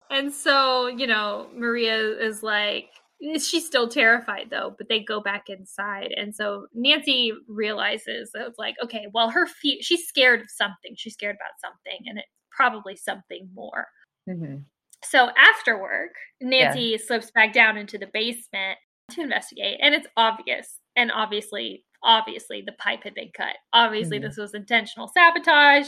And 0.09 0.33
so, 0.33 0.87
you 0.87 1.07
know, 1.07 1.47
Maria 1.55 1.97
is 1.97 2.43
like, 2.43 2.89
she's 3.21 3.65
still 3.65 3.87
terrified 3.87 4.49
though, 4.49 4.75
but 4.77 4.89
they 4.89 4.99
go 5.03 5.21
back 5.21 5.45
inside. 5.49 6.11
And 6.17 6.35
so 6.35 6.67
Nancy 6.73 7.31
realizes 7.47 8.31
that 8.33 8.47
it's 8.47 8.57
like, 8.59 8.75
okay, 8.83 9.07
well, 9.13 9.29
her 9.29 9.45
feet, 9.47 9.83
she's 9.83 10.07
scared 10.07 10.41
of 10.41 10.47
something. 10.49 10.95
She's 10.97 11.13
scared 11.13 11.35
about 11.35 11.59
something, 11.59 12.01
and 12.07 12.17
it's 12.19 12.27
probably 12.51 12.95
something 12.95 13.49
more. 13.53 13.87
Mhm. 14.29 14.65
So 15.03 15.31
after 15.37 15.81
work, 15.81 16.11
Nancy 16.41 16.97
slips 16.97 17.31
back 17.31 17.53
down 17.53 17.77
into 17.77 17.97
the 17.97 18.07
basement 18.07 18.77
to 19.11 19.21
investigate, 19.21 19.79
and 19.81 19.95
it's 19.95 20.07
obvious. 20.17 20.79
And 20.95 21.11
obviously, 21.11 21.85
obviously, 22.03 22.61
the 22.61 22.71
pipe 22.73 23.03
had 23.03 23.13
been 23.15 23.31
cut. 23.35 23.55
Obviously, 23.73 24.19
Mhm. 24.19 24.23
this 24.23 24.37
was 24.37 24.53
intentional 24.53 25.07
sabotage. 25.07 25.87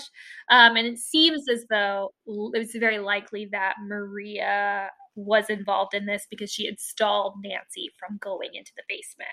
Um, 0.49 0.75
and 0.77 0.87
it 0.87 0.97
seems 0.99 1.47
as 1.49 1.65
though 1.69 2.13
it's 2.53 2.75
very 2.75 2.99
likely 2.99 3.45
that 3.51 3.75
Maria 3.81 4.91
was 5.15 5.49
involved 5.49 5.93
in 5.93 6.05
this 6.05 6.25
because 6.29 6.51
she 6.51 6.65
had 6.65 6.79
stalled 6.79 7.35
Nancy 7.43 7.91
from 7.99 8.17
going 8.19 8.53
into 8.53 8.71
the 8.75 8.83
basement. 8.87 9.29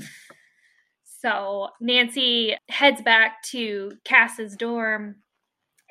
Mhm. 0.00 0.06
So 1.04 1.68
Nancy 1.80 2.56
heads 2.68 3.02
back 3.02 3.42
to 3.44 3.92
Cass's 4.04 4.56
dorm 4.56 5.16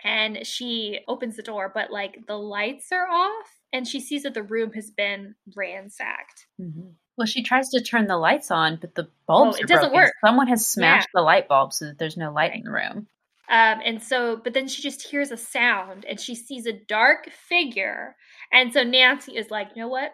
and 0.04 0.46
she 0.46 1.00
opens 1.08 1.36
the 1.38 1.44
door, 1.44 1.72
but 1.74 1.92
like 1.92 2.26
the 2.28 2.38
lights 2.38 2.92
are 2.92 3.08
off 3.10 3.60
and 3.72 3.88
she 3.88 4.00
sees 4.00 4.24
that 4.24 4.34
the 4.34 4.44
room 4.44 4.72
has 4.74 4.92
been 4.92 5.36
ransacked. 5.56 6.48
Mhm. 6.60 6.94
Well, 7.18 7.28
she 7.28 7.44
tries 7.44 7.70
to 7.70 7.82
turn 7.82 8.08
the 8.08 8.18
lights 8.18 8.50
on, 8.52 8.78
but 8.78 8.96
the 8.96 9.10
bulbs 9.28 9.58
Oh, 9.58 9.60
it 9.60 9.64
are 9.64 9.68
doesn't 9.68 9.90
broken. 9.92 10.06
work. 10.08 10.14
Someone 10.26 10.48
has 10.48 10.68
smashed 10.68 11.10
the 11.14 11.22
light 11.22 11.48
bulb 11.48 11.74
so 11.74 11.86
that 11.86 11.98
there's 12.00 12.18
no 12.18 12.32
light 12.32 12.54
in 12.56 12.64
the 12.64 12.72
room. 12.72 13.08
Um, 13.50 13.82
and 13.84 14.02
so, 14.02 14.38
but 14.44 14.54
then 14.54 14.68
she 14.68 14.82
just 14.82 15.02
hears 15.06 15.32
a 15.32 15.38
sound 15.38 16.06
and 16.06 16.20
she 16.20 16.34
sees 16.36 16.66
a 16.66 16.74
dark 16.88 17.30
figure. 17.30 18.16
And 18.52 18.72
so 18.72 18.84
Nancy 18.84 19.36
is 19.38 19.52
like, 19.52 19.70
you 19.76 19.82
know 19.82 19.90
what? 19.90 20.12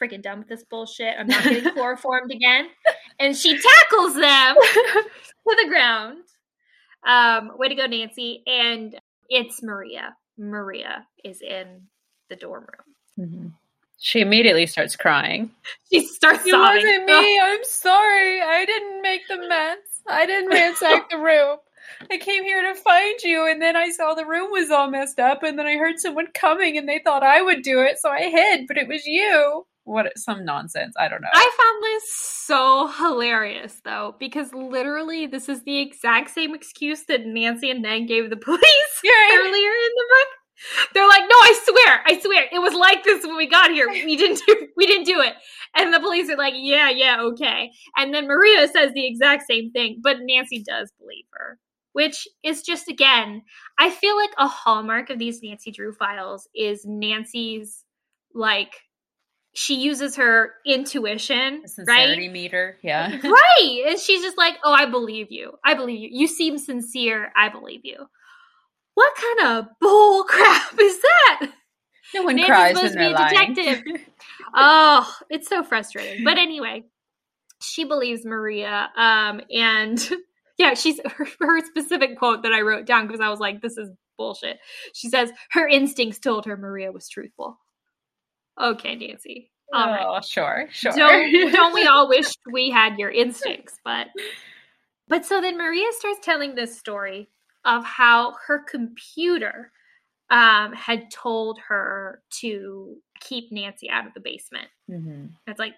Freaking 0.00 0.22
done 0.22 0.38
with 0.38 0.48
this 0.48 0.64
bullshit. 0.64 1.14
I'm 1.18 1.26
not 1.26 1.42
getting 1.44 1.70
chloroformed 1.74 2.30
again. 2.30 2.68
And 3.18 3.36
she 3.36 3.58
tackles 3.58 4.14
them 4.14 4.56
to 4.72 5.56
the 5.62 5.68
ground. 5.68 6.18
Um, 7.06 7.52
way 7.58 7.68
to 7.68 7.74
go, 7.74 7.86
Nancy. 7.86 8.42
And 8.46 8.98
it's 9.28 9.62
Maria. 9.62 10.14
Maria 10.38 11.06
is 11.24 11.42
in 11.42 11.82
the 12.28 12.36
dorm 12.36 12.66
room. 13.18 13.28
Mhm. 13.28 13.52
She 13.98 14.20
immediately 14.20 14.66
starts 14.66 14.96
crying. 14.96 15.50
She 15.92 16.06
starts 16.06 16.48
sobbing. 16.48 17.04
Oh, 17.08 17.38
I'm 17.42 17.64
sorry. 17.64 18.40
I 18.40 18.64
didn't 18.64 19.02
make 19.02 19.22
the 19.28 19.36
mess. 19.48 19.78
I 20.08 20.24
didn't 20.24 20.50
ransack 20.50 21.10
the 21.10 21.18
room. 21.18 21.58
I 22.10 22.18
came 22.18 22.44
here 22.44 22.62
to 22.72 22.80
find 22.80 23.18
you, 23.22 23.46
and 23.48 23.60
then 23.60 23.76
I 23.76 23.90
saw 23.90 24.14
the 24.14 24.26
room 24.26 24.50
was 24.50 24.70
all 24.70 24.90
messed 24.90 25.18
up, 25.18 25.42
and 25.42 25.58
then 25.58 25.66
I 25.66 25.76
heard 25.76 25.98
someone 25.98 26.26
coming, 26.34 26.76
and 26.76 26.88
they 26.88 27.00
thought 27.04 27.22
I 27.22 27.42
would 27.42 27.62
do 27.62 27.80
it, 27.80 27.98
so 27.98 28.10
I 28.10 28.28
hid, 28.30 28.66
but 28.68 28.76
it 28.76 28.88
was 28.88 29.04
you. 29.06 29.64
What? 29.84 30.16
Some 30.16 30.44
nonsense. 30.44 30.94
I 30.98 31.08
don't 31.08 31.22
know. 31.22 31.28
I 31.32 31.50
found 31.58 31.82
this 31.82 32.14
so 32.14 32.86
hilarious 32.88 33.80
though, 33.84 34.14
because 34.20 34.52
literally 34.52 35.26
this 35.26 35.48
is 35.48 35.62
the 35.64 35.78
exact 35.80 36.30
same 36.30 36.54
excuse 36.54 37.04
that 37.06 37.26
Nancy 37.26 37.70
and 37.70 37.82
Ned 37.82 38.06
gave 38.06 38.30
the 38.30 38.36
police 38.48 38.60
Right. 39.02 39.38
earlier 39.40 39.70
in 39.70 39.90
the 39.96 40.04
book. 40.10 40.28
They're 40.92 41.08
like, 41.08 41.22
no, 41.22 41.34
I 41.34 41.60
swear, 41.64 42.02
I 42.06 42.20
swear, 42.20 42.44
it 42.52 42.58
was 42.58 42.74
like 42.74 43.02
this 43.02 43.24
when 43.24 43.36
we 43.36 43.48
got 43.48 43.70
here. 43.70 43.88
We 43.88 44.14
didn't 44.16 44.42
do, 44.46 44.68
we 44.76 44.86
didn't 44.86 45.06
do 45.06 45.18
it. 45.20 45.32
And 45.74 45.92
the 45.94 46.00
police 46.00 46.28
are 46.28 46.36
like, 46.36 46.54
yeah, 46.56 46.90
yeah, 46.90 47.22
okay. 47.22 47.70
And 47.96 48.12
then 48.12 48.26
Maria 48.28 48.68
says 48.68 48.92
the 48.92 49.06
exact 49.06 49.44
same 49.48 49.70
thing, 49.70 50.00
but 50.02 50.18
Nancy 50.20 50.62
does 50.62 50.92
believe 51.00 51.24
her, 51.32 51.58
which 51.92 52.28
is 52.42 52.62
just 52.62 52.88
again, 52.88 53.42
I 53.78 53.90
feel 53.90 54.16
like 54.16 54.30
a 54.38 54.46
hallmark 54.46 55.10
of 55.10 55.18
these 55.18 55.42
Nancy 55.42 55.70
Drew 55.70 55.92
files 55.92 56.48
is 56.54 56.84
Nancy's 56.84 57.84
like 58.34 58.74
she 59.52 59.74
uses 59.80 60.16
her 60.16 60.52
intuition, 60.64 61.62
right? 61.86 62.16
meter. 62.30 62.76
Yeah. 62.82 63.08
right. 63.24 63.84
And 63.88 63.98
she's 63.98 64.22
just 64.22 64.38
like, 64.38 64.54
"Oh, 64.62 64.72
I 64.72 64.86
believe 64.86 65.26
you. 65.30 65.52
I 65.64 65.74
believe 65.74 65.98
you. 66.00 66.08
You 66.12 66.26
seem 66.28 66.56
sincere. 66.58 67.32
I 67.36 67.48
believe 67.48 67.80
you." 67.82 67.96
What 68.94 69.12
kind 69.16 69.58
of 69.58 69.66
bull 69.80 70.24
crap 70.28 70.78
is 70.78 71.00
that? 71.00 71.50
No 72.14 72.22
one 72.24 72.36
Nancy's 72.36 72.50
cries 72.50 72.76
supposed 72.76 72.92
to 72.94 72.98
be 72.98 73.04
a 73.06 73.10
lying. 73.10 73.54
detective. 73.54 74.06
Oh, 74.52 75.08
it's 75.28 75.48
so 75.48 75.62
frustrating. 75.62 76.24
But 76.24 76.36
anyway, 76.36 76.82
she 77.62 77.84
believes 77.84 78.24
Maria. 78.24 78.88
Um, 78.96 79.40
and 79.48 79.96
yeah, 80.60 80.74
she's 80.74 81.00
her, 81.16 81.26
her 81.40 81.60
specific 81.64 82.18
quote 82.18 82.42
that 82.42 82.52
I 82.52 82.60
wrote 82.60 82.84
down 82.84 83.06
because 83.06 83.20
I 83.20 83.30
was 83.30 83.40
like, 83.40 83.62
this 83.62 83.78
is 83.78 83.88
bullshit. 84.18 84.58
She 84.92 85.08
says 85.08 85.32
her 85.52 85.66
instincts 85.66 86.18
told 86.18 86.44
her 86.44 86.56
Maria 86.56 86.92
was 86.92 87.08
truthful. 87.08 87.58
Okay, 88.60 88.94
Nancy. 88.94 89.50
All 89.72 89.86
right. 89.86 90.04
oh, 90.06 90.20
sure, 90.20 90.66
sure. 90.70 90.92
Don't, 90.92 91.32
don't 91.52 91.72
we 91.72 91.86
all 91.86 92.08
wish 92.08 92.26
we 92.52 92.70
had 92.70 92.98
your 92.98 93.10
instincts? 93.10 93.78
But 93.84 94.08
but 95.08 95.24
so 95.24 95.40
then 95.40 95.56
Maria 95.56 95.86
starts 95.92 96.20
telling 96.22 96.54
this 96.54 96.78
story 96.78 97.30
of 97.64 97.82
how 97.84 98.34
her 98.46 98.62
computer 98.62 99.72
um, 100.28 100.74
had 100.74 101.10
told 101.10 101.58
her 101.68 102.22
to 102.40 102.96
keep 103.20 103.50
Nancy 103.50 103.88
out 103.88 104.06
of 104.06 104.14
the 104.14 104.20
basement. 104.20 104.68
Mm-hmm. 104.90 105.26
It's 105.46 105.58
like, 105.58 105.74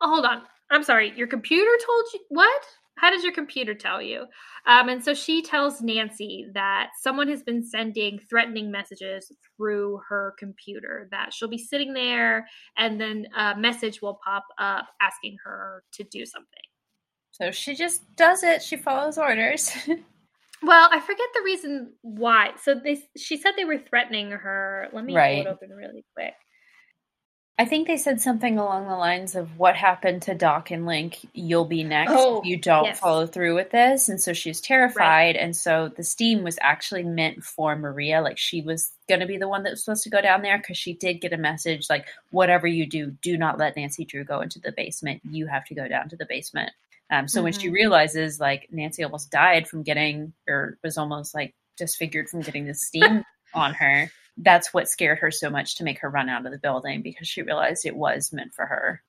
oh, 0.00 0.10
hold 0.10 0.24
on. 0.24 0.42
I'm 0.70 0.82
sorry. 0.82 1.12
Your 1.16 1.26
computer 1.26 1.70
told 1.84 2.04
you 2.14 2.20
what? 2.28 2.62
How 3.02 3.10
does 3.10 3.24
your 3.24 3.32
computer 3.32 3.74
tell 3.74 4.00
you? 4.00 4.26
Um, 4.64 4.88
and 4.88 5.04
so 5.04 5.12
she 5.12 5.42
tells 5.42 5.82
Nancy 5.82 6.46
that 6.54 6.90
someone 7.00 7.26
has 7.28 7.42
been 7.42 7.64
sending 7.64 8.20
threatening 8.30 8.70
messages 8.70 9.30
through 9.56 10.00
her 10.08 10.34
computer, 10.38 11.08
that 11.10 11.34
she'll 11.34 11.48
be 11.48 11.58
sitting 11.58 11.94
there 11.94 12.46
and 12.78 13.00
then 13.00 13.26
a 13.36 13.56
message 13.58 14.00
will 14.00 14.20
pop 14.24 14.44
up 14.58 14.86
asking 15.00 15.36
her 15.44 15.82
to 15.94 16.04
do 16.04 16.24
something. 16.24 16.46
So 17.32 17.50
she 17.50 17.74
just 17.74 18.02
does 18.14 18.44
it. 18.44 18.62
She 18.62 18.76
follows 18.76 19.18
orders. 19.18 19.70
Well, 20.64 20.88
I 20.92 21.00
forget 21.00 21.26
the 21.34 21.42
reason 21.44 21.92
why. 22.02 22.52
So 22.62 22.76
they 22.76 23.02
she 23.18 23.36
said 23.36 23.54
they 23.56 23.64
were 23.64 23.78
threatening 23.78 24.30
her. 24.30 24.86
Let 24.92 25.04
me 25.04 25.12
Right. 25.16 25.42
pull 25.44 25.46
it 25.52 25.54
open 25.56 25.70
really 25.70 26.04
quick. 26.14 26.34
I 27.58 27.66
think 27.66 27.86
they 27.86 27.98
said 27.98 28.20
something 28.20 28.58
along 28.58 28.88
the 28.88 28.96
lines 28.96 29.36
of 29.36 29.58
what 29.58 29.76
happened 29.76 30.22
to 30.22 30.34
Doc 30.34 30.70
and 30.70 30.86
Link, 30.86 31.18
you'll 31.34 31.66
be 31.66 31.84
next 31.84 32.12
Oh, 32.14 32.40
if 32.40 32.46
you 32.46 32.56
don't 32.56 32.86
yes. 32.86 32.98
follow 32.98 33.26
through 33.26 33.54
with 33.54 33.70
this. 33.70 34.08
And 34.08 34.20
so 34.20 34.32
she's 34.32 34.60
terrified. 34.60 35.36
And 35.36 35.54
so 35.54 35.88
the 35.94 36.02
steam 36.02 36.42
was 36.44 36.58
actually 36.62 37.02
meant 37.04 37.44
for 37.44 37.76
Maria. 37.76 38.22
Like 38.22 38.38
she 38.38 38.62
was 38.62 38.90
going 39.06 39.20
to 39.20 39.26
be 39.26 39.36
the 39.36 39.48
one 39.48 39.62
that 39.64 39.70
was 39.70 39.84
supposed 39.84 40.02
to 40.04 40.10
go 40.10 40.22
down 40.22 40.40
there 40.42 40.56
because 40.58 40.78
she 40.78 40.94
did 40.94 41.20
get 41.20 41.34
a 41.34 41.36
message 41.36 41.86
like, 41.90 42.06
whatever 42.30 42.66
you 42.66 42.86
do, 42.86 43.10
do 43.22 43.36
not 43.36 43.58
let 43.58 43.76
Nancy 43.76 44.06
Drew 44.06 44.24
go 44.24 44.40
into 44.40 44.58
the 44.58 44.72
basement. 44.72 45.20
You 45.30 45.46
have 45.46 45.66
to 45.66 45.74
go 45.74 45.86
down 45.86 46.08
to 46.08 46.16
the 46.16 46.26
basement. 46.26 46.72
Um, 47.10 47.28
so 47.28 47.42
when 47.42 47.52
she 47.52 47.68
Mhm. 47.68 47.74
realizes 47.74 48.40
like 48.40 48.68
Nancy 48.72 49.04
almost 49.04 49.30
died 49.30 49.68
from 49.68 49.82
getting, 49.82 50.32
or 50.48 50.78
was 50.82 50.96
almost 50.96 51.34
like 51.34 51.54
disfigured 51.76 52.30
from 52.30 52.40
getting 52.40 52.64
the 52.66 52.74
steam 52.74 53.22
on 53.54 53.74
her, 53.74 54.10
that's 54.38 54.72
what 54.72 54.88
scared 54.88 55.18
her 55.18 55.30
so 55.30 55.50
much 55.50 55.76
to 55.76 55.84
make 55.84 55.98
her 56.00 56.10
run 56.10 56.28
out 56.28 56.46
of 56.46 56.52
the 56.52 56.58
building 56.58 57.02
because 57.02 57.28
she 57.28 57.42
realized 57.42 57.84
it 57.84 57.96
was 57.96 58.32
meant 58.32 58.54
for 58.54 58.66
her. 58.66 59.02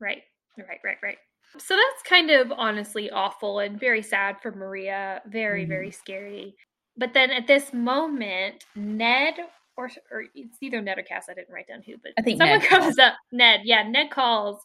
Right. 0.00 0.22
Right, 0.58 0.78
right, 0.84 0.98
right. 1.02 1.18
So 1.58 1.74
that's 1.74 2.02
kind 2.08 2.30
of 2.30 2.52
honestly 2.52 3.10
awful 3.10 3.60
and 3.60 3.78
very 3.80 4.02
sad 4.02 4.40
for 4.42 4.52
Maria. 4.52 5.22
Very, 5.26 5.64
Mhm. 5.64 5.68
very 5.68 5.90
scary. 5.90 6.56
But 6.96 7.14
then 7.14 7.30
at 7.30 7.46
this 7.46 7.72
moment, 7.72 8.64
Ned 8.74 9.34
or 9.78 9.90
or 10.10 10.24
it's 10.34 10.56
either 10.62 10.80
Ned 10.80 10.98
or 10.98 11.02
Cass, 11.02 11.28
I 11.28 11.34
didn't 11.34 11.52
write 11.52 11.68
down 11.68 11.82
who, 11.82 11.96
but 12.02 12.12
I 12.18 12.22
think 12.22 12.38
someone 12.38 12.60
Ned 12.60 12.68
comes 12.68 12.98
up. 12.98 13.14
Ned, 13.32 13.60
yeah, 13.64 13.82
Ned 13.86 14.10
calls 14.10 14.58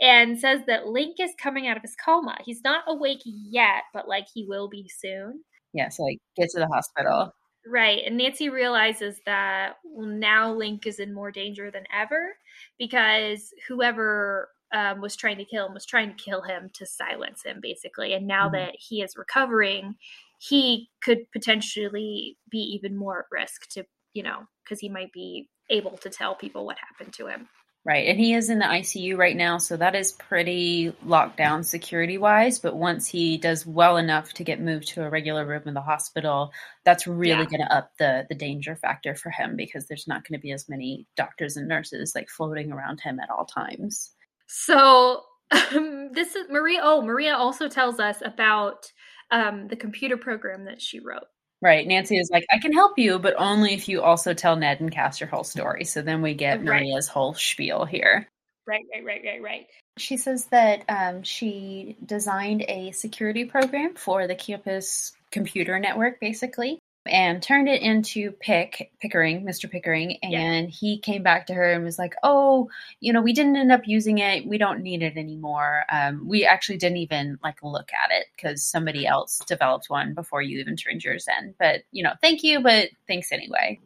and 0.00 0.38
says 0.38 0.62
that 0.66 0.86
Link 0.86 1.16
is 1.20 1.32
coming 1.38 1.66
out 1.68 1.76
of 1.76 1.82
his 1.82 1.94
coma. 2.02 2.38
He's 2.44 2.62
not 2.64 2.84
awake 2.86 3.20
yet, 3.24 3.82
but 3.92 4.08
like 4.08 4.26
he 4.32 4.46
will 4.46 4.68
be 4.68 4.88
soon. 4.88 5.44
Yeah, 5.74 5.90
so 5.90 6.04
like 6.04 6.18
get 6.36 6.48
to 6.50 6.60
the 6.60 6.66
hospital. 6.68 7.32
Right. 7.66 8.02
And 8.04 8.18
Nancy 8.18 8.50
realizes 8.50 9.20
that 9.24 9.76
well, 9.84 10.06
now 10.06 10.52
Link 10.52 10.86
is 10.86 10.98
in 10.98 11.14
more 11.14 11.30
danger 11.30 11.70
than 11.70 11.84
ever 11.92 12.36
because 12.78 13.54
whoever 13.68 14.50
um, 14.72 15.00
was 15.00 15.16
trying 15.16 15.38
to 15.38 15.44
kill 15.44 15.66
him 15.66 15.74
was 15.74 15.86
trying 15.86 16.14
to 16.14 16.22
kill 16.22 16.42
him 16.42 16.70
to 16.74 16.84
silence 16.84 17.42
him, 17.42 17.60
basically. 17.62 18.12
And 18.12 18.26
now 18.26 18.48
Mhm. 18.48 18.52
that 18.52 18.74
he 18.78 19.00
is 19.02 19.16
recovering, 19.16 19.96
he 20.38 20.90
could 21.00 21.30
potentially 21.32 22.36
be 22.50 22.58
even 22.58 22.96
more 22.96 23.20
at 23.20 23.26
risk 23.30 23.68
to, 23.70 23.84
you 24.12 24.22
know, 24.22 24.46
because 24.62 24.80
he 24.80 24.88
might 24.90 25.12
be 25.12 25.48
able 25.70 25.96
to 25.98 26.10
tell 26.10 26.34
people 26.34 26.66
what 26.66 26.76
happened 26.78 27.14
to 27.14 27.28
him. 27.28 27.48
Right. 27.86 28.08
And 28.08 28.18
he 28.18 28.32
is 28.32 28.48
in 28.48 28.60
the 28.60 28.64
ICU 28.64 29.14
right 29.18 29.36
now, 29.36 29.58
so 29.58 29.76
that 29.76 29.94
is 29.94 30.12
pretty 30.12 30.94
locked 31.04 31.36
down 31.36 31.62
security 31.64 32.16
wise. 32.16 32.58
But 32.58 32.76
once 32.76 33.06
he 33.06 33.36
does 33.36 33.66
well 33.66 33.98
enough 33.98 34.32
to 34.34 34.44
get 34.44 34.58
moved 34.58 34.88
to 34.88 35.04
a 35.04 35.10
regular 35.10 35.44
room 35.44 35.64
in 35.66 35.74
the 35.74 35.82
hospital, 35.82 36.50
that's 36.84 37.06
really 37.06 37.42
Yeah. 37.42 37.44
going 37.44 37.60
to 37.60 37.74
up 37.74 37.90
the 37.98 38.24
the 38.30 38.34
danger 38.34 38.74
factor 38.74 39.14
for 39.14 39.28
him 39.28 39.54
because 39.54 39.86
there's 39.86 40.08
not 40.08 40.26
going 40.26 40.38
to 40.38 40.42
be 40.42 40.50
as 40.52 40.66
many 40.66 41.06
doctors 41.14 41.58
and 41.58 41.68
nurses 41.68 42.14
like 42.14 42.30
floating 42.30 42.72
around 42.72 43.00
him 43.00 43.20
at 43.20 43.28
all 43.28 43.44
times. 43.44 44.12
So 44.46 45.22
um, 45.50 46.08
this 46.12 46.36
is 46.36 46.46
Maria. 46.48 46.80
Oh, 46.82 47.02
Maria 47.02 47.36
also 47.36 47.68
tells 47.68 48.00
us 48.00 48.22
about 48.24 48.90
um, 49.30 49.68
the 49.68 49.76
computer 49.76 50.16
program 50.16 50.64
that 50.64 50.80
she 50.80 51.00
wrote. 51.00 51.24
Right. 51.62 51.86
Nancy 51.86 52.18
is 52.18 52.28
like, 52.30 52.44
I 52.50 52.58
can 52.58 52.72
help 52.72 52.98
you, 52.98 53.18
but 53.18 53.34
only 53.38 53.72
if 53.72 53.88
you 53.88 54.02
also 54.02 54.34
tell 54.34 54.56
Ned 54.56 54.80
and 54.80 54.92
Cass 54.92 55.20
your 55.20 55.28
whole 55.28 55.44
story. 55.44 55.84
So 55.84 56.02
then 56.02 56.20
we 56.20 56.34
get 56.34 56.58
Right. 56.58 56.64
Maria's 56.64 57.08
whole 57.08 57.34
spiel 57.34 57.84
here. 57.84 58.28
Right, 58.66 58.84
right, 58.94 59.04
right, 59.04 59.22
right, 59.24 59.42
right. 59.42 59.66
She 59.96 60.16
says 60.16 60.46
that 60.46 60.84
um, 60.88 61.22
she 61.22 61.96
designed 62.04 62.64
a 62.68 62.92
security 62.92 63.44
program 63.44 63.94
for 63.94 64.26
the 64.26 64.34
campus 64.34 65.12
computer 65.30 65.78
network, 65.78 66.18
basically, 66.20 66.78
and 67.06 67.42
turned 67.42 67.68
it 67.68 67.82
into 67.82 68.32
Pick 68.32 68.90
Pickering, 69.00 69.44
Mr. 69.44 69.70
Pickering, 69.70 70.18
Yeah. 70.22 70.40
and 70.40 70.70
he 70.70 70.98
came 70.98 71.22
back 71.22 71.46
to 71.46 71.54
her 71.54 71.72
and 71.72 71.84
was 71.84 71.98
like, 71.98 72.14
"Oh, 72.22 72.70
you 73.00 73.12
know, 73.12 73.20
we 73.20 73.32
didn't 73.32 73.56
end 73.56 73.72
up 73.72 73.82
using 73.86 74.18
it. 74.18 74.46
We 74.46 74.58
don't 74.58 74.80
need 74.82 75.02
it 75.02 75.16
anymore. 75.16 75.84
Um, 75.92 76.26
we 76.26 76.44
actually 76.46 76.78
didn't 76.78 76.98
even 76.98 77.38
like 77.42 77.62
look 77.62 77.90
at 77.92 78.10
it 78.10 78.26
because 78.36 78.64
somebody 78.64 79.06
else 79.06 79.38
developed 79.46 79.90
one 79.90 80.14
before 80.14 80.42
you 80.42 80.58
even 80.60 80.76
turned 80.76 81.04
yours 81.04 81.26
in. 81.40 81.54
But 81.58 81.82
you 81.92 82.02
know, 82.02 82.14
thank 82.20 82.42
you, 82.42 82.60
but 82.60 82.88
thanks 83.06 83.32
anyway." 83.32 83.80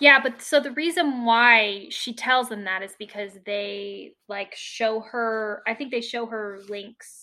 Yeah, 0.00 0.20
but 0.22 0.40
so 0.40 0.58
the 0.58 0.70
reason 0.72 1.24
why 1.24 1.86
she 1.90 2.14
tells 2.14 2.48
them 2.48 2.64
that 2.64 2.82
is 2.82 2.94
because 2.98 3.38
they 3.44 4.14
like 4.28 4.54
show 4.54 5.00
her, 5.00 5.62
I 5.66 5.74
think 5.74 5.90
they 5.90 6.00
show 6.00 6.26
her 6.26 6.60
links 6.68 7.21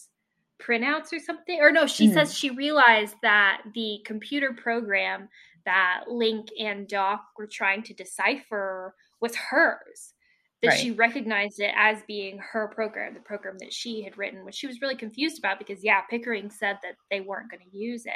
printouts 0.62 1.14
or 1.14 1.20
something. 1.20 1.60
Or 1.62 1.72
no, 1.72 1.88
she 1.88 2.08
Mhm. 2.08 2.14
says 2.14 2.38
she 2.38 2.50
realized 2.50 3.16
that 3.22 3.62
the 3.74 4.02
computer 4.06 4.54
program 4.54 5.30
that 5.66 6.06
Link 6.08 6.50
and 6.60 6.88
Doc 6.88 7.24
were 7.38 7.48
trying 7.48 7.84
to 7.84 7.94
decipher 7.94 8.96
was 9.22 9.36
hers. 9.36 10.14
That 10.62 10.78
she 10.78 10.92
recognized 10.92 11.62
it 11.62 11.72
as 11.74 12.04
being 12.04 12.38
her 12.40 12.68
program, 12.68 13.14
the 13.14 13.22
program 13.22 13.58
that 13.60 13.72
she 13.72 14.02
had 14.02 14.18
written, 14.18 14.44
which 14.44 14.56
she 14.56 14.68
was 14.68 14.82
really 14.82 14.96
confused 14.98 15.40
about 15.40 15.58
because, 15.58 15.86
yeah, 15.86 16.02
Pickering 16.02 16.50
said 16.50 16.80
that 16.84 16.96
they 17.10 17.22
weren't 17.22 17.50
going 17.50 17.64
to 17.64 17.78
use 17.78 18.06
it. 18.06 18.12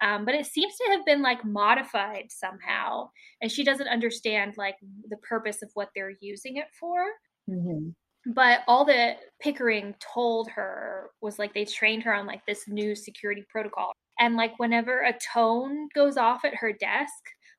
Um, 0.00 0.24
but 0.24 0.34
it 0.34 0.46
seems 0.46 0.74
to 0.76 0.84
have 0.92 1.04
been 1.04 1.20
like 1.20 1.44
modified 1.44 2.32
somehow 2.32 3.10
and 3.42 3.52
she 3.52 3.64
doesn't 3.64 3.88
understand 3.88 4.56
like 4.56 4.76
the 5.10 5.18
purpose 5.18 5.60
of 5.60 5.70
what 5.74 5.90
they're 5.94 6.16
using 6.20 6.56
it 6.56 6.68
for 6.80 7.04
Mm-hmm. 7.50 7.90
But 8.26 8.60
all 8.66 8.84
that 8.86 9.18
pickering 9.40 9.94
told 10.00 10.48
her 10.50 11.10
was 11.20 11.38
like 11.38 11.52
they 11.52 11.64
trained 11.64 12.02
her 12.02 12.14
on 12.14 12.26
like 12.26 12.44
this 12.46 12.66
new 12.68 12.94
security 12.94 13.44
protocol. 13.50 13.92
And 14.18 14.36
like 14.36 14.58
whenever 14.58 15.00
a 15.00 15.18
tone 15.32 15.88
goes 15.94 16.16
off 16.16 16.44
at 16.44 16.54
her 16.54 16.72
desk 16.72 17.12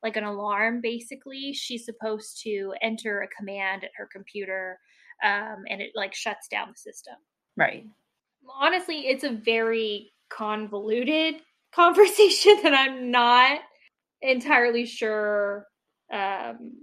like 0.06 0.18
an 0.18 0.24
alarm 0.24 0.82
basically 0.82 1.52
she's 1.52 1.84
supposed 1.84 2.40
to 2.44 2.74
enter 2.82 3.22
a 3.22 3.28
command 3.28 3.84
at 3.84 3.90
her 3.98 4.08
computer 4.12 4.80
um, 5.24 5.64
and 5.68 5.82
it 5.82 5.92
like 5.96 6.14
shuts 6.14 6.48
down 6.48 6.70
the 6.70 6.78
system. 6.78 7.16
Right. 7.58 7.86
honestly 8.48 9.08
it's 9.08 9.24
a 9.24 9.32
very 9.32 10.14
convoluted 10.30 11.42
conversation 11.76 12.60
that 12.64 12.74
i'm 12.74 13.12
not 13.12 13.60
entirely 14.22 14.86
sure 14.86 15.66
um 16.14 16.74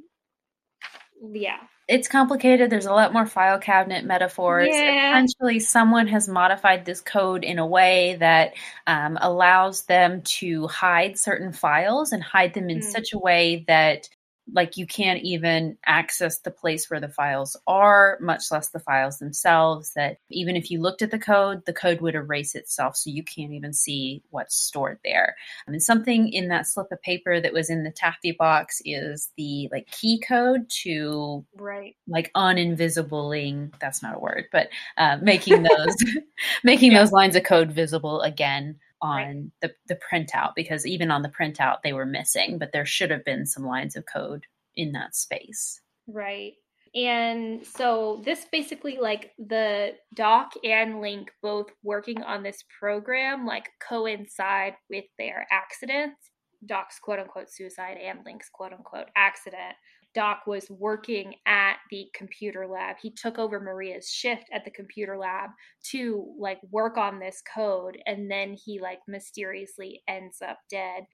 yeah 1.33 1.61
it's 1.93 2.09
complicated. 2.09 2.71
There's 2.71 2.87
a 2.87 2.93
lot 2.93 3.13
more 3.13 3.27
file 3.27 3.59
cabinet 3.59 4.05
metaphors. 4.05 4.69
Yeah. 4.71 5.11
Essentially, 5.13 5.61
someone 5.61 6.07
has 6.09 6.27
modified 6.29 6.85
this 6.85 7.01
code 7.01 7.45
in 7.45 7.59
a 7.59 7.67
way 7.67 8.17
that 8.21 8.55
um, 8.87 9.19
allows 9.21 9.85
them 9.85 10.23
to 10.23 10.67
hide 10.69 11.19
certain 11.19 11.53
files 11.53 12.13
and 12.13 12.23
hide 12.23 12.55
them 12.55 12.71
in 12.71 12.79
Mm. 12.79 12.85
such 12.85 13.13
a 13.13 13.19
way 13.19 13.65
that, 13.69 14.09
like, 14.53 14.77
you 14.77 14.87
can't 14.87 15.23
even 15.23 15.79
access 15.87 16.39
the 16.39 16.51
place 16.51 16.91
where 16.91 17.01
the 17.01 17.09
files 17.09 17.57
are, 17.67 18.19
much 18.21 18.51
less 18.51 18.69
the 18.69 18.81
files 18.81 19.19
themselves. 19.19 19.93
That 19.95 20.19
even 20.31 20.57
if 20.57 20.71
you 20.71 20.81
looked 20.81 21.03
at 21.03 21.11
the 21.11 21.19
code, 21.19 21.65
the 21.67 21.73
code 21.73 22.01
would 22.01 22.15
erase 22.15 22.55
itself, 22.55 22.97
so 22.97 23.11
you 23.11 23.23
can't 23.23 23.53
even 23.53 23.73
see 23.73 24.23
what's 24.31 24.55
stored 24.57 24.99
there. 25.05 25.37
I 25.67 25.71
mean, 25.71 25.81
something 25.81 26.29
in 26.29 26.49
that 26.49 26.67
slip 26.67 26.93
of 26.93 27.03
paper 27.03 27.41
that 27.41 27.53
was 27.53 27.71
in 27.71 27.85
the 27.85 27.91
taffy 27.91 28.33
box 28.33 28.81
is 28.85 29.31
the 29.37 29.69
like 29.73 29.91
key 29.91 30.19
code 30.21 30.69
to 30.69 31.45
right 31.57 31.97
like 32.09 32.31
uninvisibling 32.35 33.73
that's 33.81 34.03
not 34.03 34.17
a 34.17 34.19
word 34.19 34.47
but 34.53 34.69
uh, 34.97 35.19
making 35.23 35.63
those 35.63 35.97
making 36.65 36.93
Yeah. 36.93 36.99
those 37.01 37.13
lines 37.13 37.37
of 37.37 37.45
code 37.45 37.73
visible 37.73 38.21
again 38.23 38.77
on 39.03 39.19
Right. 39.19 39.45
the, 39.61 39.75
the 39.89 39.99
printout 40.11 40.53
because 40.57 40.87
even 40.87 41.11
on 41.11 41.23
the 41.23 41.29
printout 41.29 41.83
they 41.83 41.93
were 41.93 42.07
missing 42.07 42.59
but 42.59 42.73
there 42.73 42.87
should 42.87 43.11
have 43.11 43.25
been 43.25 43.45
some 43.45 43.67
lines 43.67 43.97
of 43.97 44.05
code 44.07 44.47
in 44.77 44.93
that 44.93 45.15
space 45.15 45.81
Right. 46.07 46.55
And 46.95 47.65
so 47.67 48.21
this 48.25 48.45
basically 48.53 48.99
like 49.01 49.33
the 49.39 49.95
doc 50.15 50.53
and 50.63 51.01
link 51.01 51.31
both 51.43 51.71
working 51.83 52.23
on 52.23 52.43
this 52.43 52.63
program 52.79 53.47
like 53.47 53.71
coincide 53.87 54.75
with 54.91 55.05
their 55.19 55.47
accidents. 55.51 56.31
Doc's 56.67 56.99
quote 56.99 57.19
unquote 57.19 57.51
suicide 57.51 57.97
and 58.03 58.21
Link's 58.25 58.51
quote 58.51 58.73
unquote 58.73 59.09
accident. 59.17 59.75
Doc 60.15 60.43
was 60.47 60.71
working 60.71 61.35
at 61.47 61.77
the 61.91 62.09
computer 62.15 62.67
lab. 62.67 62.97
He 63.01 63.11
took 63.11 63.39
over 63.39 63.61
Maria's 63.61 64.09
shift 64.09 64.45
at 64.53 64.65
the 64.65 64.71
computer 64.71 65.17
lab 65.17 65.51
to 65.91 66.35
like 66.39 66.61
work 66.71 66.97
on 66.97 67.19
this 67.19 67.43
code 67.55 67.99
and 68.07 68.31
then 68.31 68.55
he 68.65 68.81
like 68.81 69.01
mysteriously 69.09 70.03
ends 70.09 70.43
up 70.43 70.59
dead. 70.71 71.05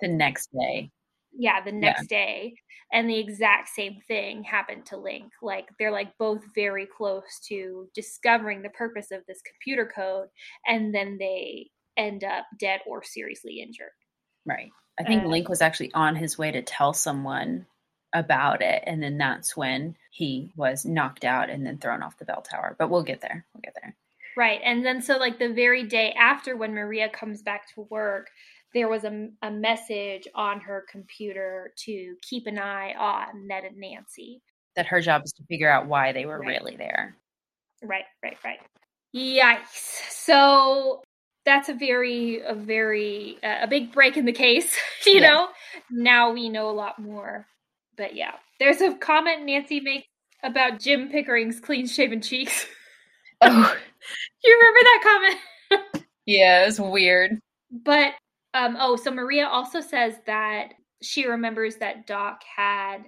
the 0.00 0.08
next 0.08 0.50
day 0.52 0.90
yeah, 1.36 1.62
the 1.62 1.72
next 1.72 2.10
yeah. 2.10 2.18
day. 2.18 2.54
And 2.92 3.08
the 3.08 3.18
exact 3.18 3.68
same 3.70 3.98
thing 4.06 4.42
happened 4.42 4.84
to 4.86 4.96
Link. 4.96 5.32
Like 5.40 5.68
they're 5.78 5.92
like 5.92 6.16
both 6.18 6.42
very 6.54 6.86
close 6.86 7.40
to 7.48 7.88
discovering 7.94 8.62
the 8.62 8.70
purpose 8.70 9.10
of 9.10 9.22
this 9.26 9.40
computer 9.42 9.90
code, 9.94 10.28
and 10.66 10.94
then 10.94 11.16
they 11.18 11.70
end 11.96 12.24
up 12.24 12.44
dead 12.58 12.80
or 12.86 13.02
seriously 13.02 13.60
injured. 13.60 13.92
Right. 14.44 14.70
I 14.98 15.04
think 15.04 15.24
Link 15.24 15.48
was 15.48 15.62
actually 15.62 15.90
on 15.94 16.16
his 16.16 16.36
way 16.36 16.50
to 16.50 16.60
tell 16.60 16.92
someone 16.92 17.66
about 18.14 18.62
it, 18.62 18.82
and 18.86 19.02
then 19.02 19.18
that's 19.18 19.56
when 19.56 19.96
he 20.10 20.52
was 20.56 20.84
knocked 20.84 21.24
out 21.24 21.50
and 21.50 21.66
then 21.66 21.78
thrown 21.78 22.02
off 22.02 22.18
the 22.18 22.24
bell 22.24 22.42
tower. 22.42 22.76
But 22.78 22.90
we'll 22.90 23.02
get 23.02 23.20
there. 23.20 23.44
We'll 23.54 23.62
get 23.62 23.74
there. 23.80 23.96
Right. 24.36 24.60
And 24.64 24.84
then 24.84 25.02
so 25.02 25.18
like 25.18 25.38
the 25.38 25.52
very 25.52 25.84
day 25.84 26.12
after 26.12 26.56
when 26.56 26.74
Maria 26.74 27.08
comes 27.08 27.42
back 27.42 27.72
to 27.74 27.86
work, 27.90 28.28
there 28.74 28.88
was 28.88 29.04
a, 29.04 29.28
a 29.42 29.50
message 29.50 30.26
on 30.34 30.60
her 30.60 30.86
computer 30.90 31.72
to 31.84 32.16
keep 32.22 32.46
an 32.46 32.58
eye 32.58 32.94
on 32.98 33.46
Ned 33.46 33.64
and 33.64 33.76
Nancy. 33.76 34.40
That 34.76 34.86
her 34.86 35.00
job 35.00 35.22
is 35.24 35.32
to 35.32 35.44
figure 35.44 35.70
out 35.70 35.86
why 35.86 36.12
they 36.12 36.24
were 36.24 36.38
right. 36.38 36.48
really 36.48 36.76
there. 36.76 37.14
Right, 37.82 38.04
right, 38.22 38.38
right. 38.44 38.58
Yikes. 39.14 40.10
So 40.10 41.02
that's 41.44 41.68
a 41.68 41.74
very, 41.74 42.40
a 42.40 42.54
very, 42.54 43.36
uh, 43.42 43.58
a 43.62 43.68
big 43.68 43.92
break 43.92 44.16
in 44.16 44.24
the 44.24 44.32
case, 44.32 44.74
you 45.06 45.14
yeah. 45.14 45.20
know? 45.20 45.48
Now 45.90 46.32
we 46.32 46.48
know 46.48 46.70
a 46.70 46.72
lot 46.72 46.98
more. 46.98 47.46
But 47.96 48.14
yeah, 48.14 48.32
there's 48.58 48.80
a 48.80 48.94
comment 48.94 49.44
Nancy 49.44 49.80
makes 49.80 50.06
about 50.42 50.80
Jim 50.80 51.08
Pickering's 51.08 51.60
clean 51.60 51.86
shaven 51.86 52.20
cheeks. 52.20 52.66
Oh, 53.44 53.76
you 54.44 54.56
remember 54.56 54.80
that 54.84 55.36
comment? 55.72 56.04
yeah, 56.26 56.64
it's 56.64 56.78
weird. 56.78 57.40
But 57.72 58.12
um, 58.54 58.76
oh, 58.78 58.94
so 58.94 59.10
Maria 59.10 59.48
also 59.48 59.80
says 59.80 60.14
that 60.26 60.74
she 61.02 61.26
remembers 61.26 61.74
that 61.78 62.06
Doc 62.06 62.42
had 62.56 62.98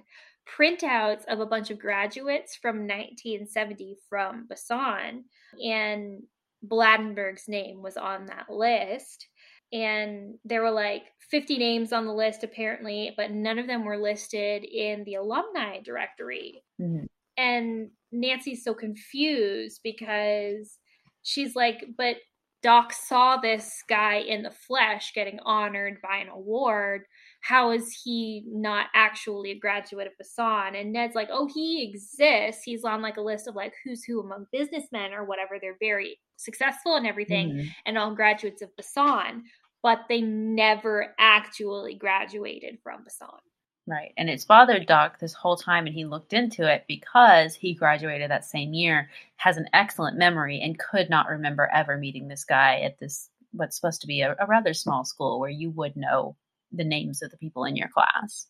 printouts 0.45 1.23
of 1.29 1.39
a 1.39 1.45
bunch 1.45 1.69
of 1.69 1.79
graduates 1.79 2.55
from 2.55 2.79
1970 2.79 3.95
from 4.09 4.45
Busan, 4.51 5.23
and 5.63 6.23
Bladenberg's 6.63 7.47
name 7.47 7.81
was 7.81 7.95
on 7.95 8.25
that 8.25 8.49
list. 8.49 9.27
And 9.73 10.35
there 10.45 10.61
were 10.61 10.71
like 10.71 11.03
50 11.31 11.57
names 11.57 11.91
on 11.91 12.05
the 12.05 12.13
list, 12.13 12.43
apparently, 12.43 13.13
but 13.17 13.31
none 13.31 13.59
of 13.59 13.67
them 13.67 13.83
were 13.83 13.97
listed 13.97 14.63
in 14.63 15.03
the 15.05 15.15
alumni 15.15 15.79
directory. 15.83 16.63
Mm-hmm. 16.81 17.05
And 17.37 17.89
Nancy's 18.11 18.63
so 18.63 18.73
confused 18.73 19.81
because 19.83 20.77
she's 21.23 21.55
like, 21.55 21.83
but 21.97 22.17
Doc 22.65 22.93
saw 22.93 23.37
this 23.37 23.83
guy 23.87 24.15
in 24.15 24.41
the 24.41 24.49
flesh 24.49 25.11
getting 25.13 25.39
honored 25.45 25.97
by 26.01 26.17
an 26.17 26.29
award. 26.29 27.03
How 27.41 27.69
is 27.71 27.95
he 28.03 28.43
not 28.47 28.87
actually 28.95 29.51
a 29.51 29.59
graduate 29.59 30.07
of 30.07 30.13
Busan? 30.13 30.79
And 30.79 30.91
Ned's 30.91 31.13
like, 31.13 31.29
oh, 31.31 31.47
he 31.53 31.83
exists. 31.83 32.63
He's 32.63 32.83
on 32.83 33.03
like 33.03 33.17
a 33.17 33.21
list 33.21 33.47
of 33.47 33.55
like 33.55 33.73
who's 33.83 34.03
who 34.03 34.19
among 34.19 34.47
businessmen 34.51 35.13
or 35.13 35.25
whatever. 35.25 35.59
They're 35.61 35.77
very 35.79 36.17
successful 36.37 36.95
and 36.95 37.07
everything, 37.07 37.49
mm-hmm. 37.49 37.67
and 37.85 37.97
all 37.97 38.15
graduates 38.15 38.61
of 38.61 38.69
Busan, 38.75 39.41
but 39.83 40.01
they 40.09 40.21
never 40.21 41.13
actually 41.19 41.95
graduated 41.95 42.79
from 42.83 43.03
Busan. 43.03 43.39
Right. 43.87 44.13
And 44.17 44.31
it's 44.31 44.45
bothered 44.45 44.87
Doc 44.87 45.19
this 45.19 45.33
whole 45.33 45.57
time, 45.57 45.85
and 45.85 45.93
he 45.93 46.05
looked 46.05 46.33
into 46.33 46.67
it 46.71 46.85
because 46.87 47.53
he 47.53 47.75
graduated 47.75 48.31
that 48.31 48.43
same 48.43 48.73
year, 48.73 49.11
has 49.37 49.57
an 49.57 49.67
excellent 49.73 50.17
memory, 50.17 50.59
and 50.59 50.79
could 50.79 51.09
not 51.09 51.29
remember 51.29 51.69
ever 51.71 51.97
meeting 51.97 52.27
this 52.27 52.43
guy 52.43 52.79
at 52.79 52.99
this, 52.99 53.29
what's 53.51 53.75
supposed 53.75 54.01
to 54.01 54.07
be 54.07 54.21
a, 54.21 54.35
a 54.39 54.47
rather 54.47 54.73
small 54.73 55.05
school 55.05 55.39
where 55.39 55.51
you 55.51 55.69
would 55.69 55.95
know 55.95 56.35
the 56.71 56.83
names 56.83 57.21
of 57.21 57.29
the 57.29 57.37
people 57.37 57.63
in 57.63 57.75
your 57.75 57.89
class. 57.89 58.47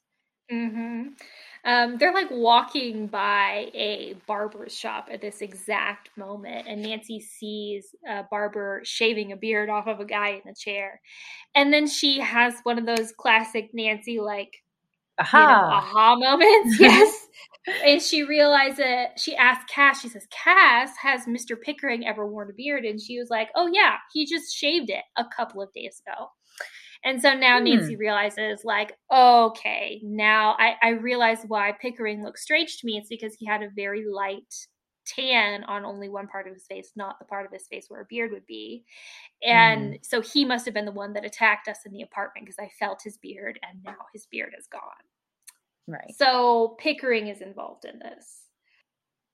Mm-hmm. 0.50 1.10
Um, 1.66 1.98
they're 1.98 2.14
like 2.14 2.30
walking 2.30 3.08
by 3.08 3.72
a 3.74 4.16
barber's 4.28 4.78
shop 4.78 5.10
at 5.12 5.20
this 5.20 5.42
exact 5.42 6.10
moment, 6.16 6.68
and 6.68 6.84
Nancy 6.84 7.20
sees 7.20 7.96
a 8.08 8.24
barber 8.30 8.82
shaving 8.84 9.32
a 9.32 9.36
beard 9.36 9.70
off 9.70 9.88
of 9.88 10.00
a 10.00 10.06
guy 10.06 10.42
in 10.44 10.52
a 10.52 10.54
chair. 10.54 11.02
And 11.56 11.74
then 11.74 11.88
she 11.88 12.20
has 12.20 12.54
one 12.64 12.78
of 12.78 12.86
those 12.86 13.12
classic 13.12 13.72
Nancy, 13.74 14.20
like, 14.20 14.52
aha, 15.18 15.40
you 15.40 15.48
know, 15.48 15.76
aha 15.76 16.16
moments. 16.18 16.80
yes. 16.80 17.28
and 17.84 18.00
she 18.00 18.22
realizes 18.22 19.08
she 19.18 19.36
asked 19.36 19.68
Cass, 19.68 20.02
she 20.02 20.10
says, 20.10 20.28
Cass, 20.30 20.92
has 21.02 21.26
Mr. 21.26 21.60
Pickering 21.60 22.06
ever 22.06 22.28
worn 22.28 22.52
a 22.52 22.54
beard? 22.54 22.86
And 22.86 23.02
she 23.02 23.18
was 23.18 23.32
like, 23.32 23.50
Oh, 23.56 23.68
yeah, 23.74 23.96
he 24.14 24.28
just 24.28 24.56
shaved 24.56 24.92
it 24.92 25.04
a 25.18 25.26
couple 25.36 25.64
of 25.64 25.74
days 25.74 26.00
ago. 26.06 26.28
And 27.06 27.22
so 27.22 27.36
now 27.36 27.60
hmm. 27.60 27.66
Nancy 27.66 27.96
realizes, 27.96 28.66
like, 28.66 28.98
okay, 29.14 30.02
now 30.04 30.56
I, 30.58 30.76
I 30.82 30.90
realize 30.90 31.38
why 31.48 31.72
Pickering 31.80 32.24
looks 32.24 32.42
strange 32.42 32.80
to 32.80 32.86
me. 32.86 32.98
It's 32.98 33.08
because 33.08 33.36
he 33.36 33.46
had 33.46 33.62
a 33.62 33.70
very 33.76 34.04
light 34.06 34.54
tan 35.06 35.64
on 35.66 35.86
only 35.86 36.10
one 36.10 36.28
part 36.28 36.48
of 36.48 36.54
his 36.54 36.66
face, 36.66 36.92
not 36.96 37.20
the 37.20 37.26
part 37.26 37.46
of 37.46 37.52
his 37.52 37.68
face 37.68 37.86
where 37.90 38.02
a 38.02 38.06
beard 38.10 38.32
would 38.32 38.48
be. 38.48 38.84
And 39.44 39.94
mm. 39.94 40.00
so 40.04 40.20
he 40.20 40.46
must 40.46 40.66
have 40.66 40.74
been 40.74 40.86
the 40.86 40.92
one 40.92 41.14
that 41.14 41.24
attacked 41.24 41.68
us 41.68 41.80
in 41.86 41.94
the 41.94 42.02
apartment 42.02 42.48
because 42.48 42.60
I 42.60 42.70
felt 42.80 43.04
his 43.04 43.18
beard 43.18 43.60
and 43.62 43.84
now 43.84 43.98
his 44.12 44.26
beard 44.26 44.54
is 44.58 44.66
gone. 44.68 44.82
Right. 45.88 46.16
So 46.18 46.76
Pickering 46.80 47.28
is 47.28 47.42
involved 47.42 47.86
in 47.86 48.00
this. 48.00 48.42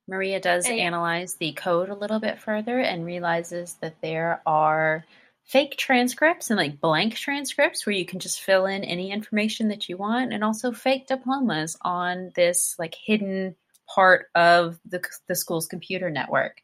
Maria 0.09 0.41
does 0.41 0.65
and, 0.65 0.77
analyze 0.77 1.35
the 1.35 1.53
code 1.53 1.87
a 1.87 1.95
little 1.95 2.19
bit 2.19 2.37
further 2.37 2.79
and 2.79 3.05
realizes 3.05 3.75
that 3.75 3.95
there 4.01 4.41
are 4.45 5.05
fake 5.51 5.75
transcripts 5.75 6.49
and 6.49 6.57
like 6.57 6.79
blank 6.79 7.13
transcripts 7.13 7.85
where 7.85 7.93
you 7.93 8.05
can 8.05 8.19
just 8.19 8.41
fill 8.41 8.65
in 8.65 8.85
any 8.85 9.11
information 9.11 9.67
that 9.67 9.89
you 9.89 9.97
want 9.97 10.31
and 10.31 10.45
also 10.45 10.71
fake 10.71 11.07
diplomas 11.07 11.75
on 11.81 12.31
this 12.35 12.73
like 12.79 12.95
hidden 12.95 13.53
part 13.93 14.27
of 14.33 14.79
the, 14.85 15.03
the 15.27 15.35
school's 15.35 15.67
computer 15.67 16.09
network. 16.09 16.61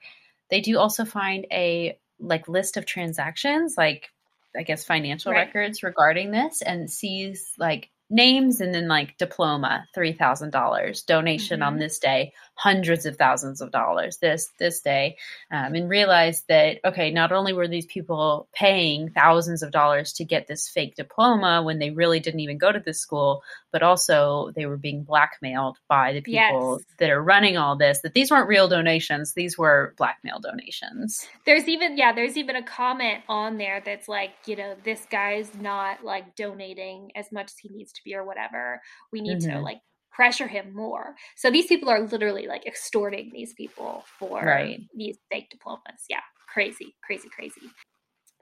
They 0.50 0.62
do 0.62 0.78
also 0.80 1.04
find 1.04 1.46
a 1.52 2.00
like 2.18 2.48
list 2.48 2.78
of 2.78 2.86
transactions, 2.86 3.76
like 3.78 4.10
I 4.56 4.64
guess 4.64 4.86
financial 4.86 5.34
right. 5.34 5.40
records 5.40 5.84
regarding 5.84 6.32
this, 6.32 6.62
and 6.62 6.90
sees 6.90 7.52
like 7.60 7.90
names 8.10 8.62
and 8.62 8.74
then 8.74 8.88
like 8.88 9.18
diploma 9.18 9.86
$3000 9.98 11.06
donation 11.06 11.60
mm-hmm. 11.60 11.68
on 11.68 11.78
this 11.78 12.00
day 12.00 12.32
hundreds 12.58 13.06
of 13.06 13.18
thousands 13.18 13.62
of 13.62 13.72
dollars 13.72 14.18
this 14.18 14.50
this 14.58 14.82
day 14.82 15.16
um, 15.52 15.76
and 15.76 15.90
realized 15.90 16.44
that 16.50 16.80
okay 16.84 17.12
not 17.12 17.32
only 17.32 17.54
were 17.54 17.68
these 17.68 17.86
people 17.86 18.48
paying 18.52 19.12
thousands 19.12 19.62
of 19.62 19.72
dollars 19.72 20.14
to 20.14 20.26
get 20.26 20.48
this 20.48 20.68
fake 20.68 20.96
diploma 20.96 21.62
when 21.62 21.78
they 21.78 21.92
really 21.92 22.20
didn't 22.20 22.40
even 22.40 22.58
go 22.58 22.72
to 22.72 22.80
this 22.80 23.00
school 23.00 23.44
but 23.72 23.84
also 23.84 24.52
they 24.56 24.66
were 24.66 24.76
being 24.76 25.04
blackmailed 25.04 25.78
by 25.88 26.14
the 26.14 26.22
people 26.22 26.78
yes. 26.80 26.98
that 26.98 27.12
are 27.12 27.22
running 27.22 27.58
all 27.58 27.78
this 27.78 28.02
that 28.02 28.16
these 28.16 28.32
weren't 28.32 28.48
real 28.48 28.68
donations 28.68 29.34
these 29.34 29.56
were 29.56 29.94
blackmail 29.96 30.40
donations 30.40 31.28
there's 31.46 31.68
even 31.68 31.96
yeah 31.96 32.12
there's 32.12 32.38
even 32.38 32.56
a 32.56 32.64
comment 32.64 33.24
on 33.30 33.58
there 33.58 33.84
that's 33.86 34.08
like 34.08 34.32
you 34.48 34.56
know 34.56 34.76
this 34.84 35.06
guy's 35.12 35.54
not 35.54 36.04
like 36.04 36.36
donating 36.36 37.12
as 37.16 37.32
much 37.32 37.46
as 37.52 37.58
he 37.60 37.70
needs 37.70 37.92
to 37.92 38.04
be 38.04 38.16
or 38.16 38.26
whatever 38.26 38.82
we 39.12 39.22
need 39.22 39.38
mm-hmm. 39.38 39.52
to 39.52 39.62
like 39.62 39.82
pressure 40.18 40.48
him 40.48 40.74
more. 40.74 41.14
So 41.36 41.52
these 41.52 41.68
people 41.68 41.90
are 41.90 42.02
literally 42.02 42.48
like 42.48 42.66
extorting 42.66 43.30
these 43.32 43.54
people 43.54 44.04
for 44.18 44.44
right. 44.44 44.82
these 44.96 45.20
fake 45.32 45.52
diplomas 45.52 46.06
yeah 46.10 46.22
crazy 46.52 46.96
crazy 47.06 47.30
crazy. 47.30 47.62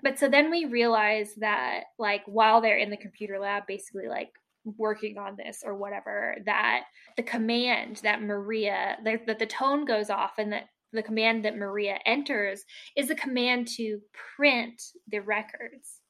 But 0.02 0.18
so 0.18 0.30
then 0.30 0.50
we 0.50 0.66
realize 0.66 1.36
that 1.38 1.84
like 2.00 2.22
while 2.28 2.62
they're 2.62 2.78
in 2.78 2.92
the 2.92 2.98
computer 2.98 3.40
lab 3.40 3.64
basically 3.68 4.08
like 4.08 4.30
working 4.78 5.18
on 5.18 5.36
this 5.36 5.64
or 5.66 5.76
whatever 5.76 6.38
that 6.46 6.86
the 7.18 7.24
command 7.24 7.98
that 7.98 8.24
maria 8.24 8.98
that, 9.04 9.28
that 9.28 9.38
the 9.38 9.46
tone 9.46 9.86
goes 9.86 10.10
off 10.10 10.40
and 10.40 10.52
that 10.54 10.64
the 10.92 11.04
command 11.04 11.46
that 11.46 11.56
maria 11.56 12.00
enters 12.08 12.64
is 12.96 13.12
a 13.12 13.16
command 13.16 13.68
to 13.68 14.00
print 14.36 14.82
the 15.12 15.20
records 15.20 16.02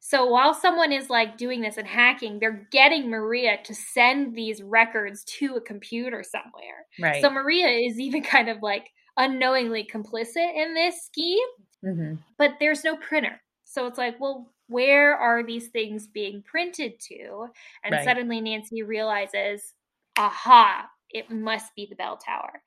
so 0.00 0.24
while 0.26 0.54
someone 0.54 0.92
is 0.92 1.10
like 1.10 1.36
doing 1.36 1.60
this 1.60 1.76
and 1.76 1.86
hacking, 1.86 2.38
they're 2.38 2.66
getting 2.72 3.10
Maria 3.10 3.58
to 3.64 3.74
send 3.74 4.34
these 4.34 4.62
records 4.62 5.22
to 5.24 5.56
a 5.56 5.60
computer 5.60 6.24
somewhere. 6.24 6.86
Right. 6.98 7.22
So 7.22 7.30
Maria 7.30 7.68
is 7.68 8.00
even 8.00 8.22
kind 8.24 8.48
of 8.48 8.62
like 8.62 8.88
unknowingly 9.18 9.86
complicit 9.92 10.56
in 10.56 10.74
this 10.74 11.02
scheme, 11.04 11.46
mm-hmm. 11.84 12.14
but 12.38 12.52
there's 12.58 12.82
no 12.82 12.96
printer. 12.96 13.40
So 13.64 13.86
it's 13.86 13.98
like, 13.98 14.18
well, 14.18 14.52
where 14.68 15.14
are 15.14 15.44
these 15.44 15.68
things 15.68 16.06
being 16.06 16.42
printed 16.42 16.94
to? 17.08 17.46
And 17.84 17.92
right. 17.92 18.04
suddenly 18.04 18.40
Nancy 18.40 18.82
realizes, 18.82 19.74
aha, 20.16 20.86
it 21.10 21.30
must 21.30 21.74
be 21.76 21.86
the 21.88 21.96
bell 21.96 22.16
tower. 22.16 22.62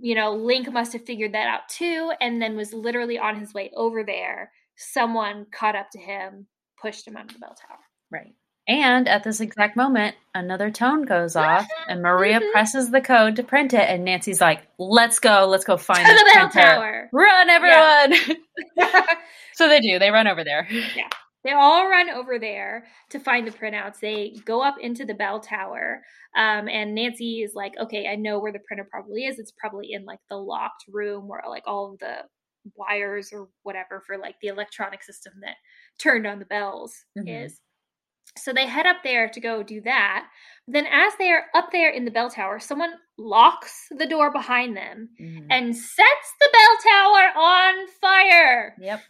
You 0.00 0.14
know, 0.14 0.32
Link 0.32 0.72
must 0.72 0.94
have 0.94 1.04
figured 1.04 1.34
that 1.34 1.48
out 1.48 1.68
too, 1.68 2.12
and 2.20 2.40
then 2.40 2.56
was 2.56 2.72
literally 2.72 3.18
on 3.18 3.38
his 3.38 3.52
way 3.52 3.70
over 3.76 4.04
there. 4.04 4.52
Someone 4.76 5.46
caught 5.52 5.76
up 5.76 5.90
to 5.90 5.98
him, 5.98 6.46
pushed 6.82 7.06
him 7.06 7.16
out 7.16 7.26
of 7.26 7.32
the 7.32 7.38
bell 7.38 7.54
tower. 7.54 7.78
Right. 8.10 8.34
And 8.68 9.08
at 9.08 9.24
this 9.24 9.40
exact 9.40 9.76
moment, 9.76 10.14
another 10.34 10.70
tone 10.70 11.06
goes 11.06 11.36
off, 11.36 11.66
and 11.88 12.02
Maria 12.02 12.38
presses 12.52 12.90
the 12.90 13.00
code 13.00 13.36
to 13.36 13.42
print 13.42 13.72
it. 13.72 13.88
And 13.88 14.04
Nancy's 14.04 14.42
like, 14.42 14.60
"Let's 14.78 15.18
go! 15.18 15.46
Let's 15.48 15.64
go 15.64 15.78
find 15.78 16.04
the 16.04 16.30
bell 16.34 16.50
tower! 16.50 17.08
Run, 17.10 17.48
everyone!" 17.48 18.36
Yeah. 18.76 19.06
so 19.54 19.68
they 19.68 19.80
do. 19.80 19.98
They 19.98 20.10
run 20.10 20.26
over 20.26 20.44
there. 20.44 20.68
Yeah. 20.70 21.08
They 21.44 21.52
all 21.52 21.88
run 21.88 22.10
over 22.10 22.38
there 22.38 22.84
to 23.08 23.18
find 23.18 23.46
the 23.46 23.52
printouts. 23.52 24.00
They 24.00 24.34
go 24.44 24.60
up 24.60 24.76
into 24.78 25.06
the 25.06 25.14
bell 25.14 25.40
tower, 25.40 26.02
um, 26.36 26.68
and 26.68 26.94
Nancy 26.94 27.40
is 27.40 27.54
like, 27.54 27.72
"Okay, 27.80 28.06
I 28.06 28.16
know 28.16 28.38
where 28.38 28.52
the 28.52 28.58
printer 28.58 28.86
probably 28.90 29.24
is. 29.24 29.38
It's 29.38 29.52
probably 29.58 29.92
in 29.92 30.04
like 30.04 30.20
the 30.28 30.36
locked 30.36 30.84
room 30.92 31.26
where 31.26 31.40
like 31.48 31.64
all 31.66 31.92
of 31.92 32.00
the 32.00 32.24
wires 32.76 33.30
or 33.32 33.48
whatever 33.62 34.02
for 34.06 34.18
like 34.18 34.34
the 34.42 34.48
electronic 34.48 35.02
system 35.02 35.32
that 35.40 35.56
turned 35.98 36.26
on 36.26 36.38
the 36.38 36.44
bells 36.44 37.04
mm-hmm. 37.18 37.28
is." 37.28 37.60
So 38.36 38.52
they 38.52 38.66
head 38.66 38.86
up 38.86 38.98
there 39.02 39.28
to 39.28 39.40
go 39.40 39.62
do 39.62 39.80
that. 39.82 40.28
Then, 40.66 40.86
as 40.86 41.14
they 41.18 41.30
are 41.30 41.44
up 41.54 41.72
there 41.72 41.90
in 41.90 42.04
the 42.04 42.10
bell 42.10 42.30
tower, 42.30 42.60
someone 42.60 42.92
locks 43.16 43.88
the 43.90 44.06
door 44.06 44.30
behind 44.30 44.76
them 44.76 45.08
mm-hmm. 45.20 45.46
and 45.50 45.74
sets 45.74 46.34
the 46.40 46.48
bell 46.52 46.92
tower 46.92 47.42
on 47.42 47.88
fire. 48.00 48.76
Yep. 48.78 49.00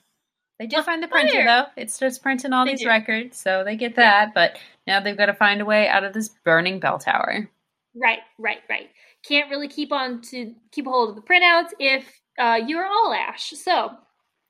They 0.58 0.66
do 0.66 0.82
find 0.82 1.02
the 1.02 1.08
printer 1.08 1.44
though. 1.44 1.66
It 1.76 1.90
starts 1.90 2.18
printing 2.18 2.52
all 2.52 2.64
they 2.64 2.72
these 2.72 2.82
do. 2.82 2.88
records, 2.88 3.38
so 3.38 3.62
they 3.64 3.76
get 3.76 3.94
that. 3.96 4.28
Yeah. 4.28 4.32
But 4.34 4.58
now 4.86 5.00
they've 5.00 5.16
got 5.16 5.26
to 5.26 5.34
find 5.34 5.60
a 5.60 5.64
way 5.64 5.88
out 5.88 6.04
of 6.04 6.12
this 6.12 6.30
burning 6.44 6.80
bell 6.80 6.98
tower. 6.98 7.48
Right, 7.94 8.20
right, 8.38 8.58
right. 8.68 8.90
Can't 9.24 9.50
really 9.50 9.68
keep 9.68 9.92
on 9.92 10.20
to 10.22 10.54
keep 10.72 10.86
a 10.86 10.90
hold 10.90 11.10
of 11.10 11.16
the 11.16 11.22
printouts 11.22 11.70
if 11.78 12.20
uh, 12.38 12.58
you're 12.66 12.86
all 12.86 13.12
ash. 13.12 13.50
So 13.50 13.92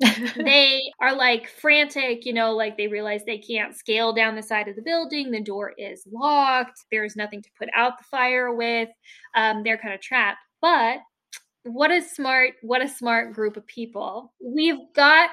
they 0.37 0.83
are 1.01 1.15
like 1.15 1.49
frantic, 1.49 2.25
you 2.25 2.33
know, 2.33 2.53
like 2.53 2.77
they 2.77 2.89
realize 2.89 3.25
they 3.25 3.39
can't 3.39 3.77
scale 3.77 4.13
down 4.13 4.37
the 4.37 4.43
side 4.43 4.69
of 4.69 4.77
the 4.77 4.83
building. 4.83 5.31
The 5.31 5.43
door 5.43 5.73
is 5.77 6.07
locked. 6.11 6.85
There's 6.91 7.17
nothing 7.17 7.43
to 7.43 7.51
put 7.59 7.69
out 7.75 7.99
the 7.99 8.05
fire 8.05 8.55
with. 8.55 8.89
Um, 9.35 9.63
they're 9.65 9.79
kind 9.79 9.95
of 9.95 10.01
trapped. 10.01 10.39
But 10.61 10.99
what 11.65 11.91
a 11.91 12.01
smart, 12.01 12.55
what 12.63 12.83
a 12.83 12.89
smart 12.89 13.33
group 13.33 13.57
of 13.57 13.67
people. 13.67 14.33
We've 14.41 14.79
got 14.95 15.31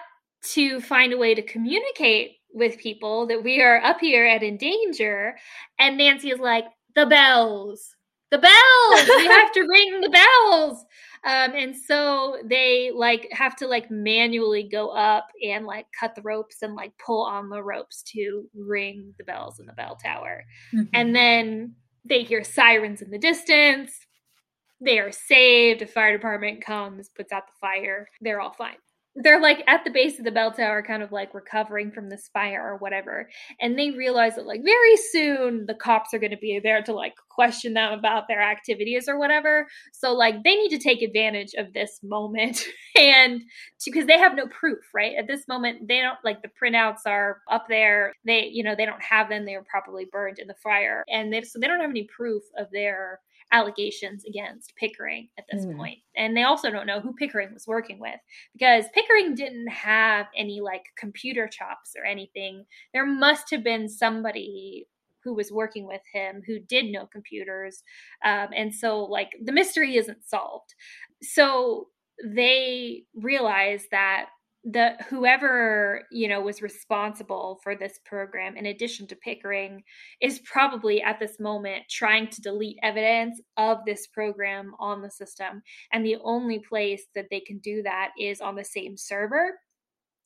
to 0.54 0.82
find 0.82 1.14
a 1.14 1.18
way 1.18 1.36
to 1.36 1.42
communicate 1.42 2.38
with 2.54 2.78
people 2.78 3.28
that 3.28 3.44
we 3.44 3.62
are 3.62 3.82
up 3.84 4.00
here 4.00 4.26
at 4.26 4.42
in 4.42 4.58
danger. 4.58 5.36
And 5.78 5.98
Nancy 5.98 6.30
is 6.30 6.40
like, 6.40 6.66
the 6.96 7.06
bells, 7.06 7.96
the 8.32 8.38
bells, 8.38 9.08
we 9.18 9.28
have 9.28 9.52
to 9.52 9.62
ring 9.70 10.02
the 10.02 10.10
bells. 10.10 10.86
Um, 11.26 11.54
and 11.56 11.76
so 11.76 12.38
they 12.46 12.92
like 12.94 13.28
have 13.32 13.56
to 13.58 13.68
like 13.68 13.90
manually 13.90 14.70
go 14.72 14.90
up 14.90 15.28
and 15.44 15.66
like 15.66 15.88
cut 16.00 16.14
the 16.14 16.22
ropes 16.22 16.62
and 16.62 16.76
like 16.76 16.92
pull 17.04 17.24
on 17.24 17.50
the 17.50 17.64
ropes 17.64 18.04
to 18.14 18.48
ring 18.54 19.14
the 19.18 19.24
bells 19.24 19.60
in 19.60 19.66
the 19.66 19.74
bell 19.74 19.96
tower. 19.96 20.44
Mm-hmm. 20.74 20.84
And 20.94 21.16
then 21.16 21.76
they 22.06 22.22
hear 22.22 22.44
sirens 22.44 23.02
in 23.02 23.10
the 23.10 23.18
distance. 23.18 23.92
They 24.80 25.00
are 25.00 25.12
saved. 25.12 25.82
A 25.82 25.88
fire 25.88 26.16
department 26.16 26.64
comes, 26.64 27.10
puts 27.10 27.32
out 27.32 27.48
the 27.48 27.54
fire. 27.60 28.08
They're 28.22 28.40
all 28.40 28.54
fine 28.54 28.76
they're 29.16 29.42
like 29.42 29.64
at 29.68 29.84
the 29.84 29.92
base 29.92 30.20
of 30.20 30.26
the 30.26 30.32
bell 30.32 30.52
tower 30.52 30.84
kind 30.84 31.02
of 31.02 31.12
like 31.12 31.34
recovering 31.34 31.92
from 31.92 32.10
this 32.10 32.30
fire 32.34 32.62
or 32.62 32.78
whatever 32.78 33.30
and 33.60 33.78
they 33.78 33.92
realize 33.92 34.36
that 34.36 34.46
like 34.46 34.62
very 34.64 34.98
soon 34.98 35.66
the 35.66 35.74
cops 35.74 36.14
are 36.14 36.20
going 36.20 36.32
to 36.32 36.38
be 36.38 36.60
there 36.62 36.82
to 36.82 36.94
like 36.94 37.14
question 37.36 37.74
them 37.74 37.92
about 37.92 38.28
their 38.28 38.42
activities 38.42 39.08
or 39.08 39.20
whatever. 39.20 39.68
So 39.94 40.14
like 40.14 40.44
they 40.44 40.56
need 40.56 40.70
to 40.70 40.78
take 40.78 41.02
advantage 41.02 41.54
of 41.58 41.74
this 41.74 42.00
moment 42.02 42.64
and 42.98 43.42
because 43.84 44.06
they 44.06 44.18
have 44.18 44.36
no 44.36 44.48
proof 44.48 44.80
right? 44.94 45.16
At 45.18 45.28
this 45.28 45.48
moment 45.48 45.88
they 45.88 46.02
don't 46.02 46.18
like 46.24 46.42
the 46.42 46.50
printouts 46.50 47.06
are 47.06 47.42
up 47.52 47.66
there. 47.70 48.14
They 48.26 48.50
you 48.52 48.64
know 48.64 48.76
they 48.76 48.86
don't 48.86 49.04
have 49.04 49.30
them. 49.30 49.46
They 49.46 49.58
were 49.58 49.66
probably 49.70 50.06
burned 50.12 50.40
in 50.40 50.48
the 50.48 50.56
fire 50.64 51.04
and 51.10 51.32
they 51.32 51.42
so 51.44 51.60
they 51.60 51.68
don't 51.68 51.82
have 51.82 51.90
any 51.90 52.08
proof 52.16 52.44
of 52.58 52.68
their 52.72 53.20
allegations 53.52 54.24
against 54.26 54.76
Pickering 54.76 55.30
at 55.38 55.46
this 55.52 55.66
mm. 55.66 55.78
point. 55.78 56.00
And 56.16 56.36
they 56.36 56.44
also 56.44 56.72
don't 56.72 56.88
know 56.88 57.00
who 57.00 57.14
Pickering 57.14 57.54
was 57.54 57.68
working 57.68 58.00
with 58.00 58.20
because 58.54 58.86
Pickering 58.94 59.36
didn't 59.36 59.70
have 59.70 60.28
any 60.36 60.62
like 60.62 60.84
computer 60.98 61.48
chops 61.48 61.94
or 61.98 62.06
anything. 62.06 62.66
There 62.94 63.06
must 63.06 63.52
have 63.52 63.64
been 63.64 63.88
somebody 63.88 64.88
who 65.24 65.34
was 65.34 65.52
working 65.52 65.88
with 65.88 66.02
him 66.14 66.44
who 66.46 66.60
did 66.60 66.86
know 66.86 67.08
computers. 67.08 67.84
Um, 68.24 68.50
and 68.56 68.74
so, 68.74 69.00
like, 69.00 69.32
the 69.44 69.52
mystery 69.52 69.98
isn't 69.98 70.24
solved. 70.24 70.76
So 71.22 71.88
they 72.24 73.04
realize 73.16 73.88
that 73.92 74.28
the 74.66 74.94
whoever 75.10 76.02
you 76.12 76.28
know 76.28 76.42
was 76.42 76.62
responsible 76.62 77.60
for 77.62 77.76
this 77.76 78.00
program 78.04 78.58
in 78.58 78.66
addition 78.66 79.06
to 79.06 79.16
pickering 79.16 79.84
is 80.22 80.40
probably 80.40 81.04
at 81.04 81.20
this 81.20 81.40
moment 81.40 81.84
trying 81.88 82.28
to 82.28 82.42
delete 82.42 82.78
evidence 82.82 83.40
of 83.58 83.78
this 83.86 84.08
program 84.08 84.74
on 84.80 85.04
the 85.04 85.10
system 85.10 85.62
and 85.94 86.04
the 86.04 86.18
only 86.24 86.60
place 86.68 87.04
that 87.14 87.28
they 87.30 87.40
can 87.40 87.60
do 87.60 87.84
that 87.84 88.10
is 88.20 88.42
on 88.42 88.56
the 88.56 88.66
same 88.66 88.98
server 88.98 89.60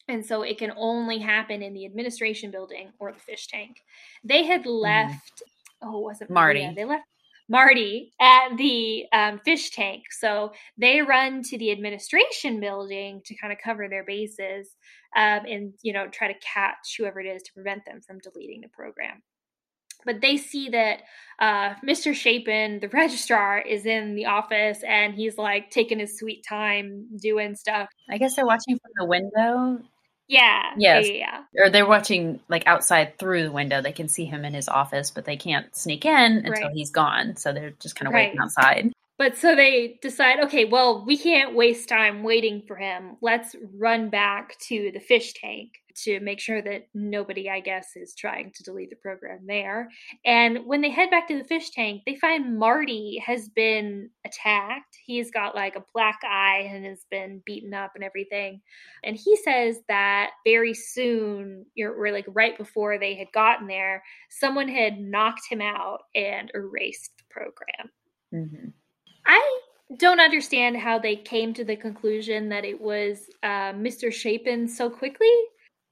and 0.08 0.26
so 0.26 0.42
it 0.42 0.58
can 0.58 0.72
only 0.78 1.20
happen 1.20 1.62
in 1.62 1.74
the 1.74 1.86
administration 1.86 2.50
building 2.50 2.92
or 2.98 3.12
the 3.12 3.20
fish 3.20 3.48
tank 3.48 3.82
they 4.24 4.46
had 4.46 4.62
mm-hmm. 4.62 4.70
left 4.70 5.44
mm. 5.84 5.90
oh 5.90 6.00
was 6.00 6.22
it 6.22 6.30
marty 6.30 6.62
Maria? 6.62 6.74
they 6.76 6.86
left 6.86 7.04
Marty 7.50 8.14
at 8.22 8.56
the 8.58 9.06
um, 9.12 9.40
fish 9.44 9.72
tank. 9.72 10.04
So 10.12 10.54
they 10.78 11.02
run 11.02 11.42
to 11.44 11.58
the 11.58 11.72
administration 11.72 12.60
building 12.60 13.22
to 13.26 13.36
kind 13.36 13.52
of 13.52 13.60
cover 13.64 13.88
their 13.90 14.04
bases 14.06 14.70
um, 15.16 15.42
and, 15.46 15.74
you 15.82 15.92
know, 15.92 16.08
try 16.08 16.32
to 16.32 16.40
catch 16.40 16.96
whoever 16.98 17.20
it 17.20 17.26
is 17.26 17.42
to 17.44 17.54
prevent 17.54 17.86
them 17.86 18.02
from 18.06 18.20
deleting 18.20 18.62
the 18.62 18.70
program. 18.70 19.24
But 20.06 20.22
they 20.22 20.38
see 20.38 20.70
that 20.70 21.02
uh, 21.40 21.74
Mr. 21.86 22.14
Chapin, 22.14 22.80
the 22.80 22.88
registrar, 22.94 23.60
is 23.60 23.86
in 23.86 24.16
the 24.16 24.28
office 24.28 24.82
and 24.88 25.14
he's 25.14 25.38
like 25.38 25.72
taking 25.72 26.00
his 26.00 26.18
sweet 26.18 26.46
time 26.48 27.08
doing 27.22 27.56
stuff. 27.56 27.90
I 28.10 28.18
guess 28.18 28.36
they're 28.36 28.46
watching 28.46 28.78
from 28.78 28.92
the 28.96 29.06
window 29.06 29.84
yeah. 30.30 30.62
Yes. 30.78 31.08
Yeah, 31.08 31.14
yeah, 31.14 31.42
yeah. 31.54 31.66
Or 31.66 31.70
they're 31.70 31.88
watching 31.88 32.40
like 32.48 32.66
outside 32.68 33.18
through 33.18 33.44
the 33.44 33.52
window. 33.52 33.82
They 33.82 33.92
can 33.92 34.08
see 34.08 34.26
him 34.26 34.46
in 34.46 34.54
his 34.54 34.70
office, 34.70 35.12
but 35.12 35.26
they 35.26 35.36
can't 35.36 35.76
sneak 35.76 36.06
in 36.06 36.46
until 36.46 36.52
right. 36.52 36.72
he's 36.74 36.92
gone. 36.92 37.36
So 37.36 37.52
they're 37.52 37.74
just 37.80 37.96
kind 37.96 38.08
of 38.08 38.14
right. 38.14 38.28
waiting 38.28 38.40
outside. 38.40 38.94
But 39.18 39.36
so 39.36 39.54
they 39.54 40.00
decide, 40.02 40.40
okay, 40.46 40.64
well, 40.64 41.04
we 41.06 41.18
can't 41.18 41.54
waste 41.54 41.90
time 41.90 42.24
waiting 42.24 42.64
for 42.66 42.78
him. 42.78 43.18
Let's 43.22 43.54
run 43.78 44.10
back 44.10 44.58
to 44.68 44.92
the 44.94 45.02
fish 45.02 45.34
tank 45.34 45.72
to 46.04 46.20
make 46.20 46.40
sure 46.40 46.62
that 46.62 46.88
nobody, 46.94 47.50
I 47.50 47.60
guess, 47.60 47.96
is 47.96 48.14
trying 48.14 48.52
to 48.56 48.64
delete 48.64 48.90
the 48.90 48.96
program 48.96 49.40
there. 49.46 49.90
And 50.26 50.66
when 50.66 50.82
they 50.82 50.90
head 50.90 51.10
back 51.10 51.28
to 51.28 51.38
the 51.38 51.44
fish 51.44 51.72
tank, 51.72 52.04
they 52.06 52.16
find 52.16 52.58
Marty 52.58 53.22
has 53.26 53.50
been 53.50 54.10
attacked. 54.26 54.98
He's 55.06 55.32
got 55.32 55.56
like 55.56 55.76
a 55.76 55.84
black 55.94 56.20
eye 56.24 56.70
and 56.72 56.86
has 56.86 57.06
been 57.10 57.42
beaten 57.46 57.74
up 57.74 57.92
and 57.96 58.04
everything. 58.04 58.62
And 59.04 59.16
he 59.16 59.36
says 59.38 59.78
that 59.88 60.32
very 60.46 60.74
soon, 60.74 61.66
or 61.80 62.12
like 62.12 62.26
right 62.30 62.58
before 62.58 62.98
they 62.98 63.16
had 63.16 63.32
gotten 63.34 63.68
there, 63.68 64.04
someone 64.30 64.68
had 64.68 65.00
knocked 65.00 65.44
him 65.50 65.62
out 65.62 66.00
and 66.16 66.52
erased 66.54 67.12
the 67.18 67.24
program. 67.30 67.92
Mm-hmm. 68.34 68.70
I 69.26 69.60
don't 69.98 70.20
understand 70.20 70.78
how 70.78 71.00
they 71.00 71.16
came 71.16 71.54
to 71.56 71.64
the 71.64 71.76
conclusion 71.76 72.50
that 72.50 72.66
it 72.66 72.80
was 72.80 73.30
uh, 73.42 73.74
Mr. 73.74 74.14
Chapin 74.14 74.68
so 74.68 74.90
quickly. 74.90 75.34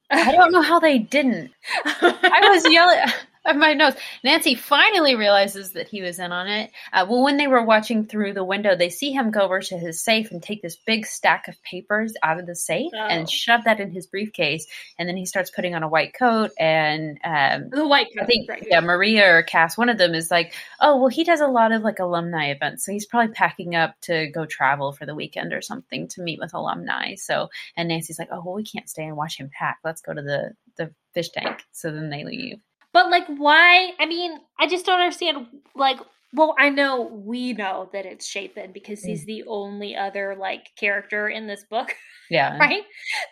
I 0.10 0.32
don't 0.32 0.52
know 0.52 0.62
how 0.62 0.80
they 0.80 1.00
didn't. 1.00 1.52
I 1.86 2.50
was 2.54 2.72
yelling 2.72 3.00
of 3.48 3.56
my 3.56 3.74
nose. 3.74 3.94
Nancy 4.24 4.56
finally 4.56 5.16
realizes 5.16 5.72
that 5.72 5.88
he 5.88 6.02
was 6.02 6.20
in 6.20 6.32
on 6.32 6.48
it. 6.48 6.72
Uh, 6.94 7.06
well, 7.10 7.24
when 7.24 7.38
they 7.38 7.48
were 7.48 7.64
watching 7.64 8.06
through 8.06 8.34
the 8.34 8.44
window, 8.44 8.76
they 8.76 8.90
see 8.90 9.12
him 9.12 9.32
go 9.32 9.42
over 9.42 9.62
to 9.62 9.78
his 9.78 10.04
safe 10.04 10.32
and 10.32 10.44
take 10.44 10.62
this 10.62 10.76
big 10.76 11.06
stack 11.06 11.48
of 11.48 11.62
papers 11.64 12.14
out 12.24 12.40
of 12.40 12.46
the 12.46 12.56
safe 12.56 12.92
oh. 12.94 13.08
and 13.08 13.30
shove 13.30 13.64
that 13.64 13.80
in 13.80 13.92
his 13.92 14.06
briefcase. 14.06 14.68
And 15.00 15.08
then 15.08 15.18
he 15.18 15.26
starts 15.26 15.50
putting 15.50 15.76
on 15.76 15.84
a 15.84 15.88
white 15.88 16.14
coat. 16.14 16.52
And 16.60 17.20
um, 17.24 17.70
the 17.70 17.88
white 17.88 18.08
coat, 18.16 18.24
I 18.24 18.26
think, 18.26 18.50
right. 18.50 18.66
yeah, 18.70 18.82
Maria 18.82 19.34
or 19.34 19.44
Cass, 19.44 19.78
one 19.78 19.90
of 19.90 19.98
them 19.98 20.14
is 20.14 20.30
like, 20.30 20.54
oh, 20.82 20.98
well, 20.98 21.10
he 21.10 21.24
does 21.24 21.42
a 21.42 21.48
lot 21.48 21.72
of 21.72 21.82
like 21.82 22.00
alumni 22.00 22.50
events. 22.50 22.86
So 22.86 22.92
he's 22.92 23.06
probably 23.06 23.34
packing 23.34 23.76
up 23.76 23.96
to 24.02 24.28
go 24.28 24.46
travel 24.46 24.92
for 24.92 25.06
the 25.06 25.16
weekend 25.16 25.54
or 25.54 25.62
something 25.62 26.08
to 26.10 26.22
meet 26.22 26.40
with 26.40 26.54
alumni. 26.54 27.16
So, 27.16 27.50
and 27.76 27.90
Nancy's 27.90 28.20
like, 28.20 28.30
oh, 28.32 28.42
well, 28.46 28.56
we 28.56 28.64
can't 28.64 28.90
stay 28.90 29.06
and 29.06 29.18
watch 29.18 29.38
him 29.38 29.50
pack. 29.58 29.78
Let's 29.84 30.02
go 30.02 30.14
to 30.14 30.22
the, 30.22 30.52
the 30.78 30.94
fish 31.14 31.30
tank. 31.30 31.64
So 31.72 31.92
then 31.92 32.10
they 32.10 32.24
leave. 32.24 32.60
But 32.98 33.12
like, 33.12 33.28
why? 33.28 33.92
I 34.00 34.08
mean, 34.08 34.40
I 34.60 34.66
just 34.66 34.84
don't 34.84 35.00
understand. 35.00 35.46
Like, 35.76 36.00
well, 36.34 36.56
I 36.58 36.70
know 36.70 37.04
we 37.04 37.54
know 37.54 37.92
that 37.94 38.08
it's 38.08 38.28
Chapin 38.28 38.72
because 38.74 39.04
he's 39.04 39.22
mm. 39.22 39.28
the 39.28 39.44
only 39.46 39.96
other 39.96 40.36
like 40.36 40.72
character 40.80 41.30
in 41.30 41.46
this 41.46 41.64
book. 41.70 41.94
Yeah. 42.30 42.58
right? 42.58 42.84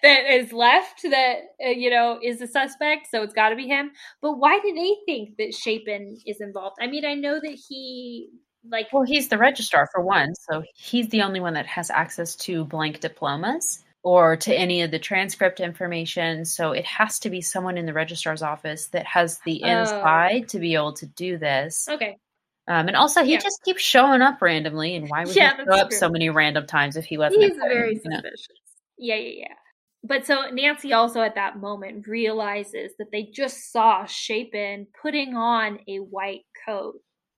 That 0.04 0.34
is 0.34 0.54
left 0.54 1.02
that, 1.02 1.40
uh, 1.62 1.68
you 1.68 1.90
know, 1.90 2.18
is 2.24 2.40
a 2.40 2.48
suspect. 2.48 3.08
So 3.12 3.24
it's 3.24 3.34
got 3.34 3.50
to 3.50 3.58
be 3.58 3.68
him. 3.68 3.92
But 4.22 4.38
why 4.38 4.60
do 4.60 4.74
they 4.74 4.96
think 5.06 5.36
that 5.38 5.54
Chapin 5.54 6.16
is 6.26 6.40
involved? 6.40 6.78
I 6.80 6.88
mean, 6.88 7.04
I 7.04 7.14
know 7.14 7.34
that 7.34 7.60
he, 7.68 8.30
like. 8.72 8.88
Well, 8.94 9.04
he's 9.04 9.28
the 9.28 9.38
registrar 9.38 9.90
for 9.92 10.02
one. 10.02 10.34
So 10.50 10.64
he's 10.76 11.10
the 11.10 11.24
only 11.24 11.42
one 11.42 11.56
that 11.56 11.66
has 11.66 11.90
access 11.90 12.38
to 12.38 12.64
blank 12.64 13.02
diplomas 13.02 13.84
or 14.06 14.38
to 14.38 14.53
any 14.53 14.84
of 14.84 14.91
the 14.91 14.99
transcript 14.99 15.60
information. 15.60 16.45
So 16.45 16.73
it 16.73 16.86
has 16.86 17.18
to 17.22 17.32
be 17.32 17.41
someone 17.41 17.76
in 17.76 17.88
the 17.88 17.94
registrar's 17.94 18.44
office 18.44 18.86
that 18.90 19.07
has 19.07 19.40
the 19.40 19.64
oh. 19.64 19.68
inside 19.68 20.49
to 20.49 20.60
be 20.60 20.76
able 20.76 20.94
to 20.94 21.07
do 21.07 21.40
this. 21.40 21.90
Okay. 21.90 22.19
Um, 22.68 22.88
and 22.88 22.95
also, 22.95 23.23
he 23.23 23.34
yeah. 23.34 23.40
just 23.40 23.64
keeps 23.64 23.82
showing 23.82 24.22
up 24.22 24.44
randomly. 24.44 24.95
And 24.95 25.10
why 25.10 25.26
would 25.26 25.36
yeah, 25.36 25.57
he 25.57 25.64
show 25.64 25.72
up 25.72 25.90
true. 25.90 25.98
so 25.98 26.10
many 26.10 26.30
random 26.30 26.68
times 26.68 26.98
if 26.98 27.06
he 27.06 27.18
wasn't? 27.18 27.45
He's 27.45 27.56
very 27.56 27.95
suspicious. 27.95 28.48
Know? 28.49 28.56
Yeah, 28.99 29.15
yeah, 29.15 29.34
yeah. 29.40 29.56
but 30.03 30.27
so 30.27 30.52
Nancy 30.52 30.94
also 30.94 31.22
at 31.22 31.34
that 31.34 31.57
moment 31.60 32.07
realizes 32.07 32.91
that 32.99 33.07
they 33.11 33.23
just 33.34 33.72
saw 33.72 34.06
Chapin 34.06 34.86
putting 35.02 35.36
on 35.36 35.80
a 35.88 35.98
white 35.98 36.45
coat. 36.64 36.95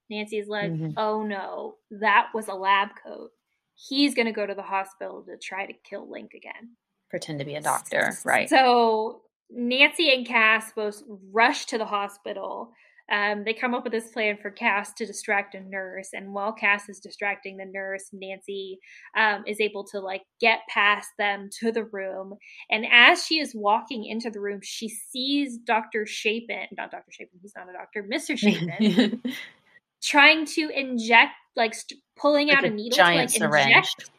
Nancy's 0.10 0.50
like, 0.50 0.72
Mhm. 0.72 0.96
oh 0.98 1.24
no, 1.24 1.76
that 1.92 2.28
was 2.34 2.50
a 2.50 2.54
lab 2.54 2.90
coat. 3.06 3.32
He's 3.78 4.16
going 4.16 4.26
to 4.26 4.32
go 4.32 4.46
to 4.46 4.56
the 4.56 4.64
hospital 4.64 5.24
to 5.28 5.38
try 5.38 5.66
to 5.66 5.74
kill 5.88 6.10
Link 6.10 6.32
again. 6.36 6.76
Pretend 7.10 7.40
to 7.40 7.46
be 7.46 7.56
a 7.56 7.62
doctor, 7.62 8.18
right? 8.26 8.50
So 8.50 9.22
Nancy 9.50 10.14
and 10.14 10.26
Cass 10.26 10.72
both 10.76 11.02
rush 11.32 11.66
to 11.68 11.78
the 11.78 11.86
hospital. 11.86 12.72
Um, 13.10 13.46
they 13.46 13.54
come 13.54 13.74
up 13.74 13.86
with 13.86 13.94
this 13.94 14.12
plan 14.12 14.38
for 14.42 14.52
Cass 14.52 14.94
to 14.96 15.06
distract 15.06 15.56
a 15.56 15.62
nurse, 15.62 16.10
and 16.12 16.34
while 16.34 16.52
Cass 16.52 16.90
is 16.90 17.00
distracting 17.00 17.56
the 17.56 17.66
nurse, 17.66 18.10
Nancy 18.12 18.80
um, 19.16 19.44
is 19.48 19.62
able 19.62 19.86
to 19.86 20.00
like 20.02 20.24
get 20.42 20.60
past 20.70 21.08
them 21.18 21.50
to 21.62 21.72
the 21.72 21.86
room. 21.86 22.34
And 22.70 22.86
as 22.92 23.26
she 23.26 23.40
is 23.40 23.56
walking 23.56 24.04
into 24.04 24.30
the 24.30 24.42
room, 24.42 24.60
she 24.62 24.90
sees 24.90 25.58
Doctor 25.58 26.06
Chapin, 26.06 26.68
not 26.78 26.92
Doctor 26.92 27.12
Chapin, 27.12 27.40
he's 27.42 27.54
not 27.56 27.70
a 27.70 27.74
doctor, 27.74 28.04
Mister 28.06 28.36
Chapin, 28.38 29.22
trying 30.04 30.46
to 30.46 30.70
inject, 30.70 31.32
like 31.58 31.74
st- 31.74 32.00
pulling 32.16 32.48
Like 32.48 32.58
out 32.60 32.64
a, 32.64 32.68
a 32.68 32.70
needle 32.70 32.98
to 32.98 33.04
like 33.04 33.30
syringe. 33.30 33.68
inject 33.68 34.12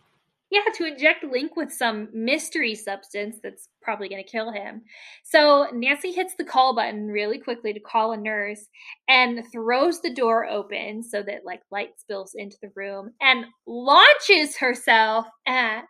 yeah, 0.51 0.63
to 0.77 0.87
inject 0.87 1.25
Link 1.25 1.57
with 1.57 1.71
some 1.71 2.09
mystery 2.15 2.75
substance 2.75 3.37
that's 3.43 3.69
probably 3.83 4.09
going 4.09 4.25
to 4.25 4.31
kill 4.31 4.51
him. 4.51 4.81
So 5.23 5.67
Nancy 5.75 6.11
hits 6.11 6.37
the 6.37 6.45
call 6.45 6.75
button 6.75 7.09
really 7.09 7.37
quickly 7.39 7.75
to 7.75 7.81
call 7.81 8.13
a 8.13 8.17
nurse 8.17 8.65
and 9.09 9.45
throws 9.53 10.01
the 10.01 10.15
door 10.15 10.47
open 10.47 11.03
so 11.03 11.23
that 11.23 11.45
like 11.45 11.61
light 11.71 11.91
spills 12.01 12.33
into 12.35 12.57
the 12.63 12.71
room 12.75 13.13
and 13.21 13.45
launches 13.67 14.57
herself 14.57 15.27
at. 15.47 15.85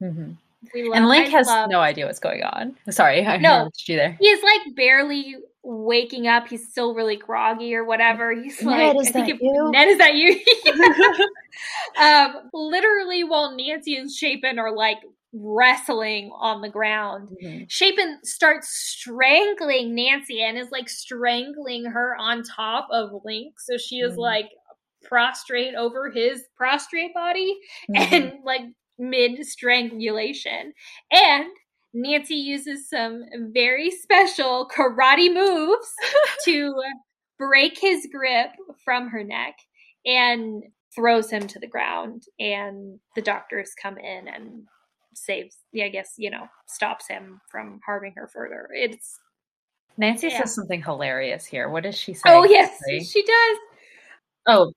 Mhm. 0.00 0.36
Love, 0.74 0.92
And 0.94 1.08
Link 1.08 1.26
I 1.26 1.30
has 1.30 1.46
love- 1.48 1.70
no 1.70 1.80
idea 1.80 2.06
what's 2.06 2.20
going 2.20 2.42
on. 2.44 2.76
Sorry, 2.90 3.24
I 3.26 3.36
No. 3.38 3.68
you 3.88 3.96
there. 3.96 4.16
He 4.20 4.28
is 4.28 4.42
like 4.44 4.76
barely 4.76 5.36
waking 5.64 6.26
up. 6.28 6.46
He's 6.48 6.68
still 6.68 6.94
really 6.94 7.16
groggy 7.16 7.74
or 7.74 7.84
whatever. 7.84 8.32
He's 8.32 8.62
Ned, 8.62 8.94
like, 8.96 9.02
is 9.02 9.08
I 9.08 9.12
think 9.12 9.26
that 9.26 9.34
if- 9.36 9.40
you? 9.40 9.70
Ned, 9.72 9.88
is 9.88 9.98
that 9.98 10.14
you? 10.14 10.40
um, 12.00 12.50
literally, 12.52 13.24
while 13.24 13.56
Nancy 13.56 13.96
and 13.96 14.10
Chapin 14.10 14.58
are 14.58 14.74
like 14.74 14.98
wrestling 15.32 16.30
on 16.38 16.60
the 16.60 16.68
ground, 16.68 17.30
Mhm. 17.42 17.66
Chapin 17.68 18.18
starts 18.22 18.68
strangling 18.68 19.94
Nancy 19.94 20.42
and 20.42 20.56
is 20.58 20.70
like 20.70 20.88
strangling 20.88 21.84
her 21.86 22.16
on 22.16 22.42
top 22.44 22.86
of 22.92 23.10
Link. 23.24 23.58
So 23.58 23.76
she 23.76 23.96
is 24.00 24.14
Mhm. 24.14 24.18
like 24.18 24.50
prostrate 25.02 25.74
over 25.74 26.10
his 26.10 26.44
prostrate 26.56 27.12
body 27.14 27.58
Mhm. 27.90 28.12
and 28.12 28.32
like 28.44 28.62
mid 28.98 29.44
strangulation. 29.44 30.72
And 31.10 31.46
Nancy 31.94 32.34
uses 32.34 32.90
some 32.90 33.22
very 33.52 33.90
special 33.90 34.68
karate 34.68 35.32
moves 35.32 35.92
to 36.44 36.74
break 37.38 37.78
his 37.78 38.08
grip 38.12 38.50
from 38.84 39.08
her 39.08 39.22
neck 39.22 39.54
and 40.04 40.64
throws 40.94 41.30
him 41.30 41.46
to 41.46 41.58
the 41.60 41.68
ground. 41.68 42.24
And 42.38 42.98
the 43.14 43.22
doctors 43.22 43.72
come 43.80 43.96
in 43.96 44.26
and 44.28 44.64
saves, 45.14 45.56
yeah, 45.72 45.84
I 45.84 45.88
guess, 45.90 46.14
you 46.18 46.30
know, 46.30 46.46
stops 46.66 47.06
him 47.06 47.40
from 47.50 47.80
harming 47.86 48.14
her 48.16 48.28
further. 48.32 48.68
It's, 48.72 49.18
Nancy 49.96 50.26
Yeah. 50.28 50.40
says 50.40 50.54
something 50.54 50.82
hilarious 50.82 51.44
here. 51.46 51.68
What 51.68 51.84
does 51.84 51.96
she 51.96 52.14
say? 52.14 52.22
oh, 52.26 52.42
yes, 52.44 52.76
she 53.08 53.22
does. 53.22 53.58
Oh, 54.46 54.72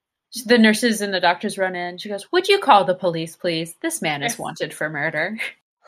the 0.46 0.60
nurses 0.60 1.02
and 1.02 1.12
the 1.12 1.20
doctors 1.20 1.58
run 1.58 1.76
in. 1.76 1.98
She 1.98 2.10
goes, 2.10 2.32
Would 2.32 2.48
you 2.48 2.60
call 2.60 2.84
the 2.84 2.94
police, 2.94 3.36
please? 3.36 3.74
This 3.82 4.02
man 4.04 4.22
is 4.22 4.38
wanted 4.38 4.74
for 4.74 4.90
murder. 4.90 5.36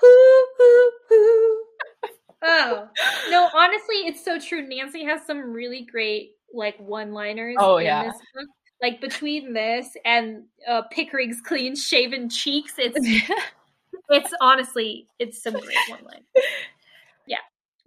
Hoo. 0.01 0.28
Oh 2.41 2.87
no, 3.29 3.49
honestly, 3.53 3.95
it's 4.07 4.23
so 4.23 4.39
true. 4.39 4.67
Nancy 4.67 5.03
has 5.03 5.25
some 5.25 5.51
really 5.51 5.85
great 5.89 6.31
like 6.53 6.77
one-liners. 6.79 7.55
Oh, 7.59 7.77
in 7.77 7.85
yeah. 7.85 8.03
this 8.03 8.15
book. 8.33 8.47
Like 8.81 9.01
between 9.01 9.53
this 9.53 9.89
and 10.05 10.43
uh, 10.65 10.83
Pickering's 10.83 11.41
clean-shaven 11.41 12.29
cheeks, 12.29 12.75
it's 12.77 12.97
it's 14.09 14.33
honestly 14.39 15.07
it's 15.19 15.43
some 15.43 15.53
great 15.53 15.75
one-line. 15.89 16.23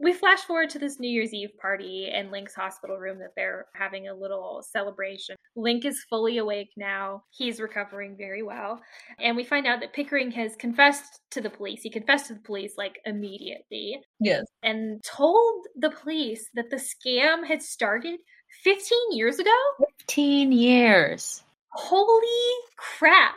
We 0.03 0.13
flash 0.13 0.41
forward 0.41 0.69
to 0.71 0.81
this 0.81 0.99
New 0.99 1.09
Year's 1.09 1.33
Eve 1.33 1.57
party 1.61 2.11
in 2.13 2.33
Link's 2.33 2.57
hospital 2.57 2.99
room 2.99 3.21
that 3.21 3.35
they're 3.37 3.67
having 3.73 4.09
a 4.09 4.15
little 4.15 4.61
celebration. 4.69 5.37
Link 5.55 5.85
is 5.85 6.05
fully 6.11 6.39
awake 6.39 6.71
now. 6.77 7.23
He's 7.31 7.61
recovering 7.61 8.17
very 8.17 8.43
well. 8.43 8.81
And 9.21 9.37
we 9.37 9.45
find 9.45 9.65
out 9.65 9.79
that 9.79 9.93
Pickering 9.93 10.33
has 10.33 10.57
confessed 10.57 11.21
to 11.31 11.41
the 11.41 11.51
police. 11.51 11.83
He 11.83 11.91
confessed 11.91 12.27
to 12.27 12.35
the 12.35 12.41
police 12.41 12.73
like 12.77 12.99
immediately 13.07 14.01
yes. 14.19 14.45
and 14.65 15.01
told 15.05 15.67
the 15.77 15.91
police 15.91 16.49
that 16.55 16.69
the 16.71 16.83
scam 16.83 17.47
had 17.47 17.63
started 17.63 18.19
15 18.65 18.99
years 19.13 19.39
ago. 19.39 19.57
15 20.01 20.51
years. 20.51 21.45
Holy 21.69 22.57
crap. 22.77 23.37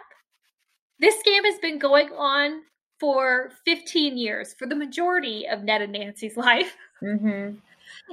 This 1.00 1.14
scam 1.18 1.46
has 1.46 1.60
been 1.60 1.78
going 1.78 2.10
on 2.10 2.62
for 3.00 3.52
15 3.66 4.18
years, 4.18 4.54
for 4.54 4.68
the 4.68 4.76
majority 4.76 5.46
of 5.48 5.64
Ned 5.64 5.82
and 5.82 5.94
Nancy's 5.94 6.38
life. 6.38 6.76
Mm-hmm. 7.02 7.58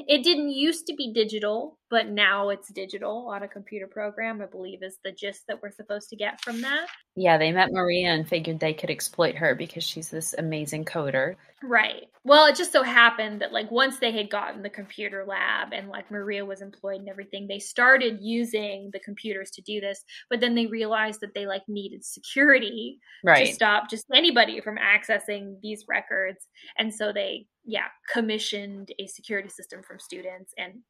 It 0.07 0.23
didn't 0.23 0.51
used 0.51 0.87
to 0.87 0.95
be 0.95 1.13
digital, 1.13 1.79
but 1.93 2.09
now 2.09 2.49
it's 2.49 2.73
digital 2.73 3.29
on 3.29 3.43
a 3.43 3.49
computer 3.49 3.87
program, 3.87 4.41
I 4.41 4.47
believe 4.47 4.83
is 4.83 4.97
the 5.05 5.13
gist 5.13 5.43
that 5.47 5.63
we're 5.63 5.71
supposed 5.71 6.09
to 6.09 6.17
get 6.17 6.41
from 6.41 6.63
that. 6.63 6.87
Yeah, 7.17 7.37
they 7.37 7.53
met 7.53 7.69
Maria 7.71 8.09
and 8.09 8.27
figured 8.27 8.61
they 8.61 8.73
could 8.73 8.89
exploit 8.89 9.35
her 9.35 9.55
because 9.55 9.85
she's 9.85 10.09
this 10.09 10.35
amazing 10.39 10.87
coder. 10.87 11.35
Right. 11.63 12.05
Well, 12.25 12.47
it 12.47 12.57
just 12.57 12.73
so 12.73 12.83
happened 12.83 13.43
that 13.43 13.53
like 13.53 13.71
once 13.71 13.99
they 13.99 14.11
had 14.11 14.31
gotten 14.31 14.63
the 14.63 14.71
computer 14.71 15.27
lab 15.29 15.75
and 15.75 15.91
like 15.91 16.11
Maria 16.11 16.47
was 16.47 16.63
employed 16.63 17.01
and 17.01 17.11
everything, 17.11 17.47
they 17.47 17.59
started 17.59 18.21
using 18.23 18.89
the 18.95 19.01
computers 19.01 19.51
to 19.51 19.61
do 19.61 19.79
this, 19.79 20.03
but 20.31 20.41
then 20.41 20.55
they 20.55 20.65
realized 20.65 21.21
that 21.21 21.35
they 21.35 21.47
like 21.47 21.63
needed 21.69 22.07
security 22.07 23.01
to 23.27 23.47
stop 23.53 23.91
just 23.91 24.07
anybody 24.15 24.63
from 24.63 24.79
accessing 24.79 25.57
these 25.63 25.85
records. 25.87 26.49
And 26.79 26.95
so 26.95 27.13
they, 27.13 27.49
yeah, 27.67 27.89
commissioned 28.11 28.93
a 28.99 29.07
security 29.07 29.51
system 29.51 29.83
from 29.83 29.99
students 29.99 30.55
and 30.57 30.81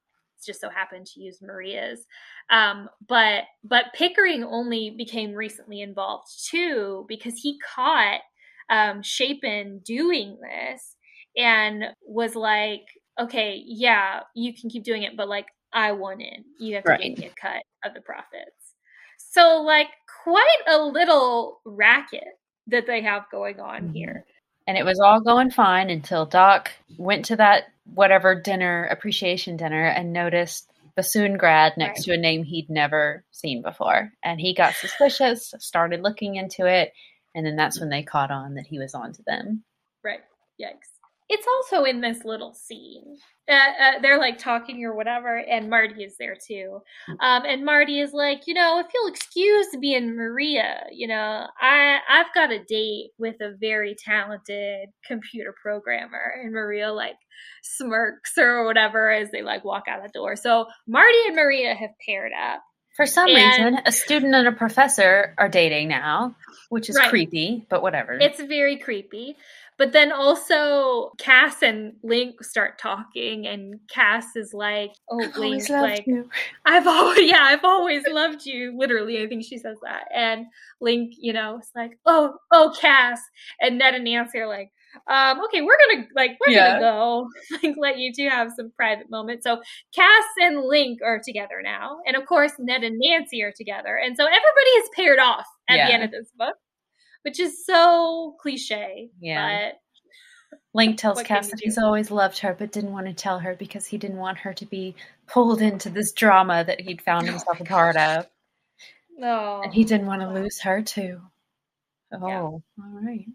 just 0.44 0.60
so 0.60 0.68
happened 0.68 1.06
to 1.06 1.20
use 1.20 1.40
Maria's. 1.42 2.06
Um, 2.50 2.88
but 3.08 3.44
but 3.64 3.86
Pickering 3.94 4.44
only 4.44 4.90
became 4.96 5.32
recently 5.32 5.80
involved 5.82 6.28
too 6.50 7.04
because 7.08 7.34
he 7.36 7.58
caught 7.74 8.20
um, 8.70 9.02
Chapin 9.02 9.80
doing 9.84 10.38
this 10.40 10.96
and 11.36 11.84
was 12.06 12.34
like, 12.34 12.82
okay, 13.18 13.62
yeah, 13.66 14.20
you 14.34 14.54
can 14.54 14.70
keep 14.70 14.84
doing 14.84 15.02
it, 15.02 15.16
but 15.16 15.28
like 15.28 15.46
I 15.72 15.92
want 15.92 16.20
in. 16.22 16.44
You 16.58 16.74
have 16.76 16.84
to 16.84 16.90
Right. 16.90 17.00
give 17.00 17.18
me 17.18 17.26
a 17.26 17.40
cut 17.40 17.62
of 17.84 17.94
the 17.94 18.00
profits. 18.00 18.74
So 19.18 19.62
like 19.62 19.88
quite 20.22 20.46
a 20.68 20.78
little 20.78 21.60
racket 21.64 22.24
that 22.68 22.86
they 22.86 23.02
have 23.02 23.24
going 23.30 23.60
on 23.60 23.92
here. 23.92 24.24
And 24.66 24.76
it 24.78 24.84
was 24.84 25.00
all 25.00 25.20
going 25.20 25.50
fine 25.50 25.90
until 25.90 26.24
Doc 26.26 26.70
went 26.96 27.24
to 27.26 27.36
that 27.36 27.64
whatever 27.84 28.34
dinner, 28.34 28.84
appreciation 28.86 29.56
dinner, 29.56 29.86
and 29.86 30.12
noticed 30.12 30.70
bassoon 30.94 31.36
grad 31.38 31.76
next 31.76 32.00
Right. 32.00 32.14
to 32.14 32.18
a 32.18 32.22
name 32.22 32.44
he'd 32.44 32.68
never 32.70 33.24
seen 33.30 33.62
before. 33.62 34.12
And 34.22 34.40
he 34.40 34.54
got 34.54 34.74
suspicious, 34.74 35.54
started 35.58 36.02
looking 36.02 36.36
into 36.36 36.66
it, 36.66 36.92
and 37.34 37.46
then 37.46 37.56
that's 37.56 37.80
when 37.80 37.88
they 37.88 38.02
caught 38.02 38.30
on 38.30 38.54
that 38.54 38.66
he 38.66 38.78
was 38.78 38.94
on 38.94 39.12
to 39.14 39.22
them. 39.22 39.64
Right. 40.04 40.20
Yikes. 40.60 40.91
It's 41.34 41.46
also 41.46 41.84
in 41.84 42.02
this 42.02 42.24
little 42.24 42.52
scene. 42.52 43.16
Uh, 43.48 43.54
uh, 43.54 43.92
they're 44.02 44.18
like 44.18 44.38
talking 44.38 44.84
or 44.84 44.94
whatever, 44.94 45.36
and 45.36 45.70
Marty 45.70 46.04
is 46.04 46.14
there 46.18 46.36
too. 46.46 46.80
Um, 47.20 47.42
and 47.44 47.64
Marty 47.64 48.00
is 48.00 48.12
like, 48.12 48.42
you 48.46 48.54
know, 48.54 48.78
if 48.80 48.86
you'll 48.94 49.08
excuse 49.08 49.66
me 49.74 49.94
and 49.96 50.14
Maria, 50.14 50.84
you 50.92 51.08
know, 51.08 51.46
I 51.60 51.98
I've 52.08 52.32
got 52.34 52.52
a 52.52 52.62
date 52.62 53.10
with 53.18 53.36
a 53.40 53.54
very 53.58 53.96
talented 53.98 54.90
computer 55.06 55.54
programmer, 55.60 56.34
and 56.42 56.52
Maria 56.52 56.92
like 56.92 57.16
smirks 57.62 58.36
or 58.38 58.66
whatever 58.66 59.10
as 59.10 59.30
they 59.30 59.42
like 59.42 59.64
walk 59.64 59.84
out 59.88 60.02
the 60.02 60.10
door. 60.10 60.36
So 60.36 60.66
Marty 60.86 61.18
and 61.26 61.36
Maria 61.36 61.74
have 61.74 61.90
paired 62.06 62.32
up. 62.32 62.60
For 62.94 63.06
some 63.06 63.26
And- 63.28 63.36
reason, 63.36 63.78
a 63.86 63.90
student 63.92 64.34
and 64.34 64.46
a 64.46 64.52
professor 64.52 65.34
are 65.38 65.48
dating 65.48 65.88
now, 65.88 66.36
which 66.68 66.90
is 66.90 66.96
Right. 66.96 67.08
creepy, 67.08 67.66
but 67.70 67.80
whatever. 67.80 68.12
It's 68.20 68.38
very 68.42 68.76
creepy. 68.76 69.36
But 69.82 69.90
then 69.92 70.12
also 70.12 71.10
Cass 71.18 71.60
and 71.60 71.94
Link 72.04 72.44
start 72.44 72.78
talking, 72.78 73.48
and 73.48 73.80
Cass 73.90 74.36
is 74.36 74.54
like, 74.54 74.92
"Oh, 75.10 75.24
I've 75.24 75.36
Link, 75.38 75.68
like 75.70 76.06
you. 76.06 76.30
I've 76.64 76.86
always, 76.86 77.18
yeah, 77.28 77.40
I've 77.42 77.64
always 77.64 78.06
loved 78.06 78.46
you." 78.46 78.78
Literally, 78.78 79.20
I 79.20 79.26
think 79.26 79.42
she 79.44 79.58
says 79.58 79.78
that. 79.82 80.04
And 80.14 80.46
Link, 80.80 81.14
you 81.18 81.32
know, 81.32 81.58
is 81.58 81.72
like, 81.74 81.98
"Oh, 82.06 82.34
oh, 82.52 82.72
Cass," 82.80 83.20
and 83.60 83.76
Ned 83.78 83.96
and 83.96 84.04
Nancy 84.04 84.38
are 84.38 84.46
like, 84.46 84.70
um, 85.08 85.40
"Okay, 85.46 85.62
we're 85.62 85.76
gonna 85.88 86.06
like, 86.14 86.38
we're 86.40 86.52
Yeah. 86.52 86.78
gonna 86.78 86.80
go, 86.80 87.28
like, 87.64 87.74
let 87.76 87.98
you 87.98 88.12
two 88.14 88.28
have 88.28 88.52
some 88.56 88.70
private 88.76 89.10
moments." 89.10 89.42
So 89.42 89.60
Cass 89.92 90.24
and 90.40 90.60
Link 90.62 91.00
are 91.04 91.20
together 91.26 91.60
now, 91.60 91.98
and 92.06 92.14
of 92.14 92.24
course, 92.26 92.52
Ned 92.60 92.84
and 92.84 93.00
Nancy 93.00 93.42
are 93.42 93.52
together, 93.56 93.96
and 93.96 94.16
so 94.16 94.26
everybody 94.26 94.70
is 94.78 94.88
paired 94.94 95.18
off 95.18 95.46
at 95.68 95.78
Yeah. 95.78 95.88
the 95.88 95.92
end 95.94 96.04
of 96.04 96.12
this 96.12 96.28
book 96.36 96.54
which 97.22 97.40
is 97.40 97.64
so 97.64 98.36
cliche. 98.40 99.10
Yeah. 99.20 99.70
But 99.70 100.58
Link 100.74 100.98
tells 100.98 101.16
What 101.16 101.26
can 101.26 101.36
Cass 101.36 101.50
that 101.50 101.60
he's 101.60 101.78
always 101.78 102.10
loved 102.10 102.38
her, 102.38 102.54
but 102.58 102.72
didn't 102.72 102.92
want 102.92 103.06
to 103.06 103.12
tell 103.12 103.38
her 103.38 103.54
because 103.54 103.86
he 103.86 103.98
didn't 103.98 104.16
want 104.18 104.38
her 104.38 104.54
to 104.54 104.66
be 104.66 104.94
pulled 105.26 105.60
into 105.60 105.90
this 105.90 106.12
drama 106.12 106.64
that 106.64 106.80
he'd 106.80 107.02
found 107.02 107.26
himself 107.26 107.60
a 107.60 107.64
part 107.64 107.96
of. 107.96 108.26
No. 109.16 109.60
And 109.62 109.72
he 109.72 109.84
didn't 109.84 110.06
want 110.06 110.22
to 110.22 110.30
lose 110.30 110.60
her 110.60 110.82
too. 110.82 111.20
Oh, 112.12 112.28
Yeah. 112.28 112.40
all 112.40 112.62
right. 112.78 113.26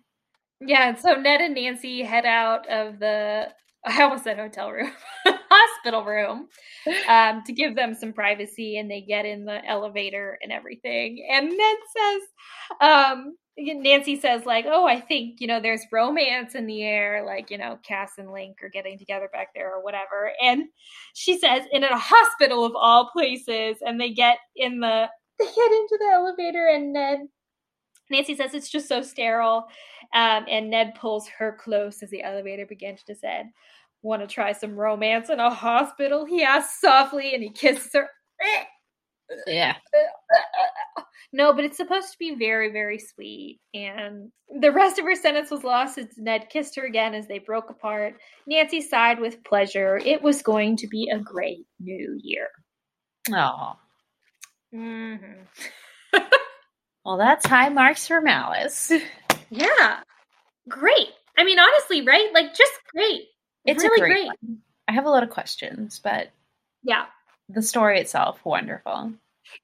Yeah, 0.59 0.95
so 0.95 1.13
Ned 1.13 1.41
and 1.41 1.53
Nancy 1.53 2.01
head 2.01 2.25
out 2.25 2.67
of 2.67 2.99
the 2.99 3.49
I 3.85 4.01
almost 4.01 4.23
said 4.25 4.37
hotel 4.37 4.71
room, 4.71 4.91
hospital 5.25 6.03
room, 6.03 6.47
um, 7.07 7.43
to 7.45 7.53
give 7.53 7.75
them 7.75 7.93
some 7.93 8.11
privacy, 8.11 8.77
and 8.77 8.91
they 8.91 9.01
get 9.01 9.25
in 9.25 9.45
the 9.45 9.63
elevator 9.65 10.37
and 10.41 10.51
everything. 10.51 11.25
And 11.31 11.49
Ned 11.49 11.77
says, 11.95 12.21
um, 12.81 13.37
Nancy 13.57 14.19
says, 14.19 14.45
like, 14.45 14.65
oh, 14.67 14.85
I 14.85 14.99
think 14.99 15.41
you 15.41 15.47
know 15.47 15.59
there's 15.59 15.81
romance 15.91 16.53
in 16.53 16.67
the 16.67 16.83
air, 16.83 17.25
like 17.25 17.49
you 17.49 17.57
know 17.57 17.79
Cass 17.83 18.13
and 18.17 18.31
Link 18.31 18.57
are 18.61 18.69
getting 18.69 18.97
together 18.97 19.29
back 19.33 19.49
there 19.55 19.73
or 19.73 19.83
whatever. 19.83 20.31
And 20.41 20.65
she 21.13 21.37
says, 21.39 21.63
in 21.71 21.83
a 21.83 21.97
hospital 21.97 22.63
of 22.65 22.73
all 22.75 23.09
places, 23.11 23.77
and 23.81 23.99
they 23.99 24.11
get 24.11 24.37
in 24.55 24.79
the 24.79 25.07
they 25.39 25.45
get 25.45 25.71
into 25.71 25.97
the 25.99 26.09
elevator, 26.13 26.67
and 26.67 26.93
Ned 26.93 27.19
Nancy 28.09 28.35
says 28.35 28.53
it's 28.53 28.69
just 28.69 28.87
so 28.87 29.01
sterile. 29.01 29.67
Um, 30.13 30.45
and 30.47 30.69
Ned 30.69 30.95
pulls 30.95 31.27
her 31.27 31.57
close 31.59 32.01
as 32.01 32.09
the 32.09 32.23
elevator 32.23 32.65
begins 32.65 33.03
to 33.03 33.13
descend. 33.13 33.49
Want 34.01 34.21
to 34.21 34.27
try 34.27 34.53
some 34.53 34.75
romance 34.75 35.29
in 35.29 35.39
a 35.39 35.53
hospital? 35.53 36.25
He 36.25 36.43
asks 36.43 36.79
softly 36.79 37.33
and 37.33 37.43
he 37.43 37.49
kisses 37.49 37.91
her. 37.93 38.07
Yeah. 39.45 39.75
No, 41.33 41.51
but 41.53 41.65
it's 41.65 41.75
supposed 41.75 42.13
to 42.13 42.17
be 42.17 42.35
very, 42.35 42.71
very 42.71 42.97
sweet. 42.97 43.59
And 43.73 44.31
the 44.61 44.71
rest 44.71 44.97
of 44.97 45.03
her 45.03 45.13
sentence 45.13 45.51
was 45.51 45.63
lost 45.65 45.97
as 45.97 46.07
Ned 46.17 46.49
kissed 46.49 46.77
her 46.77 46.85
again 46.85 47.13
as 47.13 47.27
they 47.27 47.39
broke 47.39 47.69
apart. 47.69 48.15
Nancy 48.47 48.79
sighed 48.79 49.19
with 49.19 49.43
pleasure. 49.43 49.97
It 49.97 50.21
was 50.21 50.41
going 50.41 50.77
to 50.77 50.87
be 50.87 51.09
a 51.13 51.19
great 51.19 51.67
new 51.81 52.17
year. 52.23 52.47
Oh. 53.31 53.73
Mm-hmm. 54.73 55.41
Well, 57.05 57.17
that's 57.17 57.45
high 57.45 57.69
marks 57.69 58.05
for 58.05 58.19
Malice. 58.19 58.91
Yeah. 59.49 59.99
Great. 60.67 61.07
I 61.37 61.45
mean, 61.45 61.57
honestly, 61.57 62.01
right? 62.01 62.29
Like, 62.33 62.53
just 62.53 62.73
great. 62.93 63.21
It's 63.63 63.81
really 63.81 64.01
great, 64.01 64.27
great. 64.27 64.57
I 64.89 64.91
have 64.91 65.05
a 65.05 65.09
lot 65.09 65.23
of 65.23 65.29
questions, 65.29 66.01
but 66.03 66.31
Yeah. 66.83 67.05
The 67.49 67.61
story 67.61 67.99
itself, 67.99 68.43
wonderful. 68.45 69.13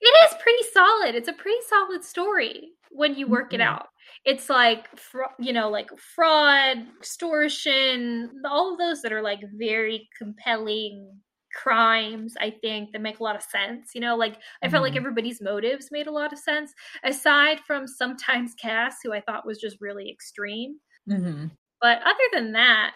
It 0.02 0.30
is 0.32 0.38
pretty 0.42 0.64
solid. 0.72 1.16
It's 1.16 1.28
a 1.28 1.34
pretty 1.34 1.62
solid 1.68 2.04
story 2.04 2.72
when 2.92 3.16
you 3.16 3.28
work 3.28 3.54
it 3.54 3.60
Mhm. 3.60 3.62
out. 3.62 3.88
It's 4.26 4.50
like, 4.50 4.88
fr- 4.98 5.24
you 5.40 5.52
know, 5.54 5.70
like 5.70 5.90
fraud, 5.98 6.78
extortion, 6.98 8.42
all 8.46 8.72
of 8.74 8.78
those 8.80 9.02
that 9.02 9.12
are 9.14 9.22
like 9.22 9.42
very 9.54 10.10
compelling 10.18 11.22
crimes, 11.54 12.36
I 12.40 12.50
think, 12.52 12.92
that 12.94 13.02
make 13.02 13.20
a 13.20 13.24
lot 13.24 13.36
of 13.36 13.44
sense. 13.44 13.94
You 13.94 14.02
know, 14.02 14.16
like 14.16 14.42
I 14.62 14.70
felt 14.70 14.84
like 14.84 14.94
Mhm. 14.94 14.98
everybody's 14.98 15.42
motives 15.42 15.92
made 15.92 16.08
a 16.08 16.12
lot 16.12 16.34
of 16.34 16.40
sense, 16.40 16.74
aside 17.04 17.60
from 17.62 17.88
sometimes 17.88 18.56
Cass, 18.56 18.98
who 19.04 19.14
I 19.14 19.22
thought 19.22 19.46
was 19.46 19.60
just 19.60 19.78
really 19.82 20.10
extreme. 20.10 20.80
Mm-hmm. 21.08 21.48
But 21.82 22.02
other 22.04 22.24
than 22.32 22.54
that, 22.54 22.96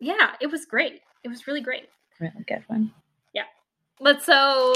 yeah, 0.00 0.36
it 0.40 0.48
was 0.48 0.66
great. 0.66 1.02
It 1.24 1.28
was 1.28 1.46
really 1.46 1.62
great. 1.62 1.88
Really 2.20 2.44
good 2.46 2.64
one. 2.68 2.92
But 4.00 4.22
so 4.22 4.74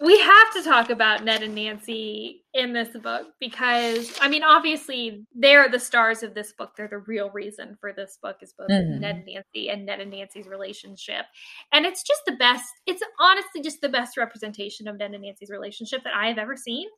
we 0.00 0.18
have 0.20 0.52
to 0.54 0.62
talk 0.62 0.90
about 0.90 1.24
Ned 1.24 1.42
and 1.42 1.54
Nancy 1.54 2.44
in 2.54 2.72
this 2.72 2.88
book 2.96 3.26
because 3.40 4.16
I 4.20 4.28
mean, 4.28 4.44
obviously, 4.44 5.24
they're 5.34 5.68
the 5.68 5.80
stars 5.80 6.22
of 6.22 6.34
this 6.34 6.52
book. 6.52 6.70
They're 6.76 6.86
the 6.88 6.98
real 6.98 7.30
reason 7.30 7.76
for 7.80 7.92
this 7.92 8.18
book 8.22 8.36
is 8.42 8.54
both 8.56 8.68
Mhm. 8.70 9.00
Ned 9.00 9.16
and 9.16 9.26
Nancy 9.26 9.70
and 9.70 9.86
Ned 9.86 10.00
and 10.00 10.10
Nancy's 10.10 10.46
relationship. 10.46 11.26
And 11.72 11.84
it's 11.86 12.02
just 12.04 12.22
the 12.26 12.36
best, 12.36 12.64
it's 12.86 13.02
honestly 13.18 13.60
just 13.60 13.80
the 13.80 13.88
best 13.88 14.16
representation 14.16 14.86
of 14.86 14.96
Ned 14.98 15.12
and 15.14 15.22
Nancy's 15.24 15.50
relationship 15.50 16.04
that 16.04 16.14
I 16.14 16.28
have 16.28 16.38
ever 16.38 16.56
seen. 16.56 16.88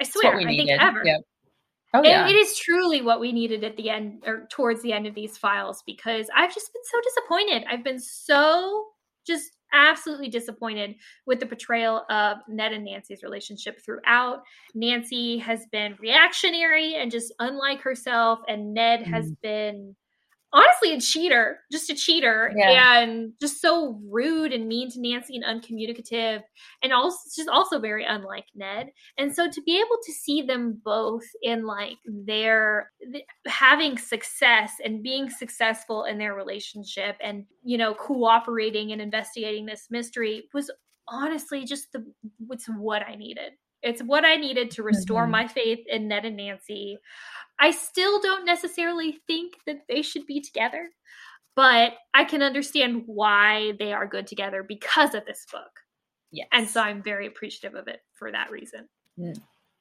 I 0.00 0.04
swear, 0.04 0.36
I 0.36 0.44
think 0.44 0.70
ever. 0.70 1.02
Yep. 1.04 1.20
Oh 1.94 2.00
It- 2.02 2.06
yeah. 2.08 2.28
it 2.28 2.34
is 2.36 2.58
truly 2.58 3.02
what 3.02 3.20
we 3.20 3.32
needed 3.32 3.64
at 3.64 3.76
the 3.76 3.90
end 3.90 4.22
or 4.26 4.46
towards 4.50 4.82
the 4.82 4.92
end 4.92 5.06
of 5.06 5.14
these 5.14 5.36
files 5.38 5.82
because 5.86 6.28
I've 6.34 6.52
just 6.54 6.72
been 6.72 6.82
so 6.84 7.00
disappointed. 7.02 7.64
I've 7.68 7.84
been 7.84 8.00
so 8.00 8.86
just 9.26 9.50
absolutely 9.72 10.28
disappointed 10.28 10.94
with 11.26 11.40
the 11.40 11.46
portrayal 11.46 12.04
of 12.10 12.38
Ned 12.48 12.72
and 12.72 12.84
Nancy's 12.84 13.22
relationship 13.22 13.78
throughout. 13.84 14.42
Nancy 14.74 15.38
has 15.38 15.66
been 15.72 15.96
reactionary 16.00 16.94
and 16.94 17.10
just 17.10 17.32
unlike 17.38 17.80
herself, 17.80 18.40
and 18.48 18.74
Ned 18.74 19.02
has 19.02 19.30
mm. 19.30 19.36
been 19.42 19.96
honestly 20.56 20.92
a 20.94 21.00
cheater, 21.00 21.60
just 21.70 21.90
a 21.90 21.94
cheater, 21.94 22.52
Yeah. 22.56 23.00
and 23.00 23.32
just 23.40 23.60
so 23.60 24.00
rude 24.10 24.52
and 24.52 24.66
mean 24.66 24.90
to 24.90 25.00
Nancy 25.00 25.36
and 25.36 25.44
uncommunicative, 25.44 26.42
and 26.82 26.92
also 26.92 27.18
just 27.36 27.48
also 27.48 27.78
very 27.78 28.04
unlike 28.04 28.46
Ned. 28.54 28.90
And 29.18 29.34
so 29.34 29.48
to 29.50 29.62
be 29.62 29.76
able 29.76 29.98
to 30.04 30.12
see 30.12 30.42
them 30.42 30.80
both 30.84 31.24
in 31.42 31.66
like 31.66 31.98
their 32.06 32.90
th- 33.12 33.24
having 33.46 33.98
success 33.98 34.72
and 34.84 35.02
being 35.02 35.28
successful 35.30 36.04
in 36.04 36.18
their 36.18 36.34
relationship 36.34 37.16
and 37.20 37.44
you 37.62 37.76
know 37.78 37.94
cooperating 37.94 38.92
and 38.92 39.02
investigating 39.02 39.66
this 39.66 39.88
mystery 39.90 40.48
was 40.54 40.70
honestly 41.08 41.64
just 41.64 41.92
the 41.92 42.04
it's 42.50 42.66
what 42.66 43.02
I 43.06 43.14
needed. 43.14 43.52
It's 43.86 44.02
what 44.02 44.24
I 44.24 44.34
needed 44.34 44.72
to 44.72 44.82
restore 44.82 45.26
Mhm. 45.26 45.30
my 45.30 45.46
faith 45.48 45.86
in 45.86 46.08
Ned 46.08 46.24
and 46.24 46.36
Nancy. 46.36 46.98
I 47.58 47.70
still 47.70 48.20
don't 48.20 48.44
necessarily 48.44 49.12
think 49.28 49.54
that 49.64 49.86
they 49.88 50.02
should 50.02 50.26
be 50.26 50.40
together, 50.40 50.90
but 51.54 51.96
I 52.12 52.24
can 52.24 52.42
understand 52.42 53.04
why 53.06 53.72
they 53.78 53.92
are 53.92 54.06
good 54.08 54.26
together 54.26 54.64
because 54.64 55.14
of 55.14 55.24
this 55.24 55.46
book. 55.50 55.80
yes. 56.32 56.48
And 56.52 56.68
so 56.68 56.80
I'm 56.82 57.02
very 57.02 57.26
appreciative 57.28 57.76
of 57.76 57.86
it 57.88 58.02
for 58.12 58.32
that 58.32 58.50
reason. 58.50 58.88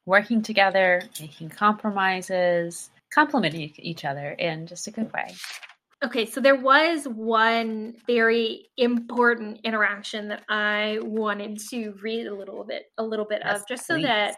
working 0.05 0.43
together, 0.43 1.01
making 1.19 1.49
compromises, 1.49 2.91
complimenting 3.11 3.73
each 3.79 4.05
other 4.05 4.29
in 4.33 4.67
just 4.67 4.87
a 4.87 4.91
good 4.91 5.11
way. 5.11 5.33
Okay, 6.03 6.25
so 6.25 6.41
there 6.41 6.55
was 6.59 7.05
one 7.05 7.95
very 8.05 8.67
important 8.77 9.59
interaction 9.63 10.27
that 10.27 10.43
I 10.49 10.99
wanted 11.01 11.57
to 11.69 11.93
read 12.01 12.27
a 12.27 12.35
little 12.35 12.63
bit 12.65 12.83
a 12.97 13.03
little 13.03 13.25
bit 13.25 13.41
Yes, 13.43 13.61
of 13.61 13.67
just 13.67 13.87
so 13.87 13.95
please. 13.95 14.03
that 14.03 14.35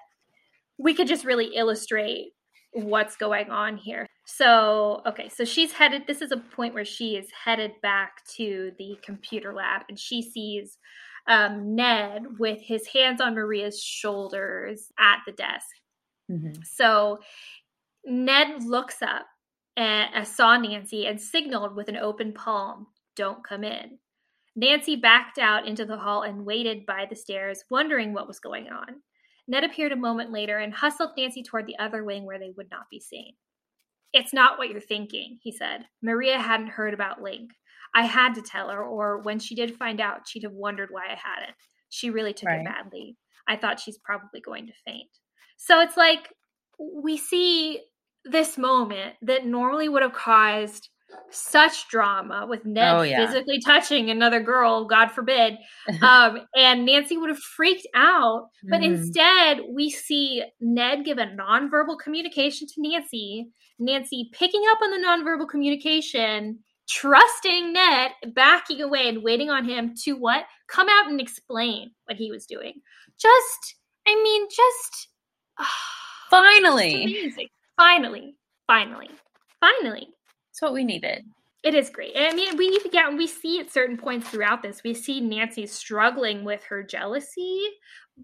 we 0.77 0.93
could 0.93 1.07
just 1.07 1.25
really 1.25 1.55
illustrate 1.55 2.33
what's 2.73 3.15
going 3.17 3.49
on 3.49 3.77
here. 3.77 4.05
So, 4.25 5.01
okay, 5.07 5.29
so 5.29 5.45
she's 5.45 5.73
headed 5.73 6.03
this 6.05 6.21
is 6.21 6.31
a 6.31 6.37
point 6.37 6.73
where 6.73 6.85
she 6.85 7.15
is 7.15 7.27
headed 7.31 7.71
back 7.81 8.25
to 8.35 8.71
the 8.77 8.97
computer 9.03 9.53
lab 9.53 9.83
and 9.89 9.97
she 9.99 10.21
sees 10.21 10.77
um, 11.27 11.75
Ned 11.75 12.23
with 12.39 12.61
his 12.61 12.87
hands 12.87 13.19
on 13.19 13.33
Maria's 13.35 13.81
shoulders 13.81 14.91
at 14.99 15.19
the 15.25 15.31
desk. 15.33 15.65
Mhm. 16.31 16.63
So 16.65 17.19
Ned 18.05 18.63
looks 18.63 19.01
up 19.01 19.25
and 19.77 20.13
uh, 20.13 20.23
saw 20.25 20.57
Nancy 20.57 21.05
and 21.07 21.21
signaled 21.21 21.75
with 21.75 21.87
an 21.87 21.95
open 21.97 22.33
palm, 22.33 22.87
"Don't 23.15 23.43
come 23.43 23.63
in." 23.63 23.99
Nancy 24.55 24.95
backed 24.95 25.37
out 25.37 25.67
into 25.67 25.85
the 25.85 25.97
hall 25.97 26.23
and 26.23 26.45
waited 26.45 26.85
by 26.85 27.05
the 27.09 27.15
stairs, 27.15 27.63
wondering 27.69 28.11
what 28.11 28.27
was 28.27 28.39
going 28.39 28.67
on. 28.69 29.01
Ned 29.47 29.63
appeared 29.63 29.91
a 29.93 29.95
moment 29.95 30.31
later 30.31 30.57
and 30.57 30.73
hustled 30.73 31.11
Nancy 31.15 31.43
toward 31.43 31.67
the 31.67 31.77
other 31.77 32.03
wing 32.03 32.25
where 32.25 32.39
they 32.39 32.51
would 32.57 32.69
not 32.71 32.89
be 32.91 32.99
seen. 32.99 33.35
It's 34.13 34.33
not 34.33 34.57
what 34.57 34.69
you're 34.69 34.81
thinking, 34.81 35.37
he 35.41 35.51
said. 35.51 35.85
Maria 36.01 36.39
hadn't 36.39 36.69
heard 36.69 36.93
about 36.93 37.21
Link. 37.21 37.51
I 37.93 38.05
had 38.05 38.33
to 38.35 38.41
tell 38.41 38.69
her, 38.69 38.83
or 38.83 39.19
when 39.19 39.39
she 39.39 39.55
did 39.55 39.77
find 39.77 40.01
out, 40.01 40.27
she'd 40.27 40.43
have 40.43 40.53
wondered 40.53 40.89
why 40.91 41.05
I 41.05 41.15
hadn't. 41.15 41.55
She 41.89 42.09
really 42.09 42.33
took 42.33 42.49
Right. 42.49 42.61
it 42.61 42.65
badly. 42.65 43.15
I 43.47 43.55
thought 43.55 43.79
she's 43.79 43.97
probably 43.97 44.41
going 44.41 44.67
to 44.67 44.73
faint. 44.85 45.09
So 45.57 45.79
it's 45.81 45.95
like 45.97 46.33
we 46.79 47.15
see 47.17 47.81
this 48.31 48.57
moment 48.57 49.15
that 49.21 49.45
normally 49.45 49.89
would 49.89 50.01
have 50.01 50.13
caused 50.13 50.89
such 51.31 51.87
drama 51.89 52.45
with 52.47 52.65
Ned 52.65 52.97
Oh, 52.97 53.01
yeah. 53.01 53.25
physically 53.25 53.59
touching 53.61 54.09
another 54.09 54.39
girl, 54.39 54.85
God 54.85 55.07
forbid, 55.11 55.57
um, 56.03 56.39
and 56.55 56.85
Nancy 56.85 57.17
would 57.17 57.29
have 57.29 57.39
freaked 57.39 57.87
out. 57.95 58.49
But 58.63 58.81
Mhm. 58.81 58.97
instead, 58.97 59.61
we 59.69 59.89
see 59.89 60.43
Ned 60.59 61.05
give 61.05 61.17
a 61.17 61.25
nonverbal 61.25 61.99
communication 61.99 62.67
to 62.67 62.73
Nancy, 62.81 63.47
Nancy 63.79 64.29
picking 64.33 64.63
up 64.69 64.79
on 64.81 64.91
the 64.91 64.97
nonverbal 65.05 65.47
communication, 65.49 66.59
trusting 66.89 67.73
Ned, 67.73 68.11
backing 68.33 68.81
away 68.81 69.07
and 69.09 69.23
waiting 69.23 69.49
on 69.49 69.65
him 69.65 69.93
to 70.03 70.13
what? 70.13 70.45
Come 70.67 70.87
out 70.89 71.09
and 71.09 71.19
explain 71.19 71.91
what 72.05 72.17
he 72.17 72.31
was 72.31 72.45
doing. 72.45 72.73
Just, 73.19 73.75
I 74.07 74.15
mean, 74.15 74.47
just. 74.49 75.07
Finally. 76.29 77.31
Finally. 77.77 78.35
Finally. 78.65 79.09
Finally. 79.59 80.07
it's 80.51 80.61
what 80.61 80.73
we 80.73 80.83
needed. 80.83 81.23
It 81.63 81.73
is 81.73 81.89
great. 81.89 82.13
I 82.15 82.33
mean, 82.33 82.55
we 82.55 82.67
even 82.67 82.91
yeah, 82.93 83.09
we 83.09 83.27
see 83.27 83.59
at 83.59 83.71
certain 83.71 83.97
points 83.97 84.29
throughout 84.29 84.61
this, 84.61 84.81
we 84.83 84.93
see 84.93 85.19
Nancy 85.19 85.65
struggling 85.65 86.43
with 86.43 86.63
her 86.65 86.83
jealousy, 86.83 87.61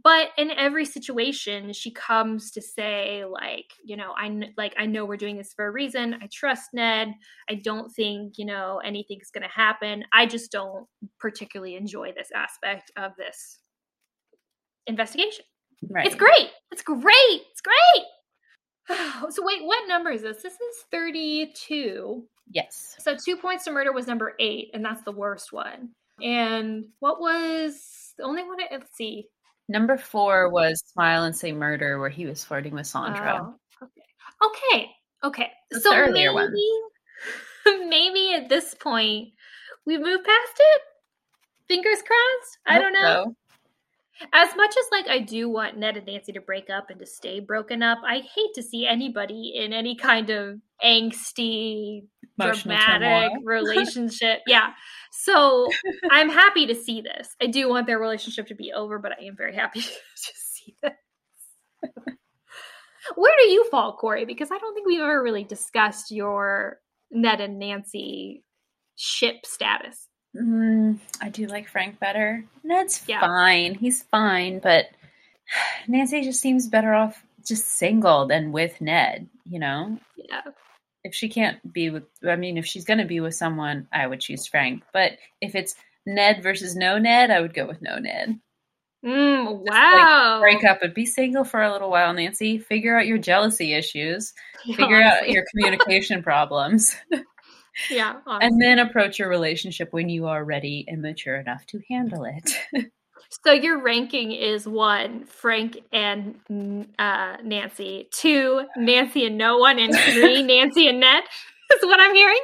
but 0.03 0.29
in 0.37 0.51
every 0.51 0.85
situation, 0.85 1.73
she 1.73 1.91
comes 1.91 2.51
to 2.51 2.61
say 2.61 3.25
like, 3.25 3.65
you 3.83 3.97
know, 3.97 4.13
I 4.17 4.29
kn- 4.29 4.53
like 4.57 4.73
I 4.77 4.85
know 4.85 5.05
we're 5.05 5.17
doing 5.17 5.37
this 5.37 5.53
for 5.53 5.67
a 5.67 5.71
reason. 5.71 6.15
I 6.21 6.29
trust 6.31 6.69
Ned. 6.73 7.13
I 7.49 7.55
don't 7.55 7.91
think 7.91 8.37
you 8.37 8.45
know 8.45 8.81
anything's 8.83 9.29
going 9.29 9.43
to 9.43 9.53
happen. 9.53 10.03
I 10.13 10.25
just 10.25 10.51
don't 10.51 10.87
particularly 11.19 11.75
enjoy 11.75 12.13
this 12.15 12.29
aspect 12.33 12.91
of 12.97 13.11
this 13.17 13.59
investigation. 14.87 15.45
Right. 15.89 16.05
It's 16.07 16.15
great. 16.15 16.49
It's 16.71 16.81
great. 16.81 17.41
It's 17.51 17.61
great. 17.61 18.05
so 19.29 19.43
wait, 19.45 19.63
what 19.63 19.87
number 19.87 20.11
is 20.11 20.21
this? 20.21 20.43
This 20.43 20.53
is 20.53 20.85
32. 20.91 22.23
Yes. 22.51 22.95
So 22.99 23.15
two 23.15 23.37
points 23.37 23.65
to 23.65 23.71
murder 23.71 23.91
was 23.91 24.07
number 24.07 24.33
eight, 24.39 24.71
and 24.73 24.83
that's 24.83 25.03
the 25.03 25.11
worst 25.11 25.53
one. 25.53 25.89
And 26.21 26.85
what 26.99 27.19
was 27.19 28.13
the 28.17 28.23
only 28.23 28.43
one? 28.43 28.59
I, 28.61 28.67
let's 28.71 28.95
see. 28.95 29.27
Number 29.69 29.97
four 29.97 30.49
was 30.49 30.83
Smile 30.85 31.23
and 31.23 31.35
Say 31.35 31.51
Murder, 31.51 31.99
where 31.99 32.09
he 32.09 32.25
was 32.25 32.43
flirting 32.43 32.73
with 32.73 32.85
Sandra. 32.85 33.41
Oh, 33.41 33.85
okay. 33.85 34.71
Okay. 34.73 34.89
Okay. 35.23 35.51
That's 35.71 35.83
so 35.83 35.95
earlier 35.95 36.33
maybe, 36.33 36.43
one. 37.65 37.89
maybe 37.89 38.33
at 38.33 38.49
this 38.49 38.75
point 38.75 39.29
we've 39.85 40.01
moved 40.01 40.25
past 40.25 40.59
it. 40.59 40.81
Fingers 41.67 42.03
crossed. 42.05 42.57
I, 42.65 42.73
hope 42.73 42.83
don't 42.83 42.93
know. 42.93 43.23
so. 43.25 43.35
As 44.31 44.55
much 44.55 44.69
as 44.77 44.85
like 44.91 45.07
I 45.07 45.19
do 45.19 45.49
want 45.49 45.77
Ned 45.77 45.97
and 45.97 46.05
Nancy 46.05 46.31
to 46.33 46.41
break 46.41 46.69
up 46.69 46.89
and 46.89 46.99
to 46.99 47.05
stay 47.05 47.39
broken 47.39 47.81
up, 47.81 47.97
I 48.05 48.19
hate 48.19 48.53
to 48.55 48.63
see 48.63 48.85
anybody 48.87 49.53
in 49.55 49.73
any 49.73 49.95
kind 49.95 50.29
of 50.29 50.59
angsty, 50.83 52.03
Emotional 52.39 52.75
dramatic 52.77 53.31
turmoil. 53.31 53.41
relationship. 53.43 54.41
yeah. 54.47 54.71
So 55.11 55.67
I'm 56.11 56.29
happy 56.29 56.67
to 56.67 56.75
see 56.75 57.01
this. 57.01 57.29
I 57.41 57.47
do 57.47 57.67
want 57.69 57.87
their 57.87 57.99
relationship 57.99 58.47
to 58.47 58.55
be 58.55 58.71
over, 58.71 58.99
but 58.99 59.11
I 59.19 59.25
am 59.25 59.35
very 59.35 59.55
happy 59.55 59.81
to 59.81 59.91
see 60.35 60.75
this. 60.81 60.93
Where 63.15 63.33
do 63.41 63.49
you 63.49 63.67
fall, 63.69 63.97
Corey? 63.97 64.25
Because 64.25 64.49
I 64.51 64.57
don't 64.57 64.73
think 64.73 64.87
we've 64.87 65.01
ever 65.01 65.21
really 65.21 65.43
discussed 65.43 66.09
your 66.11 66.79
Ned 67.11 67.41
and 67.41 67.59
Nancy 67.59 68.43
ship 68.95 69.45
status. 69.45 70.07
Mm, 70.35 70.99
I 71.21 71.29
do 71.29 71.45
like 71.47 71.67
Frank 71.67 71.99
better. 71.99 72.43
Ned's 72.63 73.03
Yeah. 73.07 73.19
fine. 73.21 73.75
He's 73.75 74.03
fine, 74.03 74.59
but 74.59 74.87
Nancy 75.87 76.21
just 76.21 76.41
seems 76.41 76.67
better 76.67 76.93
off 76.93 77.23
just 77.45 77.67
single 77.67 78.25
than 78.27 78.51
with 78.51 78.79
Ned, 78.81 79.27
you 79.45 79.59
know? 79.59 79.97
Yeah. 80.15 80.41
If 81.03 81.13
she 81.13 81.27
can't 81.29 81.59
be 81.73 81.89
with, 81.89 82.03
I 82.27 82.37
mean, 82.37 82.57
if 82.57 82.65
she's 82.65 82.85
going 82.85 82.99
to 82.99 83.05
be 83.05 83.19
with 83.19 83.35
someone, 83.35 83.87
I 83.91 84.07
would 84.07 84.21
choose 84.21 84.47
Frank. 84.47 84.83
But 84.93 85.17
if 85.41 85.53
it's 85.53 85.75
Ned 86.05 86.41
versus 86.41 86.75
no 86.75 86.97
Ned, 86.97 87.29
I 87.29 87.41
would 87.41 87.53
go 87.53 87.67
with 87.67 87.81
no 87.81 87.97
Ned. 87.99 88.39
Mm, 89.05 89.65
like, 89.67 89.69
wow. 89.69 90.39
Break 90.39 90.63
up 90.63 90.81
and 90.81 90.93
be 90.93 91.05
single 91.05 91.43
for 91.43 91.61
a 91.61 91.69
little 91.73 91.89
while, 91.89 92.13
Nancy. 92.13 92.57
Figure 92.57 92.97
out 92.97 93.05
your 93.05 93.17
jealousy 93.17 93.73
issues, 93.73 94.33
figure 94.75 95.01
out 95.01 95.29
your 95.29 95.43
communication 95.51 96.23
problems, 96.23 96.95
Yeah. 97.89 98.19
honestly. 98.25 98.47
and 98.47 98.61
then 98.61 98.79
approach 98.79 99.19
your 99.19 99.29
relationship 99.29 99.91
when 99.91 100.09
you 100.09 100.27
are 100.27 100.43
ready 100.43 100.85
and 100.87 101.01
mature 101.01 101.35
enough 101.37 101.65
to 101.67 101.81
handle 101.89 102.25
it. 102.25 102.51
So 103.45 103.51
your 103.51 103.81
ranking 103.81 104.31
is 104.31 104.67
one, 104.67 105.25
Frank 105.25 105.79
and 105.91 106.35
mm, 106.51 106.87
uh, 106.99 107.37
Nancy. 107.43 108.07
Two, 108.11 108.65
Nancy 108.77 109.25
and 109.25 109.39
no 109.39 109.57
one, 109.57 109.79
and 109.79 109.95
three, 109.95 110.43
Nancy 110.43 110.87
and 110.87 110.99
Ned. 110.99 111.23
Is 111.75 111.83
what 111.83 111.99
I'm 111.99 112.13
hearing. 112.13 112.39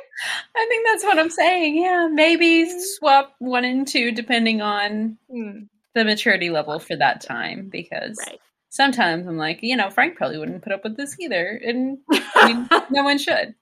I 0.56 0.65
think 0.68 0.88
that's 0.88 1.03
what 1.03 1.19
I'm 1.19 1.30
saying. 1.30 1.77
Yeah, 1.77 2.07
maybe 2.11 2.68
swap 2.97 3.35
one 3.38 3.65
and 3.65 3.88
two 3.88 4.11
depending 4.11 4.61
on 4.61 5.18
Hmm, 5.31 5.65
the 5.93 6.03
maturity 6.06 6.49
level 6.49 6.80
for 6.80 6.95
that 6.95 7.22
time 7.22 7.69
because 7.72 8.18
right. 8.26 8.39
sometimes 8.69 9.27
I'm 9.27 9.38
like, 9.38 9.60
you 9.61 9.76
know, 9.76 9.91
Frank 9.91 10.15
probably 10.15 10.39
wouldn't 10.39 10.64
put 10.64 10.73
up 10.73 10.84
with 10.84 10.97
this 10.97 11.15
either. 11.19 11.61
And 11.64 11.99
I 12.11 12.47
mean, 12.47 12.68
no 12.89 13.03
one 13.03 13.19
should. 13.19 13.53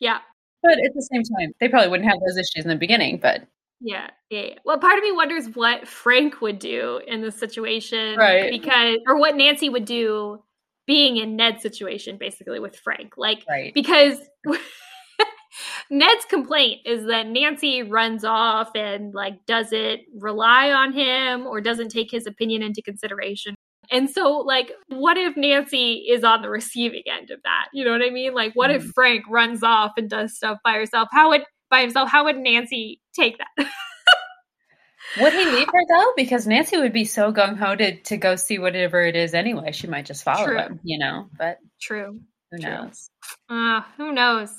yeah. 0.00 0.18
But 0.62 0.72
at 0.72 0.92
the 0.94 1.02
same 1.12 1.22
time, 1.22 1.52
they 1.60 1.68
probably 1.68 1.88
wouldn't 1.88 2.08
have 2.08 2.18
those 2.20 2.36
issues 2.36 2.64
in 2.64 2.68
the 2.68 2.76
beginning. 2.76 3.18
But 3.18 3.46
Yeah, 3.80 4.10
yeah, 4.30 4.40
yeah. 4.42 4.54
Well, 4.64 4.78
part 4.78 4.98
of 4.98 5.04
me 5.04 5.12
wonders 5.12 5.54
what 5.54 5.86
Frank 5.86 6.40
would 6.40 6.58
do 6.58 7.00
in 7.06 7.20
this 7.20 7.38
situation, 7.38 8.16
Right. 8.16 8.50
Because, 8.50 8.98
or 9.06 9.18
what 9.18 9.36
Nancy 9.36 9.68
would 9.68 9.84
do 9.84 10.42
being 10.86 11.18
in 11.18 11.36
Ned's 11.36 11.62
situation, 11.62 12.16
basically 12.18 12.60
with 12.60 12.76
Frank, 12.76 13.14
like 13.16 13.44
right. 13.48 13.72
because 13.74 14.18
Ned's 15.90 16.24
complaint 16.24 16.80
is 16.86 17.06
that 17.06 17.26
Nancy 17.26 17.82
runs 17.82 18.24
off 18.24 18.70
and 18.74 19.14
like 19.14 19.44
doesn't 19.46 20.00
rely 20.16 20.70
on 20.72 20.92
him 20.92 21.46
or 21.46 21.60
doesn't 21.60 21.90
take 21.90 22.10
his 22.10 22.26
opinion 22.26 22.62
into 22.62 22.82
consideration. 22.82 23.54
And 23.90 24.10
so, 24.10 24.38
like, 24.38 24.70
what 24.88 25.16
if 25.16 25.36
Nancy 25.36 26.04
is 26.10 26.22
on 26.24 26.42
the 26.42 26.50
receiving 26.50 27.02
end 27.10 27.30
of 27.30 27.40
that? 27.44 27.68
You 27.72 27.84
know 27.84 27.92
what 27.92 28.02
I 28.02 28.10
mean? 28.10 28.34
Like, 28.34 28.52
what 28.54 28.70
if 28.70 28.82
Mhm. 28.84 28.92
Frank 28.94 29.24
runs 29.28 29.62
off 29.62 29.92
and 29.96 30.10
does 30.10 30.36
stuff 30.36 30.58
by 30.62 30.74
herself? 30.74 31.08
How 31.10 31.30
would 31.30 31.44
by 31.70 31.80
himself? 31.80 32.08
How 32.10 32.24
would 32.24 32.36
Nancy 32.36 33.00
take 33.14 33.38
that? 33.38 33.66
Would 35.18 35.32
he 35.32 35.46
leave 35.46 35.68
her 35.72 35.80
though? 35.88 36.12
Because 36.16 36.46
Nancy 36.46 36.76
would 36.76 36.92
be 36.92 37.04
so 37.04 37.32
gung 37.32 37.56
ho 37.56 37.74
to, 37.74 37.96
to 38.02 38.16
go 38.16 38.36
see 38.36 38.58
whatever 38.58 39.00
it 39.02 39.16
is 39.16 39.32
anyway. 39.34 39.72
She 39.72 39.86
might 39.86 40.04
just 40.06 40.22
follow 40.22 40.46
True. 40.46 40.58
him, 40.58 40.80
you 40.84 40.98
know. 40.98 41.28
But 41.36 41.58
True. 41.80 42.20
who 42.50 42.58
True. 42.58 42.70
knows? 42.70 43.10
Uh, 43.48 43.80
who 43.96 44.12
knows? 44.12 44.50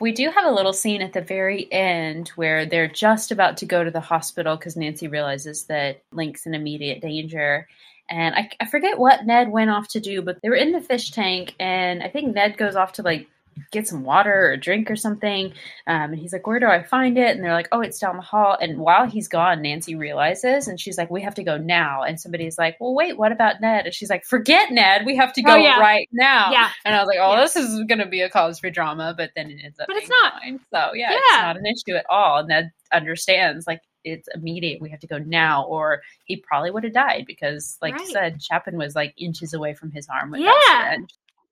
We 0.00 0.10
do 0.12 0.30
have 0.30 0.44
a 0.44 0.50
little 0.50 0.72
scene 0.72 1.00
at 1.00 1.12
the 1.12 1.20
very 1.20 1.72
end 1.72 2.28
where 2.30 2.66
they're 2.66 2.88
just 2.88 3.30
about 3.30 3.56
to 3.58 3.66
go 3.66 3.84
to 3.84 3.90
the 3.90 4.00
hospital 4.00 4.56
because 4.56 4.76
Nancy 4.76 5.06
realizes 5.06 5.66
that 5.66 6.02
Link's 6.10 6.44
in 6.44 6.54
immediate 6.54 7.00
danger. 7.00 7.68
And 8.10 8.34
I, 8.34 8.50
I 8.60 8.66
forget 8.66 8.98
what 8.98 9.24
Ned 9.24 9.50
went 9.50 9.70
off 9.70 9.88
to 9.88 10.00
do, 10.00 10.20
but 10.22 10.38
they 10.42 10.48
were 10.50 10.54
in 10.56 10.72
the 10.72 10.80
fish 10.80 11.10
tank, 11.10 11.54
and 11.58 12.02
I 12.02 12.08
think 12.08 12.34
Ned 12.34 12.56
goes 12.58 12.76
off 12.76 12.92
to 12.94 13.02
like 13.02 13.28
get 13.70 13.86
some 13.86 14.02
water 14.02 14.48
or 14.48 14.52
a 14.52 14.56
drink 14.60 14.90
or 14.90 14.96
something. 14.96 15.46
Um, 15.86 16.10
and 16.12 16.18
he's 16.18 16.32
like, 16.32 16.44
Where 16.44 16.58
do 16.58 16.66
I 16.66 16.82
find 16.82 17.16
it? 17.16 17.36
And 17.36 17.42
they're 17.44 17.52
like, 17.54 17.68
Oh, 17.70 17.80
it's 17.82 18.00
down 18.00 18.16
the 18.16 18.22
hall. 18.22 18.58
And 18.60 18.78
while 18.78 19.06
he's 19.06 19.28
gone, 19.28 19.62
Nancy 19.62 19.94
realizes, 19.94 20.66
and 20.66 20.78
she's 20.80 20.98
like, 20.98 21.08
We 21.08 21.22
have 21.22 21.36
to 21.36 21.44
go 21.44 21.56
now. 21.56 22.02
And 22.02 22.18
somebody's 22.20 22.58
like, 22.58 22.76
Well, 22.80 22.94
wait, 22.94 23.16
what 23.16 23.30
about 23.30 23.60
Ned? 23.60 23.86
And 23.86 23.94
she's 23.94 24.10
like, 24.10 24.24
Forget 24.24 24.72
Ned. 24.72 25.06
We 25.06 25.14
have 25.16 25.32
to 25.34 25.42
go 25.42 25.52
Oh, 25.52 25.56
yeah. 25.56 25.78
right 25.78 26.08
now. 26.12 26.50
Yeah. 26.50 26.68
And 26.84 26.96
I 26.96 26.98
was 26.98 27.06
like, 27.06 27.18
oh, 27.22 27.34
Yeah. 27.34 27.40
this 27.42 27.54
is 27.54 27.84
going 27.84 28.00
to 28.00 28.06
be 28.06 28.22
a 28.22 28.28
cause 28.28 28.58
for 28.58 28.70
drama, 28.70 29.14
but 29.16 29.30
then 29.36 29.48
it 29.50 29.60
ends 29.64 29.78
up 29.78 29.86
But 29.86 29.96
it's 29.98 30.10
not. 30.22 30.32
fine. 30.42 30.58
So 30.74 30.90
yeah, 30.94 31.12
Yeah. 31.12 31.16
it's 31.18 31.32
not 31.42 31.56
an 31.56 31.66
issue 31.66 31.96
at 31.96 32.06
all. 32.10 32.38
And 32.40 32.48
Ned 32.48 32.72
understands 32.92 33.68
like 33.68 33.80
it's 34.04 34.28
immediate. 34.34 34.80
We 34.80 34.90
have 34.90 35.00
to 35.00 35.06
go 35.06 35.18
now, 35.18 35.64
or 35.64 36.02
he 36.24 36.36
probably 36.36 36.70
would 36.70 36.84
have 36.84 36.92
died 36.92 37.24
because, 37.26 37.78
like 37.82 37.98
you 37.98 38.06
said, 38.06 38.42
Chapin 38.42 38.76
was 38.76 38.94
like 38.94 39.14
inches 39.16 39.54
away 39.54 39.74
from 39.74 39.90
his 39.90 40.08
arm 40.08 40.30
with 40.30 40.40
Yeah. 40.40 40.96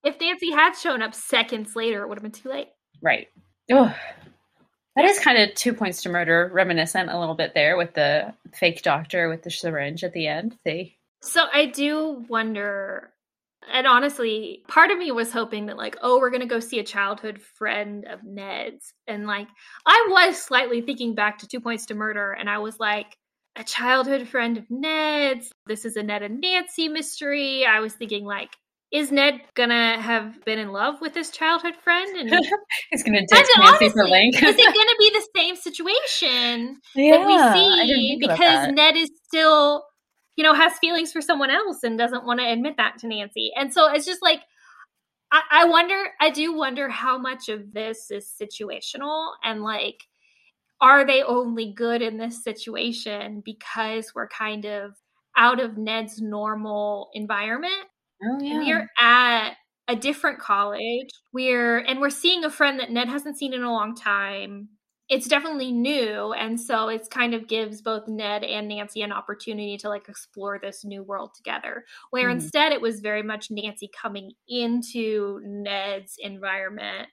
If 0.05 0.20
Nancy 0.20 0.51
had 0.51 0.74
shown 0.74 1.01
up 1.01 1.15
seconds 1.15 1.77
later, 1.77 2.03
it 2.03 2.09
would 2.09 2.19
have 2.19 2.23
been 2.23 2.33
too 2.33 2.49
late. 2.49 2.69
Right. 3.01 3.29
Ugh. 3.70 3.95
That 4.97 5.05
is 5.07 5.19
kind 5.20 5.39
of 5.39 5.55
two 5.55 5.73
points 5.73 6.03
to 6.03 6.09
murder, 6.09 6.51
reminiscent 6.53 7.09
a 7.09 7.19
little 7.19 7.35
bit 7.35 7.55
there 7.55 7.77
with 7.77 7.95
the 7.95 8.35
fake 8.53 8.83
doctor 8.83 9.29
with 9.29 9.43
the 9.43 9.51
syringe 9.51 10.05
at 10.05 10.12
the 10.12 10.27
end. 10.27 10.59
They 10.65 10.97
So 11.23 11.45
I 11.53 11.66
do 11.66 12.24
wonder, 12.29 13.12
and 13.71 13.87
honestly, 13.87 14.63
part 14.69 14.91
of 14.91 14.99
me 14.99 15.13
was 15.13 15.33
hoping 15.33 15.67
that, 15.67 15.77
like, 15.77 15.97
oh, 16.03 16.19
we're 16.19 16.31
going 16.31 16.41
to 16.43 16.47
go 16.47 16.61
see 16.61 16.79
a 16.79 16.85
childhood 16.85 17.41
friend 17.59 18.05
of 18.11 18.21
Ned's. 18.25 18.93
And, 19.07 19.27
like, 19.27 19.49
I 19.87 20.09
was 20.11 20.41
slightly 20.41 20.81
thinking 20.81 21.15
back 21.15 21.39
to 21.39 21.49
Two 21.49 21.61
Points 21.61 21.87
to 21.87 21.95
Murder, 21.95 22.33
and 22.33 22.49
I 22.49 22.59
was 22.59 22.79
like, 22.81 23.17
a 23.57 23.65
childhood 23.65 24.27
friend 24.29 24.57
of 24.57 24.65
Ned's. 24.71 25.51
This 25.67 25.85
is 25.85 25.97
a 25.97 26.03
Ned 26.03 26.23
and 26.23 26.41
Nancy 26.41 26.89
mystery. 26.89 27.67
I 27.67 27.81
was 27.81 27.93
thinking, 27.93 28.25
like, 28.25 28.51
is 28.93 29.11
Ned 29.11 29.41
gonna 29.55 30.01
have 30.01 30.45
been 30.45 30.59
in 30.59 30.71
love 30.71 31.01
with 31.01 31.15
this 31.15 31.31
childhood 31.31 31.75
friend? 31.83 32.15
And 32.17 32.29
he's 32.91 33.03
going 33.03 33.15
to 33.15 33.19
And 33.21 33.29
ditch 33.29 33.47
Nancy 33.59 33.89
for 33.89 34.03
honestly, 34.03 34.11
Link. 34.11 34.35
is 34.43 34.57
it 34.59 34.65
gonna 34.65 34.97
be 34.99 35.11
the 35.15 35.27
same 35.37 35.57
situation? 35.57 36.77
yeah, 36.95 37.19
that 37.19 37.27
we 37.27 37.89
see 37.89 38.17
because. 38.21 38.69
Ned 38.75 38.97
is 38.97 39.11
still, 39.27 39.85
you 40.43 40.48
know, 40.48 40.55
has 40.55 40.77
feelings 40.78 41.12
for 41.12 41.20
someone 41.20 41.51
else 41.51 41.85
and 41.85 41.97
doesn't 41.97 42.27
want 42.27 42.40
to 42.40 42.51
admit 42.51 42.77
that 42.77 42.98
to 42.98 43.06
Nancy. 43.06 43.52
And 43.56 43.73
so 43.73 43.89
it's 43.93 44.05
just 44.05 44.23
like, 44.23 44.40
I, 45.31 45.43
I 45.52 45.64
wonder, 45.66 45.94
I 46.20 46.31
do 46.31 46.52
wonder 46.52 46.89
how 46.89 47.16
much 47.16 47.48
of 47.48 47.73
this 47.73 48.10
is 48.10 48.28
situational 48.28 49.35
and 49.44 49.62
like, 49.62 50.02
are 50.81 51.06
they 51.06 51.23
only 51.23 51.73
good 51.73 52.02
in 52.02 52.19
this 52.19 52.43
situation 52.43 53.40
because 53.44 54.16
we're 54.16 54.27
kind 54.27 54.64
of 54.64 54.97
out 55.36 55.60
of 55.60 55.78
Ned's 55.78 56.20
normal 56.20 57.10
environment? 57.14 57.86
oh 58.24 58.39
yeah. 58.40 58.59
We're 58.59 58.90
at 58.98 59.52
a 59.86 59.94
different 59.94 60.40
college. 60.40 61.09
We're 61.32 61.78
and 61.78 62.01
we're 62.01 62.10
seeing 62.10 62.43
a 62.43 62.51
friend 62.51 62.81
that 62.81 62.90
Ned 62.90 63.09
hasn't 63.09 63.39
seen 63.39 63.55
in 63.55 63.62
a 63.62 63.70
long 63.70 63.94
time. 63.94 64.70
It's 65.15 65.29
definitely 65.29 65.73
new, 65.73 66.33
and 66.33 66.59
so 66.59 66.89
it's 66.89 67.07
kind 67.07 67.35
of 67.35 67.47
gives 67.47 67.83
both 67.83 68.09
Ned 68.09 68.45
and 68.45 68.67
Nancy 68.67 69.03
an 69.03 69.13
opportunity 69.13 69.77
to 69.79 69.91
like 69.91 70.09
explore 70.09 70.59
this 70.59 70.85
new 70.87 71.03
world 71.03 71.35
together. 71.37 71.85
Where 72.11 72.29
Mhm. 72.31 72.37
instead 72.37 72.73
it 72.73 72.81
was 72.81 73.01
very 73.01 73.23
much 73.23 73.51
Nancy 73.51 73.91
coming 74.01 74.33
into 74.49 75.41
Ned's 75.45 76.17
environment. 76.19 77.09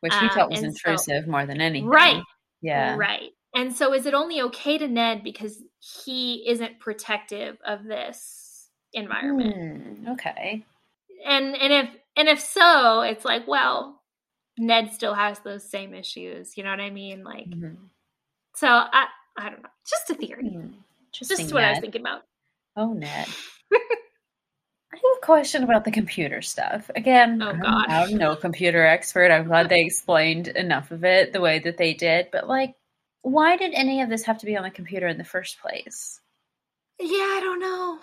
which 0.00 0.14
he 0.14 0.26
Um, 0.26 0.30
felt 0.30 0.50
was 0.50 0.62
and 0.62 0.76
so- 0.76 0.90
intrusive 0.90 1.26
more 1.26 1.44
than 1.46 1.60
anything. 1.60 1.88
Right. 1.88 2.22
Yeah. 2.60 2.96
Right. 2.96 3.32
And 3.54 3.74
so 3.74 3.92
is 3.94 4.06
it 4.06 4.14
only 4.14 4.40
okay 4.42 4.78
to 4.78 4.86
Ned 4.86 5.24
because 5.24 5.60
he 6.04 6.48
isn't 6.48 6.78
protective 6.78 7.56
of 7.64 7.82
this 7.82 8.70
environment? 8.92 9.98
Hmm, 9.98 10.08
okay. 10.10 10.64
And 11.24 11.56
and 11.56 11.72
if 11.72 11.90
and 12.14 12.28
if 12.28 12.40
so, 12.40 13.00
it's 13.00 13.24
like, 13.24 13.48
well, 13.48 13.97
Ned 14.58 14.92
still 14.92 15.14
has 15.14 15.38
those 15.40 15.64
same 15.64 15.94
issues. 15.94 16.56
You 16.56 16.64
know 16.64 16.70
what 16.70 16.80
I 16.80 16.90
mean? 16.90 17.24
Like 17.24 17.48
Mhm. 17.50 17.76
so 18.54 18.66
I 18.68 19.06
I 19.36 19.50
don't 19.50 19.62
know. 19.62 19.68
Just 19.88 20.10
a 20.10 20.14
theory. 20.14 20.48
Hmm. 20.48 20.72
Just 21.12 21.52
what 21.52 21.64
I 21.64 21.70
was 21.70 21.78
thinking 21.80 22.00
about. 22.00 22.22
Oh, 22.76 22.92
Ned. 22.92 23.26
I 23.72 24.96
have 24.96 25.02
a 25.22 25.24
question 25.24 25.62
about 25.64 25.84
the 25.84 25.90
computer 25.90 26.42
stuff. 26.42 26.90
Again, 26.96 27.40
Oh, 27.42 27.48
I'm- 27.48 27.60
God. 27.60 27.86
I'm 27.88 28.16
no 28.16 28.34
computer 28.36 28.84
expert. 28.84 29.30
I'm 29.30 29.46
glad 29.46 29.68
they 29.68 29.80
explained 29.82 30.48
enough 30.48 30.90
of 30.90 31.04
it 31.04 31.32
the 31.32 31.40
way 31.40 31.58
that 31.60 31.76
they 31.76 31.94
did. 31.94 32.28
But, 32.32 32.48
like, 32.48 32.74
why 33.22 33.56
did 33.56 33.74
any 33.74 34.00
of 34.00 34.08
this 34.08 34.24
have 34.24 34.38
to 34.38 34.46
be 34.46 34.56
on 34.56 34.62
the 34.64 34.70
computer 34.70 35.06
in 35.06 35.18
the 35.18 35.24
first 35.24 35.60
place? 35.60 36.20
Yeah, 36.98 37.08
I 37.18 37.40
don't 37.42 37.60
know. 37.60 37.98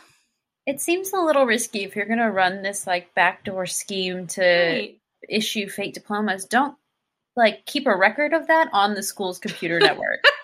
It 0.65 0.79
seems 0.79 1.11
a 1.11 1.19
little 1.19 1.45
risky 1.45 1.83
if 1.83 1.95
you're 1.95 2.05
going 2.05 2.19
to 2.19 2.31
run 2.31 2.61
this, 2.61 2.85
like, 2.87 3.13
backdoor 3.15 3.65
scheme 3.65 4.27
to 4.27 4.41
Right. 4.41 4.99
Issue 5.29 5.69
fake 5.69 5.93
diplomas. 5.93 6.45
Don't, 6.45 6.75
like, 7.35 7.65
keep 7.65 7.87
a 7.87 7.95
record 7.95 8.33
of 8.33 8.47
that 8.47 8.69
on 8.73 8.93
the 8.93 9.03
school's 9.03 9.39
computer 9.39 9.79
network. 9.79 10.23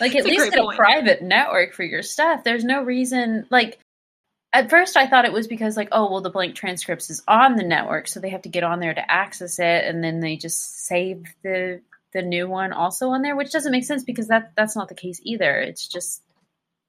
Like 0.00 0.14
at 0.14 0.24
least 0.24 0.50
get 0.50 0.58
a 0.58 0.62
point. 0.62 0.76
private 0.76 1.22
network 1.22 1.72
for 1.72 1.82
your 1.82 2.02
stuff. 2.02 2.44
There's 2.44 2.64
no 2.64 2.82
reason 2.82 3.46
like 3.50 3.78
at 4.52 4.70
first 4.70 4.96
I 4.96 5.06
thought 5.06 5.24
it 5.24 5.32
was 5.32 5.46
because 5.46 5.76
like, 5.76 5.88
oh 5.92 6.10
well 6.10 6.20
the 6.20 6.30
blank 6.30 6.54
transcripts 6.54 7.10
is 7.10 7.22
on 7.26 7.56
the 7.56 7.62
network, 7.62 8.08
so 8.08 8.20
they 8.20 8.30
have 8.30 8.42
to 8.42 8.48
get 8.48 8.64
on 8.64 8.80
there 8.80 8.94
to 8.94 9.10
access 9.10 9.58
it 9.58 9.84
and 9.84 10.04
then 10.04 10.20
they 10.20 10.36
just 10.36 10.84
save 10.86 11.24
the 11.42 11.80
the 12.12 12.22
new 12.22 12.48
one 12.48 12.72
also 12.72 13.08
on 13.08 13.22
there, 13.22 13.36
which 13.36 13.52
doesn't 13.52 13.72
make 13.72 13.84
sense 13.84 14.04
because 14.04 14.28
that 14.28 14.52
that's 14.56 14.76
not 14.76 14.88
the 14.88 14.94
case 14.94 15.20
either. 15.22 15.58
It's 15.58 15.88
just 15.88 16.22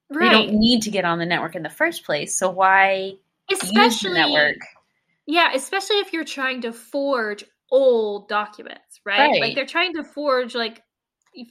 they 0.09 0.29
don't 0.29 0.53
need 0.53 0.84
to 0.84 0.91
get 0.91 1.05
on 1.05 1.19
the 1.19 1.25
network 1.25 1.55
in 1.55 1.63
the 1.63 1.69
first 1.69 2.05
place. 2.05 2.38
So 2.38 2.49
why 2.49 3.13
use 3.49 3.59
the 3.59 3.67
Especially 3.67 4.13
network? 4.13 4.57
Yeah, 5.28 5.52
especially 5.54 5.98
if 5.98 6.14
you're 6.14 6.24
trying 6.24 6.62
to 6.62 6.72
forge 6.74 7.44
old 7.72 8.30
documents, 8.30 9.02
right? 9.06 9.34
Right. 9.34 9.41
Like 9.41 9.56
they're 9.56 9.66
trying 9.66 9.94
to 9.95 10.04
forge 10.04 10.56
like 10.56 10.84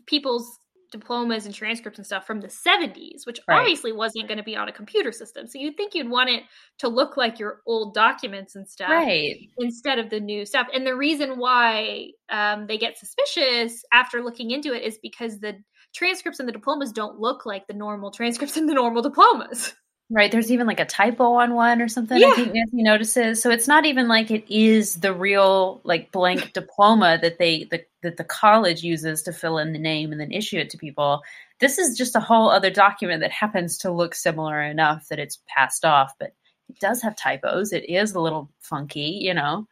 people's 0.07 0.59
diplomas 0.93 1.45
and 1.47 1.55
transcripts 1.55 1.99
and 1.99 2.07
stuff 2.07 2.27
from 2.27 2.41
the 2.41 2.49
70s, 2.49 3.27
which 3.27 3.39
Right. 3.49 3.59
obviously 3.59 3.93
wasn't 3.93 4.29
going 4.29 4.39
to 4.39 4.45
be 4.45 4.57
on 4.57 4.69
a 4.69 4.73
computer 4.73 5.13
system. 5.13 5.47
So 5.47 5.59
you'd 5.59 5.77
think 5.77 5.95
you'd 5.95 6.09
want 6.11 6.31
it 6.31 6.45
to 6.79 6.89
look 6.89 7.17
like 7.17 7.39
your 7.39 7.61
old 7.67 7.93
documents 7.95 8.55
and 8.57 8.69
stuff 8.69 9.05
Right. 9.05 9.51
instead 9.59 9.99
of 9.99 10.11
the 10.11 10.21
new 10.21 10.47
stuff. 10.47 10.69
And 10.73 10.87
the 10.87 10.97
reason 10.97 11.39
why 11.39 12.11
um, 12.31 12.67
they 12.67 12.79
get 12.79 12.99
suspicious 12.99 13.83
after 13.93 14.23
looking 14.23 14.51
into 14.53 14.73
it 14.75 14.83
is 14.85 14.99
because 15.03 15.41
the 15.41 15.55
transcripts 15.95 16.41
and 16.41 16.49
the 16.49 16.53
diplomas 16.53 16.93
don't 16.93 17.19
look 17.21 17.47
like 17.47 17.67
the 17.67 17.75
normal 17.75 18.11
transcripts 18.11 18.57
and 18.57 18.69
the 18.69 18.75
normal 18.75 19.03
diplomas. 19.03 19.75
Right. 20.09 20.31
There's 20.31 20.53
even 20.53 20.69
like 20.69 20.79
a 20.79 20.85
typo 20.85 21.35
on 21.35 21.55
one 21.55 21.83
or 21.83 21.89
something. 21.89 22.19
Yeah. 22.19 22.29
I 22.29 22.35
think 22.35 22.55
Nancy 22.55 22.83
notices. 22.83 23.43
So 23.43 23.51
it's 23.51 23.67
not 23.67 23.87
even 23.87 24.07
like 24.07 24.31
it 24.31 24.45
is 24.49 24.95
the 24.95 25.13
real 25.13 25.81
like 25.83 26.13
blank 26.13 26.53
diploma 26.55 27.19
that 27.21 27.39
they 27.39 27.65
the, 27.65 27.85
that 28.03 28.17
the 28.17 28.25
college 28.25 28.85
uses 28.85 29.23
to 29.23 29.33
fill 29.33 29.59
in 29.59 29.73
the 29.73 29.81
name 29.81 30.13
and 30.13 30.21
then 30.21 30.31
issue 30.31 30.59
it 30.59 30.71
to 30.71 30.79
people. 30.79 31.23
This 31.59 31.79
is 31.79 31.99
just 31.99 32.15
a 32.15 32.21
whole 32.21 32.49
other 32.49 32.71
document 32.71 33.21
that 33.23 33.33
happens 33.33 33.79
to 33.79 33.91
look 33.91 34.15
similar 34.15 34.63
enough 34.63 35.09
that 35.09 35.19
it's 35.19 35.41
passed 35.49 35.85
off, 35.85 36.13
but 36.21 36.35
it 36.69 36.79
does 36.79 37.03
have 37.03 37.17
typos. 37.17 37.73
It 37.73 37.89
is 37.89 38.15
a 38.15 38.21
little 38.21 38.51
funky, 38.61 39.19
you 39.23 39.35
know. 39.35 39.67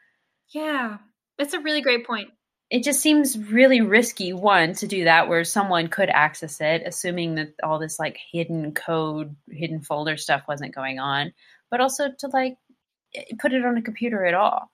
Yeah, 0.48 0.98
that's 1.38 1.54
a 1.54 1.60
really 1.60 1.80
great 1.80 2.06
point. 2.06 2.30
It 2.74 2.82
just 2.82 2.98
seems 2.98 3.38
really 3.38 3.82
risky 3.82 4.32
one 4.32 4.74
to 4.74 4.88
do 4.88 5.04
that 5.04 5.28
where 5.28 5.44
someone 5.44 5.86
could 5.86 6.10
access 6.10 6.60
it 6.60 6.82
assuming 6.84 7.36
that 7.36 7.54
all 7.62 7.78
this 7.78 8.00
like 8.00 8.18
hidden 8.32 8.72
code, 8.74 9.36
hidden 9.48 9.80
folder 9.80 10.16
stuff 10.16 10.42
wasn't 10.48 10.74
going 10.74 10.98
on, 10.98 11.32
but 11.70 11.80
also 11.80 12.10
to 12.18 12.26
like 12.26 12.56
put 13.38 13.52
it 13.52 13.64
on 13.64 13.76
a 13.76 13.82
computer 13.82 14.24
at 14.24 14.34
all. 14.34 14.72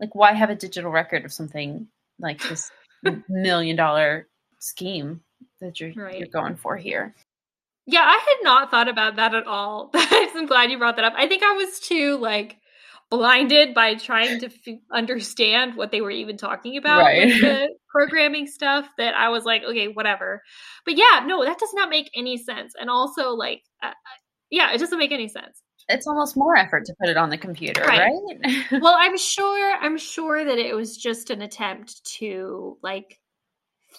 Like 0.00 0.12
why 0.16 0.32
have 0.32 0.50
a 0.50 0.56
digital 0.56 0.90
record 0.90 1.24
of 1.24 1.32
something 1.32 1.86
like 2.18 2.42
this 2.42 2.68
million 3.28 3.76
dollar 3.76 4.26
scheme 4.58 5.20
that 5.60 5.78
you're 5.78 5.92
Right. 5.92 6.18
you're 6.18 6.26
going 6.26 6.56
for 6.56 6.76
here? 6.76 7.14
Yeah, 7.86 8.02
I 8.04 8.18
had 8.28 8.42
not 8.42 8.72
thought 8.72 8.88
about 8.88 9.14
that 9.16 9.36
at 9.36 9.46
all. 9.46 9.92
I'm 9.94 10.46
glad 10.46 10.72
you 10.72 10.78
brought 10.78 10.96
that 10.96 11.04
up. 11.04 11.14
I 11.16 11.28
think 11.28 11.44
I 11.44 11.52
was 11.52 11.78
too 11.78 12.16
like 12.16 12.58
blinded 13.10 13.72
by 13.74 13.94
trying 13.94 14.40
to 14.40 14.46
f- 14.46 14.78
understand 14.92 15.76
what 15.76 15.90
they 15.92 16.00
were 16.00 16.10
even 16.10 16.36
talking 16.36 16.76
about 16.76 17.02
Right. 17.02 17.26
with 17.26 17.40
the 17.40 17.68
programming 17.88 18.46
stuff 18.46 18.88
that 18.98 19.14
I 19.14 19.28
was 19.28 19.44
like, 19.44 19.62
okay, 19.62 19.88
whatever. 19.88 20.42
But 20.84 20.96
yeah, 20.96 21.24
no, 21.24 21.44
that 21.44 21.58
does 21.58 21.72
not 21.74 21.88
make 21.88 22.10
any 22.16 22.36
sense. 22.36 22.74
And 22.78 22.90
also, 22.90 23.30
like, 23.30 23.62
uh, 23.82 23.88
uh, 23.88 23.92
yeah, 24.50 24.72
it 24.72 24.78
doesn't 24.78 24.98
make 24.98 25.12
any 25.12 25.28
sense. 25.28 25.62
It's 25.88 26.06
almost 26.08 26.36
more 26.36 26.56
effort 26.56 26.84
to 26.86 26.94
put 27.00 27.08
it 27.08 27.16
on 27.16 27.30
the 27.30 27.38
computer, 27.38 27.82
Right. 27.82 28.10
right? 28.44 28.64
Well, 28.82 28.96
I'm 28.98 29.16
sure, 29.16 29.76
I'm 29.80 29.98
sure 29.98 30.44
that 30.44 30.58
it 30.58 30.74
was 30.74 30.96
just 30.96 31.30
an 31.30 31.42
attempt 31.42 32.04
to 32.18 32.76
like 32.82 33.18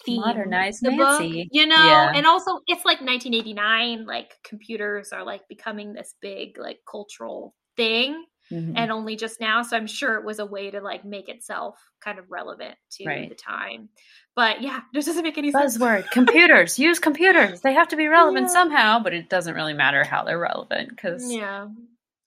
Modernize 0.07 0.79
the 0.79 0.91
book, 0.91 1.21
you 1.51 1.65
know. 1.65 1.75
Yeah. 1.75 2.11
And 2.13 2.25
also, 2.27 2.59
it's 2.67 2.85
like 2.85 3.01
1989. 3.01 4.05
Like 4.05 4.31
computers 4.43 5.11
are 5.11 5.23
like 5.23 5.41
becoming 5.49 5.93
this 5.93 6.13
big 6.21 6.57
like 6.59 6.79
cultural 6.89 7.55
thing. 7.75 8.23
Mhm. 8.51 8.73
and 8.75 8.91
only 8.91 9.15
just 9.15 9.39
now 9.41 9.61
so 9.61 9.75
i'm 9.75 9.87
sure 9.87 10.15
it 10.15 10.23
was 10.25 10.39
a 10.39 10.45
way 10.45 10.71
to 10.71 10.79
like 10.81 11.03
make 11.03 11.27
itself 11.29 11.77
kind 12.01 12.17
of 12.19 12.25
relevant 12.29 12.75
to 12.91 13.05
Right. 13.05 13.27
the 13.29 13.35
time 13.35 13.89
but 14.35 14.61
yeah 14.61 14.81
this 14.93 15.05
doesn't 15.05 15.23
make 15.23 15.37
any 15.37 15.51
sense 15.51 15.77
Buzzword 15.77 16.09
computers. 16.11 16.77
Use 16.87 16.99
computers. 16.99 17.61
They 17.61 17.73
have 17.73 17.87
to 17.89 17.95
be 17.95 18.07
relevant 18.07 18.47
Yeah. 18.47 18.53
somehow, 18.53 18.99
but 18.99 19.13
it 19.13 19.29
doesn't 19.29 19.55
really 19.55 19.73
matter 19.73 20.03
how 20.03 20.23
they're 20.23 20.39
relevant 20.39 20.89
because 20.89 21.23
yeah 21.33 21.67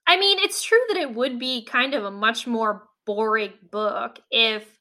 i 0.06 0.16
mean 0.18 0.38
it's 0.40 0.62
true 0.62 0.80
that 0.88 0.96
it 0.96 1.14
would 1.14 1.38
be 1.38 1.64
kind 1.64 1.94
of 1.94 2.04
a 2.04 2.10
much 2.10 2.46
more 2.46 2.88
boring 3.06 3.52
book 3.70 4.18
if 4.30 4.78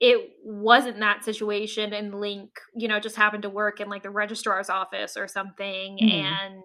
it 0.00 0.30
wasn't 0.44 0.98
that 1.00 1.24
situation 1.24 1.92
and 1.94 2.20
link 2.20 2.50
you 2.76 2.86
know 2.88 3.00
just 3.00 3.16
happened 3.16 3.42
to 3.44 3.48
work 3.50 3.80
in 3.80 3.88
like 3.88 4.02
the 4.02 4.10
registrar's 4.10 4.68
office 4.68 5.16
or 5.16 5.26
something 5.26 5.98
Mhm. 5.98 6.12
and 6.12 6.62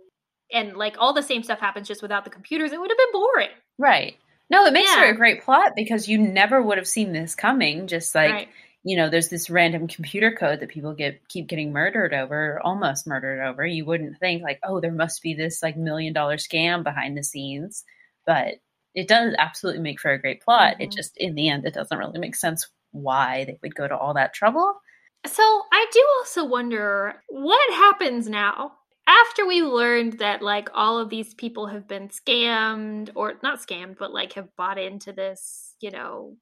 and 0.54 0.76
like 0.78 0.96
all 1.00 1.14
the 1.14 1.24
same 1.24 1.44
stuff 1.44 1.60
happens 1.60 1.88
just 1.88 2.02
without 2.02 2.24
the 2.24 2.30
computers 2.30 2.72
it 2.72 2.80
would 2.80 2.92
have 2.92 2.98
been 2.98 3.12
boring 3.14 3.50
right. 3.78 4.16
No, 4.50 4.66
it 4.66 4.74
makes 4.74 4.94
for 4.94 5.06
a 5.06 5.16
great 5.16 5.44
plot 5.44 5.78
because 5.78 6.10
you 6.10 6.18
never 6.18 6.62
would 6.62 6.78
have 6.78 6.88
seen 6.88 7.14
this 7.14 7.36
coming. 7.36 7.88
Just 7.88 8.14
like 8.14 8.32
right 8.32 8.48
you 8.84 8.98
know, 8.98 9.10
there's 9.10 9.30
this 9.30 9.50
random 9.50 9.88
computer 9.88 10.32
code 10.32 10.60
that 10.60 10.70
people 10.70 10.94
get 10.94 11.28
keep 11.28 11.48
getting 11.48 11.72
murdered 11.72 12.14
over, 12.14 12.60
almost 12.64 13.06
murdered 13.06 13.42
over. 13.44 13.66
You 13.66 13.86
wouldn't 13.86 14.18
think 14.18 14.42
like, 14.42 14.60
oh, 14.64 14.80
there 14.80 14.92
must 14.92 15.22
be 15.22 15.34
this 15.34 15.62
like 15.62 15.78
million 15.78 16.14
dollar 16.14 16.38
scam 16.38 16.84
behind 16.84 17.18
the 17.18 17.24
scenes, 17.24 17.84
but 18.26 18.56
it 18.96 19.08
does 19.08 19.36
absolutely 19.38 19.82
make 19.82 20.00
for 20.00 20.12
a 20.12 20.20
great 20.20 20.42
plot. 20.42 20.78
It 20.80 20.90
Mhm. 20.90 20.96
just 20.96 21.16
in 21.18 21.36
the 21.36 21.50
end, 21.50 21.66
it 21.66 21.74
doesn't 21.76 21.98
really 21.98 22.20
make 22.20 22.36
sense 22.36 22.70
why 22.92 23.46
they 23.46 23.58
would 23.62 23.76
go 23.76 23.88
to 23.88 23.96
all 23.96 24.16
that 24.16 24.34
trouble. 24.34 24.82
So 25.28 25.44
I 25.72 25.86
do 25.94 26.06
also 26.18 26.44
wonder 26.44 27.22
what 27.30 27.74
happens 27.74 28.28
now 28.28 28.80
after 29.12 29.46
we 29.46 29.62
learned 29.64 30.20
that 30.20 30.42
like 30.42 30.70
all 30.74 31.00
of 31.00 31.10
these 31.10 31.34
people 31.34 31.68
have 31.68 31.88
been 31.88 32.10
scammed 32.10 33.10
or 33.16 33.34
not 33.44 33.60
scammed, 33.60 33.98
but 33.98 34.14
like 34.14 34.34
have 34.34 34.56
bought 34.56 34.78
into 34.78 35.14
this, 35.14 35.76
you 35.82 35.92
know, 35.92 36.36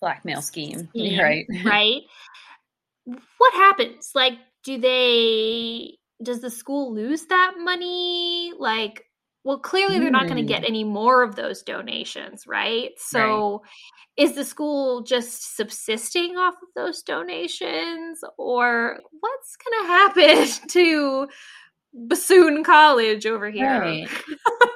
Blackmail 0.00 0.42
scheme, 0.42 0.88
scheme, 0.94 1.18
right? 1.18 1.46
right? 1.64 2.02
What 3.38 3.54
happens? 3.54 4.10
Like, 4.14 4.34
do 4.64 4.78
they? 4.78 5.98
Does 6.22 6.40
the 6.40 6.50
school 6.50 6.92
lose 6.94 7.26
that 7.26 7.54
money? 7.58 8.52
Like, 8.58 9.04
well, 9.44 9.60
clearly 9.60 9.98
they're 9.98 10.10
not 10.10 10.28
going 10.28 10.36
to 10.36 10.42
Hmm. 10.42 10.46
get 10.46 10.64
any 10.64 10.84
more 10.84 11.22
of 11.22 11.36
those 11.36 11.62
donations, 11.62 12.44
right? 12.46 12.90
So, 12.98 13.62
is 14.16 14.34
the 14.34 14.44
school 14.44 15.02
just 15.02 15.56
subsisting 15.56 16.36
off 16.36 16.54
of 16.54 16.68
those 16.74 17.02
donations, 17.02 18.20
or 18.36 18.98
what's 19.20 19.56
going 19.56 19.82
to 19.82 19.86
happen 19.86 20.68
to 20.70 21.28
Bassoon 21.94 22.64
College 22.64 23.26
over 23.26 23.50
here? 23.50 23.80
Right. 23.80 24.08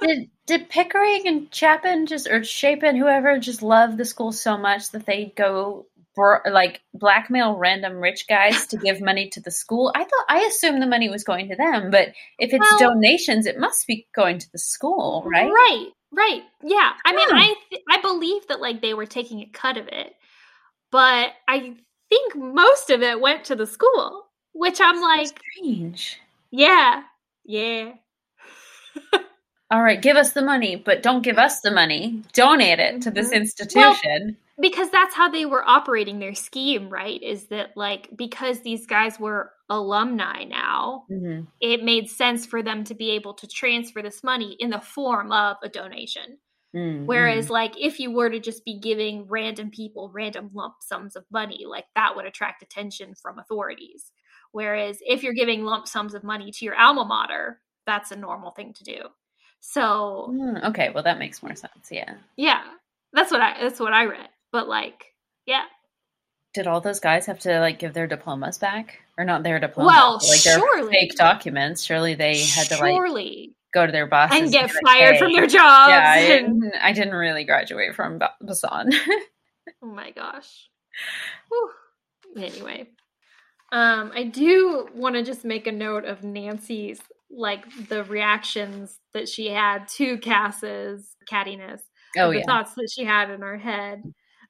did 0.00 0.30
did 0.46 0.68
Pickering 0.68 1.26
and 1.26 1.54
Chapin 1.54 2.06
just 2.06 2.26
or 2.26 2.42
Chapin 2.44 2.96
whoever 2.96 3.38
just 3.38 3.62
love 3.62 3.96
the 3.96 4.04
school 4.04 4.32
so 4.32 4.56
much 4.58 4.90
that 4.90 5.06
they 5.06 5.32
go 5.36 5.86
br- 6.16 6.48
like 6.50 6.80
blackmail 6.94 7.56
random 7.56 7.98
rich 7.98 8.26
guys 8.28 8.66
to 8.68 8.76
give 8.76 9.00
money 9.00 9.28
to 9.30 9.40
the 9.40 9.50
school? 9.50 9.92
I 9.94 10.02
thought 10.04 10.24
I 10.28 10.40
assumed 10.40 10.82
the 10.82 10.86
money 10.86 11.08
was 11.08 11.22
going 11.24 11.48
to 11.48 11.56
them, 11.56 11.90
but 11.90 12.08
if 12.38 12.52
it's 12.52 12.66
Well- 12.72 12.94
donations, 12.94 13.46
it 13.46 13.58
must 13.58 13.86
be 13.86 14.08
going 14.14 14.38
to 14.38 14.50
the 14.52 14.58
school, 14.58 15.22
right? 15.26 15.50
Right, 15.50 15.86
right. 16.12 16.42
Yeah. 16.62 16.92
I 17.04 17.14
mean, 17.14 17.28
Hmm. 17.28 17.36
I 17.36 17.54
th- 17.70 17.82
I 17.90 18.00
believe 18.00 18.46
that 18.48 18.60
like 18.60 18.80
they 18.80 18.94
were 18.94 19.06
taking 19.06 19.40
a 19.40 19.46
cut 19.52 19.76
of 19.76 19.86
it, 19.88 20.14
but 20.90 21.30
I 21.46 21.74
think 22.08 22.34
most 22.36 22.90
of 22.90 23.02
it 23.02 23.20
went 23.20 23.44
to 23.44 23.54
the 23.56 23.66
school, 23.66 24.26
which 24.52 24.80
I'm 24.80 25.00
like, 25.00 25.28
Strange. 25.56 26.18
Yeah, 26.52 27.02
yeah, 27.44 27.92
All 29.70 29.82
right, 29.82 30.00
give 30.02 30.16
us 30.18 30.32
the 30.32 30.42
money, 30.42 30.76
but 30.76 31.02
don't 31.02 31.22
give 31.22 31.38
us 31.38 31.60
the 31.60 31.70
money. 31.70 32.22
Donate 32.34 32.78
it 32.78 33.00
to 33.02 33.10
this 33.10 33.30
Mhm. 33.30 33.36
institution. 33.36 34.36
because 34.60 34.90
that's 34.90 35.14
how 35.14 35.30
they 35.30 35.46
were 35.46 35.66
operating 35.66 36.18
their 36.18 36.34
scheme, 36.34 36.90
right? 36.90 37.20
Is 37.22 37.46
that 37.48 37.74
like 37.74 38.10
because 38.14 38.60
these 38.60 38.86
guys 38.86 39.18
were 39.18 39.50
alumni 39.70 40.44
now, 40.44 41.06
Mhm. 41.10 41.46
it 41.60 41.82
made 41.82 42.10
sense 42.10 42.44
for 42.44 42.62
them 42.62 42.84
to 42.84 42.94
be 42.94 43.12
able 43.12 43.32
to 43.34 43.46
transfer 43.48 44.02
this 44.02 44.22
money 44.22 44.52
in 44.60 44.68
the 44.70 44.80
form 44.80 45.32
of 45.32 45.56
a 45.62 45.68
donation. 45.70 46.38
Mm, 46.76 47.06
Whereas, 47.06 47.48
like, 47.50 47.74
if 47.78 47.98
you 47.98 48.10
were 48.12 48.28
to 48.30 48.40
just 48.40 48.64
be 48.64 48.78
giving 48.78 49.26
random 49.26 49.70
people 49.70 50.10
random 50.12 50.50
lump 50.52 50.74
sums 50.82 51.16
of 51.16 51.24
money, 51.30 51.64
like 51.66 51.86
that 51.96 52.14
would 52.14 52.26
attract 52.26 52.62
attention 52.62 53.14
from 53.14 53.38
authorities. 53.38 54.12
Whereas, 54.52 54.98
if 55.04 55.22
you're 55.22 55.32
giving 55.34 55.64
lump 55.64 55.88
sums 55.88 56.14
of 56.14 56.22
money 56.24 56.50
to 56.52 56.64
your 56.64 56.78
alma 56.78 57.04
mater, 57.04 57.60
that's 57.86 58.10
a 58.12 58.16
normal 58.16 58.50
thing 58.52 58.72
to 58.74 58.84
do. 58.84 58.98
So, 59.60 60.28
Mm, 60.32 60.64
okay, 60.70 60.90
well 60.94 61.02
that 61.04 61.18
makes 61.18 61.42
more 61.42 61.54
sense. 61.54 61.88
Yeah. 61.90 62.14
yeah, 62.36 62.62
that's 63.12 63.30
what 63.30 63.40
I 63.40 63.60
that's 63.60 63.80
what 63.80 63.92
I 63.92 64.04
read. 64.06 64.28
But 64.52 64.68
like, 64.68 65.14
yeah, 65.46 65.64
Did 66.54 66.66
all 66.66 66.80
those 66.82 67.00
guys 67.00 67.26
have 67.26 67.38
to 67.40 67.60
like 67.60 67.78
give 67.78 67.94
their 67.94 68.06
diplomas 68.06 68.58
back, 68.58 68.98
or 69.16 69.24
not 69.24 69.42
their 69.42 69.58
diplomas? 69.58 69.92
Well, 69.94 70.12
like 70.28 70.42
their 70.42 70.58
surely. 70.58 70.92
fake 70.92 71.14
documents. 71.16 71.82
Surely 71.84 72.14
they 72.14 72.40
had 72.44 72.66
to 72.68 72.74
like 72.76 72.92
surely, 72.92 73.56
go 73.72 73.86
to 73.86 73.92
their 73.92 74.06
bosses 74.06 74.38
and 74.38 74.52
get 74.52 74.64
like, 74.64 74.72
fired 74.84 75.14
"Hey." 75.14 75.18
from 75.18 75.32
their 75.32 75.46
jobs. 75.46 75.88
Yeah, 75.90 76.04
I 76.14 76.18
and- 76.18 76.60
didn't, 76.60 76.74
I 76.82 76.92
didn't 76.92 77.14
really 77.14 77.44
graduate 77.44 77.94
from 77.94 78.18
Ba- 78.18 78.34
Basan. 78.42 78.90
Oh 79.80 79.86
my 79.86 80.10
gosh. 80.10 80.68
Whew. 81.48 81.70
Anyway, 82.36 82.88
um, 83.72 84.12
I 84.14 84.24
do 84.24 84.86
want 84.94 85.16
to 85.16 85.22
just 85.22 85.44
make 85.44 85.66
a 85.66 85.72
note 85.72 86.04
of 86.04 86.22
Nancy's 86.22 87.00
like 87.30 87.64
the 87.88 88.04
reactions 88.04 89.00
that 89.14 89.26
she 89.28 89.48
had 89.48 89.88
to 89.88 90.18
Cass's 90.18 91.16
cattiness. 91.30 91.80
oh 92.18 92.30
the 92.30 92.40
yeah. 92.40 92.44
thoughts 92.44 92.74
that 92.74 92.90
she 92.94 93.04
had 93.04 93.30
in 93.30 93.40
her 93.40 93.56
head 93.56 94.02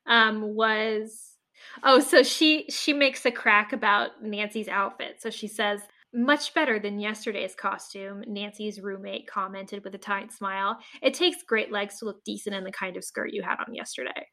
um, 0.07 0.55
was 0.55 1.37
oh, 1.85 2.01
so 2.01 2.25
she 2.25 2.67
she 2.69 2.93
makes 2.93 3.25
a 3.25 3.31
crack 3.31 3.73
about 3.73 4.23
Nancy's 4.23 4.69
outfit. 4.69 5.17
So 5.21 5.31
she 5.31 5.49
says. 5.49 5.81
Much 6.15 6.53
better 6.53 6.79
than 6.79 7.01
yesterday's 7.01 7.55
costume, 7.55 8.23
Nancy's 8.27 8.83
roommate 8.83 9.27
commented 9.27 9.83
with 9.83 9.95
a 9.95 9.99
tight 9.99 10.31
smile. 10.31 10.77
It 11.01 11.15
takes 11.15 11.43
great 11.43 11.73
legs 11.73 11.99
to 11.99 12.05
look 12.05 12.23
decent 12.23 12.55
in 12.55 12.65
the 12.65 12.71
kind 12.71 12.99
of 12.99 13.05
skirt 13.05 13.33
you 13.33 13.41
had 13.41 13.57
on 13.67 13.75
yesterday. 13.75 14.27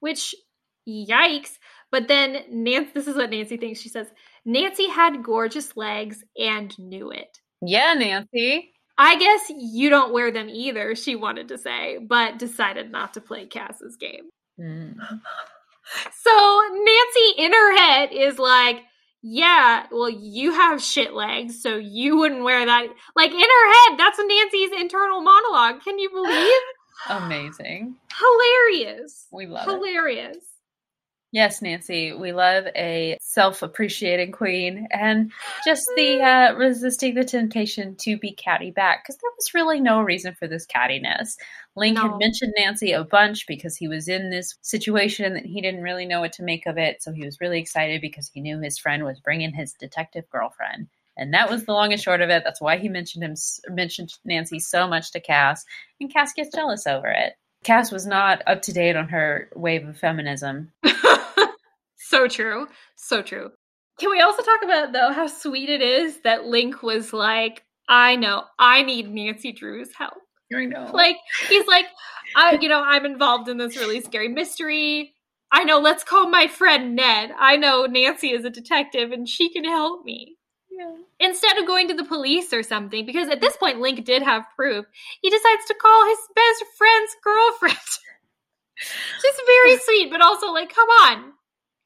Which, 0.00 0.34
yikes. 0.88 1.58
But 1.90 2.08
then 2.08 2.38
Nancy, 2.50 2.90
this 2.94 3.06
is 3.06 3.16
what 3.16 3.28
Nancy 3.28 3.58
thinks. 3.58 3.80
She 3.80 3.90
says, 3.90 4.06
Nancy 4.46 4.88
had 4.88 5.24
gorgeous 5.24 5.76
legs 5.76 6.24
and 6.38 6.76
knew 6.78 7.10
it. 7.10 7.38
Yeah, 7.60 7.94
Nancy. 7.94 8.70
I 8.96 9.18
guess 9.18 9.50
you 9.50 9.90
don't 9.90 10.12
wear 10.12 10.30
them 10.30 10.48
either, 10.48 10.94
she 10.94 11.16
wanted 11.16 11.48
to 11.48 11.58
say, 11.58 11.98
but 11.98 12.38
decided 12.38 12.90
not 12.90 13.14
to 13.14 13.20
play 13.20 13.46
Cass's 13.46 13.96
game. 13.96 14.30
Mm. 14.58 14.94
So 16.22 16.62
Nancy 16.72 17.44
in 17.44 17.52
her 17.52 17.76
head 17.76 18.08
is 18.12 18.38
like, 18.38 18.82
yeah, 19.22 19.86
well, 19.90 20.08
you 20.08 20.52
have 20.52 20.80
shit 20.82 21.12
legs, 21.12 21.60
so 21.60 21.76
you 21.76 22.16
wouldn't 22.16 22.44
wear 22.44 22.64
that. 22.64 22.86
Like 23.14 23.32
in 23.32 23.40
her 23.40 23.72
head, 23.72 23.98
that's 23.98 24.18
Nancy's 24.18 24.80
internal 24.80 25.20
monologue. 25.20 25.82
Can 25.82 25.98
you 25.98 26.08
believe? 26.10 26.60
Amazing. 27.08 27.96
Hilarious. 28.16 29.26
We 29.32 29.46
love 29.46 29.68
it. 29.68 29.72
Hilarious. 29.72 30.38
Yes, 31.36 31.60
Nancy, 31.60 32.14
we 32.14 32.32
love 32.32 32.64
a 32.74 33.18
self-appreciating 33.20 34.32
queen, 34.32 34.88
and 34.90 35.30
just 35.66 35.86
the 35.94 36.22
uh, 36.22 36.54
resisting 36.54 37.14
the 37.14 37.24
temptation 37.24 37.94
to 37.96 38.16
be 38.16 38.32
catty 38.32 38.70
back 38.70 39.04
because 39.04 39.18
there 39.18 39.30
was 39.36 39.52
really 39.52 39.78
no 39.78 40.00
reason 40.00 40.34
for 40.34 40.48
this 40.48 40.66
cattiness. 40.66 41.36
Link 41.76 41.96
No. 41.96 42.08
had 42.08 42.18
mentioned 42.18 42.54
Nancy 42.56 42.92
a 42.92 43.04
bunch 43.04 43.46
because 43.46 43.76
he 43.76 43.86
was 43.86 44.08
in 44.08 44.30
this 44.30 44.54
situation 44.62 45.34
that 45.34 45.44
he 45.44 45.60
didn't 45.60 45.82
really 45.82 46.06
know 46.06 46.20
what 46.20 46.32
to 46.32 46.42
make 46.42 46.64
of 46.64 46.78
it, 46.78 47.02
so 47.02 47.12
he 47.12 47.26
was 47.26 47.38
really 47.38 47.60
excited 47.60 48.00
because 48.00 48.30
he 48.32 48.40
knew 48.40 48.58
his 48.58 48.78
friend 48.78 49.04
was 49.04 49.20
bringing 49.20 49.52
his 49.52 49.74
detective 49.74 50.24
girlfriend, 50.30 50.88
and 51.18 51.34
that 51.34 51.50
was 51.50 51.66
the 51.66 51.72
long 51.72 51.92
and 51.92 52.00
short 52.00 52.22
of 52.22 52.30
it. 52.30 52.44
That's 52.46 52.62
why 52.62 52.78
he 52.78 52.88
mentioned 52.88 53.22
him 53.22 53.34
mentioned 53.68 54.14
Nancy 54.24 54.58
so 54.58 54.88
much 54.88 55.12
to 55.12 55.20
Cass, 55.20 55.66
and 56.00 56.10
Cass 56.10 56.32
gets 56.32 56.56
jealous 56.56 56.86
over 56.86 57.08
it. 57.08 57.34
Cass 57.62 57.92
was 57.92 58.06
not 58.06 58.42
up 58.46 58.62
to 58.62 58.72
date 58.72 58.96
on 58.96 59.08
her 59.08 59.50
wave 59.54 59.86
of 59.86 59.98
feminism. 59.98 60.72
so 62.08 62.28
true. 62.28 62.66
So 62.96 63.22
true. 63.22 63.50
Can 63.98 64.10
we 64.10 64.20
also 64.20 64.42
talk 64.42 64.62
about 64.62 64.92
though 64.92 65.12
how 65.12 65.26
sweet 65.26 65.68
it 65.70 65.82
is 65.82 66.20
that 66.22 66.44
Link 66.44 66.82
was 66.82 67.12
like, 67.12 67.62
I 67.88 68.16
know, 68.16 68.44
I 68.58 68.82
need 68.82 69.10
Nancy 69.12 69.52
Drew's 69.52 69.94
help. 69.96 70.14
I 70.54 70.64
know. 70.66 70.90
Like 70.92 71.16
he's 71.48 71.66
like, 71.66 71.86
I 72.36 72.58
you 72.60 72.68
know, 72.68 72.82
I'm 72.82 73.06
involved 73.06 73.48
in 73.48 73.56
this 73.56 73.76
really 73.76 74.00
scary 74.00 74.28
mystery. 74.28 75.12
I 75.52 75.64
know, 75.64 75.78
let's 75.78 76.04
call 76.04 76.28
my 76.28 76.48
friend 76.48 76.96
Ned. 76.96 77.30
I 77.38 77.56
know 77.56 77.86
Nancy 77.86 78.30
is 78.32 78.44
a 78.44 78.50
detective 78.50 79.12
and 79.12 79.28
she 79.28 79.48
can 79.48 79.64
help 79.64 80.04
me. 80.04 80.36
yeah. 80.70 80.96
Instead 81.20 81.56
of 81.58 81.66
going 81.66 81.88
to 81.88 81.94
the 81.94 82.04
police 82.04 82.52
or 82.52 82.62
something, 82.62 83.06
because 83.06 83.28
at 83.28 83.40
this 83.40 83.56
point 83.56 83.80
Link 83.80 84.04
did 84.04 84.22
have 84.22 84.44
proof, 84.56 84.84
he 85.22 85.30
decides 85.30 85.64
to 85.68 85.74
call 85.80 86.06
his 86.08 86.18
best 86.34 86.64
friend's 86.76 87.16
girlfriend. 87.22 87.76
Just 89.22 89.42
very 89.46 89.78
sweet, 89.84 90.10
but 90.10 90.20
also 90.20 90.52
like, 90.52 90.74
come 90.74 90.88
on. 90.88 91.32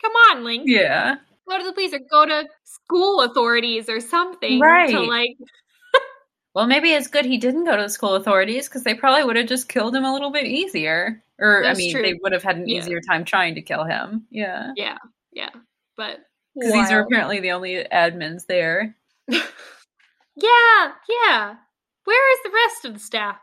Come 0.03 0.13
on, 0.13 0.45
Link 0.45 0.65
Yeah. 0.67 1.17
go 1.49 1.59
to 1.59 1.65
the 1.65 1.73
police 1.73 1.93
or 1.93 2.01
go 2.11 2.25
to 2.27 2.45
school 2.65 3.23
authorities 3.23 3.89
or 3.89 4.01
something 4.01 4.61
Right. 4.61 4.91
to 4.91 5.01
like 5.01 5.37
Well, 6.55 6.67
maybe 6.67 6.91
it's 6.93 7.07
good 7.09 7.25
he 7.25 7.39
didn't 7.39 7.65
go 7.65 7.77
to 7.77 7.83
the 7.83 7.89
school 7.89 8.15
authorities 8.15 8.69
because 8.69 8.83
they 8.85 8.95
probably 8.95 9.25
would 9.25 9.37
have 9.37 9.47
just 9.49 9.69
killed 9.69 9.95
him 9.95 10.05
a 10.05 10.13
little 10.13 10.31
bit 10.33 10.47
easier. 10.47 11.23
Or, 11.39 11.61
That's 11.63 11.79
I 11.79 11.81
mean, 11.81 11.93
true. 11.93 12.03
they 12.03 12.15
would 12.23 12.33
have 12.33 12.43
had 12.43 12.57
an 12.57 12.69
Yeah. 12.69 12.79
easier 12.79 13.01
time 13.01 13.25
trying 13.25 13.55
to 13.55 13.63
kill 13.63 13.85
him. 13.85 14.27
Yeah. 14.31 14.73
yeah 14.77 14.99
yeah 15.33 15.51
but 15.97 16.21
Because 16.55 16.73
these 16.73 16.91
are 16.91 17.01
apparently 17.03 17.41
the 17.41 17.53
only 17.53 17.85
admins 17.93 18.47
there. 18.47 18.97
yeah 20.37 20.93
yeah 21.09 21.55
where 22.05 22.33
is 22.33 22.39
the 22.45 22.51
rest 22.53 22.85
of 22.85 22.95
the 22.95 22.99
staff 23.01 23.37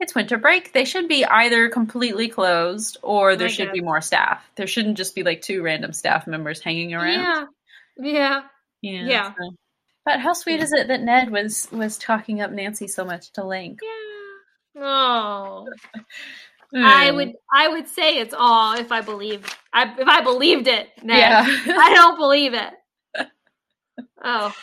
It's 0.00 0.14
winter 0.14 0.38
break. 0.38 0.72
They 0.72 0.84
should 0.86 1.08
be 1.08 1.24
either 1.26 1.68
completely 1.68 2.28
closed 2.28 2.96
or 3.02 3.36
there 3.36 3.48
I 3.48 3.50
should 3.50 3.70
be 3.72 3.82
more 3.82 4.00
staff. 4.00 4.42
There 4.56 4.66
shouldn't 4.66 4.96
just 4.96 5.14
be 5.14 5.22
like 5.22 5.42
two 5.42 5.62
random 5.62 5.92
staff 5.92 6.26
members 6.26 6.60
hanging 6.62 6.94
around. 6.94 7.12
yeah 7.22 7.44
yeah 7.98 8.42
Yeah. 8.82 9.06
Yeah. 9.06 9.32
so- 9.38 9.54
But 10.06 10.20
how 10.20 10.32
sweet 10.32 10.60
is 10.60 10.72
it 10.72 10.88
that 10.88 11.02
Ned 11.02 11.30
was 11.30 11.68
was 11.70 11.98
talking 11.98 12.40
up 12.40 12.50
Nancy 12.50 12.88
so 12.88 13.04
much 13.04 13.30
to 13.32 13.44
Link? 13.44 13.78
yeah 13.82 14.82
oh 14.82 15.66
i 16.74 17.10
Mm. 17.10 17.14
would 17.16 17.32
i 17.52 17.66
would 17.66 17.88
say 17.88 18.18
it's 18.18 18.32
all 18.32 18.74
if 18.78 18.92
i 18.92 19.00
believed 19.00 19.52
I, 19.72 19.92
if 19.98 20.06
i 20.06 20.20
believed 20.22 20.68
it 20.68 20.88
Ned. 21.02 21.18
Yeah. 21.18 21.44
i 21.78 21.92
don't 21.94 22.16
believe 22.16 22.54
it 22.54 22.72
oh 24.24 24.54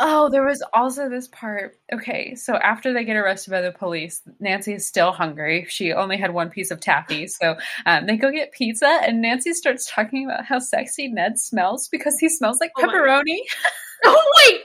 Oh, 0.00 0.28
there 0.30 0.44
was 0.44 0.62
also 0.74 1.08
this 1.08 1.28
part. 1.28 1.76
Okay, 1.92 2.34
so 2.34 2.54
after 2.54 2.92
they 2.92 3.04
get 3.04 3.16
arrested 3.16 3.50
by 3.50 3.60
the 3.60 3.72
police, 3.72 4.22
Nancy 4.38 4.74
is 4.74 4.86
still 4.86 5.12
hungry. 5.12 5.66
She 5.68 5.92
only 5.92 6.16
had 6.16 6.32
one 6.32 6.50
piece 6.50 6.70
of 6.70 6.80
taffy, 6.80 7.26
so 7.26 7.56
um, 7.86 8.06
they 8.06 8.16
go 8.16 8.30
get 8.30 8.52
pizza, 8.52 9.00
and 9.02 9.20
Nancy 9.20 9.52
starts 9.52 9.90
talking 9.90 10.24
about 10.24 10.44
how 10.44 10.58
sexy 10.58 11.08
Ned 11.08 11.38
smells 11.38 11.88
because 11.88 12.18
he 12.18 12.28
smells 12.28 12.58
like 12.60 12.72
Oh 12.78 12.82
pepperoni. 12.82 13.38
oh 14.04 14.32
wait 14.38 14.60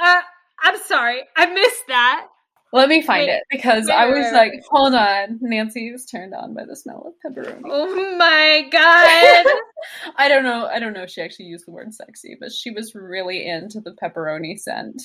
uh, 0.00 0.20
i'm 0.62 0.78
sorry 0.82 1.22
i 1.36 1.46
missed 1.46 1.86
that 1.88 2.28
Let 2.72 2.88
me 2.88 3.00
find 3.02 3.26
Wait, 3.26 3.34
it 3.34 3.42
because 3.50 3.86
wait, 3.86 3.94
I 3.94 4.06
was 4.06 4.26
wait, 4.26 4.32
like, 4.32 4.52
wait. 4.52 4.64
hold 4.70 4.94
on. 4.94 5.38
Nancy 5.40 5.88
is 5.88 6.04
turned 6.04 6.34
on 6.34 6.54
by 6.54 6.64
the 6.64 6.76
smell 6.76 7.06
of 7.06 7.32
pepperoni. 7.32 7.62
oh 7.64 8.16
my 8.18 8.68
god 8.70 9.46
I 10.16 10.28
don't 10.28 10.42
know. 10.44 10.66
I 10.66 10.78
don't 10.78 10.92
know 10.92 11.02
if 11.04 11.10
she 11.10 11.22
actually 11.22 11.46
used 11.46 11.66
the 11.66 11.70
word 11.72 11.94
sexy, 11.94 12.36
but 12.38 12.52
she 12.52 12.70
was 12.70 12.94
really 12.94 13.46
into 13.48 13.80
the 13.80 13.92
pepperoni 13.92 14.58
scent. 14.58 15.02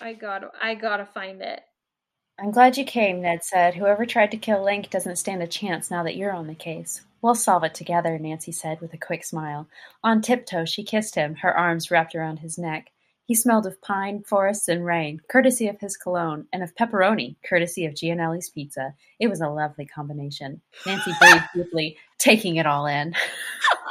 i 0.00 0.12
gotta 0.14 0.50
i 0.62 0.74
gotta 0.74 1.04
find 1.06 1.42
it 1.42 1.60
I'm 2.40 2.50
glad 2.50 2.76
you 2.78 2.84
came, 2.84 3.20
Ned 3.22 3.44
said. 3.44 3.74
Whoever 3.74 4.06
tried 4.06 4.30
to 4.32 4.36
kill 4.38 4.64
Link 4.64 4.90
doesn't 4.90 5.16
stand 5.16 5.42
a 5.42 5.46
chance 5.46 5.90
now 5.90 6.02
that 6.04 6.16
you're 6.16 6.32
on 6.32 6.46
the 6.46 6.54
case. 6.54 7.02
We'll 7.20 7.34
solve 7.34 7.62
it 7.64 7.74
together, 7.74 8.18
Nancy 8.18 8.50
said 8.52 8.80
with 8.80 8.94
a 8.94 8.98
quick 8.98 9.24
smile. 9.24 9.68
On 10.02 10.22
tiptoe, 10.22 10.64
she 10.64 10.82
kissed 10.82 11.14
him, 11.14 11.36
her 11.36 11.56
arms 11.56 11.90
wrapped 11.90 12.14
around 12.14 12.38
his 12.38 12.58
neck. 12.58 12.91
He 13.24 13.34
smelled 13.34 13.66
of 13.66 13.80
pine, 13.80 14.22
forests, 14.22 14.68
and 14.68 14.84
rain, 14.84 15.20
courtesy 15.28 15.68
of 15.68 15.78
his 15.80 15.96
cologne, 15.96 16.46
and 16.52 16.62
of 16.62 16.74
pepperoni, 16.74 17.36
courtesy 17.48 17.86
of 17.86 17.94
Gianelli's 17.94 18.50
pizza. 18.50 18.94
It 19.20 19.28
was 19.28 19.40
a 19.40 19.48
lovely 19.48 19.86
combination. 19.86 20.60
Nancy 20.84 21.12
breathed 21.20 21.44
deeply, 21.54 21.96
taking 22.18 22.56
it 22.56 22.66
all 22.66 22.86
in. 22.86 23.14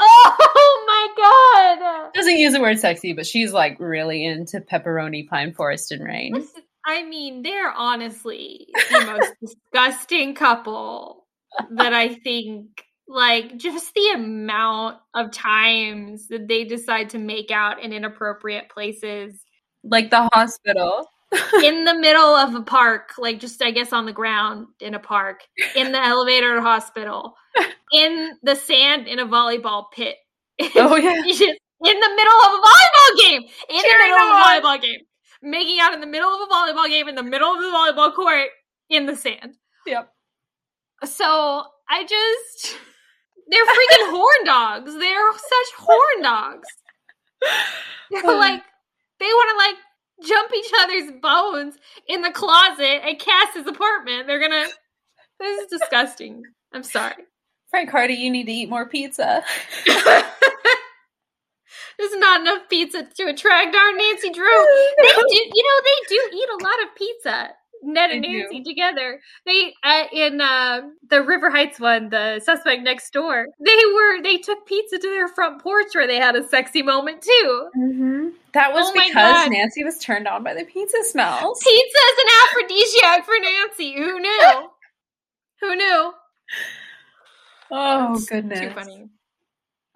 Oh 0.04 0.84
my 0.88 1.80
god! 1.82 2.14
Doesn't 2.14 2.38
use 2.38 2.54
the 2.54 2.62
word 2.62 2.80
sexy, 2.80 3.14
but 3.14 3.26
she's 3.26 3.54
like 3.54 3.80
really 3.80 4.26
into 4.26 4.60
pepperoni, 4.60 5.28
pine, 5.28 5.54
forest, 5.54 5.92
and 5.92 6.04
rain. 6.04 6.34
Listen, 6.34 6.64
I 6.86 7.04
mean, 7.04 7.44
they're 7.44 7.72
honestly 7.72 8.68
the 8.92 9.06
most 9.06 9.34
disgusting 9.42 10.36
couple 10.36 11.26
that 11.72 11.94
I 11.94 12.16
think. 12.16 12.84
Like, 13.08 13.58
just 13.58 13.94
the 13.94 14.12
amount 14.16 14.98
of 15.14 15.32
times 15.32 16.28
that 16.30 16.48
they 16.48 16.64
decide 16.64 17.10
to 17.10 17.18
make 17.18 17.52
out 17.52 17.82
in 17.84 17.92
inappropriate 17.92 18.70
places 18.70 19.44
Like 19.84 20.10
the 20.10 20.30
hospital. 20.34 21.08
in 21.64 21.84
the 21.86 21.94
middle 21.96 22.36
of 22.36 22.56
a 22.56 22.62
park, 22.62 23.12
like 23.18 23.40
just, 23.40 23.62
I 23.62 23.72
guess, 23.72 23.92
on 23.94 24.06
the 24.06 24.14
ground 24.14 24.68
in 24.80 24.94
a 24.96 25.00
park, 25.00 25.42
in 25.76 25.92
the 25.92 26.02
elevator 26.02 26.58
at 26.58 26.62
hospital, 26.64 27.36
in 27.94 28.38
the 28.44 28.56
sand 28.56 29.08
in 29.08 29.20
a 29.20 29.26
volleyball 29.26 29.86
pit. 29.94 30.16
Oh, 30.76 30.96
yeah. 30.98 31.16
In 31.84 32.00
the 32.00 32.10
middle 32.16 32.40
of 32.46 32.54
a 32.54 32.62
volleyball 32.62 33.18
game. 33.20 33.42
In 33.70 33.76
the 33.78 33.82
Cheering 33.82 34.12
middle 34.12 34.18
of 34.20 34.30
a 34.30 34.40
volleyball 34.44 34.82
game. 34.82 35.00
Making 35.42 35.80
out 35.80 35.94
in 35.94 36.00
the 36.02 36.08
middle 36.08 36.30
of 36.30 36.42
a 36.42 36.54
volleyball 36.54 36.88
game 36.88 37.08
in 37.08 37.16
the 37.16 37.24
middle 37.24 37.50
of 37.52 37.60
the 37.60 37.68
volleyball 37.68 38.14
court 38.14 38.50
in 38.90 39.06
the 39.08 39.16
sand. 39.16 39.56
Yep. 39.88 40.10
So 41.06 41.64
I 41.90 42.04
just 42.04 42.76
they're 43.48 43.66
freaking 43.66 44.12
horn 44.12 44.46
dogs. 44.46 44.94
They're 44.94 45.34
such 45.34 45.74
horn 45.78 46.22
dogs. 46.24 46.68
They're 48.12 48.22
oh. 48.26 48.38
like 48.38 48.62
they 49.20 49.26
want 49.26 49.50
to 49.52 49.58
like 49.58 49.76
jump 50.28 50.54
each 50.54 50.72
other's 50.80 51.12
bones 51.22 51.78
in 52.08 52.22
the 52.22 52.32
closet 52.32 53.02
at 53.08 53.20
Cass's 53.20 53.68
apartment. 53.68 54.28
They're 54.28 54.40
gonna. 54.40 54.68
This 55.40 55.62
is 55.62 55.68
disgusting. 55.80 56.44
I'm 56.74 56.84
sorry. 56.84 57.16
Frank 57.70 57.90
Hardy, 57.90 58.16
you 58.16 58.30
need 58.30 58.46
to 58.46 58.52
eat 58.52 58.70
more 58.70 58.88
pizza. 58.88 59.44
There's 59.86 60.24
not 62.16 62.42
enough 62.42 62.68
pizza 62.70 63.04
to 63.04 63.24
attract 63.28 63.76
our 63.76 63.94
Nancy 63.96 64.30
Drew. 64.30 64.66
They 64.98 65.08
do, 65.08 65.50
you 65.54 65.64
know, 65.64 65.82
they 65.84 65.96
do 66.10 66.30
eat 66.34 66.50
a 66.50 66.58
lot 66.64 66.84
of 66.84 66.96
pizza. 66.96 67.56
Ned 67.84 68.12
and 68.12 68.24
They 68.24 68.28
do. 68.28 68.38
Nancy 68.40 68.64
together. 68.64 69.20
They 69.46 69.74
uh, 69.84 70.04
in 70.14 70.42
uh, 70.42 70.82
the 71.10 71.22
River 71.24 71.50
Heights 71.50 71.80
one, 71.80 72.10
the 72.10 72.40
suspect 72.40 72.84
next 72.84 73.12
door. 73.12 73.48
They 73.60 73.80
were 73.94 74.22
they 74.22 74.38
took 74.38 74.66
pizza 74.66 74.98
to 74.98 75.10
their 75.10 75.28
front 75.28 75.62
porch 75.62 75.88
where 75.94 76.08
they 76.08 76.18
had 76.18 76.36
a 76.36 76.48
sexy 76.48 76.82
moment 76.82 77.22
too. 77.22 77.70
Mm-hmm. 77.78 78.30
That 78.54 78.74
was 78.74 78.88
Oh 78.90 78.94
because 78.94 79.50
Nancy 79.50 79.84
was 79.84 79.98
turned 80.00 80.28
on 80.28 80.44
by 80.44 80.54
the 80.54 80.66
pizza 80.66 80.98
smells. 81.04 81.60
Pizza 81.64 81.98
is 81.98 82.24
an 82.24 82.30
aphrodisiac 82.44 83.26
for 83.26 83.36
Nancy. 83.42 83.94
Who 83.96 84.20
knew? 84.20 84.70
Who 85.62 85.76
knew? 85.76 86.14
Oh 87.72 88.14
It's 88.16 88.26
goodness. 88.26 88.60
Too 88.60 88.70
funny. 88.72 89.10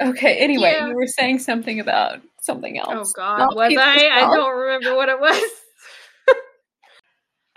Okay. 0.02 0.38
Anyway, 0.38 0.74
Yeah. 0.76 0.88
you 0.88 0.95
were 0.95 1.07
saying 1.07 1.40
something 1.40 1.80
about 1.80 2.22
something 2.41 2.78
else. 2.80 3.12
Oh. 3.12 3.14
God, 3.16 3.38
Not 3.40 3.56
was 3.56 3.70
pizza 3.70 3.84
I? 3.84 4.10
I 4.14 4.36
don't 4.36 4.57
remember 4.57 4.95
what 4.95 5.10
it 5.10 5.20
was. 5.20 5.41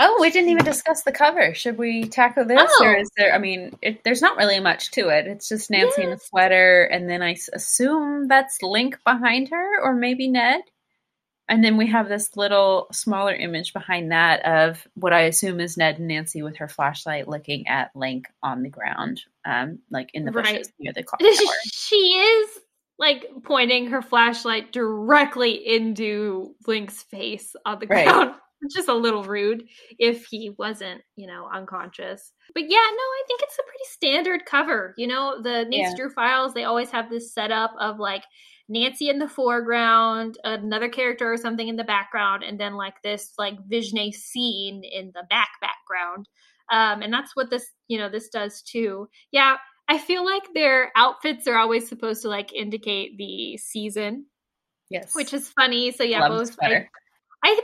Oh, 0.01 0.19
we 0.21 0.31
didn't 0.31 0.51
even 0.51 0.65
discuss 0.65 1.03
the 1.03 1.11
cover. 1.13 1.55
Should 1.55 1.77
we 1.77 2.05
tackle 2.05 2.45
this, 2.45 2.71
or 2.81 2.97
Oh. 2.97 3.01
is 3.01 3.11
there? 3.17 3.35
I 3.35 3.39
mean, 3.39 3.77
it, 3.83 4.05
there's 4.05 4.23
not 4.23 4.37
really 4.37 4.61
much 4.61 4.93
to 4.93 5.09
it. 5.09 5.27
It's 5.27 5.49
just 5.49 5.71
Nancy 5.71 6.03
in 6.03 6.13
a 6.13 6.19
sweater, 6.19 6.85
and 6.85 7.11
then 7.11 7.21
I 7.23 7.37
assume 7.53 8.29
that's 8.29 8.63
Link 8.63 8.99
behind 9.05 9.49
her, 9.49 9.81
or 9.83 9.95
maybe 9.95 10.29
Ned. 10.29 10.61
And 11.49 11.65
then 11.65 11.79
we 11.79 11.87
have 11.89 12.09
this 12.09 12.37
little 12.37 12.89
smaller 12.93 13.35
image 13.35 13.73
behind 13.73 14.13
that 14.13 14.45
of 14.45 14.87
what 14.95 15.13
I 15.15 15.23
assume 15.23 15.61
is 15.61 15.77
Ned 15.79 15.99
and 15.99 16.07
Nancy 16.07 16.43
with 16.43 16.59
her 16.59 16.69
flashlight 16.69 17.27
looking 17.27 17.67
at 17.67 17.91
Link 17.97 18.29
on 18.43 18.63
the 18.63 18.69
ground, 18.69 19.23
um, 19.47 19.79
like 19.91 20.11
in 20.15 20.27
the 20.27 20.31
bushes 20.31 20.53
Right. 20.53 20.67
near 20.79 20.93
the 20.93 21.03
clock 21.03 21.21
tower. 21.23 21.55
she 21.73 21.97
is 21.97 22.51
like 22.99 23.25
pointing 23.45 23.87
her 23.89 24.03
flashlight 24.03 24.73
directly 24.73 25.53
into 25.67 26.55
Link's 26.67 27.03
face 27.05 27.57
on 27.65 27.79
the 27.81 27.87
Right. 27.87 28.07
ground. 28.07 28.35
Which 28.61 28.77
is 28.77 28.89
a 28.89 28.95
little 28.95 29.23
rude 29.23 29.69
if 29.99 30.27
he 30.27 30.51
wasn't, 30.59 31.03
you 31.15 31.29
know, 31.29 31.49
unconscious. 31.53 32.33
But 32.55 32.65
yeah, 32.65 32.69
no, 32.71 32.77
I 32.79 33.23
think 33.29 33.41
it's 33.43 33.59
a 33.59 33.63
pretty 33.63 33.85
standard 33.85 34.47
cover. 34.47 34.95
You 34.99 35.07
know, 35.07 35.41
the 35.41 35.65
Nancy 35.65 35.77
Yeah. 35.79 35.95
Drew 35.97 36.11
files, 36.11 36.55
they 36.55 36.65
always 36.65 36.91
have 36.91 37.09
this 37.09 37.33
setup 37.33 37.73
of 37.79 37.99
like 38.01 38.25
Nancy 38.69 39.09
in 39.09 39.19
the 39.21 39.29
foreground, 39.29 40.39
another 40.43 40.89
character 40.89 41.33
or 41.33 41.37
something 41.37 41.69
in 41.69 41.77
the 41.77 41.85
background, 41.85 42.43
and 42.43 42.59
then 42.59 42.75
like 42.75 43.01
this 43.03 43.33
like 43.39 43.55
visionary 43.69 44.13
scene 44.13 44.83
in 44.85 45.13
the 45.15 45.23
back 45.31 45.51
background. 45.61 46.29
Um, 46.71 47.01
and 47.01 47.13
that's 47.13 47.35
what 47.37 47.51
this, 47.51 47.67
you 47.87 47.97
know, 47.97 48.11
this 48.11 48.29
does 48.29 48.61
too. 48.63 49.09
Yeah, 49.31 49.57
I 49.89 49.99
feel 49.99 50.25
like 50.25 50.53
their 50.53 50.93
outfits 50.97 51.47
are 51.47 51.57
always 51.57 51.89
supposed 51.89 52.23
to 52.23 52.29
like 52.29 52.53
indicate 52.53 53.17
the 53.17 53.57
season, 53.57 54.27
Yes, 54.91 55.15
which 55.15 55.33
is 55.33 55.49
funny. 55.49 55.93
So 55.93 56.03
yeah, 56.03 56.21
Love 56.21 56.49
both. 56.49 56.57
I. 56.61 56.89
I, 57.45 57.61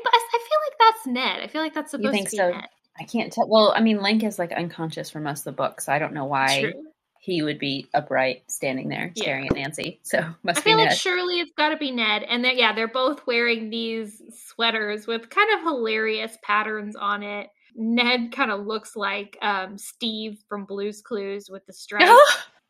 like 0.78 0.94
that's 0.94 1.06
Ned. 1.06 1.40
I 1.40 1.46
feel 1.48 1.62
like 1.62 1.74
that's 1.74 1.90
supposed 1.90 2.12
think 2.12 2.26
to 2.30 2.30
be 2.32 2.36
so? 2.36 2.50
Ned. 2.50 2.66
I 2.98 3.04
can't 3.04 3.32
tell. 3.32 3.48
Well, 3.48 3.72
I 3.76 3.80
mean, 3.80 4.00
Link 4.02 4.22
is 4.22 4.38
like 4.38 4.52
unconscious 4.52 5.10
for 5.10 5.20
most 5.20 5.40
of 5.40 5.44
the 5.44 5.52
book, 5.52 5.80
so 5.80 5.92
I 5.92 5.98
don't 5.98 6.12
know 6.14 6.26
why 6.26 6.60
True. 6.62 6.84
he 7.18 7.42
would 7.42 7.58
be 7.58 7.88
upright, 7.92 8.44
standing 8.48 8.88
there, 8.88 9.10
Yeah. 9.16 9.22
staring 9.22 9.46
at 9.48 9.54
Nancy. 9.54 10.00
So 10.04 10.24
must 10.44 10.58
I 10.60 10.62
feel 10.62 10.76
like 10.78 10.92
surely 10.92 11.40
it's 11.40 11.50
got 11.56 11.70
to 11.70 11.76
be 11.76 11.90
Ned, 11.90 12.22
and 12.22 12.44
they're, 12.44 12.52
yeah, 12.52 12.72
they're 12.72 12.86
both 12.88 13.26
wearing 13.26 13.70
these 13.70 14.22
sweaters 14.46 15.06
with 15.06 15.28
kind 15.30 15.52
of 15.54 15.62
hilarious 15.62 16.36
patterns 16.42 16.94
on 16.96 17.22
it. 17.24 17.48
Ned 17.74 18.30
kind 18.30 18.52
of 18.52 18.64
looks 18.64 18.94
like 18.94 19.36
um, 19.42 19.76
Steve 19.76 20.38
from 20.48 20.64
Blue's 20.64 21.02
Clues 21.02 21.50
with 21.50 21.66
the 21.66 21.72
stripes. 21.72 22.10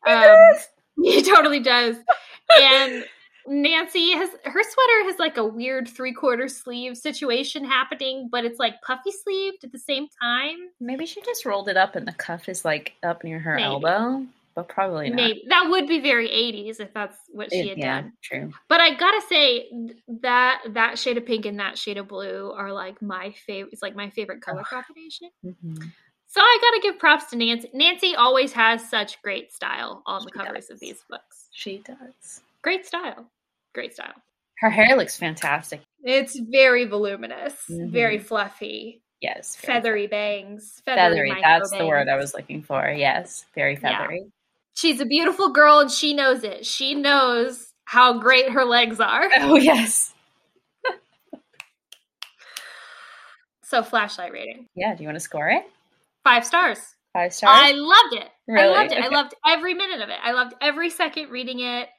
um, 0.07 0.27
he 1.03 1.21
totally 1.21 1.59
does. 1.59 1.97
And 2.59 3.05
Nancy 3.47 4.11
has 4.13 4.29
her 4.43 4.63
sweater 4.63 5.03
has 5.05 5.19
like 5.19 5.37
a 5.37 5.45
weird 5.45 5.87
three 5.87 6.13
quarter 6.13 6.47
sleeve 6.47 6.97
situation 6.97 7.63
happening, 7.65 8.27
but 8.31 8.45
it's 8.45 8.59
like 8.59 8.81
puffy 8.81 9.11
sleeved 9.11 9.63
at 9.63 9.71
the 9.71 9.79
same 9.79 10.07
time. 10.21 10.69
Maybe 10.79 11.05
she 11.05 11.21
just 11.21 11.45
rolled 11.45 11.69
it 11.69 11.77
up 11.77 11.95
and 11.95 12.07
the 12.07 12.13
cuff 12.13 12.49
is 12.49 12.65
like 12.65 12.93
up 13.03 13.23
near 13.23 13.39
her 13.39 13.55
Maybe. 13.55 13.63
elbow, 13.65 14.25
but 14.55 14.67
probably 14.67 15.09
not. 15.09 15.15
Maybe 15.15 15.43
that 15.49 15.67
would 15.69 15.87
be 15.87 15.99
very 15.99 16.27
80s 16.27 16.79
if 16.79 16.93
that's 16.93 17.17
what 17.29 17.51
she 17.51 17.59
It- 17.59 17.67
had 17.69 17.77
yeah, 17.77 18.01
done. 18.01 18.13
true. 18.23 18.53
But 18.67 18.81
I 18.81 18.95
gotta 18.95 19.21
say 19.27 19.69
that 20.21 20.61
that 20.69 20.97
shade 20.97 21.17
of 21.17 21.25
pink 21.25 21.45
and 21.45 21.59
that 21.59 21.77
shade 21.77 21.97
of 21.97 22.07
blue 22.07 22.51
are 22.51 22.71
like 22.73 23.01
my 23.01 23.31
favorite. 23.45 23.73
It's 23.73 23.81
like 23.81 23.95
my 23.95 24.09
favorite 24.09 24.41
color 24.41 24.61
Ugh. 24.61 24.65
combination. 24.85 25.29
Mhm. 25.45 25.91
So 26.27 26.41
I 26.41 26.57
gotta 26.61 26.79
give 26.81 26.99
props 26.99 27.25
to 27.29 27.37
Nancy. 27.37 27.69
Nancy 27.73 28.15
always 28.15 28.51
has 28.53 28.89
such 28.89 29.21
great 29.21 29.53
style 29.53 30.01
on 30.05 30.25
the 30.25 30.31
covers 30.31 30.65
does. 30.67 30.71
of 30.71 30.79
these 30.79 31.01
books. 31.09 31.47
She 31.53 31.77
does. 31.77 32.41
Great 32.61 32.85
style. 32.85 33.29
Great 33.75 33.93
style. 33.93 34.13
Her 34.59 34.69
hair 34.71 34.95
looks 34.95 35.17
fantastic. 35.17 35.81
It's 36.03 36.39
very 36.39 36.85
voluminous, 36.85 37.53
Mhm. 37.69 37.91
very 37.91 38.17
fluffy, 38.19 39.03
Yes, 39.19 39.57
very 39.57 39.73
feathery 39.75 40.07
bangs. 40.07 40.81
feathery. 40.85 41.29
micro 41.31 41.41
That's 41.43 41.71
the 41.71 41.85
word 41.85 42.07
I 42.07 42.15
was 42.15 42.33
looking 42.33 42.63
for. 42.63 42.89
Yes, 42.89 43.45
very 43.53 43.73
Yeah. 43.73 43.79
feathery. 43.99 44.31
She's 44.75 45.01
a 45.01 45.05
beautiful 45.05 45.49
girl 45.51 45.79
and 45.79 45.91
she 45.91 46.13
knows 46.13 46.43
it. 46.45 46.65
She 46.65 46.95
knows 46.95 47.73
how 47.85 48.17
great 48.19 48.49
her 48.51 48.63
legs 48.65 48.99
are. 49.01 49.29
Oh 49.41 49.55
yes. 49.57 50.13
So 53.63 53.81
flashlight 53.83 54.31
rating. 54.31 54.67
Yeah. 54.75 54.93
Do 54.95 55.03
you 55.03 55.07
want 55.09 55.15
to 55.17 55.19
score 55.21 55.49
it? 55.49 55.63
Five 56.23 56.45
stars. 56.45 56.79
Five 57.13 57.33
stars. 57.33 57.57
I 57.61 57.71
loved 57.71 58.13
it. 58.13 58.29
I 58.57 58.67
loved 58.67 58.91
it. 58.91 59.03
I 59.03 59.07
loved 59.07 59.33
every 59.45 59.73
minute 59.73 60.01
of 60.01 60.09
it. 60.09 60.19
I 60.21 60.31
loved 60.33 60.53
every 60.61 60.89
second 60.89 61.29
reading 61.29 61.59
it. 61.61 61.89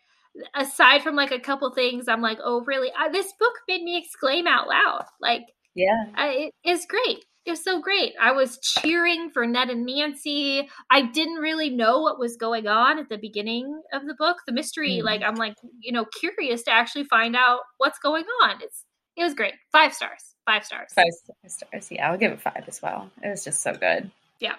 Aside 0.55 1.03
from 1.03 1.17
like 1.17 1.33
a 1.33 1.41
couple 1.41 1.73
things, 1.73 2.09
I'm 2.09 2.21
like, 2.23 2.39
oh, 2.43 2.63
really? 2.67 2.91
I, 2.99 3.09
this 3.11 3.33
book 3.39 3.55
made 3.69 3.83
me 3.83 3.99
exclaim 3.99 4.47
out 4.47 4.69
loud. 4.69 5.05
Like, 5.21 5.43
yeah. 5.75 6.05
I, 6.15 6.51
it 6.65 6.71
is 6.71 6.87
great. 6.89 7.25
It 7.45 7.51
was 7.51 7.63
so 7.63 7.81
great. 7.81 8.15
I 8.21 8.33
was 8.33 8.59
cheering 8.61 9.31
for 9.31 9.47
Ned 9.47 9.71
and 9.71 9.87
Nancy. 9.87 10.69
I 10.91 11.03
didn't 11.03 11.37
really 11.37 11.71
know 11.71 12.01
what 12.01 12.19
was 12.19 12.37
going 12.37 12.67
on 12.67 12.99
at 12.99 13.09
the 13.09 13.19
beginning 13.19 13.83
of 13.93 14.05
the 14.05 14.15
book. 14.19 14.39
The 14.47 14.53
mystery, 14.53 14.99
Mhm. 15.01 15.05
like, 15.05 15.23
I'm 15.23 15.37
like, 15.37 15.55
you 15.81 15.93
know, 15.93 16.05
curious 16.19 16.65
to 16.65 16.73
actually 16.73 17.05
find 17.05 17.37
out 17.37 17.61
what's 17.79 18.01
going 18.01 18.25
on. 18.43 18.61
It's 18.63 18.85
it 19.17 19.23
was 19.23 19.33
great. 19.33 19.55
Five 19.73 19.95
stars. 19.95 20.35
Five 20.45 20.65
stars. 20.67 20.93
Five 20.95 21.13
stars. 21.47 21.89
Yeah, 21.91 22.11
I'll 22.11 22.19
give 22.19 22.33
it 22.33 22.41
five 22.41 22.65
as 22.67 22.83
well. 22.83 23.11
It 23.23 23.29
was 23.29 23.45
just 23.45 23.63
so 23.63 23.73
good. 23.73 24.11
Yeah. 24.41 24.57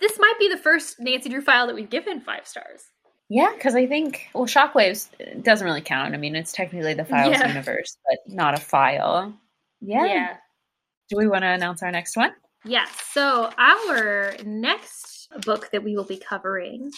This 0.00 0.18
might 0.18 0.38
be 0.38 0.48
the 0.48 0.58
first 0.58 0.96
Nancy 1.00 1.28
Drew 1.30 1.40
file 1.40 1.66
that 1.66 1.74
we've 1.74 1.88
given 1.88 2.20
five 2.20 2.46
stars. 2.46 2.82
Yeah, 3.32 3.52
because 3.54 3.76
I 3.76 3.86
think 3.86 4.28
well, 4.34 4.44
Shockwaves 4.44 5.08
doesn't 5.44 5.64
really 5.64 5.80
count. 5.80 6.14
I 6.14 6.18
mean, 6.18 6.34
it's 6.34 6.50
technically 6.52 6.94
the 6.94 7.04
files 7.04 7.30
Yeah. 7.30 7.46
universe, 7.46 7.96
but 8.08 8.18
not 8.26 8.54
a 8.54 8.60
file. 8.60 9.32
Yeah. 9.80 10.04
yeah. 10.04 10.36
Do 11.08 11.16
we 11.16 11.28
want 11.28 11.42
to 11.42 11.48
announce 11.48 11.82
our 11.82 11.92
next 11.92 12.16
one? 12.16 12.32
Yes. 12.64 12.90
So 13.12 13.50
our 13.56 14.34
next 14.44 15.28
book 15.44 15.70
that 15.70 15.82
we 15.84 15.94
will 15.96 16.04
be 16.04 16.18
covering, 16.18 16.90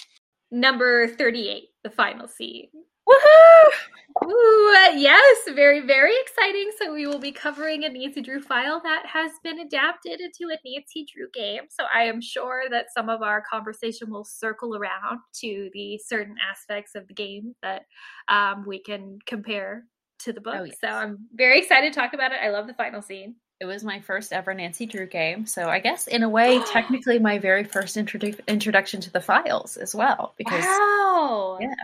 number 0.50 1.06
38, 1.06 1.64
The 1.84 1.90
Final 1.90 2.26
Scene. 2.26 2.68
Woohoo! 3.08 3.92
Ooh, 4.24 4.76
uh, 4.78 4.92
yes, 4.94 5.38
very, 5.54 5.80
very 5.80 6.12
exciting. 6.20 6.70
So 6.78 6.92
we 6.92 7.06
will 7.06 7.18
be 7.18 7.32
covering 7.32 7.84
a 7.84 7.88
Nancy 7.88 8.20
Drew 8.20 8.40
file 8.40 8.80
that 8.84 9.04
has 9.06 9.32
been 9.42 9.60
adapted 9.60 10.20
into 10.20 10.52
a 10.52 10.58
Nancy 10.64 11.06
Drew 11.12 11.28
game. 11.32 11.62
So 11.70 11.84
I 11.92 12.04
am 12.04 12.20
sure 12.20 12.64
that 12.70 12.86
some 12.94 13.08
of 13.08 13.22
our 13.22 13.42
conversation 13.42 14.10
will 14.10 14.24
circle 14.24 14.76
around 14.76 15.20
to 15.40 15.70
the 15.72 15.98
certain 15.98 16.36
aspects 16.48 16.94
of 16.94 17.08
the 17.08 17.14
game 17.14 17.54
that 17.62 17.86
um, 18.28 18.64
we 18.66 18.80
can 18.80 19.18
compare 19.26 19.84
to 20.20 20.32
the 20.32 20.40
book. 20.40 20.56
Oh, 20.58 20.64
yes. 20.64 20.76
So 20.80 20.88
I'm 20.88 21.18
very 21.34 21.58
excited 21.58 21.92
to 21.92 21.98
talk 21.98 22.12
about 22.14 22.32
it. 22.32 22.38
I 22.42 22.50
love 22.50 22.66
the 22.66 22.74
final 22.74 23.02
scene. 23.02 23.36
It 23.60 23.64
was 23.66 23.84
my 23.84 24.00
first 24.00 24.32
ever 24.32 24.54
Nancy 24.54 24.86
Drew 24.86 25.06
game, 25.06 25.46
so 25.46 25.68
I 25.68 25.78
guess 25.78 26.08
in 26.08 26.24
a 26.24 26.28
way, 26.28 26.60
technically 26.72 27.20
my 27.20 27.38
very 27.38 27.62
first 27.62 27.96
introdu- 27.96 28.40
introduction 28.48 29.00
to 29.02 29.12
the 29.12 29.20
files 29.20 29.76
as 29.76 29.94
well. 29.94 30.34
Because 30.36 30.64
wow. 30.64 31.58
yeah. 31.60 31.74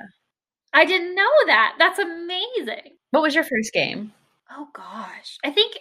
I 0.73 0.85
didn't 0.85 1.15
know 1.15 1.31
that. 1.47 1.77
That's 1.79 1.99
amazing. 1.99 2.97
what 3.11 3.23
was 3.23 3.35
your 3.35 3.45
first 3.45 3.73
game? 3.73 4.13
Oh 4.51 4.69
gosh. 4.73 5.39
I 5.45 5.51
think 5.51 5.79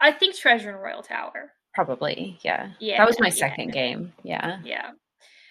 I 0.00 0.12
think 0.12 0.36
Treasure 0.36 0.70
in 0.70 0.76
Royal 0.76 1.02
Tower. 1.02 1.52
Probably, 1.74 2.38
yeah. 2.42 2.70
Yeah, 2.80 2.98
that 2.98 3.06
was 3.06 3.20
my 3.20 3.28
yeah. 3.28 3.34
second 3.34 3.72
game. 3.72 4.12
Yeah. 4.22 4.58
Yeah. 4.64 4.90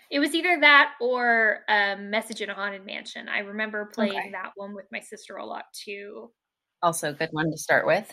It 0.10 0.20
was 0.20 0.34
either 0.34 0.60
that 0.62 0.94
or 1.02 1.60
um, 1.68 2.10
Message 2.10 2.42
in 2.42 2.50
a 2.50 2.54
Haunted 2.54 2.86
Mansion. 2.86 3.28
I 3.28 3.40
remember 3.40 3.90
playing 3.94 4.14
Okay. 4.18 4.32
that 4.32 4.52
one 4.56 4.74
with 4.74 4.86
my 4.92 5.02
sister 5.02 5.36
a 5.36 5.46
lot 5.46 5.66
too. 5.74 6.32
Also, 6.82 7.10
a 7.10 7.14
good 7.14 7.30
one 7.32 7.52
to 7.52 7.58
start 7.58 7.86
with. 7.86 8.12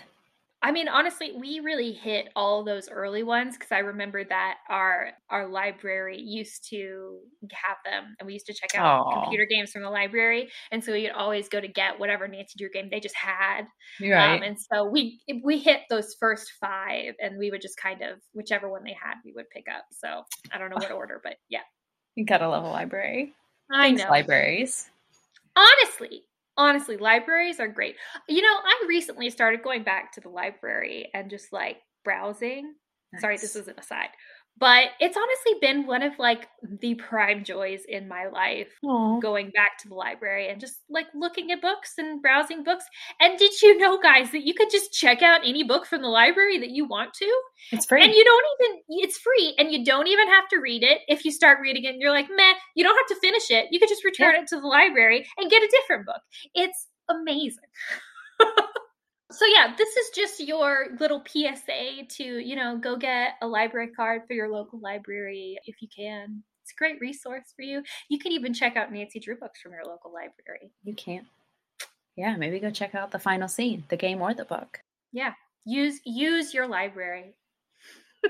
I 0.64 0.72
mean, 0.72 0.88
honestly, 0.88 1.30
we 1.38 1.60
really 1.60 1.92
hit 1.92 2.30
all 2.34 2.64
those 2.64 2.88
early 2.88 3.22
ones 3.22 3.54
because 3.54 3.70
I 3.70 3.80
remember 3.80 4.24
that 4.24 4.60
our 4.70 5.10
our 5.28 5.46
library 5.46 6.18
used 6.18 6.66
to 6.70 7.18
have 7.52 7.76
them, 7.84 8.16
and 8.18 8.26
we 8.26 8.32
used 8.32 8.46
to 8.46 8.54
check 8.54 8.74
out 8.74 9.04
Aw. 9.06 9.20
computer 9.24 9.44
games 9.44 9.72
from 9.72 9.82
the 9.82 9.90
library, 9.90 10.48
and 10.72 10.82
so 10.82 10.92
we'd 10.92 11.10
always 11.10 11.50
go 11.50 11.60
to 11.60 11.68
get 11.68 12.00
whatever 12.00 12.26
Nancy 12.26 12.54
Drew 12.56 12.70
game 12.70 12.88
they 12.90 12.98
just 12.98 13.14
had. 13.14 13.66
Right. 14.00 14.36
Um, 14.36 14.42
and 14.42 14.56
so 14.58 14.86
we 14.86 15.20
we 15.44 15.58
hit 15.58 15.82
those 15.90 16.16
first 16.18 16.52
five, 16.58 17.12
and 17.20 17.38
we 17.38 17.50
would 17.50 17.60
just 17.60 17.76
kind 17.76 18.00
of 18.00 18.20
whichever 18.32 18.70
one 18.70 18.84
they 18.84 18.96
had, 18.98 19.16
we 19.22 19.34
would 19.34 19.50
pick 19.50 19.66
up. 19.68 19.84
So 19.90 20.22
I 20.50 20.56
don't 20.56 20.70
know 20.70 20.76
what 20.78 20.92
order, 20.92 21.20
but 21.22 21.36
yeah, 21.50 21.60
you 22.14 22.24
gotta 22.24 22.48
love 22.48 22.64
a 22.64 22.68
library. 22.68 23.34
I 23.70 23.88
Thanks, 23.88 24.02
know. 24.02 24.08
libraries. 24.08 24.88
honestly 25.54 26.24
honestly 26.56 26.96
libraries 26.96 27.60
are 27.60 27.68
great. 27.68 27.96
You 28.28 28.42
know 28.42 28.56
i 28.64 28.84
recently 28.88 29.30
started 29.30 29.62
going 29.62 29.82
back 29.82 30.12
to 30.12 30.20
the 30.20 30.28
library 30.28 31.10
and 31.14 31.30
just 31.30 31.52
like 31.52 31.78
browsing. 32.04 32.74
Sorry 33.20 33.36
this 33.36 33.54
Nice. 33.54 33.62
is 33.62 33.68
an 33.68 33.78
aside 33.78 34.08
but 34.56 34.90
it's 35.00 35.16
honestly 35.16 35.58
been 35.60 35.86
one 35.86 36.02
of 36.02 36.12
like 36.18 36.48
the 36.80 36.94
prime 36.94 37.42
joys 37.42 37.82
in 37.88 38.06
my 38.06 38.28
life 38.28 38.68
Aw. 38.84 39.18
going 39.18 39.50
back 39.50 39.78
to 39.78 39.88
the 39.88 39.94
library 39.94 40.48
and 40.48 40.60
just 40.60 40.76
like 40.88 41.06
looking 41.14 41.50
at 41.50 41.60
books 41.60 41.94
and 41.98 42.22
browsing 42.22 42.62
books. 42.62 42.84
And 43.20 43.36
did 43.38 43.60
you 43.62 43.78
know 43.78 43.98
guys 44.00 44.30
that 44.30 44.46
you 44.46 44.54
could 44.54 44.70
just 44.70 44.92
check 44.92 45.22
out 45.22 45.40
any 45.44 45.64
book 45.64 45.86
from 45.86 46.02
the 46.02 46.08
library 46.08 46.58
that 46.58 46.70
you 46.70 46.86
want 46.86 47.14
to? 47.14 47.40
It's 47.72 47.86
free. 47.86 48.04
and 48.04 48.12
you 48.12 48.24
don't 48.24 48.44
even 48.60 48.82
it's 48.88 49.18
free 49.18 49.54
and 49.58 49.72
you 49.72 49.84
don't 49.84 50.06
even 50.06 50.28
have 50.28 50.48
to 50.50 50.58
read 50.58 50.84
it. 50.84 51.00
If 51.08 51.24
you 51.24 51.32
start 51.32 51.58
reading 51.60 51.84
it 51.84 51.94
and 51.94 52.00
you're 52.00 52.12
like 52.12 52.28
meh 52.34 52.54
you 52.76 52.84
don't 52.84 52.96
have 52.96 53.16
to 53.16 53.20
finish 53.20 53.50
it. 53.50 53.66
You 53.70 53.80
could 53.80 53.88
just 53.88 54.04
return 54.04 54.36
it 54.36 54.46
to 54.48 54.60
the 54.60 54.66
library 54.66 55.26
and 55.36 55.50
get 55.50 55.62
a 55.62 55.68
different 55.68 56.06
book. 56.06 56.20
It's 56.54 56.86
amazing 57.08 57.58
so 59.34 59.46
yeah 59.46 59.74
this 59.76 59.96
is 59.96 60.10
just 60.14 60.40
your 60.40 60.86
little 61.00 61.22
psa 61.26 62.04
to 62.08 62.24
you 62.24 62.56
know 62.56 62.78
go 62.78 62.96
get 62.96 63.34
a 63.42 63.46
library 63.46 63.88
card 63.88 64.22
for 64.26 64.34
your 64.34 64.50
local 64.50 64.80
library 64.80 65.58
if 65.66 65.82
you 65.82 65.88
can 65.94 66.42
it's 66.62 66.72
a 66.72 66.78
great 66.78 67.00
resource 67.00 67.52
for 67.54 67.62
you 67.62 67.82
you 68.08 68.18
can 68.18 68.32
even 68.32 68.54
check 68.54 68.76
out 68.76 68.92
nancy 68.92 69.18
drew 69.18 69.36
books 69.36 69.60
from 69.60 69.72
your 69.72 69.84
local 69.84 70.12
library 70.12 70.70
you 70.84 70.94
can't. 70.94 71.26
Yeah, 72.16 72.36
maybe 72.36 72.60
go 72.60 72.70
check 72.70 72.94
out 72.94 73.10
the 73.10 73.18
final 73.18 73.48
scene, 73.48 73.82
the 73.88 73.96
game 73.96 74.22
or 74.22 74.34
the 74.34 74.44
book. 74.44 74.80
yeah 75.12 75.32
use 75.64 76.00
use 76.04 76.54
your 76.54 76.68
library 76.68 77.34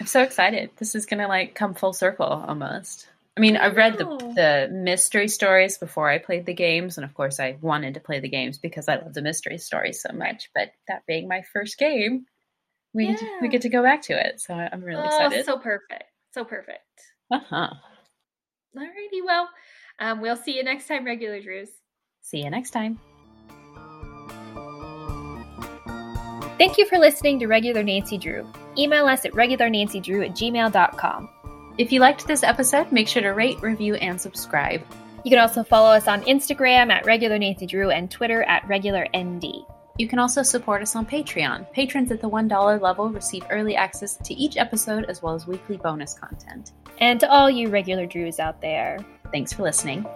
I'm 0.00 0.06
so 0.06 0.22
excited. 0.22 0.70
This 0.76 0.94
is 0.94 1.06
gonna 1.06 1.28
like 1.28 1.54
come 1.54 1.74
full 1.74 1.92
circle 1.92 2.26
almost. 2.26 3.08
I 3.36 3.40
mean, 3.40 3.56
I 3.56 3.66
read 3.68 3.98
the 3.98 4.04
the 4.04 4.68
mystery 4.72 5.26
stories 5.28 5.76
before 5.76 6.08
I 6.08 6.18
played 6.18 6.46
the 6.46 6.54
games, 6.54 6.96
and 6.98 7.04
of 7.04 7.14
course, 7.14 7.40
I 7.40 7.56
wanted 7.60 7.94
to 7.94 8.00
play 8.00 8.20
the 8.20 8.28
games 8.28 8.58
because 8.58 8.88
I 8.88 8.96
love 8.96 9.12
the 9.14 9.22
mystery 9.22 9.58
stories 9.58 10.00
so 10.00 10.14
much. 10.14 10.50
But 10.54 10.72
that 10.86 11.04
being 11.06 11.26
my 11.26 11.42
first 11.52 11.76
game, 11.76 12.26
we 12.92 13.06
get 13.08 13.18
to- 13.18 13.38
we 13.42 13.48
get 13.48 13.62
to 13.62 13.68
go 13.68 13.82
back 13.82 14.02
to 14.02 14.12
it, 14.12 14.40
so 14.40 14.54
I'm 14.54 14.82
really 14.84 15.02
oh 15.02 15.06
excited. 15.06 15.44
so 15.44 15.58
perfect 15.58 16.04
so 16.32 16.44
perfect 16.44 16.82
uh 17.30 17.38
huh. 17.38 17.70
Alrighty, 18.76 19.24
well, 19.24 19.48
um, 20.00 20.20
we'll 20.20 20.36
see 20.36 20.56
you 20.56 20.64
next 20.64 20.88
time, 20.88 21.04
regular 21.04 21.40
Drews. 21.40 21.70
See 22.22 22.42
you 22.42 22.50
next 22.50 22.70
time. 22.70 22.98
Thank 26.58 26.78
you 26.78 26.86
for 26.86 26.98
listening 26.98 27.38
to 27.40 27.46
Regular 27.46 27.82
Nancy 27.82 28.16
Drew. 28.18 28.46
Email 28.78 29.06
us 29.06 29.24
at 29.24 29.32
regularnancydrew 29.32 30.24
at 30.24 30.32
gmail.com. 30.36 31.28
If 31.76 31.90
you 31.90 32.00
liked 32.00 32.26
this 32.26 32.42
episode, 32.42 32.92
make 32.92 33.08
sure 33.08 33.22
to 33.22 33.30
rate, 33.30 33.60
review, 33.60 33.96
and 33.96 34.20
subscribe. 34.20 34.82
You 35.24 35.30
can 35.30 35.40
also 35.40 35.64
follow 35.64 35.90
us 35.90 36.06
on 36.06 36.22
Instagram 36.22 36.90
at 36.90 37.04
Regular 37.04 37.38
Nancy 37.38 37.66
Drew 37.66 37.90
and 37.90 38.10
Twitter 38.10 38.44
at 38.44 38.66
Regular 38.68 39.08
ND. 39.16 39.44
You 39.98 40.06
can 40.06 40.18
also 40.18 40.42
support 40.42 40.82
us 40.82 40.94
on 40.94 41.06
Patreon. 41.06 41.72
Patrons 41.72 42.12
at 42.12 42.20
the 42.20 42.28
$1 42.28 42.80
level 42.80 43.10
receive 43.10 43.44
early 43.50 43.74
access 43.74 44.16
to 44.18 44.34
each 44.34 44.56
episode 44.56 45.06
as 45.06 45.22
well 45.22 45.34
as 45.34 45.46
weekly 45.46 45.76
bonus 45.76 46.14
content. 46.14 46.72
And 46.98 47.18
to 47.20 47.30
all 47.30 47.50
you 47.50 47.68
regular 47.68 48.06
Drews 48.06 48.38
out 48.38 48.60
there, 48.60 48.98
Thanks 49.34 49.52
for 49.52 49.64
listening. 49.64 50.06